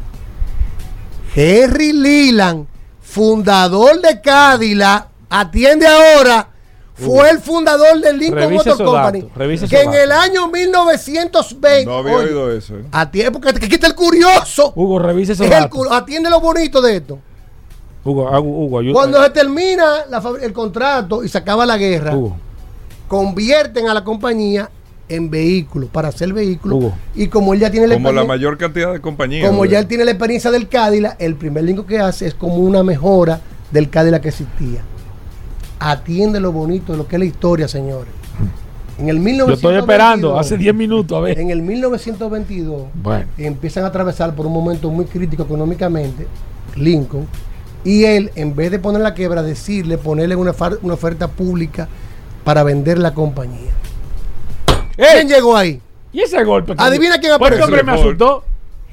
Henry 1.34 1.92
Leland, 1.92 2.66
fundador 3.00 4.00
de 4.00 4.20
Cadillac, 4.20 5.08
atiende 5.28 5.86
ahora, 5.86 6.48
fue 6.94 7.28
el 7.30 7.40
fundador 7.40 8.00
de 8.00 8.12
Lincoln 8.12 8.38
Revise 8.38 8.70
Motor 8.70 8.86
Company. 8.86 9.22
que 9.68 9.82
en 9.82 9.94
el 9.94 10.12
año 10.12 10.48
1920. 10.48 11.84
No 11.86 11.98
había 11.98 12.16
oye, 12.16 12.26
oído 12.26 12.52
eso. 12.52 12.76
¿eh? 12.76 12.84
Atiende, 12.92 13.32
porque 13.32 13.48
aquí 13.50 13.74
está 13.74 13.88
el 13.88 13.96
curioso. 13.96 14.72
Hugo, 14.76 14.98
revise 15.00 15.32
esos 15.32 15.44
Es 15.46 15.50
datos. 15.50 15.88
atiende 15.90 16.30
lo 16.30 16.40
bonito 16.40 16.80
de 16.80 16.96
esto. 16.96 17.18
Hugo, 18.04 18.28
ah, 18.28 18.38
Hugo, 18.38 18.78
ayúdame. 18.78 18.94
Cuando 18.94 19.22
se 19.24 19.30
termina 19.30 20.06
la 20.08 20.22
el 20.40 20.52
contrato 20.52 21.24
y 21.24 21.28
se 21.28 21.38
acaba 21.38 21.66
la 21.66 21.76
guerra, 21.76 22.14
Hugo, 22.14 22.36
convierten 23.08 23.88
a 23.88 23.94
la 23.94 24.04
compañía 24.04 24.70
en 25.08 25.30
vehículo, 25.30 25.88
para 25.88 26.08
hacer 26.08 26.32
vehículos. 26.32 26.78
Hugo. 26.78 26.94
Y 27.14 27.28
como 27.28 27.54
él 27.54 27.60
ya 27.60 27.70
tiene 27.70 27.86
la 27.86 27.94
Como 27.94 28.12
la 28.12 28.24
mayor 28.24 28.56
cantidad 28.56 28.92
de 28.92 29.00
compañías. 29.00 29.48
como 29.48 29.64
ya 29.64 29.78
él 29.78 29.86
tiene 29.86 30.04
la 30.04 30.12
experiencia 30.12 30.50
del 30.50 30.68
Cadillac, 30.68 31.16
el 31.20 31.34
primer 31.34 31.64
Lincoln 31.64 31.86
que 31.86 31.98
hace 31.98 32.26
es 32.26 32.34
como 32.34 32.56
una 32.56 32.82
mejora 32.82 33.40
del 33.70 33.90
Cadillac 33.90 34.22
que 34.22 34.28
existía. 34.28 34.80
Atiende 35.78 36.40
lo 36.40 36.52
bonito 36.52 36.92
de 36.92 36.98
lo 36.98 37.06
que 37.06 37.16
es 37.16 37.20
la 37.20 37.26
historia, 37.26 37.68
señores. 37.68 38.12
En 38.98 39.08
el 39.08 39.16
yo 39.16 39.22
1922, 39.22 39.58
estoy 39.58 39.76
esperando 39.76 40.38
hace 40.38 40.56
10 40.56 40.74
minutos, 40.74 41.18
a 41.18 41.20
ver. 41.20 41.38
En 41.38 41.50
el 41.50 41.62
1922 41.62 42.82
Bueno. 42.94 43.26
empiezan 43.38 43.84
a 43.84 43.88
atravesar 43.88 44.34
por 44.34 44.46
un 44.46 44.52
momento 44.52 44.88
muy 44.88 45.04
crítico 45.06 45.42
económicamente 45.42 46.28
Lincoln 46.76 47.26
y 47.82 48.04
él 48.04 48.30
en 48.36 48.54
vez 48.54 48.70
de 48.70 48.78
poner 48.78 49.02
la 49.02 49.12
quebra 49.14 49.42
decirle 49.42 49.98
ponerle 49.98 50.36
una, 50.36 50.54
una 50.82 50.94
oferta 50.94 51.28
pública 51.28 51.88
para 52.44 52.62
vender 52.62 52.98
la 52.98 53.14
compañía 53.14 53.72
¿quién 54.96 55.28
llegó 55.28 55.56
ahí? 55.56 55.80
¿Y 56.12 56.20
ese 56.20 56.42
golpe? 56.44 56.76
que 56.76 56.82
Adivina 56.82 57.18
quién 57.18 57.32
apareció. 57.32 57.64
Este 57.64 57.74
hombre 57.74 57.92
me 57.92 58.00
asustó. 58.00 58.44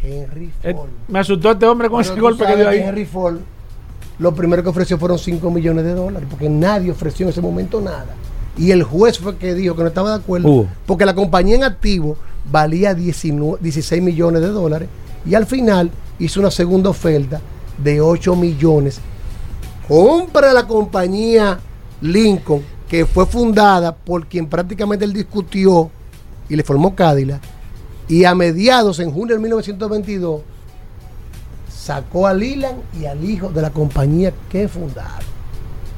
Henry 0.03 0.51
Eh, 0.63 0.73
Ford 0.73 0.89
me 1.07 1.19
asustó 1.19 1.51
este 1.51 1.65
hombre 1.65 1.89
con 1.89 2.01
Pero 2.01 2.13
ese 2.13 2.21
golpe 2.21 2.45
que 2.45 2.55
dio 2.55 2.69
ahí. 2.69 2.79
Henry 2.79 3.05
Ford 3.05 3.37
lo 4.17 4.35
primero 4.35 4.61
que 4.61 4.69
ofreció 4.69 4.99
fueron 4.99 5.17
5 5.17 5.49
millones 5.49 5.83
de 5.83 5.93
dólares 5.93 6.27
porque 6.29 6.47
nadie 6.47 6.91
ofreció 6.91 7.25
en 7.25 7.31
ese 7.31 7.41
momento 7.41 7.81
nada 7.81 8.15
y 8.55 8.69
el 8.69 8.83
juez 8.83 9.17
fue 9.17 9.37
que 9.37 9.55
dijo 9.55 9.75
que 9.75 9.81
no 9.81 9.87
estaba 9.87 10.11
de 10.11 10.15
acuerdo 10.17 10.67
porque 10.85 11.05
la 11.05 11.15
compañía 11.15 11.55
en 11.55 11.63
activo 11.63 12.17
valía 12.45 12.93
19 12.93 13.57
16 13.61 14.01
millones 14.01 14.41
de 14.41 14.49
dólares 14.49 14.89
y 15.25 15.33
al 15.33 15.47
final 15.47 15.89
hizo 16.19 16.39
una 16.39 16.51
segunda 16.51 16.89
oferta 16.89 17.41
de 17.77 18.01
8 18.01 18.35
millones. 18.35 18.99
Compra 19.87 20.53
la 20.53 20.67
compañía 20.67 21.59
Lincoln, 22.01 22.63
que 22.91 23.05
fue 23.05 23.25
fundada 23.25 23.95
por 23.95 24.27
quien 24.27 24.47
prácticamente 24.47 25.05
él 25.05 25.13
discutió 25.13 25.89
y 26.49 26.57
le 26.57 26.61
formó 26.61 26.93
Cadillac. 26.93 27.41
Y 28.09 28.25
a 28.25 28.35
mediados, 28.35 28.99
en 28.99 29.11
junio 29.11 29.35
de 29.35 29.41
1922, 29.41 30.41
sacó 31.73 32.27
a 32.27 32.33
Leland 32.33 32.81
y 32.99 33.05
al 33.05 33.23
hijo 33.23 33.47
de 33.47 33.61
la 33.61 33.69
compañía 33.69 34.33
que 34.49 34.67
fundaron, 34.67 35.25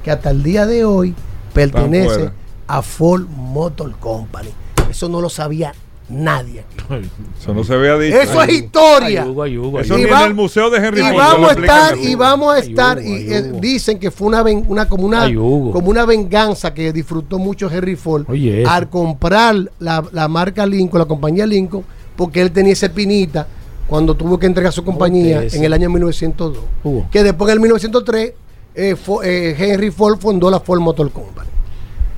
que 0.03 0.11
hasta 0.11 0.29
el 0.29 0.43
día 0.43 0.67
de 0.67 0.85
hoy 0.85 1.15
pertenece 1.51 2.29
a 2.67 2.83
Ford 2.83 3.25
Motor 3.27 3.97
Company. 3.97 4.49
Eso 4.87 5.09
no 5.09 5.19
lo 5.19 5.29
sabía 5.31 5.73
nadie. 6.13 6.61
aquí. 6.61 7.07
Eso 7.39 7.53
no 7.53 7.63
se 7.63 7.73
había 7.73 7.97
dicho. 7.97 8.19
Eso 8.19 8.41
es 8.43 8.53
historia. 8.53 9.23
Ay, 9.23 9.29
Hugo, 9.29 9.43
ay, 9.43 9.57
Hugo, 9.57 9.77
ay, 9.79 9.83
Eso 9.85 9.97
Y 9.97 10.03
ni 10.03 10.09
va- 10.09 10.21
en 10.21 10.27
el 10.27 10.33
museo 10.33 10.69
de 10.69 10.77
Henry 10.77 11.01
y 11.01 11.03
Ford 11.03 11.15
vamos 11.17 11.49
a 11.49 11.53
estar 11.53 11.97
y 11.97 12.15
vamos 12.15 12.53
a 12.55 12.59
estar 12.59 13.01
y 13.01 13.33
eh, 13.33 13.51
dicen 13.59 13.99
que 13.99 14.11
fue 14.11 14.27
una 14.27 14.43
ven- 14.43 14.65
una 14.67 14.87
como 14.87 15.05
una 15.05 15.25
como 15.33 15.89
una 15.89 16.05
venganza 16.05 16.73
que 16.73 16.91
disfrutó 16.93 17.39
mucho 17.39 17.69
Henry 17.71 17.95
Ford 17.95 18.25
al 18.67 18.89
comprar 18.89 19.55
la, 19.79 20.03
la 20.11 20.27
marca 20.27 20.65
Lincoln 20.65 20.99
la 20.99 21.05
compañía 21.05 21.45
Lincoln 21.45 21.83
porque 22.15 22.41
él 22.41 22.51
tenía 22.51 22.73
ese 22.73 22.89
pinita 22.89 23.47
cuando 23.87 24.15
tuvo 24.15 24.37
que 24.39 24.45
entregar 24.45 24.71
su 24.71 24.83
compañía 24.83 25.43
en 25.43 25.63
el 25.63 25.73
año 25.73 25.89
1902 25.89 26.63
Hugo. 26.83 27.07
que 27.11 27.23
después 27.23 27.49
en 27.49 27.53
el 27.53 27.59
1903 27.61 28.33
eh, 28.75 28.95
eh, 29.23 29.55
Henry 29.57 29.91
Ford 29.91 30.17
fundó 30.19 30.49
la 30.49 30.59
Ford 30.59 30.79
Motor 30.79 31.11
Company 31.11 31.47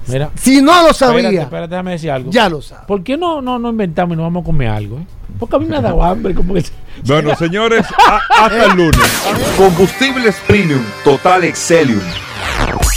Mira. 0.07 0.29
si 0.35 0.61
no 0.61 0.83
lo 0.87 0.93
sabía 0.93 1.17
Espérate, 1.29 1.41
espérate, 1.43 1.69
déjame 1.71 1.91
decir 1.91 2.11
algo. 2.11 2.29
ya 2.31 2.47
lo 2.49 2.61
sabe 2.61 2.85
¿Por 2.87 3.03
qué 3.03 3.17
no, 3.17 3.41
no, 3.41 3.57
no 3.57 3.69
inventamos 3.69 4.13
y 4.13 4.17
nos 4.17 4.25
vamos 4.25 4.43
a 4.43 4.45
comer 4.45 4.67
algo? 4.69 4.99
eh? 4.99 5.05
Porque 5.39 5.55
a 5.55 5.59
mí 5.59 5.65
me 5.65 5.75
ha 5.77 5.81
dado 5.81 6.01
hambre. 6.03 6.33
Como 6.33 6.53
que... 6.53 6.63
Bueno, 7.05 7.35
señores, 7.35 7.85
a- 8.07 8.45
hasta 8.45 8.65
el 8.65 8.71
lunes. 8.77 9.23
Combustibles 9.57 10.35
Premium 10.47 10.81
Total 11.03 11.43
Excelium 11.43 11.99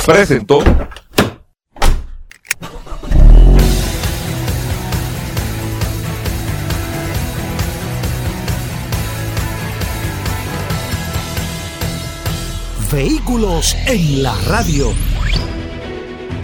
presentó 0.07 0.61
Vehículos 12.93 13.77
en 13.87 14.23
la 14.23 14.35
radio. 14.47 14.93